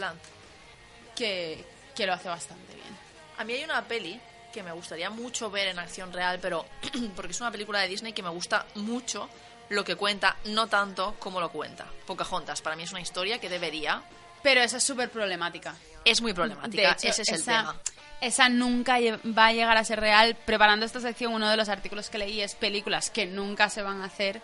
Que, 1.16 1.64
que 1.96 2.06
lo 2.06 2.14
hace 2.14 2.28
bastante 2.28 2.74
bien. 2.74 2.88
A 3.38 3.44
mí 3.44 3.54
hay 3.54 3.64
una 3.64 3.84
peli 3.88 4.20
que 4.54 4.64
me 4.64 4.72
gustaría 4.72 5.10
mucho 5.10 5.50
ver 5.50 5.68
en 5.68 5.80
acción 5.80 6.12
real, 6.14 6.40
pero 6.42 6.66
porque 7.16 7.32
es 7.32 7.42
una 7.42 7.52
película 7.52 7.80
de 7.82 7.88
Disney 7.88 8.14
que 8.14 8.24
me 8.24 8.30
gusta 8.30 8.66
mucho 8.76 9.30
lo 9.70 9.84
que 9.84 9.96
cuenta, 9.96 10.38
no 10.46 10.68
tanto 10.68 11.16
como 11.20 11.40
lo 11.40 11.50
cuenta. 11.52 11.86
Pocahontas, 12.06 12.62
para 12.62 12.76
mí 12.76 12.84
es 12.84 12.92
una 12.92 13.02
historia 13.02 13.40
que 13.40 13.50
debería... 13.50 14.04
Pero 14.44 14.62
esa 14.62 14.78
es 14.78 14.84
súper 14.84 15.10
problemática. 15.10 15.74
Es 16.06 16.22
muy 16.22 16.32
problemática, 16.32 16.92
hecho, 16.92 17.08
ese 17.08 17.24
es 17.24 17.30
el 17.30 17.36
esa- 17.36 17.58
tema. 17.62 17.80
Esa 18.26 18.50
nunca 18.50 18.98
va 19.38 19.48
a 19.48 19.54
llegar 19.54 19.78
a 19.78 19.84
ser 19.84 20.00
real. 20.00 20.36
Preparando 20.46 20.86
esta 20.86 21.00
sección, 21.00 21.34
uno 21.34 21.50
de 21.50 21.58
los 21.58 21.70
artículos 21.70 22.10
que 22.10 22.18
leí 22.18 22.42
es 22.42 22.56
películas 22.56 23.10
que 23.10 23.26
nunca 23.26 23.70
se 23.70 23.82
van 23.82 24.02
a 24.02 24.06
hacer 24.06 24.42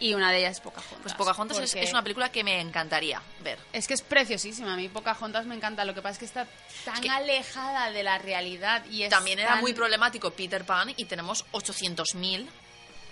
y 0.00 0.14
una 0.14 0.32
de 0.32 0.38
ellas 0.38 0.52
es 0.52 0.60
Pocahontas. 0.60 1.00
Pues 1.02 1.14
Pocahontas 1.14 1.58
es, 1.58 1.90
una 1.90 2.02
película 2.02 2.32
que 2.32 2.42
me 2.42 2.58
encantaría 2.60 3.20
ver. 3.44 3.58
Es 3.72 3.86
que 3.86 3.94
es 3.94 4.02
preciosísima. 4.02 4.72
A 4.72 4.76
mí 4.76 4.88
Pocahontas 4.88 5.44
me 5.46 5.54
encanta. 5.54 5.84
Lo 5.84 5.94
que 5.94 6.00
pasa 6.02 6.12
es 6.14 6.18
que 6.18 6.24
está 6.24 6.46
tan 6.84 7.08
alejada 7.10 7.90
de 7.90 8.02
la 8.02 8.18
realidad 8.18 8.84
y 8.86 9.02
es 9.02 9.10
También 9.10 9.38
era 9.38 9.50
tan- 9.52 9.60
muy 9.60 9.74
problemático 9.74 10.30
Peter 10.30 10.64
Pan 10.64 10.92
y 10.96 11.04
tenemos 11.04 11.44
800.000 11.52 12.48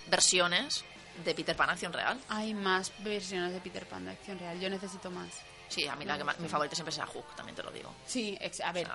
versiones 0.08 0.84
de 1.24 1.34
Peter 1.34 1.54
Pan 1.56 1.70
acción 1.70 1.92
real. 1.92 2.18
Hay 2.28 2.54
más 2.54 2.92
versiones 3.00 3.52
de 3.52 3.60
Peter 3.60 3.86
Pan 3.86 4.04
de 4.06 4.12
acción 4.12 4.38
real. 4.38 4.58
Yo 4.58 4.70
necesito 4.70 5.10
más. 5.10 5.28
Sí, 5.68 5.86
a 5.86 5.94
mí 5.96 6.04
la 6.06 6.16
que 6.16 6.24
más- 6.24 6.38
mi 6.40 6.48
favorita 6.48 6.74
siempre 6.74 6.92
será 6.92 7.06
Hook, 7.06 7.36
también 7.36 7.54
te 7.54 7.62
lo 7.62 7.70
digo. 7.70 7.94
Sí, 8.06 8.38
a 8.64 8.72
ver. 8.72 8.88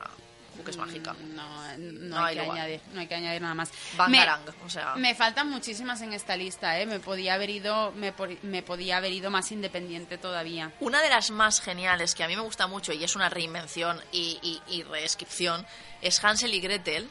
Hook 0.57 0.69
es 0.69 0.77
mágica. 0.77 1.13
No, 1.33 1.43
no, 1.77 2.17
No 2.17 2.17
hay 2.23 2.25
hay 2.31 2.35
que 2.35 2.41
lugar. 2.43 2.57
añadir, 2.59 2.81
no 2.93 2.99
hay 3.01 3.07
que 3.07 3.15
añadir 3.15 3.41
nada 3.41 3.53
más. 3.55 3.71
Bangarang, 3.97 4.41
o 4.65 4.69
sea. 4.69 4.95
me 4.95 5.15
faltan 5.15 5.49
muchísimas 5.49 6.01
en 6.01 6.13
esta 6.13 6.35
lista, 6.37 6.79
¿eh? 6.79 6.85
Me 6.85 6.99
podía 6.99 7.33
haber 7.33 7.49
ido, 7.49 7.91
me, 7.93 8.13
me 8.43 8.61
podía 8.63 8.97
haber 8.97 9.11
ido 9.11 9.29
más 9.31 9.51
independiente 9.51 10.17
todavía. 10.17 10.71
Una 10.79 11.01
de 11.01 11.09
las 11.09 11.31
más 11.31 11.59
geniales 11.61 12.13
que 12.15 12.23
a 12.23 12.27
mí 12.27 12.35
me 12.35 12.41
gusta 12.43 12.67
mucho 12.67 12.93
y 12.93 13.03
es 13.03 13.15
una 13.15 13.29
reinvención 13.29 13.99
y, 14.11 14.39
y- 14.43 14.61
y 14.75 14.83
reescripción 14.83 15.65
es 16.01 16.23
Hansel 16.23 16.53
y 16.53 16.59
Gretel, 16.59 17.09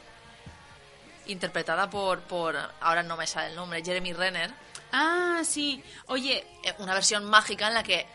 interpretada 1.25 1.89
por, 1.89 2.21
por, 2.21 2.57
ahora 2.81 3.03
no 3.03 3.15
me 3.17 3.27
sale 3.27 3.49
el 3.49 3.55
nombre, 3.55 3.83
Jeremy 3.83 4.13
Renner. 4.13 4.51
Ah, 4.91 5.41
sí. 5.43 5.83
Oye, 6.07 6.45
una 6.79 6.93
versión 6.93 7.25
mágica 7.25 7.67
en 7.67 7.73
la 7.73 7.83
que 7.83 8.05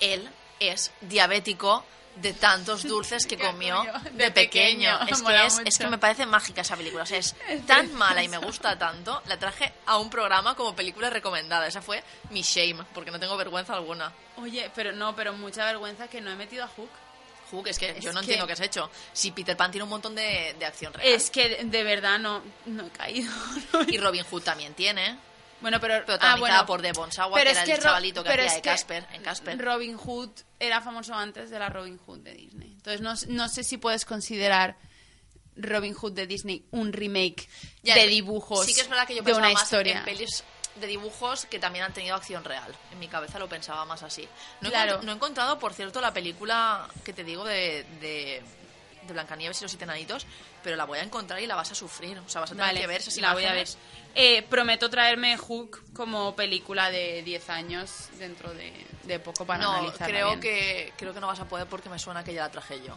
él 0.00 0.28
es 0.60 0.92
diabético 1.00 1.84
de 2.16 2.32
tantos 2.34 2.82
dulces 2.84 3.26
que 3.26 3.38
comió 3.38 3.82
de 4.12 4.30
pequeño. 4.30 5.00
Es, 5.08 5.22
que 5.26 5.46
es, 5.46 5.60
es 5.64 5.78
que 5.78 5.86
me 5.86 5.98
parece 5.98 6.26
mágica 6.26 6.60
esa 6.60 6.76
película. 6.76 7.02
O 7.04 7.06
sea, 7.06 7.18
es 7.18 7.34
tan 7.66 7.92
mala 7.94 8.22
y 8.22 8.28
me 8.28 8.38
gusta 8.38 8.78
tanto. 8.78 9.22
La 9.26 9.38
traje 9.38 9.72
a 9.86 9.98
un 9.98 10.10
programa 10.10 10.54
como 10.54 10.74
película 10.76 11.10
recomendada. 11.10 11.66
Esa 11.66 11.82
fue 11.82 12.02
mi 12.30 12.42
shame, 12.42 12.84
porque 12.94 13.10
no 13.10 13.18
tengo 13.18 13.36
vergüenza 13.36 13.74
alguna. 13.74 14.12
Oye, 14.36 14.70
pero 14.74 14.92
no, 14.92 15.14
pero 15.16 15.32
mucha 15.32 15.64
vergüenza 15.64 16.08
que 16.08 16.20
no 16.20 16.30
he 16.30 16.36
metido 16.36 16.64
a 16.64 16.68
Hook. 16.68 16.90
Hook, 17.50 17.68
es 17.68 17.78
que 17.78 17.90
Es 17.90 18.00
yo 18.04 18.12
no 18.12 18.20
que- 18.20 18.24
entiendo 18.24 18.46
qué 18.46 18.54
has 18.54 18.60
hecho. 18.60 18.90
Si 19.12 19.30
Peter 19.30 19.56
Pan 19.56 19.70
tiene 19.70 19.84
un 19.84 19.90
montón 19.90 20.14
de, 20.14 20.54
de 20.58 20.64
acción 20.66 20.92
real. 20.92 21.06
Es 21.06 21.30
que 21.30 21.64
de- 21.64 21.84
verdad 21.84 22.18
no, 22.18 22.42
no 22.66 22.86
he 22.86 22.90
caído. 22.90 23.30
Y 23.88 23.98
Robin 23.98 24.24
Hood 24.24 24.42
también 24.42 24.74
tiene. 24.74 25.18
Bueno, 25.60 25.78
pero, 25.78 26.04
Protagonizada 26.04 26.32
ah, 26.34 26.40
bueno, 26.40 26.66
por 26.66 26.82
Devon 26.82 27.12
Sawa, 27.12 27.34
pero 27.36 27.50
que 27.50 27.56
era 27.56 27.64
que 27.64 27.72
el 27.74 27.78
chavalito 27.78 28.24
que 28.24 28.30
hacía 28.32 28.54
de 28.54 28.62
Casper 28.62 29.06
en 29.12 29.22
Casper. 29.22 29.58
Robin 29.64 29.96
Hood 29.96 30.30
era 30.64 30.80
famoso 30.80 31.12
antes 31.14 31.50
de 31.50 31.58
la 31.58 31.68
Robin 31.68 31.98
Hood 31.98 32.20
de 32.20 32.34
Disney. 32.34 32.72
Entonces 32.72 33.00
no, 33.00 33.14
no 33.34 33.48
sé 33.48 33.64
si 33.64 33.78
puedes 33.78 34.04
considerar 34.04 34.76
Robin 35.56 35.92
Hood 35.94 36.12
de 36.12 36.26
Disney 36.26 36.64
un 36.70 36.92
remake 36.92 37.48
Ya, 37.82 37.94
de 37.96 38.06
dibujos 38.06 38.64
Sí 38.64 38.74
que 38.74 38.80
es 38.82 38.88
verdad 38.88 39.06
que 39.06 39.14
yo 39.14 39.22
de 39.22 39.24
pensaba 39.24 39.46
una 39.48 39.52
más 39.54 39.62
historia. 39.64 39.98
en 39.98 40.04
pelis 40.04 40.44
de 40.76 40.86
dibujos 40.86 41.44
que 41.46 41.58
también 41.58 41.84
han 41.84 41.92
tenido 41.92 42.14
acción 42.16 42.42
real. 42.44 42.74
En 42.92 42.98
mi 42.98 43.06
cabeza 43.08 43.38
lo 43.38 43.48
pensaba 43.48 43.84
más 43.84 44.02
así. 44.02 44.26
No, 44.62 44.68
he 44.68 44.70
Claro. 44.70 45.00
encont- 45.00 45.02
no 45.04 45.12
he 45.12 45.14
encontrado, 45.16 45.58
por 45.58 45.74
cierto, 45.74 46.00
la 46.00 46.14
película 46.14 46.88
que 47.04 47.12
te 47.12 47.24
digo 47.24 47.44
de, 47.44 47.84
de, 48.00 48.42
de 49.06 49.12
Blancanieves 49.12 49.60
y 49.60 49.64
los 49.64 49.70
siete 49.70 49.84
enanitos, 49.84 50.26
pero 50.62 50.76
la 50.76 50.84
voy 50.84 50.98
a 50.98 51.02
encontrar 51.02 51.40
y 51.40 51.46
la 51.46 51.54
vas 51.54 51.70
a 51.72 51.74
sufrir. 51.74 52.18
O 52.18 52.28
sea, 52.28 52.40
vas 52.40 52.50
a 52.50 52.54
tener 52.54 52.66
Vale, 52.66 52.80
que 52.80 52.86
ver 52.86 53.00
esas 53.00 53.16
la 53.18 53.32
voy 53.34 53.44
a 53.44 53.52
ver. 53.52 53.68
Eh, 54.14 54.42
prometo 54.42 54.90
traerme 54.90 55.36
Hook 55.38 55.82
como 55.94 56.36
película 56.36 56.90
de 56.90 57.22
10 57.22 57.48
años 57.50 58.08
dentro 58.18 58.52
de, 58.52 58.70
de 59.04 59.18
poco 59.18 59.46
para 59.46 59.62
no, 59.64 59.72
analizarla 59.72 60.06
creo 60.06 60.28
bien. 60.28 60.40
que, 60.40 60.92
creo 60.98 61.14
que 61.14 61.20
no 61.20 61.26
vas 61.28 61.40
a 61.40 61.46
poder 61.48 61.66
porque 61.66 61.88
me 61.88 61.98
suena 61.98 62.22
que 62.22 62.34
ya 62.34 62.42
la 62.42 62.50
traje 62.50 62.82
yo. 62.86 62.94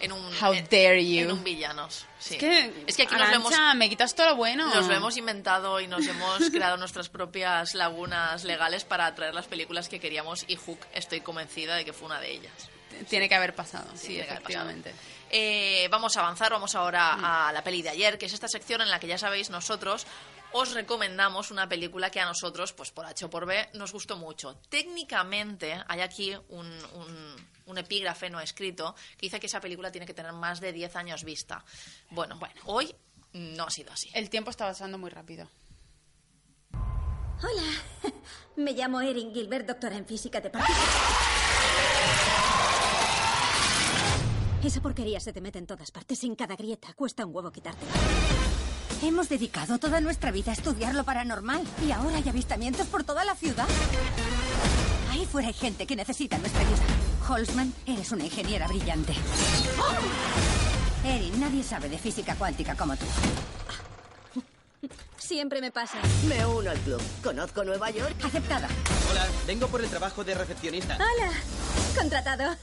En 0.00 0.12
un, 0.12 0.20
How 0.40 0.52
en- 0.52 0.64
dare 0.64 1.04
you. 1.04 1.22
En 1.22 1.32
un 1.32 1.42
villanos. 1.42 2.06
Sí. 2.20 2.34
Es 2.34 2.40
que, 2.40 2.84
es 2.86 2.96
que 2.96 3.02
aquí 3.02 3.16
nos 3.16 3.28
lo 3.30 3.34
hemos 3.34 3.52
Arantxa, 3.52 3.74
me 3.74 3.88
quitas 3.88 4.14
todo 4.14 4.28
lo 4.28 4.36
bueno. 4.36 4.72
Nos 4.72 4.86
lo 4.86 4.94
hemos 4.94 5.16
inventado 5.16 5.80
y 5.80 5.88
nos 5.88 6.06
hemos 6.06 6.38
creado 6.52 6.76
nuestras 6.76 7.08
propias 7.08 7.74
lagunas 7.74 8.44
legales 8.44 8.84
para 8.84 9.12
traer 9.16 9.34
las 9.34 9.46
películas 9.46 9.88
que 9.88 9.98
queríamos 9.98 10.44
y 10.46 10.54
Hook 10.54 10.78
estoy 10.92 11.20
convencida 11.20 11.74
de 11.74 11.84
que 11.84 11.92
fue 11.92 12.06
una 12.06 12.20
de 12.20 12.30
ellas. 12.30 12.52
Tiene 13.08 13.28
que 13.28 13.34
haber 13.34 13.56
pasado, 13.56 13.90
sí, 13.96 14.20
efectivamente. 14.20 14.94
Eh, 15.36 15.88
vamos 15.90 16.16
a 16.16 16.20
avanzar, 16.20 16.52
vamos 16.52 16.76
ahora 16.76 17.16
Mm. 17.16 17.24
a 17.24 17.52
la 17.52 17.64
peli 17.64 17.82
de 17.82 17.88
ayer, 17.90 18.18
que 18.18 18.26
es 18.26 18.32
esta 18.32 18.46
sección 18.46 18.80
en 18.82 18.88
la 18.88 19.00
que 19.00 19.08
ya 19.08 19.18
sabéis 19.18 19.50
nosotros 19.50 20.06
os 20.52 20.72
recomendamos 20.74 21.50
una 21.50 21.68
película 21.68 22.08
que 22.10 22.20
a 22.20 22.24
nosotros, 22.24 22.72
pues 22.72 22.92
por 22.92 23.04
H 23.04 23.24
o 23.24 23.30
por 23.30 23.44
B, 23.44 23.68
nos 23.72 23.90
gustó 23.92 24.16
mucho. 24.16 24.54
Técnicamente 24.68 25.76
hay 25.88 26.00
aquí 26.02 26.32
un, 26.50 26.68
un- 26.94 27.48
un 27.66 27.78
epígrafe 27.78 28.30
no 28.30 28.38
escrito 28.38 28.94
que 29.16 29.26
dice 29.26 29.40
que 29.40 29.46
esa 29.46 29.58
película 29.60 29.90
tiene 29.90 30.06
que 30.06 30.14
tener 30.14 30.32
más 30.32 30.60
de 30.60 30.72
10 30.72 30.94
años 30.94 31.24
vista. 31.24 31.64
Bueno, 32.10 32.38
bueno, 32.38 32.60
hoy 32.66 32.94
no 33.32 33.64
ha 33.64 33.70
sido 33.70 33.92
así. 33.92 34.08
El 34.14 34.30
tiempo 34.30 34.50
está 34.50 34.66
pasando 34.66 34.98
muy 34.98 35.10
rápido. 35.10 35.48
Hola, 36.72 38.12
me 38.56 38.70
llamo 38.72 39.00
Erin 39.00 39.34
Gilbert, 39.34 39.66
doctora 39.66 39.96
en 39.96 40.06
física 40.06 40.40
de 40.40 40.50
partículas. 40.50 41.33
Esa 44.64 44.80
porquería 44.80 45.20
se 45.20 45.30
te 45.32 45.42
mete 45.42 45.58
en 45.58 45.66
todas 45.66 45.90
partes, 45.90 46.24
en 46.24 46.34
cada 46.34 46.56
grieta. 46.56 46.94
Cuesta 46.94 47.26
un 47.26 47.34
huevo 47.34 47.52
quitártela. 47.52 47.92
Hemos 49.02 49.28
dedicado 49.28 49.78
toda 49.78 50.00
nuestra 50.00 50.30
vida 50.30 50.52
a 50.52 50.54
estudiar 50.54 50.94
lo 50.94 51.04
paranormal 51.04 51.62
y 51.86 51.92
ahora 51.92 52.16
hay 52.16 52.26
avistamientos 52.26 52.86
por 52.86 53.04
toda 53.04 53.26
la 53.26 53.34
ciudad. 53.34 53.66
Ahí 55.10 55.26
fuera 55.26 55.48
hay 55.48 55.54
gente 55.54 55.86
que 55.86 55.94
necesita 55.94 56.38
nuestra 56.38 56.62
ayuda. 56.62 56.82
Holzman, 57.28 57.74
eres 57.84 58.10
una 58.12 58.24
ingeniera 58.24 58.66
brillante. 58.66 59.12
Erin, 61.04 61.38
nadie 61.38 61.62
sabe 61.62 61.90
de 61.90 61.98
física 61.98 62.34
cuántica 62.34 62.74
como 62.74 62.96
tú. 62.96 63.04
Siempre 65.18 65.60
me 65.60 65.72
pasa. 65.72 65.98
Me 66.26 66.46
uno 66.46 66.70
al 66.70 66.78
club. 66.78 67.02
Conozco 67.22 67.64
Nueva 67.64 67.90
York. 67.90 68.16
Aceptada. 68.24 68.68
Hola, 69.10 69.26
vengo 69.46 69.68
por 69.68 69.82
el 69.82 69.90
trabajo 69.90 70.24
de 70.24 70.34
recepcionista. 70.34 70.96
Hola, 70.96 71.32
contratado. 71.98 72.56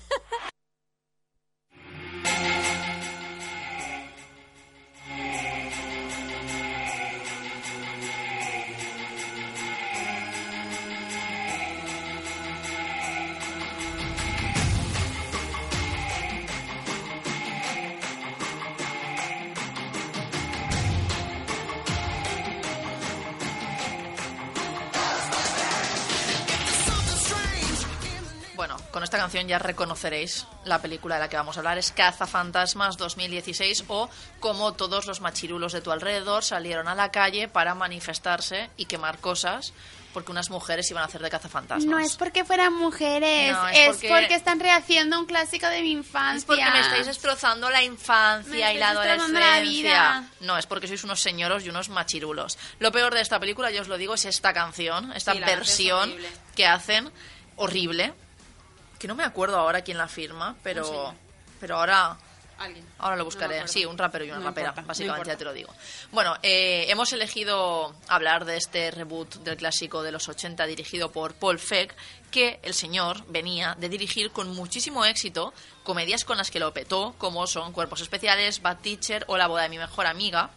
Esta 29.11 29.17
canción 29.23 29.45
ya 29.45 29.59
reconoceréis 29.59 30.47
la 30.63 30.81
película 30.81 31.15
de 31.15 31.21
la 31.21 31.27
que 31.29 31.35
vamos 31.35 31.57
a 31.57 31.59
hablar. 31.59 31.77
Es 31.77 31.91
Cazafantasmas 31.91 32.95
2016 32.95 33.83
o 33.89 34.09
como 34.39 34.71
todos 34.71 35.05
los 35.05 35.19
machirulos 35.19 35.73
de 35.73 35.81
tu 35.81 35.91
alrededor 35.91 36.45
salieron 36.45 36.87
a 36.87 36.95
la 36.95 37.11
calle 37.11 37.49
para 37.49 37.75
manifestarse 37.75 38.69
y 38.77 38.85
quemar 38.85 39.17
cosas 39.17 39.73
porque 40.13 40.31
unas 40.31 40.49
mujeres 40.49 40.89
iban 40.91 41.03
a 41.03 41.07
hacer 41.07 41.21
de 41.21 41.29
cazafantasmas. 41.29 41.85
No 41.85 41.99
es 41.99 42.15
porque 42.15 42.45
fueran 42.45 42.73
mujeres, 42.73 43.51
No, 43.51 43.67
es, 43.67 43.77
es 43.79 43.87
porque... 43.95 44.07
porque- 44.09 44.35
están 44.35 44.61
rehaciendo 44.61 45.19
un 45.19 45.25
clásico 45.25 45.67
de 45.67 45.81
mi 45.81 45.91
infancia. 45.91 46.37
Es 46.37 46.45
porque 46.45 46.63
me 46.71 46.79
estáis 46.79 47.05
destrozando 47.07 47.69
la 47.69 47.83
infancia 47.83 48.67
Me 48.67 48.73
y 48.75 48.77
la 48.77 48.89
adolescencia. 48.91 49.39
la 49.39 49.59
vida. 49.59 50.23
No, 50.39 50.57
es 50.57 50.67
porque 50.67 50.87
sois 50.87 51.03
unos 51.03 51.19
señoros 51.21 51.65
y 51.65 51.69
unos 51.69 51.89
machirulos. 51.89 52.57
Lo 52.79 52.93
peor 52.93 53.13
de 53.13 53.19
esta 53.21 53.41
película, 53.41 53.71
yo 53.71 53.81
os 53.81 53.89
lo 53.89 53.97
digo, 53.97 54.13
es 54.13 54.23
esta 54.23 54.53
canción, 54.53 55.11
esta 55.13 55.33
Sí, 55.33 55.39
es 55.39 55.45
versión 55.45 56.15
que 56.55 56.65
hacen 56.65 57.11
horrible. 57.57 58.13
Que 59.01 59.07
no 59.07 59.15
me 59.15 59.23
acuerdo 59.23 59.57
ahora 59.57 59.81
quién 59.81 59.97
la 59.97 60.07
firma, 60.07 60.55
pero, 60.61 61.15
pero 61.59 61.77
ahora 61.77 62.15
Alguien. 62.59 62.85
Ahora 62.99 63.15
lo 63.15 63.25
buscaré. 63.25 63.67
sí, 63.67 63.83
un 63.83 63.97
rapero 63.97 64.23
y 64.23 64.27
una 64.27 64.37
No 64.37 64.45
rapera, 64.45 64.67
importa, 64.69 64.87
básicamente, 64.87 65.29
ya 65.29 65.35
te 65.35 65.43
lo 65.43 65.53
digo. 65.53 65.73
Bueno, 66.11 66.35
eh, 66.43 66.85
hemos 66.89 67.11
elegido 67.11 67.95
hablar 68.07 68.45
de 68.45 68.57
este 68.57 68.91
reboot 68.91 69.37
del 69.37 69.57
clásico 69.57 70.03
de 70.03 70.11
los 70.11 70.29
80 70.29 70.67
dirigido 70.67 71.11
por 71.11 71.33
Paul 71.33 71.57
Feig, 71.57 71.91
que 72.29 72.59
el 72.61 72.75
señor 72.75 73.25
venía 73.29 73.75
de 73.79 73.89
dirigir 73.89 74.29
con 74.29 74.53
muchísimo 74.53 75.03
éxito 75.05 75.51
comedias 75.81 76.23
con 76.23 76.37
las 76.37 76.51
que 76.51 76.59
lo 76.59 76.71
petó, 76.71 77.15
como 77.17 77.47
son 77.47 77.73
Cuerpos 77.73 78.01
Especiales, 78.01 78.61
Bad 78.61 78.77
Teacher 78.81 79.25
o 79.27 79.35
La 79.35 79.47
boda 79.47 79.63
de 79.63 79.69
mi 79.69 79.79
mejor 79.79 80.05
amiga, 80.05 80.51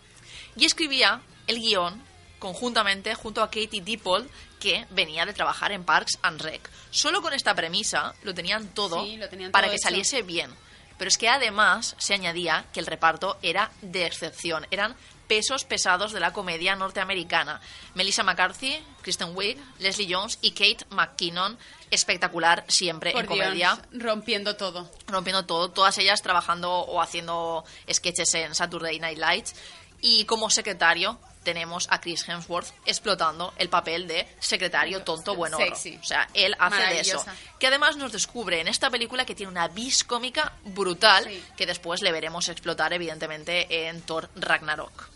y 0.57 0.67
escribía 0.67 1.23
el 1.47 1.59
guion 1.59 2.03
conjuntamente 2.39 3.15
junto 3.15 3.43
a 3.43 3.47
Katie 3.47 3.81
Dippold, 3.83 4.29
que 4.61 4.87
venía 4.91 5.27
de 5.27 5.33
trabajar 5.35 5.73
en 5.73 5.85
Parks 5.85 6.19
and 6.23 6.41
Rec. 6.41 6.69
Solo 6.91 7.23
con 7.23 7.33
esta 7.33 7.55
premisa 7.55 8.15
lo 8.23 8.35
tenían 8.35 8.69
todo 8.69 9.05
Sí, 9.05 9.17
lo 9.17 9.29
tenían 9.29 9.53
para 9.53 9.67
todo 9.67 9.73
que 9.73 9.77
hecho. 9.77 9.89
saliese 9.89 10.23
bien. 10.23 10.51
Pero 10.97 11.09
es 11.09 11.19
que 11.19 11.29
además 11.29 11.97
se 11.99 12.15
añadía 12.15 12.67
que 12.73 12.81
el 12.81 12.87
reparto 12.87 13.37
era 13.43 13.71
de 13.83 14.07
excepción. 14.07 14.67
Eran 14.71 14.95
pesos 15.27 15.65
pesados 15.65 16.13
de 16.13 16.21
la 16.21 16.33
comedia 16.33 16.77
norteamericana. 16.77 17.61
Melissa 17.95 18.23
McCarthy, 18.23 18.79
Kristen 19.03 19.35
Wiig, 19.35 19.59
Leslie 19.79 20.07
Jones 20.09 20.39
y 20.41 20.53
Kate 20.53 20.87
McKinnon. 20.91 21.59
Espectacular 21.91 22.65
siempre 22.69 23.13
Por 23.13 23.23
en 23.23 23.27
comedia. 23.27 23.81
Dios, 23.91 24.03
rompiendo 24.05 24.57
todo. 24.57 24.89
Rompiendo 25.07 25.45
todo. 25.47 25.71
Todas 25.71 25.99
ellas 25.99 26.23
trabajando 26.23 26.71
o 26.71 27.01
haciendo 27.03 27.65
sketches 27.93 28.33
en 28.35 28.55
Saturday 28.55 29.01
Night 29.01 29.19
Lights. 29.19 29.55
Y 30.01 30.25
como 30.27 30.51
secretario 30.51 31.19
tenemos 31.45 31.87
a 31.91 32.01
Chris 32.01 32.29
Hemsworth 32.29 32.73
explotando 32.87 33.55
el 33.57 33.69
papel 33.69 34.09
de 34.09 34.27
secretario 34.41 35.03
tonto 35.03 35.37
bueno. 35.37 35.57
Sexy. 35.59 35.99
O 36.03 36.05
sea, 36.05 36.29
él 36.35 36.57
hace 36.59 36.83
de 36.83 37.01
eso. 37.01 37.25
Que 37.61 37.69
además 37.69 37.97
nos 37.97 38.11
descubre 38.13 38.61
en 38.61 38.67
esta 38.69 38.91
película 38.91 39.25
que 39.25 39.35
tiene 39.35 39.53
una 39.53 39.69
vis 39.69 40.03
cómica 40.05 40.53
brutal 40.65 41.25
Sí. 41.25 41.45
que 41.57 41.67
después 41.67 42.03
le 42.03 42.11
veremos 42.11 42.49
explotar 42.49 42.93
evidentemente 42.93 43.89
en 43.89 44.03
Thor 44.03 44.29
Ragnarok. 44.35 45.09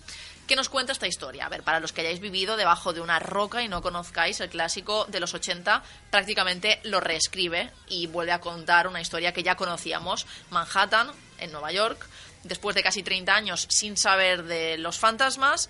¿Qué 0.47 0.57
nos 0.57 0.71
cuenta 0.71 0.93
esta 0.93 1.07
historia? 1.07 1.45
A 1.45 1.49
ver, 1.51 1.63
para 1.63 1.79
los 1.79 1.93
que 1.93 2.01
hayáis 2.01 2.21
vivido 2.21 2.57
debajo 2.57 2.95
de 2.95 3.03
una 3.03 3.19
roca 3.19 3.63
y 3.63 3.69
no 3.69 3.83
conozcáis 3.83 4.41
el 4.41 4.49
clásico 4.49 5.05
de 5.07 5.21
los 5.21 5.35
80, 5.35 5.83
prácticamente 6.11 6.81
lo 6.85 7.01
reescribe 7.01 7.71
y 7.87 8.07
vuelve 8.07 8.33
a 8.33 8.41
contar 8.41 8.87
una 8.89 9.03
historia 9.03 9.35
que 9.35 9.43
ya 9.43 9.57
conocíamos. 9.57 10.27
Manhattan, 10.49 11.11
en 11.39 11.53
Nueva 11.53 11.71
York, 11.73 12.09
después 12.45 12.75
de 12.75 12.83
casi 12.83 13.03
30 13.03 13.35
años 13.35 13.67
sin 13.69 13.99
saber 13.99 14.45
de 14.45 14.79
los 14.79 14.99
fantasmas, 14.99 15.69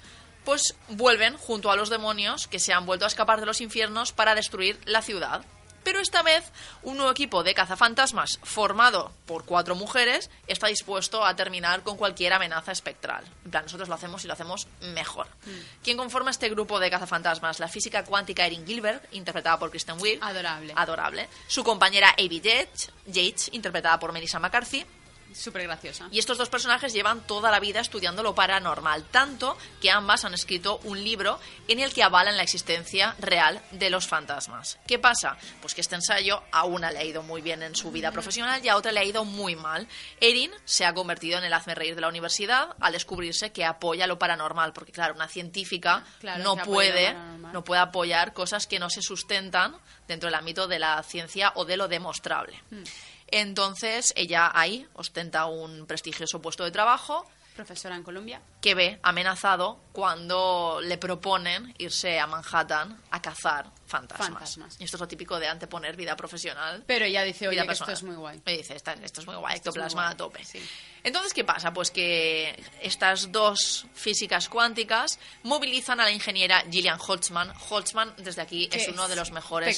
pues 0.49 0.75
vuelven 0.89 1.37
junto 1.37 1.71
a 1.71 1.77
los 1.77 1.91
demonios 1.91 2.49
que 2.49 2.59
se 2.59 2.73
han 2.73 2.87
vuelto 2.87 3.05
a 3.05 3.09
escapar 3.09 3.39
de 3.39 3.45
los 3.45 3.61
infiernos 3.61 4.13
para 4.13 4.35
destruir 4.35 4.81
la 4.87 5.03
ciudad. 5.03 5.45
Pero 5.85 6.01
esta 6.01 6.23
vez, 6.23 6.43
un 6.83 6.97
nuevo 6.97 7.13
equipo 7.13 7.43
de 7.43 7.53
cazafantasmas 7.53 8.39
formado 8.43 9.13
por 9.27 9.45
cuatro 9.45 9.75
mujeres 9.75 10.31
está 10.47 10.69
dispuesto 10.69 11.23
a 11.23 11.37
terminar 11.37 11.83
con 11.83 11.99
cualquier 11.99 12.33
amenaza 12.33 12.73
espectral. 12.73 13.27
En 13.45 13.51
plan, 13.51 13.65
nosotros 13.65 13.91
lo 13.91 13.95
hacemos 13.95 14.25
y 14.25 14.27
lo 14.27 14.33
hacemos 14.33 14.69
mejor. 14.81 15.27
¿Quién 15.83 15.99
conforma 15.99 16.31
este 16.31 16.49
grupo 16.49 16.81
de 16.81 16.89
cazafantasmas? 16.89 17.61
La 17.61 17.69
física 17.69 18.07
cuántica 18.07 18.47
Erin 18.47 18.67
Gilbert, 18.67 19.05
interpretada 19.13 19.59
por 19.59 19.69
Kristen 19.69 20.01
Wiig. 20.01 20.19
Adorable. 20.23 20.73
Adorable. 20.75 21.29
Su 21.47 21.63
compañera 21.63 22.15
Yates, 22.17 22.91
Yates, 23.05 23.51
interpretada 23.53 23.99
por 23.99 24.13
Melissa 24.13 24.39
McCarthy. 24.39 24.87
Súper 25.35 25.63
graciosa. 25.63 26.09
Y 26.11 26.19
estos 26.19 26.39
dos 26.39 26.49
personajes 26.49 26.93
llevan 26.93 27.27
toda 27.27 27.51
la 27.51 27.61
vida 27.61 27.81
estudiando 27.81 28.23
lo 28.23 28.35
paranormal, 28.35 29.05
tanto 29.05 29.57
que 29.81 29.91
ambas 29.91 30.25
han 30.25 30.35
escrito 30.35 30.81
un 30.85 31.03
libro 31.03 31.39
en 31.69 31.81
el 31.81 31.93
que 31.93 32.03
avalan 32.03 32.37
la 32.37 32.43
existencia 32.43 33.15
real 33.19 33.63
de 33.73 33.91
los 33.91 34.07
fantasmas. 34.07 34.79
¿Qué 34.87 34.99
pasa? 34.99 35.37
Pues 35.61 35.75
que 35.75 35.81
este 35.81 35.95
ensayo 35.95 36.43
a 36.51 36.65
una 36.65 36.91
le 36.91 36.99
ha 36.99 37.05
ido 37.05 37.23
muy 37.23 37.43
bien 37.43 37.63
en 37.63 37.77
su 37.77 37.91
vida 37.91 38.13
profesional 38.13 38.65
y 38.65 38.69
a 38.69 38.77
otra 38.77 38.93
le 38.93 39.01
ha 39.01 39.05
ido 39.05 39.25
muy 39.25 39.57
mal. 39.57 39.87
Erin 40.21 40.51
se 40.65 40.85
ha 40.85 40.95
convertido 40.95 41.39
en 41.39 41.45
el 41.45 41.53
hazme 41.53 41.75
reír 41.75 41.95
de 41.95 42.01
la 42.01 42.09
universidad 42.09 42.75
al 42.81 42.93
descubrirse 42.93 43.53
que 43.53 43.65
apoya 43.65 44.07
lo 44.07 44.19
paranormal, 44.19 44.73
porque 44.73 44.93
claro, 44.93 45.15
una 45.15 45.29
científica 45.29 46.05
Claro, 46.21 46.43
no 46.43 46.57
puede 46.57 47.15
no 47.53 47.65
puede 47.65 47.81
apoyar 47.81 48.33
cosas 48.33 48.67
que 48.67 48.79
no 48.79 48.91
se 48.91 49.03
sustentan 49.03 49.77
dentro 50.07 50.29
del 50.29 50.35
ámbito 50.35 50.69
de 50.69 50.79
la 50.79 51.03
ciencia 51.03 51.53
o 51.55 51.65
de 51.65 51.77
lo 51.77 51.89
demostrable. 51.89 52.63
Mm. 52.71 52.83
Entonces, 53.31 54.13
ella 54.17 54.51
ahí 54.55 54.87
ostenta 54.95 55.47
un 55.47 55.87
prestigioso 55.87 56.41
puesto 56.41 56.65
de 56.65 56.71
trabajo 56.71 57.27
Profesora 57.59 57.97
en 57.97 58.05
Colombia. 58.05 58.41
que 58.61 58.75
ve 58.77 59.01
amenazado 59.03 59.81
cuando 59.93 60.81
le 60.83 60.97
proponen 60.97 61.75
irse 61.79 62.21
a 62.21 62.27
Manhattan 62.29 63.01
a 63.11 63.21
cazar 63.21 63.71
fantasmas. 63.87 64.29
Fantasmas. 64.29 64.77
Y 64.81 64.85
esto 64.85 64.97
es 64.97 65.01
lo 65.01 65.09
típico 65.09 65.39
de 65.41 65.49
anteponer 65.49 65.97
vida 65.97 66.15
profesional. 66.15 66.85
Pero 66.87 67.05
ella 67.05 67.23
dice, 67.25 67.49
oye, 67.49 67.65
que 67.67 67.73
esto 67.73 67.91
es 67.91 68.03
muy 68.05 68.15
guay. 68.17 68.41
Me 68.45 68.57
dice, 68.59 68.75
"Esta- 68.77 68.93
esto 68.93 69.21
es 69.23 69.27
muy 69.27 69.37
guay, 69.37 69.55
Esto 69.57 69.71
muy 69.71 69.79
ectoplasma 69.79 70.03
guay, 70.03 70.13
a 70.15 70.17
tope. 70.17 70.43
Entonces, 71.03 71.33
¿qué 71.35 71.45
pasa? 71.45 71.73
Pues 71.73 71.91
que 71.91 72.63
estas 72.81 73.33
dos 73.33 73.87
físicas 73.95 74.49
cuánticas 74.49 75.19
movilizan 75.43 76.01
a 76.01 76.05
la 76.05 76.11
ingeniera 76.13 76.63
Gillian 76.71 76.99
Holtzman. 77.05 77.53
Holtzman, 77.71 78.15
desde 78.19 78.43
aquí, 78.43 78.69
es 78.73 78.89
uno 78.89 79.09
de 79.09 79.17
los 79.17 79.31
mejores 79.33 79.77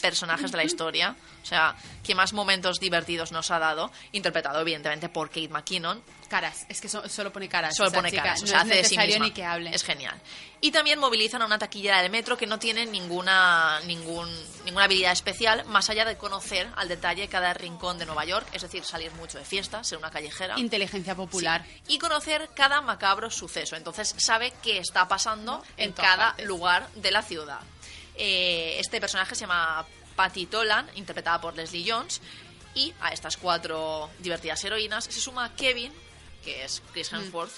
personajes 0.00 0.50
de 0.52 0.56
la 0.56 0.64
historia. 0.64 1.16
O 1.42 1.46
sea, 1.46 1.74
que 2.04 2.14
más 2.14 2.32
momentos 2.32 2.78
divertidos 2.80 3.32
nos 3.32 3.50
ha 3.50 3.58
dado, 3.58 3.90
interpretado 4.12 4.60
evidentemente 4.60 5.08
por 5.08 5.28
Kate 5.28 5.48
McKinnon. 5.48 6.02
Caras, 6.30 6.64
es 6.68 6.80
que 6.80 6.88
so- 6.88 7.08
solo 7.08 7.32
pone 7.32 7.48
caras. 7.48 7.74
Solo 7.76 7.90
pone 7.90 8.08
chica. 8.08 8.22
caras, 8.22 8.38
o 8.38 8.42
No 8.44 8.46
sea, 8.52 8.58
es 8.60 8.64
hace 8.66 8.74
de 8.76 8.84
sí 8.84 8.96
misma. 8.96 9.24
ni 9.26 9.32
que 9.32 9.44
hable. 9.44 9.74
Es 9.74 9.82
genial. 9.82 10.16
Y 10.60 10.70
también 10.70 11.00
movilizan 11.00 11.42
a 11.42 11.44
una 11.46 11.58
taquillera 11.58 12.00
del 12.02 12.10
metro 12.12 12.36
que 12.38 12.46
no 12.46 12.60
tiene 12.60 12.86
ninguna, 12.86 13.80
ningún, 13.80 14.32
ninguna 14.64 14.84
habilidad 14.84 15.10
especial, 15.10 15.64
más 15.66 15.90
allá 15.90 16.04
de 16.04 16.16
conocer 16.16 16.68
al 16.76 16.86
detalle 16.86 17.26
cada 17.26 17.52
rincón 17.52 17.98
de 17.98 18.06
Nueva 18.06 18.24
York, 18.26 18.46
es 18.52 18.62
decir, 18.62 18.84
salir 18.84 19.10
mucho 19.14 19.38
de 19.38 19.44
fiesta, 19.44 19.82
ser 19.82 19.98
una 19.98 20.12
callejera. 20.12 20.56
Inteligencia 20.56 21.16
popular. 21.16 21.64
Sí. 21.66 21.94
Y 21.94 21.98
conocer 21.98 22.48
cada 22.54 22.80
macabro 22.80 23.28
suceso. 23.28 23.74
Entonces 23.74 24.14
sabe 24.18 24.52
qué 24.62 24.78
está 24.78 25.08
pasando 25.08 25.64
en, 25.76 25.90
cada 25.92 26.28
partes. 26.28 26.46
lugar 26.46 26.88
de 26.94 27.10
la 27.10 27.22
ciudad. 27.22 27.58
Eh, 28.14 28.76
este 28.78 29.00
personaje 29.00 29.34
se 29.34 29.40
llama 29.40 29.84
Patty 30.14 30.46
Tolan, 30.46 30.88
interpretada 30.94 31.40
por 31.40 31.56
Leslie 31.56 31.90
Jones. 31.90 32.20
Y 32.74 32.94
a 33.00 33.08
estas 33.08 33.36
cuatro 33.36 34.10
divertidas 34.20 34.62
heroínas 34.64 35.06
se 35.06 35.20
suma 35.20 35.56
Kevin, 35.56 35.92
que 36.44 36.64
es 36.64 36.82
Chris 36.92 37.12
Mm. 37.12 37.16
Hemsworth, 37.16 37.52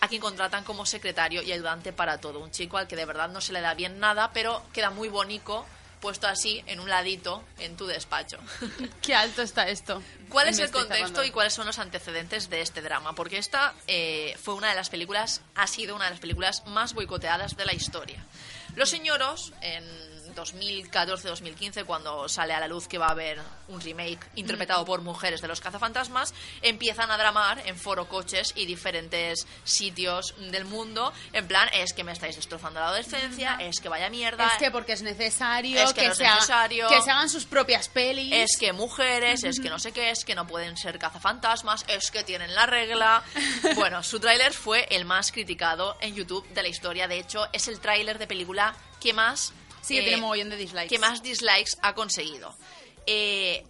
a 0.00 0.08
quien 0.08 0.20
contratan 0.20 0.64
como 0.64 0.86
secretario 0.86 1.42
y 1.42 1.52
ayudante 1.52 1.92
para 1.92 2.18
todo. 2.18 2.40
Un 2.40 2.50
chico 2.50 2.78
al 2.78 2.88
que 2.88 2.96
de 2.96 3.04
verdad 3.04 3.28
no 3.28 3.40
se 3.40 3.52
le 3.52 3.60
da 3.60 3.74
bien 3.74 3.98
nada, 3.98 4.32
pero 4.32 4.62
queda 4.72 4.90
muy 4.90 5.08
bonito 5.08 5.66
puesto 6.00 6.26
así 6.26 6.62
en 6.66 6.80
un 6.80 6.88
ladito 6.88 7.44
en 7.58 7.76
tu 7.76 7.86
despacho. 7.86 8.38
Qué 9.02 9.14
alto 9.14 9.42
está 9.42 9.68
esto. 9.68 10.02
¿Cuál 10.30 10.48
es 10.48 10.58
el 10.58 10.70
contexto 10.70 11.22
y 11.22 11.30
cuáles 11.30 11.52
son 11.52 11.66
los 11.66 11.78
antecedentes 11.78 12.48
de 12.48 12.62
este 12.62 12.80
drama? 12.80 13.14
Porque 13.14 13.36
esta 13.36 13.74
eh, 13.86 14.34
fue 14.42 14.54
una 14.54 14.70
de 14.70 14.76
las 14.76 14.88
películas, 14.88 15.42
ha 15.54 15.66
sido 15.66 15.94
una 15.94 16.04
de 16.06 16.12
las 16.12 16.20
películas 16.20 16.66
más 16.66 16.94
boicoteadas 16.94 17.56
de 17.56 17.66
la 17.66 17.74
historia. 17.74 18.24
Los 18.76 18.88
señoros, 18.88 19.52
en 19.60 19.84
2014-2015, 20.34 21.84
cuando 21.84 22.28
sale 22.28 22.52
a 22.54 22.60
la 22.60 22.68
luz 22.68 22.88
que 22.88 22.98
va 22.98 23.06
a 23.06 23.10
haber 23.12 23.38
un 23.68 23.80
remake 23.80 24.20
interpretado 24.36 24.84
por 24.84 25.00
mujeres 25.02 25.40
de 25.40 25.48
los 25.48 25.60
cazafantasmas, 25.60 26.34
empiezan 26.62 27.10
a 27.10 27.16
dramar 27.16 27.62
en 27.66 27.76
foro 27.76 28.08
coches 28.08 28.52
y 28.56 28.66
diferentes 28.66 29.46
sitios 29.64 30.34
del 30.50 30.64
mundo, 30.64 31.12
en 31.32 31.46
plan, 31.46 31.68
es 31.72 31.92
que 31.92 32.04
me 32.04 32.12
estáis 32.12 32.36
destrozando 32.36 32.80
la 32.80 32.86
adolescencia, 32.88 33.56
es 33.60 33.80
que 33.80 33.88
vaya 33.88 34.10
mierda, 34.10 34.46
Es 34.48 34.58
que 34.58 34.70
porque 34.70 34.92
es 34.92 35.02
necesario, 35.02 35.80
Es 35.80 35.92
que 35.92 36.06
no 36.06 36.12
es 36.12 36.18
se 36.18 36.26
haga- 36.26 36.34
necesario. 36.36 36.88
que 36.88 37.02
se 37.02 37.10
hagan 37.10 37.28
sus 37.28 37.44
propias 37.44 37.88
pelis. 37.88 38.32
es 38.32 38.56
que 38.58 38.72
mujeres, 38.72 39.44
es 39.44 39.60
que 39.60 39.70
no 39.70 39.78
sé 39.78 39.92
qué, 39.92 40.10
es 40.10 40.24
que 40.24 40.34
no 40.34 40.46
pueden 40.46 40.76
ser 40.76 40.98
cazafantasmas, 40.98 41.84
es 41.88 42.10
que 42.10 42.24
tienen 42.24 42.54
la 42.54 42.66
regla. 42.66 43.22
Bueno, 43.74 44.02
su 44.02 44.20
tráiler 44.20 44.52
fue 44.52 44.86
el 44.90 45.04
más 45.04 45.32
criticado 45.32 45.96
en 46.00 46.14
YouTube 46.14 46.46
de 46.50 46.62
la 46.62 46.68
historia. 46.68 47.08
De 47.08 47.18
hecho, 47.18 47.46
es 47.52 47.68
el 47.68 47.80
tráiler 47.80 48.18
de 48.18 48.26
película 48.26 48.74
que 49.00 49.12
más... 49.12 49.52
Sí, 49.82 49.96
que 49.96 50.02
tiene 50.02 50.18
mogollón 50.18 50.50
de 50.50 50.56
dislikes. 50.56 50.88
Que 50.88 50.98
más 50.98 51.22
dislikes 51.22 51.72
ha 51.82 51.94
conseguido. 51.94 52.54
Eh, 53.06 53.64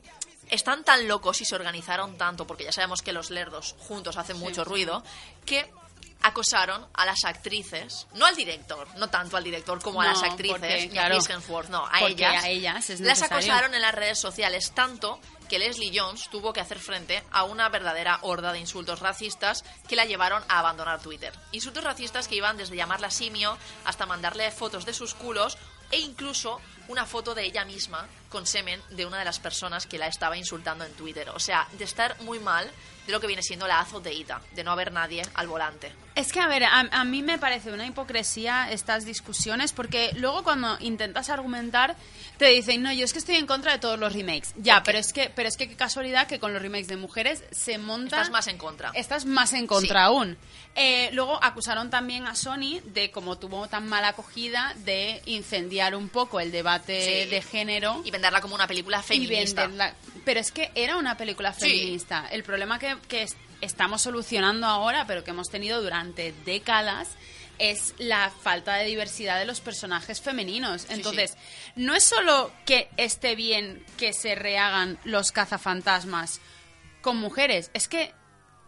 están 0.49 0.85
tan 0.85 1.07
locos 1.07 1.41
y 1.41 1.45
se 1.45 1.55
organizaron 1.55 2.19
tanto, 2.19 2.47
porque 2.47 2.65
ya 2.65 2.73
sabemos 2.73 3.03
que 3.03 3.13
los 3.13 3.31
lerdos 3.31 3.77
juntos 3.79 4.17
hacen 4.17 4.39
mucho 4.39 4.65
ruido, 4.65 5.03
que 5.47 5.71
acosaron 6.23 6.87
a 6.93 7.07
las 7.07 7.25
actrices, 7.25 8.07
no 8.15 8.27
al 8.27 8.37
director, 8.37 8.87
no 8.97 9.09
tanto 9.09 9.37
al 9.37 9.45
director 9.45 9.81
como 9.81 10.03
a 10.03 10.05
No, 10.05 10.11
las 10.13 10.23
actrices, 10.23 10.59
porque, 10.59 10.81
ni 10.83 10.89
claro, 10.91 11.15
a 11.15 11.19
Chris 11.19 11.31
Hemsworth, 11.31 11.71
no, 11.71 11.87
a 11.91 12.01
ellas. 12.03 12.45
a 12.45 12.49
ellas 12.49 12.91
es 12.91 13.01
las 13.01 13.23
acosaron 13.23 13.75
en 13.75 13.81
las 13.81 13.95
redes 13.95 14.19
sociales 14.19 14.73
tanto 14.73 15.19
que 15.49 15.59
Leslie 15.59 15.91
Jones 15.93 16.29
tuvo 16.31 16.53
que 16.53 16.61
hacer 16.61 16.79
frente 16.79 17.23
a 17.33 17.45
una 17.45 17.69
verdadera 17.69 18.21
horda 18.23 18.53
de 18.53 18.61
insultos 18.61 19.01
racistas 19.01 19.65
que 19.89 19.97
la 19.97 20.05
llevaron 20.05 20.45
a 20.49 20.61
abandonar 20.61 21.01
Twitter. 21.01 21.33
Insultos 21.53 21.83
racistas 21.83 22.29
que 22.29 22.37
iban 22.37 22.57
desde 22.57 22.77
llamarla 22.77 23.11
simio 23.11 23.57
hasta 23.85 24.07
mandarle 24.07 24.51
fotos 24.53 24.85
de 24.85 24.95
sus 24.95 25.15
culos 25.15 25.59
e 25.91 25.99
incluso 25.99 26.61
una 26.89 27.07
foto 27.07 27.35
de 27.35 27.45
ella 27.45 27.65
misma 27.65 28.07
con 28.29 28.47
semen 28.47 28.81
de 28.91 29.07
una 29.07 29.19
de 29.19 29.25
las 29.25 29.39
personas 29.39 29.87
que 29.87 29.99
la 29.99 30.07
estaba 30.07 30.37
insultando 30.37 30.85
en 30.85 30.93
Twitter. 30.93 31.31
O 31.31 31.39
sea, 31.39 31.69
de 31.73 31.85
estar 31.85 32.21
muy 32.23 32.39
mal 32.39 32.71
de 33.11 33.17
lo 33.17 33.21
que 33.21 33.27
viene 33.27 33.43
siendo 33.43 33.67
la 33.67 33.81
azoteíta, 33.81 34.41
de 34.55 34.65
no 34.65 34.71
haber 34.73 34.93
nadie 34.93 35.23
al 35.35 35.49
volante. 35.49 35.93
Es 36.15 36.33
que, 36.33 36.41
a 36.41 36.49
ver, 36.49 36.65
a, 36.65 36.81
a 36.81 37.05
mí 37.05 37.23
me 37.23 37.39
parece 37.39 37.71
una 37.73 37.87
hipocresía 37.87 38.71
estas 38.71 39.05
discusiones 39.05 39.73
porque 39.73 40.11
luego 40.17 40.43
cuando 40.43 40.77
intentas 40.81 41.31
argumentar 41.31 41.97
te 42.37 42.47
dicen, 42.47 42.83
no, 42.83 42.93
yo 42.93 43.05
es 43.05 43.13
que 43.13 43.19
estoy 43.21 43.37
en 43.37 43.47
contra 43.47 43.73
de 43.73 43.79
todos 43.79 43.99
los 43.99 44.13
remakes. 44.13 44.53
Ya, 44.57 44.83
pero 44.83 44.99
es 44.99 45.13
que 45.13 45.31
pero 45.35 45.49
es 45.49 45.57
que 45.57 45.69
qué 45.69 45.77
casualidad 45.77 46.27
que 46.27 46.39
con 46.41 46.53
los 46.53 46.61
remakes 46.63 46.89
de 46.89 46.97
mujeres 46.97 47.45
se 47.53 47.79
monta... 47.79 48.17
Estás 48.17 48.31
más 48.31 48.47
en 48.49 48.59
contra. 48.59 48.91
Estás 48.95 49.25
más 49.25 49.53
en 49.53 49.67
contra 49.67 50.01
Sí. 50.01 50.07
aún. 50.07 50.37
Eh, 50.75 51.11
luego 51.13 51.43
acusaron 51.43 51.91
también 51.91 52.27
a 52.27 52.35
Sony 52.35 52.81
de, 52.85 53.11
como 53.11 53.39
tuvo 53.39 53.69
tan 53.69 53.89
mala 53.89 54.09
acogida, 54.09 54.73
de 54.85 55.21
incendiar 55.27 55.95
un 55.95 56.09
poco 56.09 56.41
el 56.41 56.51
debate 56.53 57.25
Sí. 57.25 57.31
de 57.31 57.43
género. 57.43 58.03
Y 58.05 58.11
venderla 58.11 58.41
como 58.41 58.55
una 58.55 58.67
película 58.67 59.03
feminista. 59.03 59.65
Y 59.65 59.67
venderla. 59.67 59.95
Pero 60.25 60.41
es 60.41 60.53
que 60.53 60.71
era 60.75 60.97
una 60.97 61.17
película 61.17 61.53
Sí. 61.53 61.61
feminista. 61.63 62.27
El 62.31 62.43
problema 62.43 62.79
que, 62.79 62.97
que 63.09 63.23
es- 63.23 63.37
estamos 63.61 64.03
solucionando 64.03 64.67
ahora, 64.67 65.07
pero 65.07 65.23
que 65.25 65.31
hemos 65.31 65.49
tenido 65.51 65.83
durante 65.83 66.33
décadas, 66.45 67.09
es 67.59 67.95
la 67.99 68.31
falta 68.31 68.77
de 68.77 68.87
diversidad 68.87 69.39
de 69.39 69.45
los 69.45 69.61
personajes 69.61 70.21
femeninos. 70.23 70.87
Entonces, 70.89 71.37
no 71.77 71.95
es 71.95 72.05
solo 72.05 72.51
que 72.65 72.89
esté 72.97 73.35
bien 73.37 73.85
que 73.99 74.15
se 74.15 74.35
rehagan 74.35 74.99
los 75.05 75.31
cazafantasmas 75.31 76.41
con 77.03 77.19
mujeres, 77.19 77.71
es 77.75 77.87
que 77.89 78.15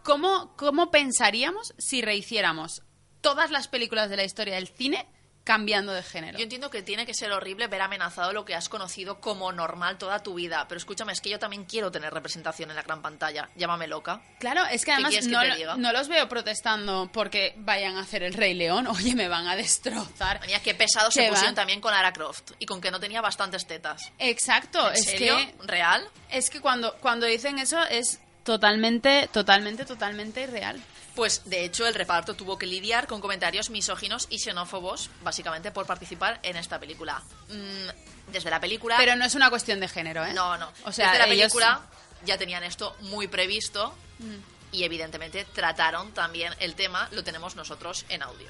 ¿cómo, 0.03 0.53
cómo 0.57 0.91
pensaríamos 0.91 1.73
si 1.79 2.01
rehiciéramos 2.03 2.83
todas 3.21 3.49
las 3.51 3.67
películas 3.67 4.09
de 4.11 4.17
la 4.17 4.25
historia 4.25 4.55
del 4.55 4.67
cine 4.67 5.07
cambiando 5.43 5.93
de 5.93 6.03
género? 6.03 6.37
Yo 6.37 6.43
entiendo 6.43 6.69
que 6.69 6.81
tiene 6.81 7.05
que 7.05 7.13
ser 7.13 7.31
horrible 7.31 7.67
ver 7.67 7.81
amenazado 7.81 8.33
lo 8.33 8.45
que 8.45 8.55
has 8.55 8.69
conocido 8.69 9.19
como 9.19 9.51
normal 9.51 9.97
toda 9.97 10.23
tu 10.23 10.33
vida, 10.35 10.65
pero 10.67 10.77
escúchame, 10.77 11.11
es 11.13 11.21
que 11.21 11.29
yo 11.29 11.39
también 11.39 11.65
quiero 11.65 11.91
tener 11.91 12.13
representación 12.13 12.69
en 12.69 12.75
la 12.75 12.83
gran 12.83 13.01
pantalla. 13.01 13.49
Llámame 13.55 13.87
loca. 13.87 14.21
Claro, 14.39 14.65
es 14.65 14.81
que 14.81 14.85
¿Qué 14.85 14.91
además 14.93 15.09
quieres 15.11 15.27
que 15.27 15.65
no, 15.65 15.77
no 15.77 15.91
los 15.91 16.07
veo 16.07 16.27
protestando 16.29 17.09
porque 17.11 17.53
vayan 17.57 17.97
a 17.97 18.01
hacer 18.01 18.23
el 18.23 18.33
Rey 18.33 18.53
León. 18.53 18.87
Oye, 18.93 19.15
me 19.15 19.27
van 19.27 19.47
a 19.47 19.55
destrozar. 19.55 20.39
Mira, 20.45 20.59
qué 20.61 20.73
pesado 20.73 21.11
se 21.11 21.27
pusieron 21.29 21.55
también 21.55 21.81
con 21.81 21.91
Lara 21.91 22.13
Croft 22.13 22.51
y 22.59 22.65
con 22.65 22.81
que 22.81 22.91
no 22.91 22.99
tenía 22.99 23.21
bastantes 23.21 23.67
tetas. 23.67 24.11
Exacto, 24.19 24.89
¿En 24.89 24.95
es 24.95 25.05
serio? 25.05 25.35
que 25.37 25.55
¿Real? 25.67 26.07
es 26.29 26.49
que 26.49 26.61
cuando 26.61 26.95
cuando 26.97 27.25
dicen 27.25 27.59
eso 27.59 27.81
es 27.83 28.19
totalmente 28.43 29.29
totalmente 29.31 29.85
totalmente 29.85 30.41
irreal. 30.41 30.81
Pues 31.15 31.41
de 31.45 31.63
hecho 31.63 31.85
el 31.87 31.93
reparto 31.93 32.33
tuvo 32.35 32.57
que 32.57 32.65
lidiar 32.65 33.05
con 33.07 33.21
comentarios 33.21 33.69
misóginos 33.69 34.27
y 34.31 34.39
xenófobos, 34.39 35.09
básicamente 35.21 35.71
por 35.71 35.85
participar 35.85 36.39
en 36.43 36.57
esta 36.57 36.79
película. 36.79 37.21
Mm, 37.49 38.31
desde 38.31 38.49
la 38.49 38.59
película... 38.59 38.97
Pero 38.97 39.15
no 39.15 39.23
es 39.25 39.35
una 39.35 39.49
cuestión 39.51 39.79
de 39.79 39.87
género, 39.87 40.25
¿eh? 40.25 40.33
No, 40.33 40.57
no. 40.57 40.71
O 40.85 40.91
sea, 40.91 41.11
desde 41.11 41.19
la 41.19 41.25
ellos- 41.33 41.51
película 41.53 41.81
ya 42.25 42.37
tenían 42.37 42.63
esto 42.63 42.95
muy 43.01 43.27
previsto 43.27 43.93
Mm. 44.19 44.35
y 44.71 44.83
evidentemente 44.85 45.45
trataron 45.53 46.11
también 46.13 46.53
el 46.59 46.73
tema, 46.75 47.07
lo 47.11 47.23
tenemos 47.23 47.55
nosotros 47.55 48.05
en 48.09 48.23
audio. 48.23 48.49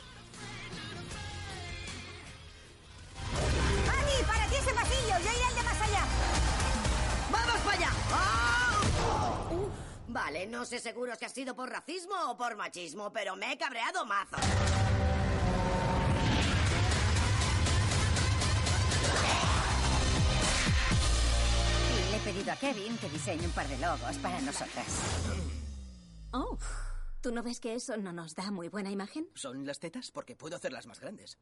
¡Annie, 3.91 4.23
para 4.25 4.45
ti 4.47 4.55
ese 4.55 4.73
pasillo! 4.73 5.19
¡Yo 5.23 5.31
iré 5.31 5.43
al 5.45 5.55
de 5.55 5.63
más 5.63 5.81
allá! 5.81 6.05
¡Vamos 7.31 7.59
para 7.61 7.77
allá! 7.77 7.89
¡Ah! 8.11 8.62
Vale, 10.13 10.45
no 10.45 10.63
sé 10.63 10.79
seguro 10.79 11.15
si 11.15 11.25
ha 11.25 11.29
sido 11.29 11.55
por 11.55 11.69
racismo 11.69 12.13
o 12.29 12.37
por 12.37 12.55
machismo, 12.55 13.11
pero 13.11 13.35
me 13.35 13.51
he 13.51 13.57
cabreado 13.57 14.05
mazo. 14.05 14.37
Y 21.91 22.11
le 22.11 22.17
he 22.17 22.19
pedido 22.19 22.51
a 22.51 22.55
Kevin 22.55 22.97
que 22.97 23.09
diseñe 23.09 23.45
un 23.45 23.51
par 23.51 23.67
de 23.67 23.77
logos 23.77 24.17
para 24.17 24.39
nosotras. 24.41 24.87
Oh, 26.31 26.57
¿tú 27.21 27.31
no 27.31 27.43
ves 27.43 27.59
que 27.59 27.75
eso 27.75 27.95
no 27.97 28.11
nos 28.11 28.35
da 28.35 28.49
muy 28.51 28.69
buena 28.69 28.89
imagen? 28.91 29.27
¿Son 29.35 29.65
las 29.65 29.79
tetas? 29.79 30.11
Porque 30.11 30.35
puedo 30.35 30.55
hacerlas 30.55 30.87
más 30.87 30.99
grandes. 30.99 31.37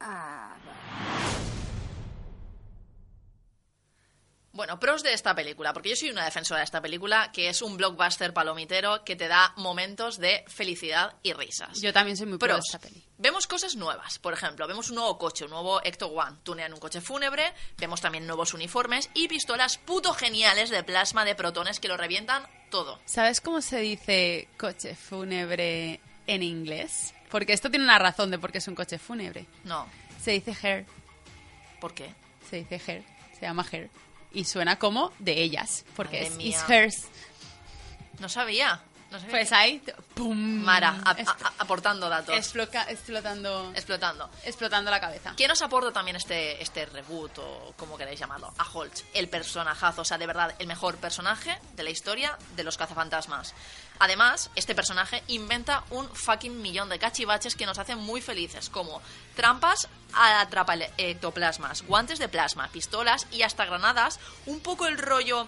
Ah, 0.00 0.56
Bueno, 0.64 0.78
pros 4.80 5.02
de 5.02 5.12
esta 5.12 5.34
película, 5.34 5.72
porque 5.72 5.90
yo 5.90 5.96
soy 5.96 6.10
una 6.10 6.24
defensora 6.24 6.58
de 6.58 6.64
esta 6.64 6.80
película, 6.80 7.30
que 7.32 7.48
es 7.48 7.62
un 7.62 7.76
blockbuster 7.76 8.32
palomitero 8.32 9.04
que 9.04 9.16
te 9.16 9.28
da 9.28 9.52
momentos 9.56 10.18
de 10.18 10.44
felicidad 10.48 11.14
y 11.22 11.32
risas. 11.32 11.80
Yo 11.80 11.92
también 11.92 12.16
soy 12.16 12.26
muy 12.26 12.38
pro 12.38 12.48
de 12.48 12.54
Pros. 12.54 12.66
esta 12.66 12.78
peli. 12.78 13.02
Vemos 13.18 13.46
cosas 13.46 13.76
nuevas, 13.76 14.18
por 14.18 14.32
ejemplo, 14.32 14.66
vemos 14.66 14.90
un 14.90 14.96
nuevo 14.96 15.16
coche, 15.16 15.44
un 15.44 15.50
nuevo 15.52 15.80
Ecto 15.84 16.08
One, 16.08 16.38
tunean 16.42 16.72
un 16.72 16.80
coche 16.80 17.00
fúnebre, 17.00 17.52
vemos 17.78 18.00
también 18.00 18.26
nuevos 18.26 18.52
uniformes 18.52 19.08
y 19.14 19.28
pistolas 19.28 19.78
puto 19.78 20.12
geniales 20.12 20.70
de 20.70 20.82
plasma 20.82 21.24
de 21.24 21.34
protones 21.34 21.78
que 21.78 21.88
lo 21.88 21.96
revientan 21.96 22.46
todo. 22.70 23.00
¿Sabes 23.04 23.40
cómo 23.40 23.60
se 23.60 23.78
dice 23.78 24.48
coche 24.58 24.96
fúnebre 24.96 26.00
en 26.26 26.42
inglés? 26.42 27.14
Porque 27.30 27.52
esto 27.52 27.70
tiene 27.70 27.84
una 27.84 27.98
razón 27.98 28.30
de 28.30 28.38
por 28.38 28.50
qué 28.52 28.58
es 28.58 28.68
un 28.68 28.74
coche 28.74 28.98
fúnebre. 28.98 29.46
No. 29.64 29.86
Se 30.20 30.32
dice 30.32 30.54
hair. 30.60 30.86
¿Por 31.80 31.94
qué? 31.94 32.14
Se 32.50 32.56
dice 32.56 32.80
hair. 32.86 33.04
Se 33.38 33.46
llama 33.46 33.64
hair. 33.70 33.88
Y 34.34 34.44
suena 34.44 34.78
como 34.78 35.12
de 35.18 35.42
ellas. 35.42 35.84
Porque 35.96 36.16
Madre 36.22 36.28
es 36.28 36.36
mía. 36.36 36.48
is 36.48 36.64
hers. 36.70 37.04
No 38.18 38.28
sabía. 38.28 38.80
No 39.10 39.18
sabía 39.18 39.30
Pues 39.30 39.48
que- 39.50 39.54
ahí, 39.54 39.82
¡pum! 40.14 40.34
Mara, 40.64 40.98
a- 41.04 41.10
a- 41.10 41.52
aportando 41.58 42.08
datos. 42.08 42.34
exploca- 42.34 42.86
explotando, 42.88 43.70
Explotando. 43.74 44.30
explotando 44.44 44.90
la 44.90 45.00
cabeza. 45.00 45.34
¿Quién 45.36 45.48
nos 45.48 45.60
aporta 45.60 45.92
también 45.92 46.16
este, 46.16 46.62
este 46.62 46.86
reboot 46.86 47.36
o 47.38 47.74
como 47.76 47.98
queréis 47.98 48.18
llamarlo? 48.18 48.54
A 48.56 48.64
Holtz, 48.72 49.04
el 49.12 49.28
personajazo, 49.28 50.00
o 50.00 50.04
sea, 50.06 50.16
de 50.16 50.26
verdad, 50.26 50.54
el 50.58 50.66
mejor 50.66 50.96
personaje 50.96 51.58
de 51.76 51.82
la 51.82 51.90
historia 51.90 52.38
de 52.56 52.64
los 52.64 52.78
cazafantasmas. 52.78 53.52
Además, 54.02 54.50
este 54.56 54.74
personaje 54.74 55.22
inventa 55.28 55.84
un 55.90 56.08
fucking 56.12 56.60
millón 56.60 56.88
de 56.88 56.98
cachivaches 56.98 57.54
que 57.54 57.66
nos 57.66 57.78
hacen 57.78 57.98
muy 57.98 58.20
felices, 58.20 58.68
como 58.68 59.00
trampas 59.36 59.86
a 60.12 60.40
atrapa 60.40 60.74
ectoplasmas, 60.98 61.82
guantes 61.82 62.18
de 62.18 62.28
plasma, 62.28 62.66
pistolas 62.72 63.28
y 63.30 63.42
hasta 63.42 63.64
granadas, 63.64 64.18
un 64.46 64.58
poco 64.58 64.88
el 64.88 64.98
rollo 64.98 65.46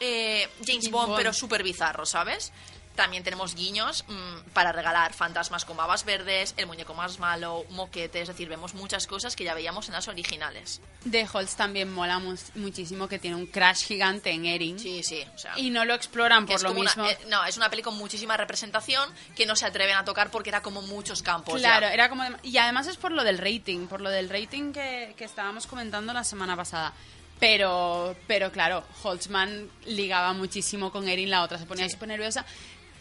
eh, 0.00 0.48
James, 0.56 0.66
James 0.66 0.90
Bond, 0.90 1.08
Bond. 1.10 1.16
pero 1.16 1.32
súper 1.32 1.62
bizarro, 1.62 2.04
¿sabes? 2.04 2.52
También 2.94 3.24
tenemos 3.24 3.54
guiños 3.54 4.04
mm, 4.06 4.50
para 4.52 4.70
regalar 4.70 5.14
fantasmas 5.14 5.64
con 5.64 5.76
babas 5.78 6.04
verdes, 6.04 6.52
el 6.58 6.66
muñeco 6.66 6.92
más 6.92 7.18
malo, 7.18 7.64
moquete, 7.70 8.20
es 8.20 8.28
decir, 8.28 8.48
vemos 8.50 8.74
muchas 8.74 9.06
cosas 9.06 9.34
que 9.34 9.44
ya 9.44 9.54
veíamos 9.54 9.88
en 9.88 9.94
las 9.94 10.08
originales. 10.08 10.80
De 11.04 11.26
Holtz 11.32 11.54
también 11.56 11.90
mola 11.90 12.18
mu- 12.18 12.36
muchísimo 12.54 13.08
que 13.08 13.18
tiene 13.18 13.36
un 13.36 13.46
crash 13.46 13.84
gigante 13.86 14.30
en 14.30 14.44
Erin. 14.44 14.78
Sí, 14.78 15.02
sí, 15.02 15.24
o 15.34 15.38
sea, 15.38 15.58
Y 15.58 15.70
no 15.70 15.84
lo 15.86 15.94
exploran 15.94 16.44
por 16.44 16.56
es 16.56 16.62
lo 16.62 16.72
una- 16.72 16.80
mismo. 16.82 17.04
eh, 17.06 17.18
no, 17.28 17.42
es 17.46 17.56
una 17.56 17.70
peli 17.70 17.80
con 17.82 17.96
muchísima 17.96 18.36
representación 18.36 19.08
que 19.34 19.46
no 19.46 19.56
se 19.56 19.64
atreven 19.64 19.96
a 19.96 20.04
tocar 20.04 20.30
porque 20.30 20.50
era 20.50 20.60
como 20.60 20.82
muchos 20.82 21.22
campos. 21.22 21.60
Claro, 21.60 21.86
ya. 21.86 21.94
era 21.94 22.08
como... 22.10 22.24
de- 22.24 22.36
Y 22.42 22.58
además 22.58 22.86
es 22.88 22.98
por 22.98 23.12
lo 23.12 23.24
del 23.24 23.38
rating, 23.38 23.86
por 23.86 24.02
lo 24.02 24.10
del 24.10 24.28
rating 24.28 24.72
que, 24.72 25.14
que 25.16 25.24
estábamos 25.24 25.66
comentando 25.66 26.12
la 26.12 26.24
semana 26.24 26.56
pasada. 26.56 26.92
Pero, 27.40 28.14
pero 28.28 28.52
claro, 28.52 28.84
Holtzman 29.02 29.68
ligaba 29.86 30.32
muchísimo 30.32 30.92
con 30.92 31.08
Erin, 31.08 31.28
la 31.30 31.42
otra 31.42 31.58
se 31.58 31.66
ponía 31.66 31.88
súper 31.88 32.08
nerviosa. 32.08 32.44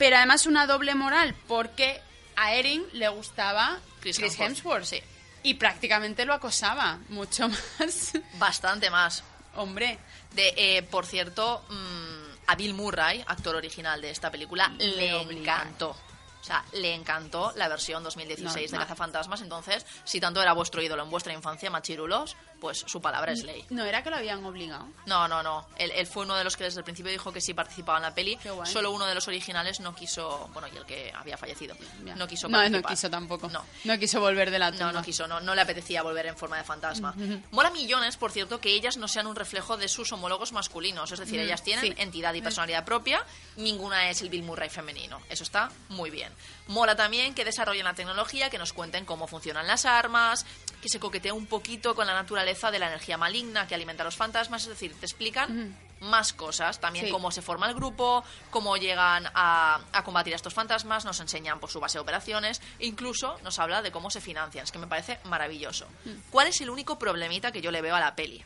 Pero 0.01 0.17
además 0.17 0.47
una 0.47 0.65
doble 0.65 0.95
moral, 0.95 1.35
porque 1.47 2.01
a 2.35 2.55
Erin 2.55 2.83
le 2.93 3.07
gustaba 3.09 3.79
Chris 3.99 4.17
Chris, 4.17 4.33
Hemsworth, 4.39 4.91
Hemsworth. 4.93 5.03
Y 5.43 5.53
prácticamente 5.53 6.25
lo 6.25 6.33
acosaba, 6.33 6.97
mucho 7.09 7.47
más. 7.79 8.13
Bastante 8.39 8.89
más. 8.89 9.23
Hombre. 9.55 9.99
De, 10.33 10.55
eh, 10.57 10.81
por 10.81 11.05
cierto, 11.05 11.63
mm, 11.69 12.49
a 12.49 12.55
Bill 12.55 12.73
Murray, 12.73 13.23
actor 13.27 13.55
original 13.55 14.01
de 14.01 14.09
esta 14.09 14.31
película, 14.31 14.69
Le 14.79 14.95
le 14.95 15.21
encantó. 15.21 15.95
O 16.41 16.43
sea, 16.43 16.65
le 16.73 16.93
encantó 16.95 17.53
la 17.55 17.67
versión 17.67 18.03
2016 18.03 18.55
de 18.71 18.77
Normal. 18.77 18.87
Cazafantasmas. 18.87 19.41
Entonces, 19.41 19.85
si 20.03 20.19
tanto 20.19 20.41
era 20.41 20.53
vuestro 20.53 20.81
ídolo 20.81 21.03
en 21.03 21.09
vuestra 21.11 21.33
infancia, 21.33 21.69
machirulos, 21.69 22.35
pues 22.59 22.83
su 22.87 22.99
palabra 23.01 23.31
es 23.31 23.43
ley. 23.43 23.63
No 23.69 23.85
era 23.85 24.03
que 24.03 24.09
lo 24.09 24.15
habían 24.17 24.43
obligado. 24.45 24.87
No, 25.05 25.27
no, 25.27 25.43
no. 25.43 25.67
Él, 25.77 25.91
él 25.95 26.07
fue 26.07 26.23
uno 26.23 26.35
de 26.35 26.43
los 26.43 26.57
que 26.57 26.63
desde 26.65 26.79
el 26.79 26.83
principio 26.83 27.11
dijo 27.11 27.31
que 27.31 27.41
sí 27.41 27.53
participaba 27.53 27.99
en 27.99 28.03
la 28.03 28.13
peli. 28.15 28.37
Solo 28.65 28.91
uno 28.91 29.05
de 29.05 29.13
los 29.15 29.27
originales 29.27 29.79
no 29.79 29.93
quiso, 29.95 30.49
bueno, 30.53 30.67
y 30.73 30.77
el 30.77 30.85
que 30.85 31.11
había 31.15 31.37
fallecido, 31.37 31.75
Ya. 32.03 32.15
no 32.15 32.27
quiso 32.27 32.47
No, 32.47 32.57
participar. 32.57 32.81
no 32.83 32.87
quiso 32.95 33.09
tampoco. 33.09 33.47
No. 33.49 33.63
No 33.83 33.97
quiso 33.99 34.19
volver 34.19 34.49
de 34.51 34.59
la 34.59 34.71
No, 34.71 34.77
tumba. 34.77 34.91
no 34.93 35.01
quiso, 35.03 35.27
no, 35.27 35.39
no 35.41 35.53
le 35.55 35.61
apetecía 35.61 36.01
volver 36.03 36.25
en 36.25 36.37
forma 36.37 36.57
de 36.57 36.63
fantasma. 36.63 37.13
Mola 37.51 37.69
millones, 37.71 38.17
por 38.17 38.31
cierto, 38.31 38.59
que 38.59 38.69
ellas 38.73 38.97
no 38.97 39.07
sean 39.07 39.27
un 39.27 39.35
reflejo 39.35 39.77
de 39.77 39.87
sus 39.87 40.11
homólogos 40.11 40.51
masculinos. 40.53 41.11
Es 41.11 41.19
decir, 41.19 41.39
Mm, 41.39 41.43
ellas 41.43 41.63
tienen 41.63 41.85
sí. 41.85 41.93
entidad 41.97 42.33
y 42.33 42.41
Mm. 42.41 42.43
personalidad 42.43 42.85
propia, 42.85 43.23
ninguna 43.57 44.09
es 44.09 44.21
el 44.21 44.29
Bill 44.29 44.43
Murray 44.43 44.69
femenino. 44.69 45.19
Eso 45.29 45.43
está 45.43 45.69
muy 45.89 46.09
bien. 46.09 46.30
Mola 46.67 46.95
también 46.95 47.33
que 47.35 47.43
desarrollen 47.45 47.83
la 47.85 47.93
tecnología, 47.93 48.49
que 48.49 48.57
nos 48.57 48.73
cuenten 48.73 49.05
cómo 49.05 49.27
funcionan 49.27 49.67
las 49.67 49.85
armas, 49.85 50.45
que 50.81 50.89
se 50.89 50.99
coquetea 50.99 51.33
un 51.33 51.45
poquito 51.45 51.95
con 51.95 52.07
la 52.07 52.13
naturaleza 52.13 52.71
de 52.71 52.79
la 52.79 52.87
energía 52.87 53.17
maligna 53.17 53.67
que 53.67 53.75
alimenta 53.75 54.03
a 54.03 54.05
los 54.05 54.15
fantasmas. 54.15 54.63
Es 54.63 54.69
decir, 54.69 54.93
te 54.99 55.05
explican 55.05 55.77
más 55.99 56.33
cosas, 56.33 56.79
también 56.79 57.05
Sí. 57.05 57.11
cómo 57.11 57.29
se 57.29 57.43
forma 57.43 57.67
el 57.67 57.75
grupo, 57.75 58.23
cómo 58.49 58.75
llegan 58.75 59.27
a, 59.35 59.79
a 59.93 60.03
combatir 60.03 60.33
a 60.33 60.35
estos 60.35 60.51
fantasmas, 60.53 61.05
nos 61.05 61.19
enseñan 61.19 61.59
por 61.59 61.69
su 61.69 61.79
base 61.79 61.99
de 61.99 62.01
operaciones, 62.01 62.59
e 62.79 62.87
incluso 62.87 63.37
nos 63.43 63.59
habla 63.59 63.83
de 63.83 63.91
cómo 63.91 64.09
se 64.09 64.19
financian, 64.19 64.63
es 64.63 64.71
que 64.71 64.79
me 64.79 64.87
parece 64.87 65.19
maravilloso. 65.25 65.85
Mm. 66.05 66.09
¿Cuál 66.31 66.47
es 66.47 66.59
el 66.61 66.71
único 66.71 66.97
problemita 66.97 67.51
que 67.51 67.61
yo 67.61 67.69
le 67.69 67.81
veo 67.83 67.95
a 67.95 67.99
la 67.99 68.15
peli? 68.15 68.43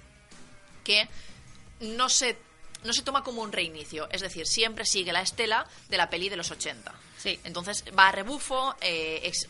Que 0.83 1.07
no 1.79 2.09
se, 2.09 2.37
no 2.85 2.93
se 2.93 3.01
toma 3.03 3.23
como 3.23 3.41
un 3.41 3.51
reinicio, 3.51 4.07
es 4.11 4.21
decir, 4.21 4.45
siempre 4.47 4.85
sigue 4.85 5.11
la 5.11 5.21
estela 5.21 5.65
de 5.89 5.97
la 5.97 6.09
peli 6.09 6.29
de 6.29 6.37
los 6.37 6.51
80. 6.51 6.93
Sí. 7.17 7.39
Entonces 7.43 7.83
va 7.97 8.07
a 8.09 8.11
rebufo, 8.11 8.75
eh, 8.81 9.19
ex- 9.23 9.47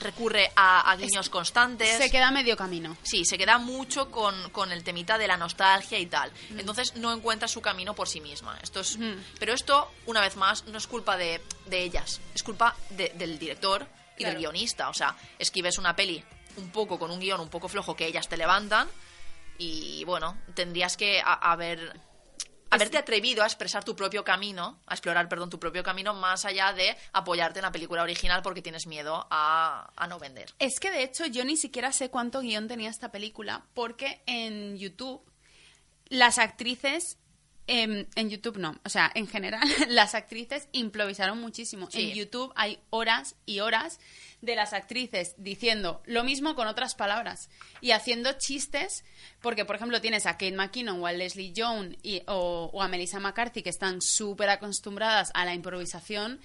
recurre 0.00 0.50
a, 0.54 0.90
a 0.90 0.96
guiños 0.96 1.28
constantes. 1.28 1.98
Se 1.98 2.10
queda 2.10 2.30
medio 2.30 2.56
camino. 2.56 2.96
Sí, 3.02 3.24
se 3.24 3.36
queda 3.36 3.58
mucho 3.58 4.10
con, 4.12 4.50
con 4.50 4.70
el 4.70 4.84
temita 4.84 5.18
de 5.18 5.26
la 5.26 5.36
nostalgia 5.36 5.98
y 5.98 6.06
tal. 6.06 6.30
Mm. 6.50 6.60
Entonces 6.60 6.94
no 6.96 7.12
encuentra 7.12 7.48
su 7.48 7.60
camino 7.60 7.94
por 7.94 8.08
sí 8.08 8.20
misma. 8.20 8.56
Esto 8.62 8.80
es, 8.80 8.96
Pero 9.40 9.52
esto, 9.52 9.90
una 10.06 10.20
vez 10.20 10.36
más, 10.36 10.64
no 10.66 10.78
es 10.78 10.86
culpa 10.86 11.16
de, 11.16 11.40
de 11.66 11.82
ellas, 11.82 12.20
es 12.34 12.42
culpa 12.44 12.76
de- 12.90 13.12
del 13.16 13.38
director 13.38 13.86
y 14.16 14.18
Claro. 14.18 14.32
del 14.34 14.38
guionista. 14.42 14.88
O 14.88 14.94
sea, 14.94 15.16
es 15.38 15.50
que 15.50 15.62
ves 15.62 15.78
una 15.78 15.94
peli 15.96 16.22
un 16.56 16.70
poco 16.70 16.98
con 16.98 17.10
un 17.10 17.18
guion 17.20 17.40
un 17.40 17.48
poco 17.50 17.68
flojo 17.68 17.94
que 17.96 18.06
ellas 18.06 18.28
te 18.28 18.36
levantan 18.36 18.88
y 19.58 20.04
bueno, 20.04 20.36
tendrías 20.54 20.96
que 20.96 21.20
haber 21.24 21.98
haberte 22.70 22.98
atrevido 22.98 23.42
a 23.42 23.46
expresar 23.46 23.84
tu 23.84 23.96
propio 23.96 24.24
camino, 24.24 24.80
a 24.86 24.94
explorar, 24.94 25.28
perdón, 25.28 25.50
tu 25.50 25.58
propio 25.58 25.82
camino 25.82 26.14
más 26.14 26.44
allá 26.44 26.72
de 26.72 26.96
apoyarte 27.12 27.58
en 27.60 27.64
la 27.64 27.72
película 27.72 28.02
original 28.02 28.42
porque 28.42 28.62
tienes 28.62 28.86
miedo 28.86 29.26
a, 29.30 29.90
a 29.96 30.06
no 30.06 30.18
vender. 30.18 30.52
Es 30.58 30.80
que 30.80 30.90
de 30.90 31.02
hecho 31.02 31.26
yo 31.26 31.44
ni 31.44 31.56
siquiera 31.56 31.92
sé 31.92 32.10
cuánto 32.10 32.40
guion 32.40 32.68
tenía 32.68 32.90
esta 32.90 33.10
película, 33.10 33.64
porque 33.74 34.22
en 34.26 34.76
YouTube 34.76 35.22
las 36.08 36.38
actrices. 36.38 37.18
em, 37.66 38.06
en 38.14 38.30
YouTube 38.30 38.56
no, 38.56 38.80
o 38.84 38.88
sea, 38.88 39.10
en 39.14 39.26
general 39.26 39.60
las 39.88 40.14
actrices 40.14 40.68
improvisaron 40.72 41.40
muchísimo. 41.40 41.90
Sí. 41.90 42.10
En 42.10 42.16
YouTube 42.16 42.52
hay 42.56 42.78
horas 42.90 43.36
y 43.44 43.60
horas 43.60 44.00
de 44.40 44.54
las 44.54 44.72
actrices 44.72 45.34
diciendo 45.36 46.00
lo 46.06 46.22
mismo 46.22 46.54
con 46.54 46.68
otras 46.68 46.94
palabras 46.94 47.48
y 47.80 47.90
haciendo 47.90 48.32
chistes, 48.38 49.04
porque 49.42 49.64
por 49.64 49.76
ejemplo 49.76 50.00
tienes 50.00 50.26
a 50.26 50.32
Kate 50.34 50.52
McKinnon 50.52 51.00
o 51.02 51.06
a 51.06 51.12
Leslie 51.12 51.52
Jones 51.56 51.96
y- 52.02 52.22
o, 52.28 52.70
o 52.72 52.82
a 52.82 52.88
Melissa 52.88 53.18
McCarthy 53.18 53.62
que 53.62 53.70
están 53.70 54.00
súper 54.00 54.48
acostumbradas 54.50 55.30
a 55.34 55.44
la 55.44 55.54
improvisación 55.54 56.40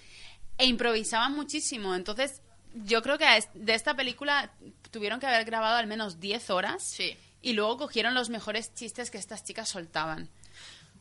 e 0.57 0.65
improvisaban 0.65 1.35
muchísimo. 1.35 1.93
Entonces, 1.95 2.41
yo 2.73 3.01
creo 3.03 3.17
que 3.19 3.25
de 3.53 3.73
esta 3.75 3.95
película 3.95 4.51
tuvieron 4.89 5.19
que 5.19 5.27
haber 5.27 5.45
grabado 5.45 5.75
al 5.77 5.85
menos 5.87 6.19
10 6.19 6.49
horas 6.49 6.95
y 7.43 7.53
luego 7.53 7.77
cogieron 7.77 8.15
los 8.15 8.29
mejores 8.29 8.73
chistes 8.73 9.11
que 9.11 9.19
estas 9.19 9.43
chicas 9.43 9.69
soltaban. 9.69 10.29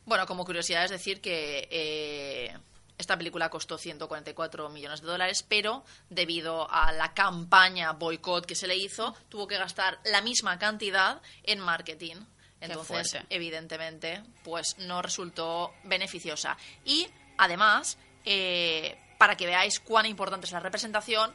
Bueno, 0.04 0.26
como 0.26 0.44
curiosidad 0.44 0.84
es 0.84 0.90
decir 0.90 1.20
que 1.22 1.68
eh, 1.70 2.54
esta 2.98 3.16
película 3.16 3.48
costó 3.48 3.78
144 3.78 4.68
millones 4.68 5.00
de 5.00 5.06
dólares, 5.06 5.44
pero 5.46 5.84
debido 6.08 6.70
a 6.70 6.92
la 6.92 7.14
campaña 7.14 7.92
boicot 7.92 8.46
que 8.46 8.54
se 8.54 8.66
le 8.66 8.76
hizo, 8.76 9.14
tuvo 9.28 9.46
que 9.46 9.58
gastar 9.58 9.98
la 10.04 10.20
misma 10.20 10.58
cantidad 10.58 11.20
en 11.42 11.58
marketing. 11.58 12.16
Entonces, 12.60 13.18
evidentemente, 13.28 14.22
pues 14.44 14.76
no 14.78 15.02
resultó 15.02 15.74
beneficiosa. 15.82 16.56
Y, 16.84 17.08
además, 17.36 17.98
eh, 18.24 18.96
para 19.18 19.36
que 19.36 19.46
veáis 19.46 19.80
cuán 19.80 20.06
importante 20.06 20.46
es 20.46 20.52
la 20.52 20.60
representación, 20.60 21.34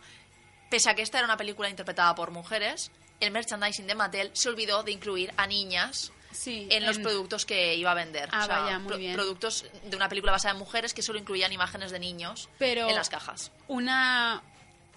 pese 0.70 0.90
a 0.90 0.96
que 0.96 1.02
esta 1.02 1.18
era 1.18 1.26
una 1.26 1.36
película 1.36 1.70
interpretada 1.70 2.16
por 2.16 2.32
mujeres, 2.32 2.92
el 3.20 3.32
merchandising 3.32 3.88
de 3.88 3.96
Mattel 3.96 4.32
se 4.34 4.48
olvidó 4.48 4.84
de 4.84 4.92
incluir 4.92 5.34
a 5.38 5.48
niñas 5.48 6.14
en 6.46 6.86
los 6.86 6.98
en- 6.98 7.04
productos 7.04 7.46
que 7.46 7.76
iba 7.76 7.92
a 7.92 7.96
vender. 7.96 8.30
Ah, 8.32 8.44
O 8.44 8.46
sea, 8.46 8.60
vaya, 8.62 8.80
muy 8.80 8.88
pro- 8.90 8.98
bien. 8.98 9.14
Productos 9.14 9.66
de 9.84 9.96
una 9.96 10.10
película 10.10 10.32
basada 10.32 10.54
en 10.54 10.60
mujeres 10.60 10.94
que 10.94 11.02
solo 11.02 11.20
incluían 11.20 11.52
imágenes 11.52 11.92
de 11.92 12.00
niños 12.00 12.50
Pero 12.60 12.88
en 12.90 12.96
las 12.96 13.10
cajas. 13.10 13.52
Una, 13.68 14.42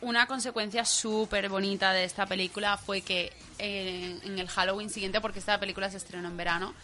una 0.01 0.27
consecuencia 0.27 0.85
súper 0.85 1.49
bonita 1.49 1.93
de 1.93 2.05
esta 2.05 2.27
película 2.27 2.77
fue 2.77 3.01
que 3.03 3.33
eh, 3.61 4.19
en 4.25 4.39
el 4.39 4.49
Halloween 4.49 4.91
siguiente, 4.91 5.21
porque 5.21 5.39
esta 5.39 5.59
película 5.61 5.91
se 5.91 5.99
estrenó 5.99 6.29
en 6.29 6.37
verano, 6.37 6.75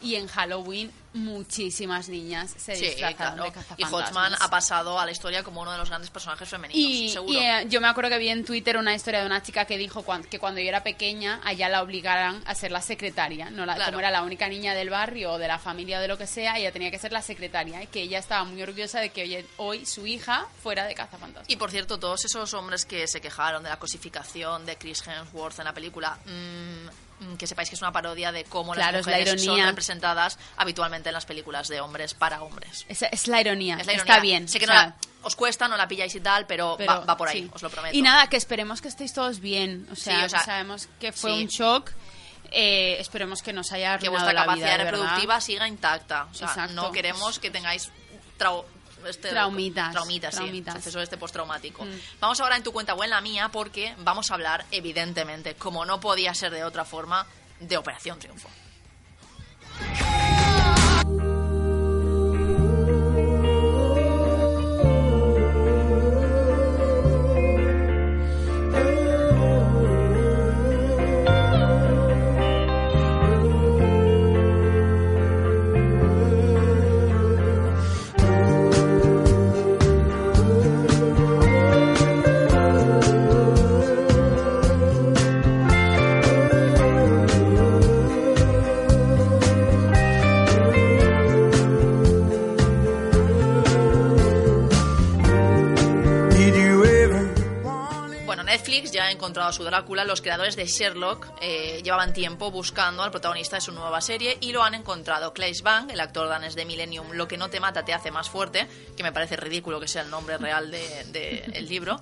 y 0.00 0.14
en 0.16 0.26
Halloween 0.28 0.90
muchísimas 1.12 2.08
niñas 2.08 2.54
se 2.56 2.74
Sí, 2.76 2.86
disfrazaron 2.86 3.36
claro. 3.50 3.52
de 3.76 3.82
Y. 3.82 3.84
Hodgman 3.84 4.34
ha 4.40 4.48
pasado 4.50 4.98
a 4.98 5.04
la 5.06 5.12
historia 5.12 5.42
como 5.42 5.60
uno 5.62 5.72
de 5.72 5.78
los 5.78 5.88
grandes 5.88 6.10
personajes 6.10 6.48
femeninos, 6.48 6.80
Y, 6.80 7.08
seguro. 7.10 7.32
y, 7.32 7.36
eh, 7.42 7.66
yo 7.68 7.80
me 7.80 7.88
acuerdo 7.88 8.10
que 8.10 8.18
vi 8.18 8.28
en 8.30 8.44
Twitter 8.44 8.76
una 8.76 8.94
historia 8.94 9.20
de 9.20 9.26
una 9.26 9.42
chica 9.42 9.64
que 9.66 9.76
dijo 9.78 10.02
cuan- 10.02 10.24
que 10.24 10.38
cuando 10.38 10.60
yo 10.60 10.68
era 10.68 10.82
pequeña, 10.82 11.40
allá 11.44 11.68
la 11.68 11.82
obligaran 11.82 12.42
a 12.46 12.54
ser 12.54 12.72
la 12.72 12.80
secretaria. 12.80 13.50
No 13.50 13.66
la, 13.66 13.74
Claro. 13.74 13.92
Como 13.92 14.00
era 14.00 14.10
la 14.10 14.22
única 14.22 14.48
niña 14.48 14.74
del 14.74 14.90
barrio 14.90 15.32
o 15.32 15.38
de 15.38 15.48
la 15.48 15.58
familia 15.58 15.98
o 15.98 16.00
de 16.02 16.08
lo 16.08 16.18
que 16.18 16.26
sea, 16.26 16.56
ella 16.58 16.72
tenía 16.72 16.90
que 16.90 16.98
ser 16.98 17.12
la 17.12 17.22
secretaria. 17.22 17.82
Y 17.82 17.86
que 17.88 18.02
ella 18.02 18.18
estaba 18.18 18.44
muy 18.44 18.60
orgullosa 18.62 19.00
de 19.00 19.10
que 19.10 19.44
hoy 19.58 19.84
su 19.86 20.06
hija 20.06 20.46
fuera 20.62 20.84
de 20.86 20.94
cazafantasmas. 20.94 21.48
Y 21.50 21.56
por 21.56 21.70
cierto, 21.70 21.98
todos 21.98 22.24
esos 22.24 22.52
hombres 22.54 22.84
que 22.84 23.06
se 23.06 23.20
quejaron 23.20 23.62
de 23.62 23.68
la 23.68 23.78
cosificación 23.78 24.66
de 24.66 24.76
Chris 24.76 25.06
Hemsworth 25.06 25.58
en 25.58 25.64
la 25.66 25.72
película, 25.74 26.18
mm, 26.26 27.24
mm, 27.32 27.36
que 27.36 27.46
sepáis 27.46 27.68
que 27.68 27.74
es 27.76 27.82
una 27.82 27.92
parodia 27.92 28.32
de 28.32 28.44
cómo 28.44 28.72
Claro, 28.72 28.92
las 28.98 29.00
es 29.00 29.06
la 29.06 29.12
mujeres 29.18 29.44
son 29.44 29.64
representadas 29.64 30.38
habitualmente 30.56 31.08
en 31.10 31.14
las 31.14 31.26
películas 31.26 31.68
de 31.68 31.80
hombres 31.80 32.14
para 32.14 32.42
hombres. 32.42 32.84
Es, 32.88 33.02
es 33.02 33.28
la 33.28 33.40
ironía. 33.40 33.76
Es 33.80 33.86
la 33.86 33.92
ironía. 33.94 34.12
Está 34.14 34.22
bien. 34.22 34.48
Sé 34.48 34.58
que 34.58 34.64
o 34.66 34.68
no 34.68 34.74
la- 34.74 34.96
os 35.22 35.36
cuesta, 35.36 35.68
no 35.68 35.76
la 35.76 35.88
pilláis 35.88 36.14
y 36.14 36.20
tal, 36.20 36.46
pero, 36.46 36.74
pero 36.76 36.92
va, 36.92 37.00
va 37.00 37.16
por 37.16 37.28
ahí, 37.28 37.44
sí. 37.44 37.50
os 37.54 37.62
lo 37.62 37.70
prometo. 37.70 37.96
Y 37.96 38.02
nada, 38.02 38.28
que 38.28 38.36
esperemos 38.36 38.80
que 38.82 38.88
estéis 38.88 39.12
todos 39.14 39.40
bien. 39.40 39.86
O 39.90 39.96
sea, 39.96 40.18
Sí, 40.20 40.24
o 40.26 40.28
sea, 40.28 40.38
que 40.40 40.44
sabemos 40.44 40.88
que 41.00 41.12
fue 41.12 41.32
un 41.32 41.46
shock. 41.46 41.90
Eh, 42.56 42.98
esperemos 43.00 43.42
que 43.42 43.52
nos 43.52 43.72
haya 43.72 43.98
que 43.98 44.08
vuestra 44.08 44.32
la 44.32 44.42
vida, 44.42 44.46
capacidad 44.54 44.78
verdad. 44.78 44.90
reproductiva 44.92 45.40
siga 45.40 45.66
intacta. 45.66 46.24
O 46.30 46.34
sea, 46.34 46.48
Exacto. 46.48 46.74
no 46.74 46.92
queremos 46.92 47.38
que 47.38 47.50
tengáis 47.50 47.90
trau- 48.38 48.64
este- 49.06 49.28
Traumitas. 49.30 49.92
Traumitas, 49.92 50.34
sí. 50.34 50.40
Traumitas. 50.40 50.74
Suceso 50.74 51.00
este 51.00 51.16
postraumático. 51.16 51.84
Mm. 51.84 51.98
Vamos 52.20 52.40
ahora 52.40 52.56
en 52.56 52.62
tu 52.62 52.72
cuenta 52.72 52.94
o 52.94 53.04
en 53.04 53.10
la 53.10 53.20
mía 53.20 53.48
porque 53.52 53.94
vamos 53.98 54.30
a 54.30 54.34
hablar, 54.34 54.64
evidentemente, 54.70 55.54
como 55.54 55.84
no 55.84 56.00
podía 56.00 56.34
ser 56.34 56.52
de 56.52 56.64
otra 56.64 56.84
forma, 56.84 57.26
de 57.60 57.76
Operación 57.76 58.18
Triunfo. 58.18 58.48
Encontrado 99.14 99.48
a 99.48 99.52
su 99.52 99.64
Drácula. 99.64 100.04
Los 100.04 100.20
creadores 100.20 100.56
de 100.56 100.66
Sherlock 100.66 101.28
eh, 101.40 101.80
llevaban 101.82 102.12
tiempo 102.12 102.50
buscando 102.50 103.02
al 103.02 103.10
protagonista 103.10 103.56
de 103.56 103.62
su 103.62 103.72
nueva 103.72 104.00
serie 104.00 104.36
y 104.40 104.52
lo 104.52 104.62
han 104.62 104.74
encontrado. 104.74 105.32
Claes 105.32 105.62
Bang, 105.62 105.90
el 105.90 106.00
actor 106.00 106.28
danés 106.28 106.54
de 106.54 106.64
Millennium, 106.64 107.12
Lo 107.12 107.26
que 107.26 107.36
no 107.36 107.48
te 107.48 107.60
mata 107.60 107.84
te 107.84 107.94
hace 107.94 108.10
más 108.10 108.28
fuerte, 108.28 108.68
que 108.96 109.02
me 109.02 109.12
parece 109.12 109.36
ridículo 109.36 109.80
que 109.80 109.88
sea 109.88 110.02
el 110.02 110.10
nombre 110.10 110.38
real 110.38 110.70
del 110.70 111.12
de, 111.12 111.38
el 111.54 111.68
libro. 111.68 111.98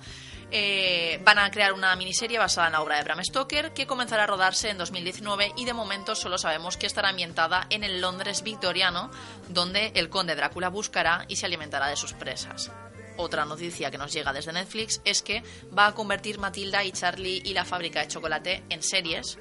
Eh, 0.55 1.19
van 1.23 1.39
a 1.39 1.49
crear 1.49 1.73
una 1.73 1.95
miniserie 1.95 2.37
basada 2.37 2.67
en 2.67 2.73
la 2.73 2.81
obra 2.81 2.97
de 2.97 3.03
Bram 3.03 3.23
Stoker 3.23 3.73
que 3.73 3.87
comenzará 3.87 4.25
a 4.25 4.27
rodarse 4.27 4.69
en 4.69 4.77
2019 4.77 5.53
y 5.57 5.65
de 5.65 5.73
momento 5.73 6.13
solo 6.13 6.37
sabemos 6.37 6.77
que 6.77 6.85
estará 6.85 7.09
ambientada 7.09 7.65
en 7.71 7.83
el 7.83 8.01
Londres 8.01 8.43
victoriano, 8.43 9.09
donde 9.49 9.91
el 9.95 10.09
conde 10.09 10.35
Drácula 10.35 10.69
buscará 10.69 11.25
y 11.27 11.37
se 11.37 11.47
alimentará 11.47 11.87
de 11.87 11.95
sus 11.95 12.13
presas. 12.13 12.69
Otra 13.17 13.45
noticia 13.45 13.91
que 13.91 13.97
nos 13.97 14.11
llega 14.11 14.33
desde 14.33 14.53
Netflix 14.53 15.01
es 15.05 15.21
que 15.21 15.43
va 15.77 15.87
a 15.87 15.93
convertir 15.93 16.39
Matilda 16.39 16.83
y 16.83 16.91
Charlie 16.91 17.41
y 17.45 17.53
la 17.53 17.65
fábrica 17.65 18.01
de 18.01 18.07
chocolate 18.07 18.63
en 18.69 18.81
series. 18.81 19.37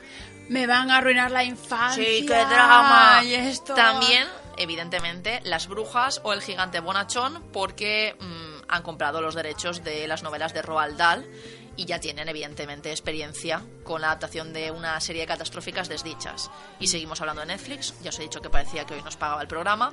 Me 0.49 0.66
van 0.66 0.90
a 0.90 0.99
arruinar 0.99 1.31
la 1.31 1.44
infancia. 1.44 2.05
¡Sí, 2.05 2.27
qué 2.27 2.35
drama! 2.35 3.23
Y 3.24 3.35
esto... 3.35 3.74
También, 3.74 4.27
evidentemente, 4.59 5.40
Las 5.44 5.69
Brujas 5.69 6.20
o 6.24 6.32
El 6.32 6.43
Gigante 6.43 6.81
Bonachón, 6.81 7.43
porque 7.53 8.16
mm, 8.20 8.65
han 8.69 8.82
comprado 8.82 9.23
los 9.23 9.35
derechos 9.35 9.82
de 9.85 10.07
las 10.07 10.23
novelas 10.23 10.53
de 10.53 10.62
Roald 10.62 10.97
Dahl 10.97 11.27
y 11.77 11.86
ya 11.86 12.01
tienen, 12.01 12.28
evidentemente, 12.28 12.90
experiencia 12.90 13.62
con 13.85 14.01
la 14.03 14.09
adaptación 14.09 14.53
de 14.53 14.70
una 14.70 15.01
serie 15.01 15.23
de 15.23 15.28
catastróficas 15.28 15.89
desdichas. 15.89 16.51
Y 16.78 16.89
seguimos 16.89 17.20
hablando 17.20 17.40
de 17.40 17.47
Netflix, 17.47 17.94
ya 18.03 18.11
os 18.11 18.19
he 18.19 18.23
dicho 18.23 18.40
que 18.40 18.51
parecía 18.51 18.85
que 18.85 18.94
hoy 18.94 19.03
nos 19.03 19.16
pagaba 19.16 19.43
el 19.43 19.49
programa. 19.49 19.93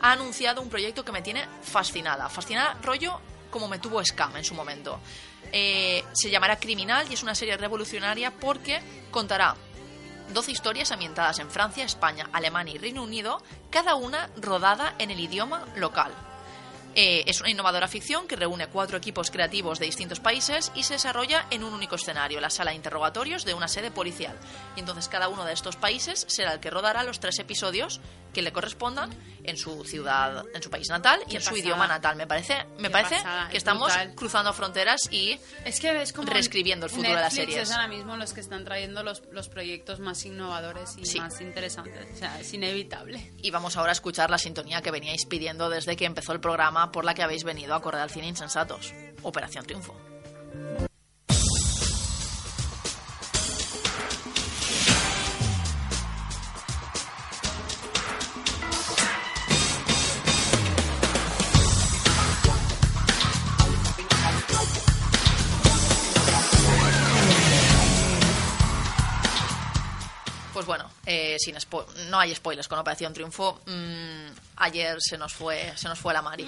Ha 0.00 0.12
anunciado 0.12 0.62
un 0.62 0.68
proyecto 0.68 1.04
que 1.04 1.12
me 1.12 1.22
tiene 1.22 1.46
fascinada. 1.62 2.28
Fascinada, 2.28 2.78
rollo 2.82 3.20
como 3.50 3.68
me 3.68 3.78
tuvo 3.78 4.04
Scam 4.04 4.36
en 4.36 4.44
su 4.44 4.54
momento. 4.54 5.00
Eh, 5.52 6.04
se 6.12 6.30
llamará 6.30 6.58
Criminal 6.58 7.06
y 7.10 7.14
es 7.14 7.22
una 7.22 7.34
serie 7.34 7.56
revolucionaria 7.56 8.30
porque 8.30 8.80
contará 9.10 9.56
12 10.32 10.52
historias 10.52 10.92
ambientadas 10.92 11.38
en 11.38 11.50
Francia, 11.50 11.84
España, 11.84 12.28
Alemania 12.32 12.74
y 12.74 12.78
Reino 12.78 13.02
Unido, 13.02 13.42
cada 13.70 13.94
una 13.94 14.28
rodada 14.36 14.94
en 14.98 15.10
el 15.10 15.20
idioma 15.20 15.66
local. 15.76 16.12
Eh, 17.00 17.22
es 17.30 17.40
una 17.40 17.48
innovadora 17.50 17.86
ficción 17.86 18.26
que 18.26 18.34
reúne 18.34 18.66
cuatro 18.66 18.96
equipos 18.98 19.30
creativos 19.30 19.78
de 19.78 19.86
distintos 19.86 20.18
países 20.18 20.72
y 20.74 20.82
se 20.82 20.94
desarrolla 20.94 21.46
en 21.52 21.62
un 21.62 21.72
único 21.72 21.94
escenario, 21.94 22.40
la 22.40 22.50
sala 22.50 22.72
de 22.72 22.76
interrogatorios 22.76 23.44
de 23.44 23.54
una 23.54 23.68
sede 23.68 23.92
policial. 23.92 24.36
Y 24.74 24.80
entonces 24.80 25.06
cada 25.06 25.28
uno 25.28 25.44
de 25.44 25.52
estos 25.52 25.76
países 25.76 26.24
será 26.28 26.54
el 26.54 26.58
que 26.58 26.70
rodará 26.70 27.04
los 27.04 27.20
tres 27.20 27.38
episodios 27.38 28.00
que 28.34 28.42
le 28.42 28.52
correspondan 28.52 29.10
en 29.44 29.56
su 29.56 29.84
ciudad, 29.84 30.44
en 30.52 30.60
su 30.62 30.70
país 30.70 30.88
natal 30.90 31.20
y 31.28 31.36
en 31.36 31.40
su 31.42 31.56
idioma 31.56 31.86
natal. 31.86 32.16
Me 32.16 32.26
parece, 32.26 32.66
me 32.78 32.88
Qué 32.88 32.90
parece 32.90 33.14
pasada, 33.16 33.48
que 33.48 33.56
es 33.56 33.60
estamos 33.62 33.88
brutal. 33.92 34.14
cruzando 34.16 34.52
fronteras 34.52 35.00
y 35.12 35.38
Es 35.64 35.78
que 35.80 36.02
es 36.02 36.12
como 36.12 36.28
reescribiendo 36.30 36.86
el 36.86 36.90
futuro 36.90 37.10
de 37.14 37.20
las 37.20 37.32
Netflix 37.32 37.52
series. 37.54 37.68
es 37.70 37.74
ahora 37.76 37.88
mismo 37.88 38.16
los 38.16 38.32
que 38.32 38.40
están 38.40 38.64
trayendo 38.64 39.02
los, 39.04 39.22
los 39.30 39.48
proyectos 39.48 40.00
más 40.00 40.24
innovadores 40.26 40.96
y 40.98 41.06
Sí. 41.06 41.20
más 41.20 41.40
interesantes. 41.40 42.08
O 42.12 42.16
sea, 42.18 42.40
es 42.40 42.52
inevitable. 42.52 43.32
Y 43.40 43.50
vamos 43.52 43.76
ahora 43.76 43.90
a 43.90 43.94
escuchar 43.94 44.30
la 44.30 44.38
sintonía 44.38 44.82
que 44.82 44.90
veníais 44.90 45.24
pidiendo 45.26 45.70
desde 45.70 45.94
que 45.96 46.04
empezó 46.04 46.32
el 46.32 46.40
programa 46.40 46.87
por 46.92 47.04
la 47.04 47.14
que 47.14 47.22
habéis 47.22 47.44
venido 47.44 47.74
a 47.74 47.80
correr 47.80 48.00
al 48.00 48.10
cine 48.10 48.28
insensatos. 48.28 48.94
Operación 49.22 49.64
Triunfo. 49.64 49.94
Eh, 71.10 71.38
sin 71.38 71.56
no 72.10 72.18
hay 72.18 72.34
spoilers 72.34 72.68
con 72.68 72.78
Operación 72.78 73.14
Triunfo. 73.14 73.62
Mm, 73.64 74.28
ayer 74.56 74.98
se 75.00 75.16
nos 75.16 75.32
fue, 75.32 75.72
se 75.74 75.88
nos 75.88 75.98
fue 75.98 76.12
la 76.12 76.20
Mari. 76.20 76.44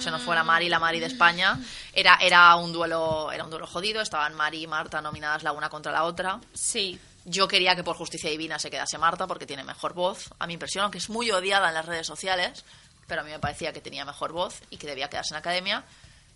Se 0.00 0.12
nos 0.12 0.22
fue 0.22 0.36
la 0.36 0.44
Mari, 0.44 0.68
la 0.68 0.78
Mari 0.78 1.00
de 1.00 1.06
España. 1.06 1.58
Era, 1.92 2.16
era 2.22 2.54
un 2.54 2.72
duelo, 2.72 3.32
era 3.32 3.42
un 3.42 3.50
duelo 3.50 3.66
jodido. 3.66 4.00
Estaban 4.00 4.36
Mari 4.36 4.62
y 4.62 4.66
Marta 4.68 5.00
nominadas 5.00 5.42
la 5.42 5.50
una 5.50 5.68
contra 5.68 5.90
la 5.90 6.04
otra. 6.04 6.40
Sí. 6.54 7.00
Yo 7.24 7.48
quería 7.48 7.74
que 7.74 7.82
por 7.82 7.96
justicia 7.96 8.30
divina 8.30 8.60
se 8.60 8.70
quedase 8.70 8.96
Marta 8.96 9.26
porque 9.26 9.44
tiene 9.44 9.64
mejor 9.64 9.92
voz. 9.92 10.30
A 10.38 10.46
mi 10.46 10.52
impresión, 10.52 10.84
aunque 10.84 10.98
es 10.98 11.10
muy 11.10 11.28
odiada 11.32 11.66
en 11.66 11.74
las 11.74 11.84
redes 11.84 12.06
sociales, 12.06 12.64
pero 13.08 13.22
a 13.22 13.24
mí 13.24 13.32
me 13.32 13.40
parecía 13.40 13.72
que 13.72 13.80
tenía 13.80 14.04
mejor 14.04 14.30
voz 14.30 14.62
y 14.70 14.76
que 14.76 14.86
debía 14.86 15.10
quedarse 15.10 15.34
en 15.34 15.38
academia. 15.38 15.84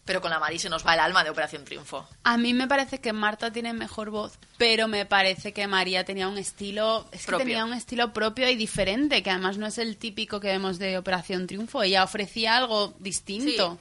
Pero 0.04 0.20
con 0.20 0.30
la 0.30 0.38
Mari 0.38 0.58
se 0.58 0.68
nos 0.68 0.86
va 0.86 0.94
el 0.94 1.00
alma 1.00 1.24
de 1.24 1.30
Operación 1.30 1.64
Triunfo. 1.64 2.06
A 2.24 2.36
mí 2.36 2.52
me 2.52 2.68
parece 2.68 3.00
que 3.00 3.12
Marta 3.12 3.50
tiene 3.50 3.72
mejor 3.72 4.10
voz, 4.10 4.38
pero 4.58 4.86
me 4.86 5.06
parece 5.06 5.52
que 5.52 5.66
María 5.66 6.04
tenía 6.04 6.28
un 6.28 6.36
estilo, 6.36 7.06
es 7.10 7.24
que 7.26 7.36
tenía 7.36 7.64
un 7.64 7.72
estilo 7.72 8.12
propio 8.12 8.48
y 8.48 8.54
diferente, 8.54 9.22
que 9.22 9.30
además 9.30 9.56
no 9.56 9.66
es 9.66 9.78
el 9.78 9.96
típico 9.96 10.40
que 10.40 10.48
vemos 10.48 10.78
de 10.78 10.98
Operación 10.98 11.46
Triunfo. 11.46 11.82
Ella 11.82 12.04
ofrecía 12.04 12.56
algo 12.56 12.92
distinto. 12.98 13.78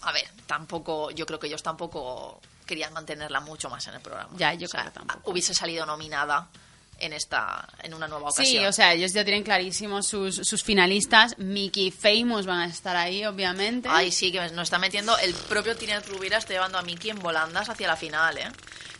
A 0.00 0.12
ver, 0.12 0.24
tampoco, 0.46 1.10
yo 1.10 1.26
creo 1.26 1.38
que 1.38 1.46
ellos 1.46 1.62
tampoco 1.62 2.40
querían 2.66 2.92
mantenerla 2.92 3.40
mucho 3.40 3.68
más 3.68 3.86
en 3.88 3.94
el 3.94 4.00
programa. 4.00 4.30
Ya, 4.36 4.54
yo 4.54 4.66
O 4.66 4.68
sea, 4.68 4.80
creo 4.80 4.92
que 4.92 4.98
tampoco. 4.98 5.30
Hubiese 5.30 5.52
salido 5.54 5.84
nominada 5.84 6.48
en 7.02 7.12
esta, 7.12 7.68
en 7.82 7.92
una 7.94 8.06
nueva 8.06 8.30
ocasión. 8.30 8.46
Sí, 8.46 8.66
o 8.66 8.72
sea, 8.72 8.92
ellos 8.92 9.12
ya 9.12 9.24
tienen 9.24 9.42
clarísimos 9.42 10.06
sus, 10.06 10.36
sus 10.36 10.62
finalistas. 10.62 11.36
Mickey 11.38 11.88
y 11.88 11.90
Famous 11.90 12.46
van 12.46 12.60
a 12.60 12.66
estar 12.66 12.96
ahí, 12.96 13.24
obviamente. 13.24 13.88
Ay, 13.90 14.12
sí, 14.12 14.30
que 14.30 14.40
nos 14.50 14.62
está 14.62 14.78
metiendo. 14.78 15.16
El 15.18 15.34
propio 15.34 15.76
Tinet 15.76 16.06
Rubira 16.08 16.38
está 16.38 16.52
llevando 16.52 16.78
a 16.78 16.82
Miki 16.82 17.10
en 17.10 17.18
volandas 17.18 17.68
hacia 17.68 17.88
la 17.88 17.96
final, 17.96 18.38
¿eh? 18.38 18.48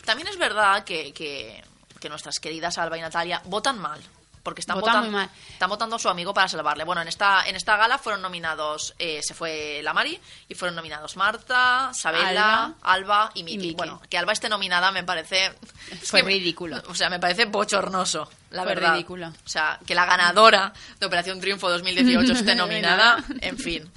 También 0.04 0.28
es 0.28 0.36
verdad 0.36 0.82
que, 0.84 1.12
que, 1.12 1.62
que 2.00 2.08
nuestras 2.08 2.40
queridas 2.40 2.76
Alba 2.78 2.98
y 2.98 3.00
Natalia 3.00 3.40
votan 3.44 3.78
mal. 3.78 4.00
Porque 4.43 4.60
están, 4.60 4.81
Votan 4.81 4.94
votando, 4.94 5.10
muy 5.12 5.20
mal. 5.20 5.31
están 5.52 5.70
votando 5.70 5.97
a 5.97 5.98
su 6.01 6.09
amigo 6.09 6.35
para 6.35 6.48
salvarle. 6.48 6.82
Bueno, 6.85 7.01
en 7.02 7.09
esta, 7.09 7.47
en 7.47 7.55
esta 7.55 7.77
gala 7.77 7.97
fueron 7.98 8.23
nominados, 8.23 8.93
eh, 8.98 9.20
se 9.23 9.35
fue 9.35 9.81
la 9.85 9.94
Mari, 9.94 10.19
y 10.48 10.55
fueron 10.55 10.74
nominados 10.74 11.16
Marta, 11.16 11.93
Sabela, 11.94 12.64
Alba, 12.64 12.74
Alba 12.82 13.31
y, 13.35 13.44
Miki. 13.44 13.74
Bueno, 13.74 14.02
que 14.10 14.19
Alba 14.19 14.32
esté 14.32 14.48
nominada 14.48 14.90
me 14.90 15.05
parece... 15.05 15.52
es 15.93 16.10
Fue 16.10 16.23
que- 16.23 16.27
ridículo. 16.27 16.82
O 16.89 16.94
sea, 16.94 17.09
me 17.09 17.20
parece 17.20 17.44
bochornoso, 17.44 18.28
la 18.51 18.64
Fue 18.64 18.74
verdad. 18.74 18.94
ridículo. 18.94 19.28
O 19.28 19.48
sea, 19.48 19.78
que 19.86 19.94
la 19.94 20.06
ganadora 20.06 20.73
de 20.98 21.06
Operación 21.06 21.40
Triunfo 21.40 21.70
2018 21.70 22.32
esté 22.32 22.55
nominada, 22.56 23.23
en 23.40 23.56
fin. 23.59 23.89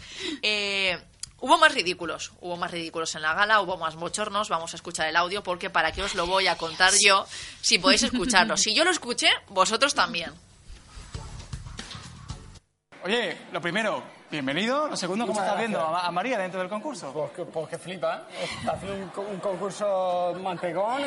Eh, 0.44 1.00
hubo 1.40 1.58
más 1.58 1.74
ridículos, 1.74 2.32
hubo 2.42 2.58
más 2.58 2.72
ridículos 2.72 3.14
en 3.16 3.22
la 3.22 3.34
gala, 3.34 3.62
hubo 3.62 3.78
más 3.78 3.96
bochornos, 3.96 4.50
vamos 4.50 4.74
a 4.74 4.78
escuchar 4.78 5.08
el 5.08 5.16
audio 5.16 5.44
porque 5.44 5.70
para 5.70 5.92
qué 5.92 6.02
os 6.04 6.16
lo 6.16 6.26
voy 6.28 6.48
a 6.48 6.58
contar 6.58 6.94
yo 7.04 7.26
si 7.62 7.78
podéis 7.80 8.04
escucharlo. 8.04 8.58
Si 8.58 8.74
yo 8.74 8.84
lo 8.84 8.92
escuché, 8.92 9.30
vosotros 9.50 9.94
también. 9.94 10.32
Oye, 13.04 13.38
lo 13.52 13.62
primero, 13.62 14.02
bienvenido. 14.32 14.88
Lo 14.88 14.98
segundo, 14.98 15.28
¿cómo 15.28 15.36
Muchas 15.40 15.48
estás 15.50 15.60
viendo 15.60 15.80
a, 15.80 16.08
a 16.08 16.12
María 16.12 16.40
dentro 16.40 16.60
del 16.60 16.70
concurso? 16.70 17.14
Pues 17.14 17.32
que, 17.34 17.46
pues 17.46 17.68
que 17.70 17.78
flipa. 17.78 18.24
Está 18.60 18.72
haciendo 18.72 18.98
un, 19.04 19.10
co- 19.10 19.22
un 19.22 19.40
concurso 19.40 20.34
mantegón 20.42 21.02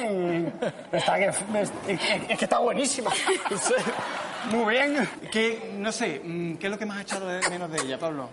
y 0.92 0.96
está 0.96 1.16
que, 1.16 1.26
es, 1.26 1.72
es 2.28 2.38
que 2.38 2.44
está 2.44 2.58
buenísima. 2.58 3.10
Muy 4.52 4.72
bien. 4.74 5.08
¿Qué, 5.32 5.72
no 5.76 5.90
sé, 5.90 6.20
mm, 6.22 6.54
¿qué 6.58 6.66
es 6.68 6.70
lo 6.70 6.78
que 6.78 6.86
más 6.86 6.98
has 6.98 7.02
echado 7.02 7.26
de 7.26 7.48
menos 7.50 7.68
de 7.72 7.80
ella, 7.80 7.98
Pablo? 7.98 8.30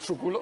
Su 0.00 0.18
culo. 0.18 0.40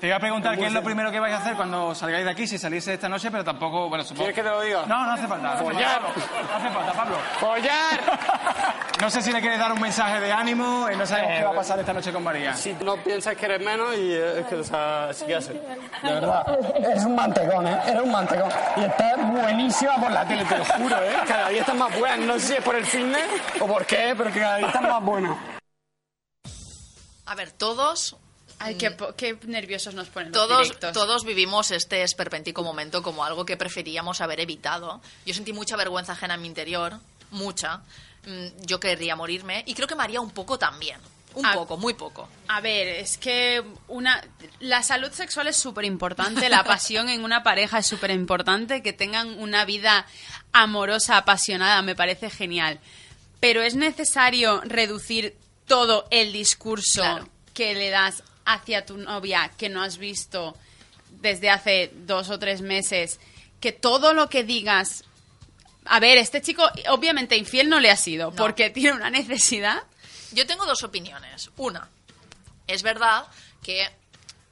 Te 0.00 0.06
iba 0.06 0.16
a 0.16 0.20
preguntar 0.20 0.56
qué 0.56 0.66
es 0.66 0.72
lo 0.72 0.82
primero 0.82 1.10
que 1.10 1.18
vais 1.18 1.34
a 1.34 1.38
hacer 1.38 1.56
cuando 1.56 1.92
salgáis 1.92 2.24
de 2.24 2.30
aquí, 2.30 2.46
si 2.46 2.56
salís 2.56 2.86
esta 2.86 3.08
noche, 3.08 3.32
pero 3.32 3.42
tampoco, 3.42 3.88
bueno, 3.88 4.04
supongo... 4.04 4.26
¿Quieres 4.26 4.36
que 4.36 4.42
te 4.42 4.48
lo 4.48 4.60
diga? 4.60 4.86
No, 4.86 5.04
no 5.04 5.12
hace 5.12 5.26
falta. 5.26 5.48
no 5.48 5.52
hace 5.54 5.64
Follar. 5.64 6.00
falta, 6.00 6.12
Pablo. 6.14 6.48
No 6.48 6.56
hace 6.56 6.70
falta, 6.70 6.92
Pablo. 6.92 7.16
¡Follar! 7.40 8.74
No 9.00 9.08
sé 9.08 9.22
si 9.22 9.30
le 9.30 9.40
quieres 9.40 9.60
dar 9.60 9.70
un 9.70 9.80
mensaje 9.80 10.18
de 10.18 10.32
ánimo 10.32 10.88
y 10.92 10.96
no 10.96 11.06
sabemos 11.06 11.30
qué 11.38 11.44
va 11.44 11.50
a 11.50 11.54
pasar 11.54 11.78
esta 11.78 11.92
noche 11.92 12.12
con 12.12 12.24
María. 12.24 12.52
Si 12.54 12.74
no 12.84 12.96
piensas 12.96 13.36
que 13.36 13.44
eres 13.46 13.60
menos 13.60 13.94
y 13.96 14.12
eh, 14.12 14.40
es 14.40 14.46
que, 14.46 14.56
o 14.56 14.64
sea, 14.64 15.10
sí 15.12 15.24
que 15.24 15.36
hace. 15.36 15.52
De 15.52 16.12
verdad. 16.14 16.44
Eres 16.74 17.04
un 17.04 17.14
mantegón, 17.14 17.68
¿eh? 17.68 17.78
Eres 17.86 18.02
un 18.02 18.10
mantegón. 18.10 18.50
Y 18.76 18.80
estás 18.80 19.16
buenísima 19.30 20.00
por 20.00 20.10
la 20.10 20.26
tele, 20.26 20.44
te 20.44 20.58
lo 20.58 20.64
juro, 20.64 20.96
¿eh? 20.96 21.12
Cada 21.28 21.48
día 21.48 21.60
estás 21.60 21.76
más 21.76 21.96
buena. 21.96 22.26
No 22.26 22.32
sé 22.40 22.40
si 22.40 22.52
es 22.54 22.60
por 22.60 22.74
el 22.74 22.84
fitness 22.84 23.28
o 23.60 23.66
por 23.68 23.86
qué, 23.86 24.14
pero 24.18 24.32
que 24.32 24.40
cada 24.40 24.56
día 24.56 24.66
estás 24.66 24.82
más 24.82 25.00
buena. 25.00 25.36
A 27.28 27.34
ver, 27.34 27.52
todos... 27.52 28.16
Ay, 28.60 28.74
qué, 28.74 28.96
qué 29.16 29.38
nerviosos 29.46 29.94
nos 29.94 30.08
ponen 30.08 30.32
los 30.32 30.48
Todos, 30.48 30.62
directos. 30.64 30.92
todos 30.92 31.24
vivimos 31.24 31.70
este 31.70 32.02
esperpéntico 32.02 32.64
momento 32.64 33.04
como 33.04 33.22
algo 33.24 33.46
que 33.46 33.56
preferíamos 33.56 34.20
haber 34.20 34.40
evitado. 34.40 35.00
Yo 35.24 35.32
sentí 35.32 35.52
mucha 35.52 35.76
vergüenza 35.76 36.12
ajena 36.14 36.34
en 36.34 36.42
mi 36.42 36.48
interior, 36.48 36.98
mucha. 37.30 37.82
Mm, 38.26 38.46
Yo 38.66 38.80
querría 38.80 39.14
morirme 39.14 39.62
y 39.64 39.74
creo 39.74 39.86
que 39.86 39.94
María 39.94 40.20
un 40.20 40.32
poco 40.32 40.58
también. 40.58 40.98
Un 41.34 41.46
Ah. 41.46 41.52
poco, 41.54 41.76
muy 41.76 41.94
poco. 41.94 42.28
A 42.48 42.60
ver, 42.60 42.88
es 42.88 43.16
que 43.16 43.62
una 43.86 44.24
la 44.58 44.82
salud 44.82 45.12
sexual 45.12 45.46
es 45.46 45.56
súper 45.56 45.84
importante, 45.84 46.48
la 46.48 46.64
pasión 46.64 47.08
en 47.10 47.22
una 47.22 47.44
pareja 47.44 47.78
es 47.78 47.86
súper 47.86 48.10
importante, 48.10 48.82
que 48.82 48.92
tengan 48.92 49.38
una 49.38 49.64
vida 49.66 50.04
amorosa, 50.52 51.16
apasionada, 51.18 51.80
me 51.82 51.94
parece 51.94 52.28
genial. 52.28 52.80
Pero 53.38 53.62
es 53.62 53.76
necesario 53.76 54.62
reducir 54.64 55.36
todo 55.68 56.08
el 56.10 56.32
discurso 56.32 57.00
Claro. 57.02 57.28
que 57.54 57.74
le 57.74 57.90
das 57.90 58.22
hacia 58.44 58.84
tu 58.86 58.96
novia 58.96 59.50
que 59.56 59.68
no 59.68 59.82
has 59.82 59.98
visto 59.98 60.56
desde 61.10 61.50
hace 61.50 61.92
dos 61.94 62.30
o 62.30 62.38
tres 62.38 62.60
meses, 62.62 63.20
que 63.60 63.72
todo 63.72 64.12
lo 64.14 64.28
que 64.28 64.42
digas... 64.44 65.04
A 65.90 66.00
ver, 66.00 66.18
este 66.18 66.42
chico 66.42 66.62
obviamente 66.90 67.36
infiel 67.36 67.68
no 67.68 67.80
le 67.80 67.90
ha 67.90 67.96
sido, 67.96 68.32
porque 68.32 68.68
tiene 68.70 68.92
una 68.92 69.08
necesidad. 69.10 69.82
Yo 70.32 70.46
tengo 70.46 70.66
dos 70.66 70.82
opiniones. 70.82 71.50
Una, 71.56 71.88
es 72.66 72.82
verdad 72.82 73.26
que, 73.62 73.88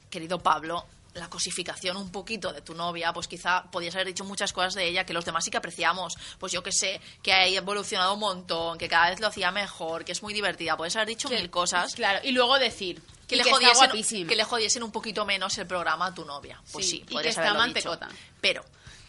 querido 0.09 0.39
Pablo, 0.39 0.85
la 1.17 1.29
cosificación 1.29 1.97
un 1.97 2.11
poquito 2.11 2.53
de 2.53 2.61
tu 2.61 2.73
novia, 2.73 3.13
pues 3.13 3.27
quizá 3.27 3.63
podías 3.71 3.95
haber 3.95 4.07
dicho 4.07 4.23
muchas 4.23 4.53
cosas 4.53 4.73
de 4.73 4.87
ella 4.87 5.05
que 5.05 5.13
los 5.13 5.25
demás 5.25 5.43
sí 5.43 5.51
que 5.51 5.57
apreciamos. 5.57 6.17
Pues 6.39 6.51
yo 6.51 6.63
que 6.63 6.71
sé, 6.71 7.01
que 7.21 7.33
ha 7.33 7.47
evolucionado 7.47 8.13
un 8.13 8.19
montón, 8.19 8.77
que 8.77 8.87
cada 8.87 9.09
vez 9.09 9.19
lo 9.19 9.27
hacía 9.27 9.51
mejor, 9.51 10.05
que 10.05 10.11
es 10.11 10.23
muy 10.23 10.33
divertida. 10.33 10.77
Puedes 10.77 10.95
haber 10.95 11.07
dicho 11.07 11.29
mil 11.29 11.49
cosas. 11.49 11.95
Claro, 11.95 12.19
y 12.23 12.31
luego 12.31 12.57
decir 12.59 13.01
que, 13.27 13.35
y 13.35 13.37
le 13.39 13.43
que 13.43 13.51
jodiesen, 13.51 14.27
que 14.27 14.35
le 14.35 14.43
jodiesen 14.43 14.83
un 14.83 14.91
poquito 14.91 15.25
menos 15.25 15.57
el 15.57 15.67
programa 15.67 16.07
a 16.07 16.13
tu 16.13 16.25
novia. 16.25 16.61
Pues 16.71 16.89
sí, 16.89 16.97
y 16.97 17.01
que 17.01 17.13
podrías 17.13 17.37
está 17.37 17.49
haberlo 17.49 17.73
dicho. 17.73 17.99
Pero 18.39 18.63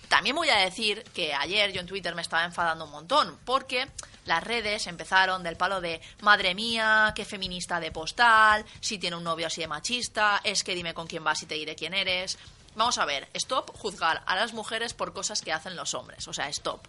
también 0.08 0.36
voy 0.36 0.48
a 0.48 0.58
decir 0.58 1.02
que 1.14 1.34
ayer 1.34 1.72
yo 1.72 1.80
en 1.80 1.86
Twitter 1.86 2.14
me 2.14 2.22
estaba 2.22 2.44
enfadando 2.44 2.86
un 2.86 2.90
montón 2.90 3.38
porque 3.44 3.88
las 4.24 4.44
redes 4.44 4.86
empezaron 4.86 5.42
del 5.42 5.56
palo 5.56 5.80
de 5.80 6.00
madre 6.20 6.54
mía, 6.54 7.12
qué 7.14 7.24
feminista 7.24 7.80
de 7.80 7.90
postal, 7.90 8.64
si 8.80 8.98
tiene 8.98 9.16
un 9.16 9.24
novio 9.24 9.46
así 9.46 9.60
de 9.60 9.68
machista, 9.68 10.40
es 10.44 10.64
que 10.64 10.74
dime 10.74 10.94
con 10.94 11.06
quién 11.06 11.24
vas 11.24 11.42
y 11.42 11.46
te 11.46 11.54
diré 11.54 11.74
quién 11.74 11.94
eres. 11.94 12.38
Vamos 12.74 12.98
a 12.98 13.04
ver, 13.06 13.28
stop 13.34 13.76
juzgar 13.76 14.22
a 14.26 14.36
las 14.36 14.52
mujeres 14.52 14.94
por 14.94 15.12
cosas 15.12 15.42
que 15.42 15.52
hacen 15.52 15.76
los 15.76 15.94
hombres. 15.94 16.28
O 16.28 16.32
sea, 16.32 16.48
stop. 16.48 16.86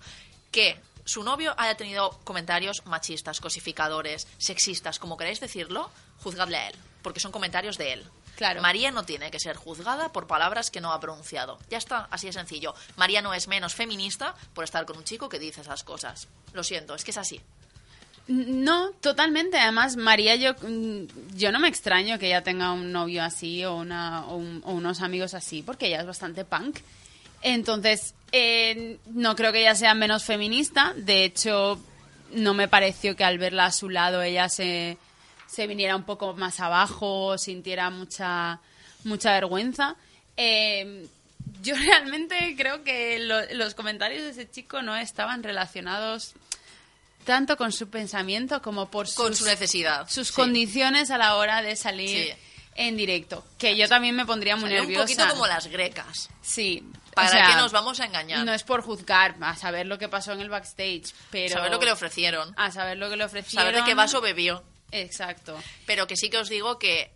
Que 0.52 0.80
su 1.06 1.24
novio 1.24 1.56
haya 1.58 1.76
tenido 1.76 2.20
comentarios 2.24 2.86
machistas, 2.86 3.42
cosificadores, 3.42 4.28
sexistas, 4.38 5.00
como 5.00 5.18
queráis 5.18 5.40
decirlo, 5.40 5.90
juzgadle 6.22 6.58
a 6.58 6.70
él, 6.70 6.76
porque 7.02 7.20
son 7.20 7.32
comentarios 7.32 7.78
de 7.78 7.94
él. 7.94 8.06
Claro. 8.40 8.62
María 8.62 8.90
no 8.92 9.04
tiene 9.04 9.32
que 9.32 9.40
ser 9.40 9.58
juzgada 9.58 10.14
por 10.14 10.26
palabras 10.26 10.72
que 10.72 10.80
no 10.80 10.94
ha 10.94 11.00
pronunciado. 11.02 11.60
Ya 11.70 11.78
está, 11.78 12.08
así 12.10 12.28
de 12.28 12.32
sencillo. 12.34 12.74
María 12.96 13.22
no 13.22 13.34
es 13.34 13.50
menos 13.50 13.76
feminista 13.76 14.34
por 14.54 14.64
estar 14.64 14.86
con 14.86 14.96
un 14.96 15.04
chico 15.04 15.28
que 15.28 15.40
dice 15.40 15.60
esas 15.60 15.84
cosas. 15.84 16.30
Lo 16.54 16.64
siento, 16.64 16.96
es 16.96 17.04
que 17.04 17.12
es 17.12 17.18
así. 17.18 17.42
No, 18.30 18.92
totalmente. 19.02 19.58
Además, 19.60 19.98
María, 19.98 20.36
yo, 20.38 20.54
mm, 20.54 21.36
yo 21.36 21.52
no 21.52 21.60
me 21.60 21.68
extraño 21.68 22.18
que 22.18 22.28
ella 22.28 22.42
tenga 22.42 22.72
un 22.72 22.94
novio 22.94 23.24
así 23.26 23.66
o, 23.66 23.76
una, 23.76 24.26
o, 24.28 24.38
un- 24.38 24.62
o 24.64 24.72
unos 24.72 25.02
amigos 25.02 25.34
así, 25.34 25.62
porque 25.62 25.88
ella 25.88 26.00
es 26.00 26.06
bastante 26.08 26.46
punk. 26.46 26.80
Entonces, 27.42 28.14
eh, 28.32 29.00
no 29.08 29.36
creo 29.36 29.52
que 29.52 29.60
ella 29.62 29.76
sea 29.76 29.96
menos 29.96 30.24
feminista. 30.24 30.94
De 30.96 31.26
hecho, 31.26 31.78
no 32.32 32.54
me 32.54 32.70
pareció 32.70 33.16
que 33.18 33.26
al 33.26 33.38
verla 33.38 33.66
a 33.66 33.72
su 33.74 33.90
lado 33.90 34.22
ella 34.22 34.48
se, 34.48 34.98
se 35.50 35.68
viniera 35.68 35.96
un 35.96 36.04
poco 36.04 36.34
más 36.34 36.60
abajo, 36.60 37.38
sintiera 37.38 37.90
mucha, 37.90 38.60
mucha 39.04 39.32
vergüenza. 39.34 39.96
Eh, 40.38 41.08
yo 41.62 41.76
realmente 41.78 42.56
creo 42.58 42.84
que 42.84 43.20
lo- 43.20 43.46
los 43.54 43.74
comentarios 43.74 44.24
de 44.24 44.30
ese 44.30 44.50
chico 44.50 44.82
no 44.82 44.96
estaban 44.96 45.44
relacionados 45.44 46.34
tanto 47.26 47.58
con 47.58 47.72
su 47.72 47.90
pensamiento 47.90 48.62
como 48.62 48.90
por 48.90 49.06
Con 49.14 49.30
sus, 49.36 49.40
su 49.40 49.46
necesidad. 49.46 50.10
sus 50.10 50.30
sí. 50.30 50.34
condiciones 50.34 51.12
a 51.12 51.18
la 51.18 51.36
hora 51.36 51.62
de 51.62 51.76
salir 51.76 52.28
Sí. 52.28 52.40
en 52.76 52.96
directo. 52.98 53.46
Que 53.58 53.76
yo 53.76 53.88
también 53.88 54.16
me 54.16 54.26
pondría 54.26 54.56
muy 54.56 54.70
Salió 54.70 54.80
nerviosa. 54.82 55.02
Un 55.02 55.08
poquito 55.08 55.30
como 55.30 55.46
las 55.48 55.68
grecas. 55.68 56.30
Sí. 56.42 56.84
¿Para 57.14 57.28
o 57.28 57.32
sea, 57.32 57.48
qué 57.48 57.56
nos 57.56 57.72
vamos 57.74 58.00
a 58.00 58.06
engañar? 58.06 58.46
No 58.46 58.54
es 58.54 58.64
por 58.64 58.82
juzgar, 58.82 59.36
a 59.42 59.56
saber 59.56 59.86
lo 59.86 59.98
que 60.00 60.08
pasó 60.08 60.32
en 60.32 60.40
el 60.40 60.50
backstage, 60.50 61.14
pero... 61.30 61.56
Saber 61.56 61.72
lo 61.72 61.80
que 61.80 61.86
le 61.88 61.92
ofrecieron. 61.92 62.54
A 62.58 62.72
saber 62.72 62.98
lo 62.98 63.10
que 63.10 63.18
le 63.18 63.26
ofrecieron. 63.26 63.66
Saber 63.68 63.76
de 63.82 63.88
qué 63.88 63.96
vaso 63.96 64.22
bebió. 64.22 64.64
Exacto. 64.92 65.58
Pero 65.86 66.08
que 66.08 66.16
sí 66.18 66.30
que 66.30 66.38
os 66.38 66.50
digo 66.50 66.80
que 66.80 67.12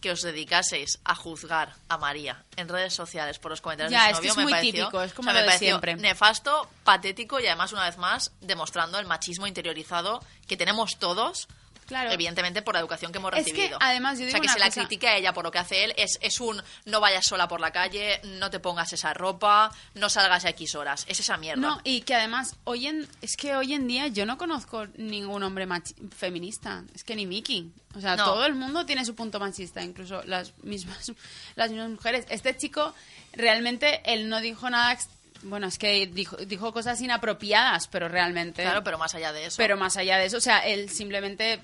que 0.00 0.10
os 0.12 0.20
dedicaseis 0.20 0.98
a 1.06 1.14
juzgar 1.14 1.72
a 1.88 1.96
María 1.96 2.44
en 2.56 2.68
redes 2.68 2.92
sociales 2.92 3.38
por 3.38 3.50
los 3.50 3.62
comentarios 3.62 3.90
Ya, 3.90 4.04
de 4.04 4.10
es 4.10 4.16
su 4.18 4.22
novio 4.22 4.30
es 4.32 4.36
me 4.36 4.42
muy 4.42 4.52
pareció, 4.52 4.72
típico, 4.84 5.02
es 5.02 5.14
como 5.14 5.30
o 5.30 5.32
sea, 5.32 5.40
lo 5.40 5.46
me 5.46 5.52
de 5.54 5.58
siempre. 5.58 5.96
nefasto, 5.96 6.68
patético 6.84 7.40
y 7.40 7.46
además 7.46 7.72
una 7.72 7.86
vez 7.86 7.96
más 7.96 8.30
demostrando 8.42 8.98
el 8.98 9.06
machismo 9.06 9.46
interiorizado 9.46 10.22
que 10.46 10.58
tenemos 10.58 10.98
todos. 10.98 11.48
Claro. 11.86 12.10
Evidentemente 12.10 12.62
por 12.62 12.74
la 12.74 12.80
educación 12.80 13.12
que 13.12 13.18
hemos 13.18 13.32
Es 13.34 13.44
que, 13.46 13.52
recibido. 13.52 13.78
además, 13.80 14.18
yo 14.18 14.26
o 14.26 14.30
sea, 14.30 14.40
digo 14.40 14.40
que 14.40 14.46
una 14.46 14.52
se 14.54 14.58
la 14.58 14.70
critique 14.86 15.08
a 15.08 15.16
ella 15.16 15.32
por 15.32 15.44
lo 15.44 15.50
que 15.50 15.58
hace 15.58 15.84
él 15.84 15.94
es, 15.96 16.18
es 16.22 16.40
un 16.40 16.62
no 16.86 17.00
vayas 17.00 17.26
sola 17.26 17.46
por 17.48 17.60
la 17.60 17.70
calle, 17.72 18.20
no 18.24 18.50
te 18.50 18.60
pongas 18.60 18.92
esa 18.92 19.12
ropa, 19.14 19.70
no 19.94 20.08
salgas 20.08 20.44
a 20.44 20.50
X 20.50 20.74
horas. 20.74 21.04
Es 21.08 21.20
esa 21.20 21.36
mierda. 21.36 21.60
No, 21.60 21.80
y 21.84 22.00
que 22.02 22.14
además, 22.14 22.56
hoy 22.64 22.86
en, 22.86 23.08
es 23.20 23.36
que 23.36 23.54
hoy 23.56 23.74
en 23.74 23.86
día 23.86 24.06
yo 24.08 24.24
no 24.26 24.38
conozco 24.38 24.86
ningún 24.96 25.42
hombre 25.42 25.66
machi- 25.66 25.94
feminista. 26.12 26.84
Es 26.94 27.04
que 27.04 27.16
ni 27.16 27.26
Mickey. 27.26 27.70
O 27.96 28.00
sea, 28.00 28.16
No. 28.16 28.24
todo 28.24 28.46
el 28.46 28.54
mundo 28.54 28.84
tiene 28.86 29.04
su 29.04 29.14
punto 29.14 29.38
machista, 29.38 29.82
incluso 29.82 30.22
las 30.24 30.52
mismas, 30.62 31.12
las 31.54 31.70
mismas 31.70 31.90
mujeres. 31.90 32.26
Este 32.28 32.56
chico, 32.56 32.94
realmente, 33.32 34.00
él 34.04 34.28
no 34.28 34.40
dijo 34.40 34.68
nada... 34.70 34.96
Bueno, 35.44 35.66
es 35.66 35.78
que 35.78 36.06
dijo, 36.06 36.36
dijo 36.36 36.72
cosas 36.72 37.00
inapropiadas, 37.00 37.86
pero 37.88 38.08
realmente... 38.08 38.62
Claro, 38.62 38.82
pero 38.82 38.98
más 38.98 39.14
allá 39.14 39.32
de 39.32 39.46
eso. 39.46 39.56
Pero 39.58 39.76
más 39.76 39.96
allá 39.96 40.18
de 40.18 40.26
eso, 40.26 40.38
o 40.38 40.40
sea, 40.40 40.58
él 40.66 40.90
simplemente 40.90 41.60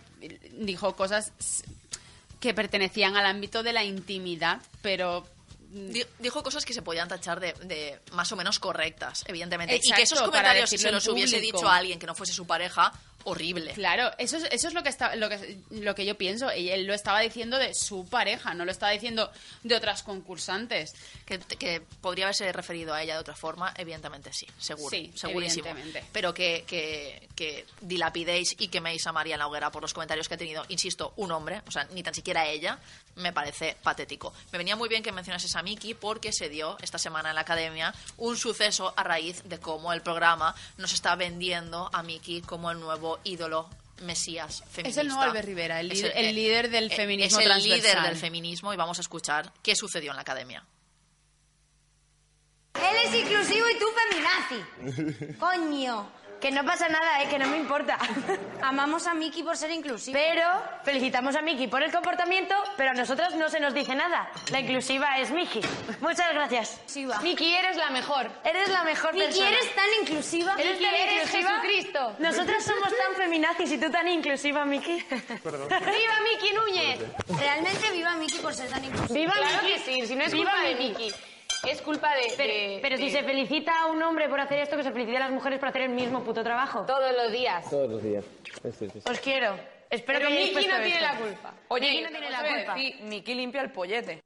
dijo 0.53 0.95
cosas 0.97 1.33
que 2.41 2.55
pertenecían 2.55 3.17
al 3.17 3.27
ámbito 3.27 3.63
de 3.63 3.73
la 3.73 3.85
intimidad, 3.85 4.61
pero 4.83 5.27
Di- 5.73 6.05
Dijo 6.19 6.43
cosas 6.43 6.65
que 6.65 6.75
se 6.75 6.83
podían 6.83 7.07
tachar 7.07 7.39
de, 7.39 7.53
de 7.63 8.01
más 8.13 8.33
o 8.33 8.37
menos 8.37 8.59
correctas, 8.59 9.23
evidentemente. 9.29 9.77
y 9.77 9.93
que 9.93 10.03
esos 10.03 10.19
comentarios, 10.21 10.69
si 10.69 10.79
se 10.79 10.91
los 10.91 11.07
hubiese 11.07 11.39
dicho 11.41 11.69
a 11.69 11.77
alguien 11.77 11.99
que 12.01 12.07
no 12.07 12.15
fuese 12.17 12.33
su 12.33 12.45
pareja, 12.47 12.93
horrible. 13.25 13.73
Claro, 13.73 14.11
eso 14.19 14.37
es, 14.37 14.45
eso 14.51 14.69
es 14.69 14.75
lo 14.75 14.83
que 14.83 14.89
está, 14.89 15.17
lo 15.17 15.29
que, 15.29 15.59
lo 15.71 15.95
que 15.95 16.05
yo 16.05 16.17
pienso. 16.17 16.53
Y 16.53 16.71
él 16.71 16.87
lo 16.87 16.95
estaba 16.95 17.21
diciendo 17.21 17.59
de 17.59 17.75
su 17.75 18.07
pareja, 18.07 18.55
no 18.55 18.65
lo 18.65 18.71
estaba 18.71 18.93
diciendo 18.93 19.31
de 19.63 19.75
otras 19.75 20.03
concursantes. 20.03 20.95
Que, 21.25 21.39
que 21.39 21.81
podría 22.01 22.27
haberse 22.27 22.53
referido 22.53 22.95
a 22.95 23.03
ella 23.03 23.15
de 23.15 23.21
otra 23.21 23.37
forma, 23.37 23.73
evidentemente 23.77 24.33
sí, 24.33 24.47
seguro. 24.59 24.91
Sí, 24.91 25.13
segurísimo. 25.15 25.69
evidentemente. 25.69 26.09
Pero 26.13 26.35
que, 26.35 26.65
que, 26.67 27.29
que 27.37 27.67
dilapidéis 27.81 28.57
y 28.59 28.69
queméis 28.69 29.07
a 29.07 29.13
María 29.13 29.35
en 29.35 29.41
la 29.41 29.47
hoguera 29.47 29.71
por 29.71 29.83
los 29.83 29.95
comentarios 29.95 30.29
que 30.29 30.35
ha 30.35 30.39
tenido, 30.39 30.65
insisto, 30.69 31.13
un 31.17 31.33
hombre, 31.33 31.63
o 31.67 31.71
sea, 31.71 31.87
ni 31.93 32.03
tan 32.03 32.15
siquiera 32.15 32.47
ella, 32.47 32.79
me 33.17 33.33
parece 33.33 33.77
patético. 33.83 34.33
Me 34.53 34.59
venía 34.59 34.77
muy 34.77 34.89
bien 34.89 35.03
que 35.03 35.13
mencionases 35.13 35.55
a 35.57 35.63
Miki 35.63 35.95
porque 35.95 36.33
se 36.33 36.49
dio 36.49 36.77
esta 36.81 36.99
semana 36.99 37.31
en 37.31 37.35
la 37.35 37.43
academia 37.43 37.95
un 38.17 38.37
suceso 38.37 38.93
a 38.97 39.03
raíz 39.03 39.43
de 39.45 39.59
cómo 39.59 39.93
el 39.93 40.03
programa 40.03 40.55
nos 40.77 40.93
está 40.93 41.17
vendiendo 41.17 41.91
a 41.93 42.03
Miki 42.03 42.43
como 42.43 42.71
el 42.71 42.81
nuevo 42.81 43.10
ídolo 43.25 43.69
mesías 44.03 44.63
feminista. 44.71 44.89
Es 44.89 44.97
el 44.99 45.09
nuevo 45.09 45.23
Albert 45.23 45.47
Rivera, 45.47 45.81
el, 45.81 45.91
Es 45.93 45.99
líder- 46.03 46.13
el 46.17 46.35
líder 46.35 46.71
del 46.71 46.91
eh, 46.91 46.97
feminismo 46.97 47.39
Es 47.39 47.45
el 47.45 47.51
transversal. 47.51 47.79
líder 47.93 48.03
del 48.03 48.17
feminismo 48.17 48.73
y 48.73 48.77
vamos 48.77 48.99
a 48.99 49.01
escuchar 49.03 49.53
qué 49.63 49.75
sucedió 49.77 50.11
en 50.13 50.17
la 50.17 50.23
academia. 50.23 50.65
Él 52.75 52.97
es 53.05 53.15
inclusivo 53.15 53.67
y 53.69 53.79
tú 53.79 53.87
feminazi. 54.89 55.35
Coño. 55.39 56.11
Que 56.41 56.51
no 56.51 56.65
pasa 56.65 56.89
nada, 56.89 57.23
¿eh? 57.23 57.29
que 57.29 57.39
no 57.39 57.47
me 57.49 57.59
importa. 57.59 57.99
Amamos 58.63 59.07
a 59.07 59.13
Miki 59.15 59.43
por 59.43 59.57
ser 59.59 59.71
inclusivo. 59.71 60.19
Pero 60.19 60.47
felicitamos 60.85 61.37
a 61.37 61.43
Miki 61.43 61.67
por 61.67 61.83
el 61.83 61.93
comportamiento, 61.93 62.55
pero 62.79 62.91
a 62.91 62.95
nosotros 62.95 63.35
no 63.35 63.51
se 63.51 63.61
nos 63.61 63.75
dice 63.75 63.95
nada. 63.95 64.31
La 64.51 64.61
inclusiva 64.61 65.19
es 65.19 65.31
Miki. 65.31 65.61
Muchas 66.01 66.33
gracias. 66.33 66.81
Miki, 67.23 67.55
eres 67.55 67.77
la 67.77 67.91
mejor. 67.91 68.31
Eres 68.43 68.71
la 68.71 68.85
mejor 68.85 69.13
Miki, 69.13 69.27
persona. 69.27 69.49
eres 69.51 69.75
tan 69.75 69.89
inclusiva. 70.01 70.55
¿Eres 70.59 70.79
Miki, 70.79 70.85
tan 70.85 70.95
eres 70.95 71.15
inclusiva? 71.25 71.51
Jesucristo. 71.61 72.17
Nosotros 72.19 72.65
somos 72.65 72.89
tan 72.89 73.15
feminazis 73.17 73.73
y 73.73 73.79
tú 73.79 73.91
tan 73.91 74.09
inclusiva, 74.09 74.65
Miki. 74.65 74.97
¡Viva 75.45 76.17
Miki 76.25 76.55
Núñez! 76.55 77.01
Realmente 77.39 77.91
viva 77.93 78.15
Miki 78.15 78.39
por 78.39 78.55
ser 78.55 78.69
tan 78.71 78.83
inclusiva. 78.85 79.15
¡Viva 79.15 79.33
Claro 79.35 79.63
Miki! 79.63 79.73
que 79.75 79.79
sí, 79.81 80.07
si 80.07 80.17
no 80.17 80.25
es 80.25 80.33
Viva 80.33 80.51
culpa 80.53 80.67
de 80.69 80.75
Miki. 80.75 81.05
Miki. 81.05 81.15
Es 81.69 81.83
culpa 81.83 82.15
de... 82.15 82.33
Pero, 82.37 82.83
pero 82.83 82.97
si 82.97 83.11
se 83.11 83.23
felicita 83.23 83.83
a 83.83 83.87
un 83.87 84.03
hombre 84.03 84.29
por 84.29 84.41
hacer 84.41 84.59
esto, 84.61 84.77
que 84.77 84.83
se 84.83 84.93
felicite 84.93 85.17
a 85.19 85.21
las 85.21 85.31
mujeres 85.31 85.59
por 85.59 85.69
hacer 85.69 85.83
el 85.83 85.91
mismo 85.91 86.25
puto 86.25 86.43
trabajo. 86.43 86.85
Todos 86.87 87.13
los 87.15 87.31
días. 87.31 87.69
Todos 87.69 87.91
los 87.91 88.03
días. 88.03 88.25
Es. 88.65 89.07
Os 89.07 89.21
quiero. 89.21 89.59
Espero 89.91 90.21
Pero 90.21 90.31
que 90.31 90.35
Miki 90.37 90.55
no 90.55 90.61
tiene 90.77 90.89
esto. 90.89 91.01
la 91.01 91.17
culpa. 91.17 91.55
Oye, 91.69 91.91
Miki 91.91 92.03
no 92.03 92.09
tiene 92.11 92.31
la 92.31 92.45
culpa. 92.47 92.75
Miki 93.03 93.35
limpia 93.35 93.61
el 93.63 93.73
pollete. 93.73 94.23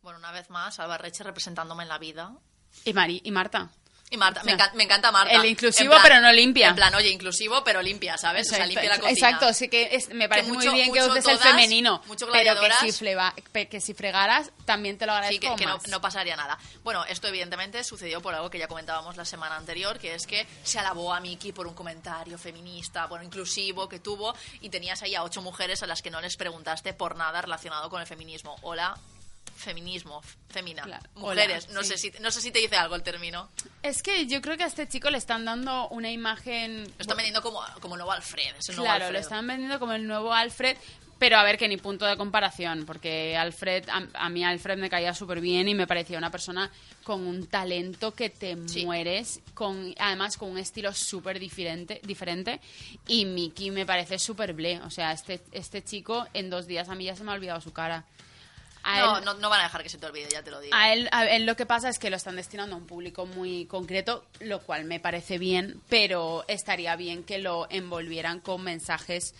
Bueno, 0.00 0.18
una 0.18 0.32
vez 0.32 0.50
más, 0.50 0.80
Alba 0.80 0.98
Reche 0.98 1.22
representándome 1.22 1.84
en 1.84 1.88
la 1.88 1.98
vida. 1.98 2.32
Y, 2.84 2.92
Mari, 2.92 3.20
y 3.24 3.30
Marta. 3.30 3.70
Y 4.12 4.16
Marta, 4.18 4.42
O 4.42 4.44
me, 4.44 4.54
sea, 4.54 4.66
encan- 4.66 4.74
me 4.74 4.84
encanta 4.84 5.10
Marta. 5.10 5.32
el 5.32 5.44
inclusivo, 5.46 5.90
plan- 5.90 6.02
pero 6.02 6.20
no 6.20 6.30
limpia. 6.32 6.68
En 6.68 6.76
plan, 6.76 6.94
oye, 6.94 7.08
inclusivo, 7.08 7.64
pero 7.64 7.80
limpia, 7.80 8.18
¿sabes? 8.18 8.46
O 8.46 8.50
sea, 8.50 8.58
Exacto, 8.58 8.68
limpia 8.80 8.90
la 8.90 9.00
cocina. 9.00 9.28
Exacto, 9.30 9.54
sí 9.54 9.68
que 9.68 9.88
es- 9.96 10.10
me 10.10 10.28
parece 10.28 10.48
Que 10.48 10.52
mucho- 10.52 10.70
muy 10.70 10.80
bien 10.80 10.92
que 10.92 11.02
uses 11.02 11.16
el 11.26 11.38
todas, 11.38 11.40
femenino, 11.48 12.02
mucho 12.06 12.26
pero 12.30 12.54
que 12.60 12.70
si, 12.92 13.66
que 13.68 13.80
si 13.80 13.94
fregaras 13.94 14.50
también 14.66 14.98
te 14.98 15.06
lo 15.06 15.12
Sí, 15.12 15.16
agradezco 15.16 15.56
que, 15.56 15.64
que 15.64 15.66
no, 15.66 15.78
no 15.88 16.00
pasaría 16.02 16.36
nada. 16.36 16.58
Bueno, 16.84 17.04
esto 17.06 17.26
evidentemente 17.28 17.82
sucedió 17.84 18.20
por 18.20 18.34
algo 18.34 18.50
que 18.50 18.58
ya 18.58 18.68
comentábamos 18.68 19.16
la 19.16 19.24
semana 19.24 19.56
anterior, 19.56 19.98
que 19.98 20.14
es 20.14 20.26
que 20.26 20.46
se 20.62 20.78
alabó 20.78 21.14
a 21.14 21.20
Miki 21.20 21.52
por 21.52 21.66
un 21.66 21.72
comentario 21.72 22.36
feminista, 22.36 23.06
bueno, 23.06 23.24
inclusivo 23.24 23.88
que 23.88 23.98
tuvo, 23.98 24.34
y 24.60 24.68
tenías 24.68 25.02
ahí 25.02 25.14
a 25.14 25.22
ocho 25.22 25.40
mujeres 25.40 25.82
a 25.82 25.86
las 25.86 26.02
que 26.02 26.10
no 26.10 26.20
les 26.20 26.36
preguntaste 26.36 26.92
por 26.92 27.16
nada 27.16 27.40
relacionado 27.40 27.88
con 27.88 28.02
el 28.02 28.06
feminismo. 28.06 28.56
Hola, 28.60 28.94
feminismo, 29.56 30.22
femina, 30.48 30.84
mujeres. 31.14 31.66
Hola, 31.66 31.74
no, 31.74 31.82
sí. 31.82 31.88
sé 31.90 31.98
si, 31.98 32.12
no 32.20 32.30
sé 32.30 32.40
si 32.40 32.50
te 32.50 32.58
dice 32.58 32.76
algo 32.76 32.94
el 32.94 33.02
término. 33.02 33.48
Es 33.82 34.02
que 34.02 34.26
yo 34.26 34.40
creo 34.40 34.56
que 34.56 34.64
a 34.64 34.66
este 34.66 34.88
chico 34.88 35.10
le 35.10 35.18
están 35.18 35.44
dando 35.44 35.88
una 35.88 36.10
imagen... 36.10 36.84
Lo 36.84 37.00
están 37.00 37.16
vendiendo 37.16 37.42
como, 37.42 37.60
como 37.80 37.96
nuevo 37.96 38.12
Alfred. 38.12 38.56
Es 38.58 38.68
el 38.68 38.76
nuevo 38.76 38.86
Claro, 38.86 39.04
Alfred. 39.06 39.12
lo 39.12 39.20
están 39.20 39.46
vendiendo 39.46 39.78
como 39.78 39.92
el 39.92 40.06
nuevo 40.06 40.32
Alfred, 40.32 40.76
pero 41.18 41.36
a 41.36 41.44
ver 41.44 41.56
que 41.56 41.68
ni 41.68 41.76
punto 41.76 42.04
de 42.04 42.16
comparación, 42.16 42.84
porque 42.84 43.36
Alfred, 43.36 43.88
a, 43.88 44.08
a 44.14 44.28
mí 44.28 44.44
Alfred 44.44 44.76
me 44.76 44.90
caía 44.90 45.14
súper 45.14 45.40
bien 45.40 45.68
y 45.68 45.74
me 45.74 45.86
parecía 45.86 46.18
una 46.18 46.30
persona 46.32 46.68
con 47.04 47.24
un 47.24 47.46
talento 47.46 48.12
que 48.12 48.28
te 48.28 48.56
mueres, 48.84 49.40
con 49.54 49.94
además 49.98 50.36
con 50.36 50.50
un 50.50 50.58
estilo 50.58 50.92
súper 50.92 51.38
diferente, 51.38 52.00
diferente, 52.02 52.60
y 53.06 53.24
Mickey 53.24 53.70
me 53.70 53.86
parece 53.86 54.18
súper 54.18 54.52
ble, 54.52 54.80
o 54.80 54.90
sea, 54.90 55.12
este, 55.12 55.40
este 55.52 55.84
chico 55.84 56.26
en 56.34 56.50
dos 56.50 56.66
días 56.66 56.88
a 56.88 56.96
mí 56.96 57.04
ya 57.04 57.14
se 57.14 57.22
me 57.22 57.30
ha 57.30 57.34
olvidado 57.34 57.60
su 57.60 57.72
cara. 57.72 58.04
A 58.84 58.98
No, 58.98 59.18
él- 59.18 59.24
no, 59.24 59.34
no 59.34 59.48
van 59.50 59.60
a 59.60 59.64
dejar 59.64 59.82
que 59.82 59.88
se 59.88 59.98
te 59.98 60.06
olvide, 60.06 60.28
ya 60.30 60.42
te 60.42 60.50
lo 60.50 60.60
digo. 60.60 60.74
a 60.74 60.92
él, 60.92 61.08
a 61.12 61.24
él 61.26 61.46
lo 61.46 61.54
que 61.56 61.66
pasa 61.66 61.88
es 61.88 61.98
que 61.98 62.10
lo 62.10 62.16
están 62.16 62.36
destinando 62.36 62.74
a 62.74 62.78
un 62.78 62.86
público 62.86 63.26
muy 63.26 63.66
concreto, 63.66 64.24
lo 64.40 64.60
cual 64.60 64.84
me 64.84 64.98
parece 65.00 65.38
bien, 65.38 65.80
pero 65.88 66.44
estaría 66.48 66.96
bien 66.96 67.22
que 67.24 67.38
lo 67.38 67.66
envolvieran 67.70 68.40
con 68.40 68.62
mensajes 68.62 69.34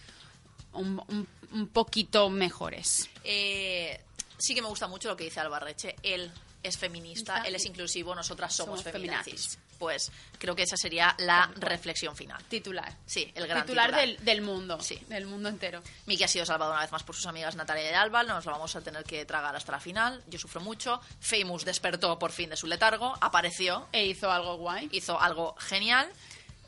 un, 0.73 1.03
un- 1.09 1.29
un 1.53 1.69
poquito 1.69 2.31
mejores. 2.31 3.09
Eh, 3.25 4.01
sí 4.39 4.55
que 4.55 4.63
me 4.63 4.69
gusta 4.69 4.87
mucho 4.87 5.09
lo 5.09 5.17
que 5.17 5.25
dice 5.25 5.41
Albarreche. 5.41 5.97
Él 6.03 6.31
es 6.63 6.79
feminista, 6.79 7.43
él 7.43 7.55
es 7.55 7.65
inclusivo, 7.67 8.15
nosotras 8.15 8.55
somos, 8.55 8.81
Somos 8.81 8.93
feminazis. 8.93 9.59
Pues 9.79 10.13
creo 10.39 10.55
que 10.55 10.63
esa 10.63 10.77
sería 10.77 11.15
la 11.19 11.51
reflexión 11.57 12.15
final. 12.15 12.43
Titular. 12.45 12.97
Sí, 13.05 13.31
el 13.35 13.47
gran 13.47 13.63
titular, 13.63 13.87
titular. 13.87 14.07
Del, 14.07 14.25
del 14.25 14.43
mundo, 14.43 14.79
del 15.09 15.27
mundo 15.27 15.49
entero. 15.49 15.83
Miki 16.07 16.23
ha 16.23 16.29
sido 16.29 16.47
salvado 16.47 16.73
una 16.73 16.83
vez 16.83 16.93
más 16.93 17.03
por 17.03 17.17
sus 17.17 17.27
amigas 17.27 17.57
Natalia 17.57 17.91
y 17.91 17.95
Alba, 17.95 18.23
nos 18.23 18.45
lo 18.45 18.53
vamos 18.53 18.75
a 18.77 18.81
tener 18.81 19.05
que 19.05 19.25
tragar 19.25 19.57
hasta 19.57 19.73
la 19.73 19.81
final. 19.81 20.23
Yo 20.29 20.39
sufro 20.39 20.61
mucho. 20.61 21.01
Famous 21.21 21.65
despertó 21.65 22.19
por 22.19 22.31
fin 22.31 22.51
de 22.51 22.57
su 22.57 22.67
letargo, 22.67 23.15
apareció. 23.21 23.89
E 23.93 24.07
hizo 24.07 24.31
algo 24.31 24.57
guay. 24.57 24.89
Hizo 24.93 25.21
algo 25.21 25.57
genial. 25.59 26.09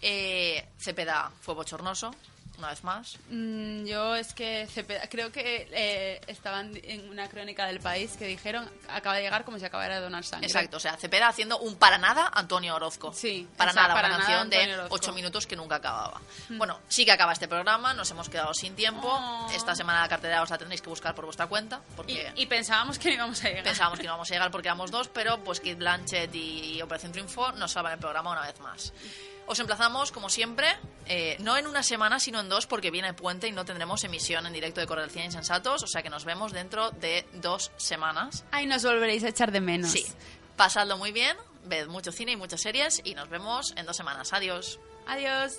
Eh, 0.02 0.66
Cepeda 0.78 1.30
fue 1.40 1.54
bochornoso. 1.54 2.10
Una 2.58 2.68
vez 2.68 2.84
más. 2.84 3.16
Mm, 3.30 3.84
yo 3.84 4.14
es 4.16 4.34
que 4.34 4.66
Cepeda, 4.70 5.08
creo 5.08 5.30
que 5.32 5.68
eh, 5.72 6.20
estaban 6.26 6.72
en 6.82 7.08
una 7.08 7.28
crónica 7.28 7.66
del 7.66 7.80
país 7.80 8.12
que 8.18 8.26
dijeron 8.26 8.68
acaba 8.88 9.16
de 9.16 9.22
llegar 9.22 9.44
como 9.44 9.58
si 9.58 9.64
acabara 9.64 9.96
de 9.96 10.00
donar 10.00 10.24
sangre. 10.24 10.46
Exacto, 10.46 10.76
o 10.76 10.80
sea, 10.80 10.96
Cepeda 10.96 11.28
haciendo 11.28 11.58
un 11.58 11.76
para 11.76 11.98
nada 11.98 12.30
Antonio 12.34 12.74
Orozco. 12.74 13.12
Sí, 13.12 13.48
Para 13.56 13.70
o 13.70 13.74
sea, 13.74 13.82
nada, 13.82 13.94
para 13.94 14.08
una 14.08 14.18
nada 14.18 14.26
canción 14.26 14.42
Antonio 14.44 14.66
de 14.68 14.74
Orozco. 14.80 14.94
8 14.94 15.12
minutos 15.12 15.46
que 15.46 15.56
nunca 15.56 15.76
acababa. 15.76 16.20
Mm. 16.48 16.58
Bueno, 16.58 16.80
sí 16.88 17.04
que 17.04 17.12
acaba 17.12 17.32
este 17.32 17.48
programa, 17.48 17.94
nos 17.94 18.10
hemos 18.10 18.28
quedado 18.28 18.52
sin 18.54 18.74
tiempo. 18.74 19.08
Oh. 19.10 19.50
Esta 19.54 19.74
semana 19.74 20.00
la 20.02 20.08
cartera 20.08 20.42
os 20.42 20.50
la 20.50 20.58
tendréis 20.58 20.82
que 20.82 20.88
buscar 20.88 21.14
por 21.14 21.24
vuestra 21.24 21.46
cuenta, 21.46 21.80
porque 21.96 22.32
Y 22.36 22.46
pensábamos 22.46 22.98
que 22.98 23.08
no 23.10 23.14
íbamos 23.14 23.42
a 23.44 23.48
llegar. 23.48 23.64
pensábamos 23.64 23.98
que 23.98 24.04
no 24.06 24.10
íbamos 24.12 24.30
a 24.30 24.34
llegar 24.34 24.50
porque 24.50 24.68
éramos 24.68 24.90
dos, 24.90 25.08
pero 25.08 25.42
pues 25.42 25.60
Kate 25.60 25.74
Blanchett 25.76 26.34
y 26.34 26.80
Operación 26.82 27.12
Triunfo 27.12 27.52
nos 27.52 27.72
salvan 27.72 27.94
el 27.94 27.98
programa 27.98 28.30
una 28.32 28.42
vez 28.42 28.58
más. 28.60 28.92
Os 29.46 29.60
emplazamos, 29.60 30.10
como 30.10 30.30
siempre, 30.30 30.66
eh, 31.06 31.36
no 31.40 31.56
en 31.56 31.66
una 31.66 31.82
semana, 31.82 32.18
sino 32.18 32.40
en 32.40 32.48
dos, 32.48 32.66
porque 32.66 32.90
viene 32.90 33.08
el 33.08 33.14
puente 33.14 33.46
y 33.46 33.52
no 33.52 33.64
tendremos 33.64 34.02
emisión 34.04 34.46
en 34.46 34.52
directo 34.52 34.80
de 34.80 34.86
Corre 34.86 35.02
del 35.02 35.10
Cine 35.10 35.26
Insensatos, 35.26 35.82
o 35.82 35.86
sea 35.86 36.02
que 36.02 36.10
nos 36.10 36.24
vemos 36.24 36.52
dentro 36.52 36.90
de 36.92 37.26
dos 37.34 37.70
semanas. 37.76 38.44
Ay, 38.50 38.66
nos 38.66 38.84
volveréis 38.84 39.24
a 39.24 39.28
echar 39.28 39.52
de 39.52 39.60
menos. 39.60 39.90
Sí. 39.90 40.06
Pasadlo 40.56 40.96
muy 40.96 41.12
bien, 41.12 41.36
ved 41.64 41.88
mucho 41.88 42.12
cine 42.12 42.32
y 42.32 42.36
muchas 42.36 42.60
series 42.60 43.00
y 43.04 43.14
nos 43.14 43.28
vemos 43.28 43.74
en 43.76 43.86
dos 43.86 43.96
semanas. 43.96 44.32
Adiós. 44.32 44.78
Adiós. 45.06 45.58